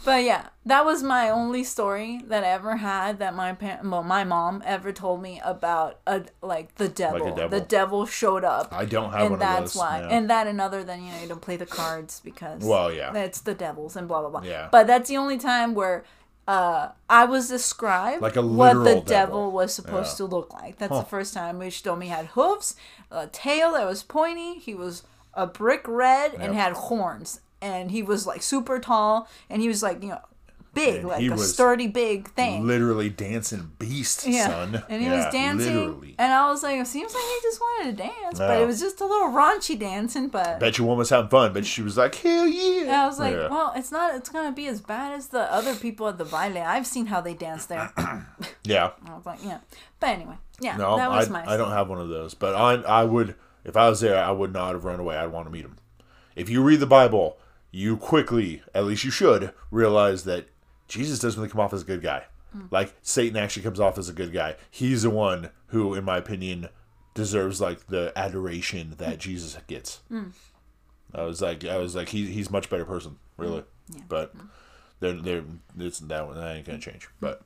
But 0.05 0.23
yeah, 0.23 0.47
that 0.65 0.85
was 0.85 1.03
my 1.03 1.29
only 1.29 1.63
story 1.63 2.21
that 2.27 2.43
I 2.43 2.47
ever 2.49 2.77
had 2.77 3.19
that 3.19 3.35
my 3.35 3.53
parent, 3.53 3.89
well, 3.89 4.03
my 4.03 4.23
mom 4.23 4.61
ever 4.65 4.91
told 4.91 5.21
me 5.21 5.41
about 5.43 5.99
a 6.07 6.23
like 6.41 6.75
the 6.75 6.87
devil. 6.87 7.33
devil. 7.35 7.49
The 7.59 7.65
devil 7.65 8.05
showed 8.05 8.43
up. 8.43 8.71
I 8.71 8.85
don't 8.85 9.11
have 9.11 9.21
and 9.21 9.29
one 9.31 9.39
that's 9.39 9.59
of 9.59 9.63
those. 9.73 9.75
why, 9.75 10.07
and 10.09 10.29
that 10.29 10.47
and 10.47 10.61
other 10.61 10.83
than 10.83 11.03
you 11.03 11.11
know 11.11 11.21
you 11.21 11.27
don't 11.27 11.41
play 11.41 11.57
the 11.57 11.65
cards 11.65 12.21
because 12.23 12.63
Well, 12.63 12.91
yeah. 12.93 13.11
that's 13.11 13.41
the 13.41 13.53
devils 13.53 13.95
and 13.95 14.07
blah 14.07 14.21
blah 14.21 14.29
blah. 14.29 14.41
Yeah. 14.49 14.69
But 14.71 14.87
that's 14.87 15.09
the 15.09 15.17
only 15.17 15.37
time 15.37 15.73
where 15.75 16.03
uh, 16.47 16.89
I 17.09 17.25
was 17.25 17.47
described 17.49 18.21
Like 18.21 18.35
a 18.35 18.41
what 18.41 18.73
the 18.73 18.95
devil, 18.95 19.03
devil. 19.05 19.51
was 19.51 19.73
supposed 19.73 20.13
Yeah. 20.19 20.25
to 20.25 20.35
look 20.35 20.53
like. 20.53 20.77
That's 20.77 20.97
the 20.97 21.03
first 21.03 21.33
time 21.33 21.59
which 21.59 21.83
told 21.83 21.99
me 21.99 22.07
he 22.07 22.11
had 22.11 22.27
hooves, 22.27 22.75
a 23.11 23.27
tail 23.27 23.73
that 23.73 23.85
was 23.85 24.01
pointy. 24.01 24.55
He 24.59 24.73
was 24.73 25.03
a 25.35 25.45
brick 25.45 25.87
red 25.87 26.33
and 26.33 26.55
had 26.55 26.73
horns, 26.73 27.41
and 27.61 27.91
he 27.91 28.03
was 28.03 28.25
like 28.27 28.41
super 28.41 28.79
tall, 28.79 29.27
and 29.49 29.61
he 29.61 29.67
was 29.67 29.81
like 29.83 30.01
you 30.03 30.09
know 30.09 30.19
big, 30.71 30.97
And 30.99 31.07
like 31.07 31.23
a 31.31 31.37
sturdy 31.39 31.87
big 31.87 32.29
thing. 32.33 32.65
literally 32.65 33.09
dancing 33.09 33.71
beast, 33.79 34.25
yeah, 34.27 34.47
son. 34.47 34.83
and 34.87 35.01
he 35.01 35.07
Yeah, 35.07 35.15
was 35.25 35.33
dancing, 35.33 35.75
Literally. 35.75 36.15
and 36.19 36.31
I 36.31 36.47
was 36.51 36.61
like, 36.61 36.79
it 36.79 36.85
seems 36.85 37.11
like 37.11 37.23
he 37.23 37.37
just 37.41 37.59
wanted 37.59 37.97
to 37.97 38.03
dance, 38.03 38.37
but 38.37 38.61
it 38.61 38.67
was 38.67 38.79
just 38.79 39.01
a 39.01 39.05
little 39.05 39.29
raunchy 39.29 39.77
dancing. 39.77 40.27
But 40.29 40.59
Bet 40.59 40.77
your 40.77 40.85
woman 40.85 40.99
was 40.99 41.09
having 41.09 41.29
fun, 41.31 41.53
but 41.53 41.65
she 41.65 41.81
was 41.81 41.97
like, 41.97 42.13
hell 42.15 42.47
yeah. 42.47 42.81
And 42.83 42.91
I 42.91 43.07
was 43.07 43.17
like, 43.19 43.33
Yeah. 43.33 43.47
well, 43.49 43.73
it's 43.75 43.91
not. 43.91 44.13
It's 44.15 44.29
gonna 44.29 44.51
be 44.51 44.67
as 44.67 44.79
bad 44.79 45.13
as 45.13 45.29
the 45.29 45.51
other 45.51 45.73
people 45.75 46.07
at 46.07 46.19
the 46.19 46.23
baile. 46.25 46.57
I've 46.63 46.85
seen 46.87 47.07
how 47.07 47.19
they 47.19 47.33
dance 47.33 47.65
there. 47.65 47.91
yeah. 48.63 48.91
I 49.07 49.15
was 49.15 49.25
like, 49.25 49.39
yeah. 49.43 49.59
But 49.99 50.09
anyway, 50.09 50.35
yeah, 50.61 50.77
No, 50.77 50.97
that 50.97 51.09
I, 51.09 51.17
was 51.17 51.29
my. 51.31 51.43
I 51.51 51.57
don't 51.57 51.71
have 51.71 51.89
one 51.89 51.99
of 51.99 52.09
those. 52.09 52.35
But 52.35 52.53
I, 52.55 52.73
I 52.75 53.03
would, 53.05 53.33
if 53.65 53.75
I 53.75 53.89
was 53.89 54.01
there, 54.01 54.23
I 54.23 54.29
would 54.31 54.53
not 54.53 54.73
have 54.73 54.85
run 54.85 54.99
away. 54.99 55.17
I'd 55.17 55.31
want 55.31 55.47
to 55.47 55.51
meet 55.51 55.65
him. 55.65 55.77
If 56.35 56.47
you 56.47 56.61
read 56.61 56.79
the 56.79 56.85
Bible, 56.87 57.37
you 57.71 57.97
quickly, 57.97 58.61
at 58.73 58.85
least 58.85 59.03
you 59.03 59.11
should, 59.11 59.53
realize 59.71 60.23
that 60.23 60.47
Jesus 60.87 61.19
doesn't 61.19 61.39
really 61.39 61.51
come 61.51 61.61
off 61.61 61.73
as 61.73 61.81
a 61.83 61.85
good 61.85 62.01
guy. 62.01 62.23
Hmm. 62.51 62.61
Like 62.71 62.93
Satan 63.01 63.37
actually 63.37 63.63
comes 63.63 63.79
off 63.79 63.97
as 63.97 64.09
a 64.09 64.13
good 64.13 64.33
guy. 64.33 64.55
He's 64.71 65.03
the 65.03 65.09
one 65.11 65.49
who, 65.67 65.93
in 65.93 66.03
my 66.03 66.17
opinion, 66.17 66.69
deserves 67.13 67.61
like 67.61 67.87
the 67.87 68.11
adoration 68.15 68.95
that 68.97 69.13
Hmm. 69.15 69.19
Jesus 69.19 69.57
gets. 69.67 69.99
I 71.13 71.23
was 71.23 71.41
like, 71.41 71.63
I 71.65 71.77
was 71.77 71.95
like, 71.95 72.09
he, 72.09 72.25
he's 72.27 72.49
a 72.49 72.51
much 72.51 72.69
better 72.69 72.85
person, 72.85 73.17
really. 73.37 73.63
Hmm. 73.91 73.99
But 74.07 74.33
they're, 74.99 75.13
they're, 75.13 75.43
it's 75.77 75.99
that 75.99 76.25
one 76.27 76.35
that 76.37 76.55
ain't 76.55 76.65
gonna 76.65 76.79
change. 76.79 77.07
But 77.19 77.41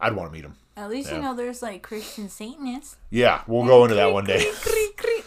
I'd 0.00 0.14
want 0.14 0.30
to 0.30 0.32
meet 0.32 0.44
him. 0.44 0.56
At 0.76 0.88
least 0.88 1.10
Yeah. 1.10 1.16
you 1.16 1.22
know 1.22 1.34
there's 1.36 1.60
like 1.62 1.82
Christian 1.82 2.28
Satanists. 2.28 2.96
Yeah, 3.10 3.42
we'll 3.46 3.66
go 3.66 3.82
into 3.84 3.94
that 3.96 4.12
one 4.12 4.24
day. 4.24 4.50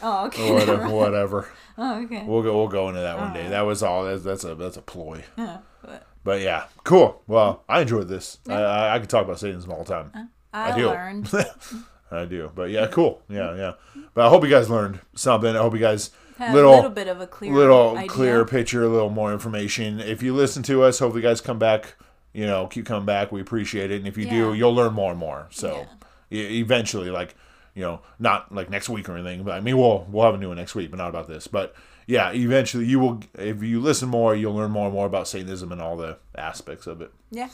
Oh, 0.07 0.27
okay. 0.27 0.51
whatever, 0.53 0.89
whatever. 0.95 1.49
Oh, 1.79 2.03
okay. 2.03 2.23
We'll 2.27 2.43
go. 2.43 2.55
We'll 2.55 2.67
go 2.67 2.89
into 2.89 3.01
that 3.01 3.17
one 3.17 3.33
day. 3.33 3.49
That 3.49 3.61
was 3.61 3.81
all. 3.81 4.05
That's, 4.05 4.23
that's 4.23 4.43
a 4.43 4.53
that's 4.53 4.77
a 4.77 4.81
ploy. 4.81 5.23
Yeah, 5.37 5.57
but 5.83 6.05
But 6.23 6.41
yeah, 6.41 6.65
cool. 6.83 7.23
Well, 7.27 7.63
I 7.67 7.81
enjoyed 7.81 8.07
this. 8.07 8.37
I, 8.47 8.53
I, 8.53 8.95
I 8.95 8.99
could 8.99 9.09
talk 9.09 9.25
about 9.25 9.39
Satanism 9.39 9.71
all 9.71 9.83
the 9.83 9.91
time. 9.93 10.29
I, 10.53 10.71
I 10.71 10.75
do. 10.77 10.89
learned. 10.89 11.31
I 12.11 12.25
do. 12.25 12.51
But 12.53 12.69
yeah, 12.69 12.85
cool. 12.87 13.23
Yeah, 13.27 13.55
yeah. 13.55 13.73
But 14.13 14.27
I 14.27 14.29
hope 14.29 14.43
you 14.43 14.49
guys 14.49 14.69
learned 14.69 14.99
something. 15.15 15.55
I 15.55 15.59
hope 15.59 15.73
you 15.73 15.79
guys 15.79 16.11
Had 16.37 16.53
little 16.53 16.73
a 16.73 16.75
little 16.75 16.91
bit 16.91 17.07
of 17.07 17.19
a 17.19 17.27
clear 17.27 17.51
little 17.51 17.97
idea. 17.97 18.09
clear 18.09 18.45
picture, 18.45 18.83
a 18.83 18.87
little 18.87 19.09
more 19.09 19.33
information. 19.33 19.99
If 19.99 20.21
you 20.21 20.33
listen 20.35 20.61
to 20.63 20.83
us, 20.83 20.99
hopefully 20.99 21.23
you 21.23 21.27
guys 21.27 21.41
come 21.41 21.57
back. 21.59 21.95
You 22.31 22.45
know, 22.45 22.67
keep 22.67 22.85
coming 22.85 23.05
back. 23.05 23.31
We 23.31 23.41
appreciate 23.41 23.91
it. 23.91 23.95
And 23.97 24.07
if 24.07 24.17
you 24.17 24.29
do, 24.29 24.53
you'll 24.53 24.75
learn 24.75 24.93
more 24.93 25.09
and 25.11 25.19
more. 25.19 25.47
So 25.51 25.87
e- 26.31 26.59
eventually, 26.59 27.09
like 27.09 27.33
you 27.75 27.81
know, 27.81 28.01
not 28.17 28.51
like 28.53 28.69
next 28.69 28.89
week 28.89 29.07
or 29.07 29.17
anything. 29.17 29.43
But 29.43 29.55
I 29.55 29.59
mean, 29.59 29.77
we'll 29.77 30.07
we'll 30.09 30.25
have 30.25 30.33
a 30.33 30.37
new 30.37 30.47
one 30.47 30.57
next 30.57 30.73
week, 30.73 30.89
but 30.89 30.97
not 30.97 31.09
about 31.09 31.27
this. 31.27 31.45
But 31.47 31.75
yeah, 32.07 32.31
eventually 32.31 32.85
you 32.85 32.99
will. 32.99 33.19
If 33.37 33.61
you 33.61 33.79
listen 33.79 34.09
more, 34.09 34.35
you'll 34.35 34.55
learn 34.55 34.71
more 34.71 34.85
and 34.85 34.93
more 34.93 35.05
about 35.05 35.27
Satanism 35.27 35.71
and 35.71 35.81
all 35.81 35.97
the 35.97 36.17
aspects 36.35 36.87
of 36.87 37.01
it. 37.01 37.11
Yeah, 37.29 37.49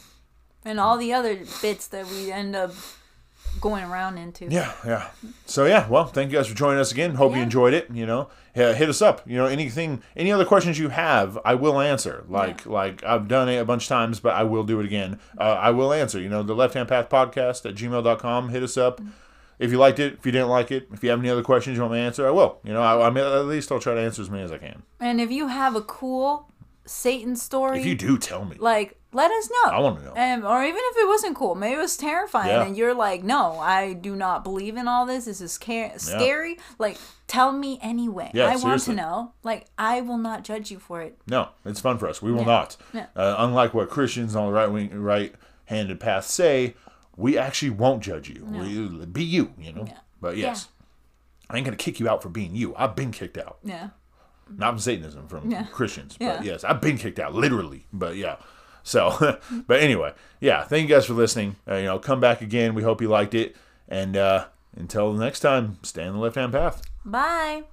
and 0.63 0.79
all 0.79 0.97
the 0.97 1.11
other 1.11 1.39
bits 1.61 1.87
that 1.87 2.07
we 2.07 2.31
end 2.31 2.55
up 2.55 2.71
going 3.59 3.83
around 3.83 4.17
into. 4.17 4.45
Yeah, 4.45 4.73
yeah. 4.85 5.09
So 5.45 5.65
yeah, 5.65 5.87
well, 5.89 6.05
thank 6.05 6.31
you 6.31 6.37
guys 6.37 6.47
for 6.47 6.55
joining 6.55 6.79
us 6.79 6.91
again. 6.91 7.15
Hope 7.15 7.35
you 7.35 7.41
enjoyed 7.41 7.73
it. 7.73 7.89
You 7.91 8.05
know, 8.05 8.29
yeah, 8.55 8.73
hit 8.73 8.89
us 8.89 9.01
up. 9.01 9.27
You 9.27 9.37
know, 9.37 9.45
anything, 9.47 10.03
any 10.15 10.31
other 10.31 10.45
questions 10.45 10.77
you 10.77 10.89
have, 10.89 11.37
I 11.43 11.55
will 11.55 11.79
answer. 11.79 12.25
Like, 12.29 12.65
like 12.65 13.03
I've 13.03 13.27
done 13.27 13.49
it 13.49 13.57
a 13.57 13.65
bunch 13.65 13.83
of 13.83 13.89
times, 13.89 14.19
but 14.19 14.35
I 14.35 14.43
will 14.43 14.63
do 14.63 14.79
it 14.79 14.85
again. 14.85 15.19
Uh, 15.37 15.57
I 15.59 15.71
will 15.71 15.91
answer. 15.91 16.19
You 16.19 16.29
know, 16.29 16.43
the 16.43 16.55
Left 16.55 16.73
Hand 16.73 16.89
Path 16.89 17.09
Podcast 17.09 17.67
at 17.67 17.75
gmail.com. 17.75 18.49
Hit 18.49 18.63
us 18.63 18.77
up. 18.77 19.01
If 19.61 19.71
you 19.71 19.77
liked 19.77 19.99
it, 19.99 20.13
if 20.13 20.25
you 20.25 20.31
didn't 20.31 20.49
like 20.49 20.71
it, 20.71 20.87
if 20.91 21.03
you 21.03 21.09
have 21.11 21.19
any 21.19 21.29
other 21.29 21.43
questions 21.43 21.75
you 21.77 21.81
want 21.81 21.93
me 21.93 21.99
to 21.99 22.03
answer, 22.03 22.27
I 22.27 22.31
will. 22.31 22.57
You 22.63 22.73
know, 22.73 22.81
I, 22.81 23.07
I 23.07 23.09
mean, 23.09 23.23
at 23.23 23.45
least 23.45 23.71
I'll 23.71 23.79
try 23.79 23.93
to 23.93 24.01
answer 24.01 24.21
as 24.21 24.29
many 24.29 24.43
as 24.43 24.51
I 24.51 24.57
can. 24.57 24.81
And 24.99 25.21
if 25.21 25.31
you 25.31 25.47
have 25.47 25.75
a 25.75 25.81
cool 25.81 26.49
Satan 26.85 27.35
story, 27.35 27.79
If 27.79 27.85
you 27.85 27.95
do, 27.95 28.17
tell 28.17 28.43
me. 28.45 28.57
like 28.59 28.97
let 29.13 29.29
us 29.29 29.49
know. 29.49 29.71
I 29.71 29.79
want 29.81 29.99
to 29.99 30.05
know. 30.05 30.11
Um, 30.15 30.45
or 30.45 30.63
even 30.63 30.79
if 30.81 30.97
it 30.97 31.07
wasn't 31.07 31.35
cool, 31.35 31.53
maybe 31.53 31.73
it 31.75 31.77
was 31.77 31.97
terrifying, 31.97 32.47
Yeah. 32.47 32.63
and 32.63 32.77
you're 32.77 32.93
like, 32.93 33.23
"No, 33.23 33.59
I 33.59 33.91
do 33.91 34.15
not 34.15 34.43
believe 34.45 34.77
in 34.77 34.87
all 34.87 35.05
this. 35.05 35.25
This 35.25 35.41
is 35.41 35.57
ca- 35.57 35.97
scary." 35.97 36.57
Like, 36.79 36.97
tell 37.27 37.51
me 37.51 37.77
anyway. 37.83 38.31
Yeah, 38.33 38.45
I 38.47 38.55
want 38.55 38.81
to 38.83 38.93
know. 38.93 39.33
Like, 39.43 39.67
I 39.77 39.99
will 39.99 40.17
not 40.17 40.43
judge 40.45 40.71
you 40.71 40.79
for 40.79 41.01
it. 41.01 41.17
No, 41.27 41.49
it's 41.65 41.81
fun 41.81 41.97
for 41.97 42.07
us. 42.07 42.21
We 42.21 42.31
will 42.31 42.39
Yeah. 42.39 42.45
not. 42.45 42.77
Yeah. 42.93 43.05
Uh, 43.15 43.35
unlike 43.39 43.73
what 43.73 43.89
Christians 43.89 44.33
on 44.35 44.45
the 44.47 44.53
right 44.53 44.71
wing, 44.71 44.89
right 45.01 45.35
handed 45.65 45.99
path 45.99 46.25
say, 46.25 46.75
we 47.17 47.37
actually 47.37 47.71
won't 47.71 48.01
judge 48.03 48.29
you. 48.29 48.45
We, 48.45 49.05
be 49.05 49.23
you, 49.23 49.53
you 49.59 49.73
know. 49.73 49.85
Yeah. 49.87 49.97
But 50.19 50.37
yes, 50.37 50.69
I 51.49 51.57
ain't 51.57 51.65
gonna 51.65 51.77
kick 51.77 51.99
you 51.99 52.07
out 52.09 52.21
for 52.23 52.29
being 52.29 52.55
you. 52.55 52.73
I've 52.75 52.95
been 52.95 53.11
kicked 53.11 53.37
out, 53.37 53.57
Yeah. 53.63 53.89
not 54.49 54.71
from 54.71 54.79
Satanism, 54.79 55.27
from 55.27 55.49
Yeah. 55.51 55.65
Christians. 55.65 56.15
Yeah. 56.19 56.37
But 56.37 56.45
yes, 56.45 56.63
I've 56.63 56.81
been 56.81 56.97
kicked 56.97 57.19
out, 57.19 57.33
literally. 57.33 57.85
But 57.91 58.15
yeah. 58.15 58.37
So, 58.83 59.39
but 59.67 59.79
anyway, 59.81 60.13
yeah. 60.39 60.63
Thank 60.63 60.87
you 60.89 60.95
guys 60.95 61.05
for 61.05 61.13
listening. 61.13 61.55
Uh, 61.67 61.75
you 61.75 61.85
know, 61.85 61.99
come 61.99 62.19
back 62.19 62.41
again. 62.41 62.73
We 62.73 62.83
hope 62.83 63.01
you 63.01 63.09
liked 63.09 63.33
it. 63.35 63.55
And 63.87 64.15
uh, 64.15 64.45
until 64.75 65.13
the 65.13 65.23
next 65.23 65.41
time, 65.41 65.77
stay 65.83 66.05
on 66.05 66.13
the 66.13 66.19
left 66.19 66.35
hand 66.35 66.53
path. 66.53 66.81
Bye. 67.03 67.63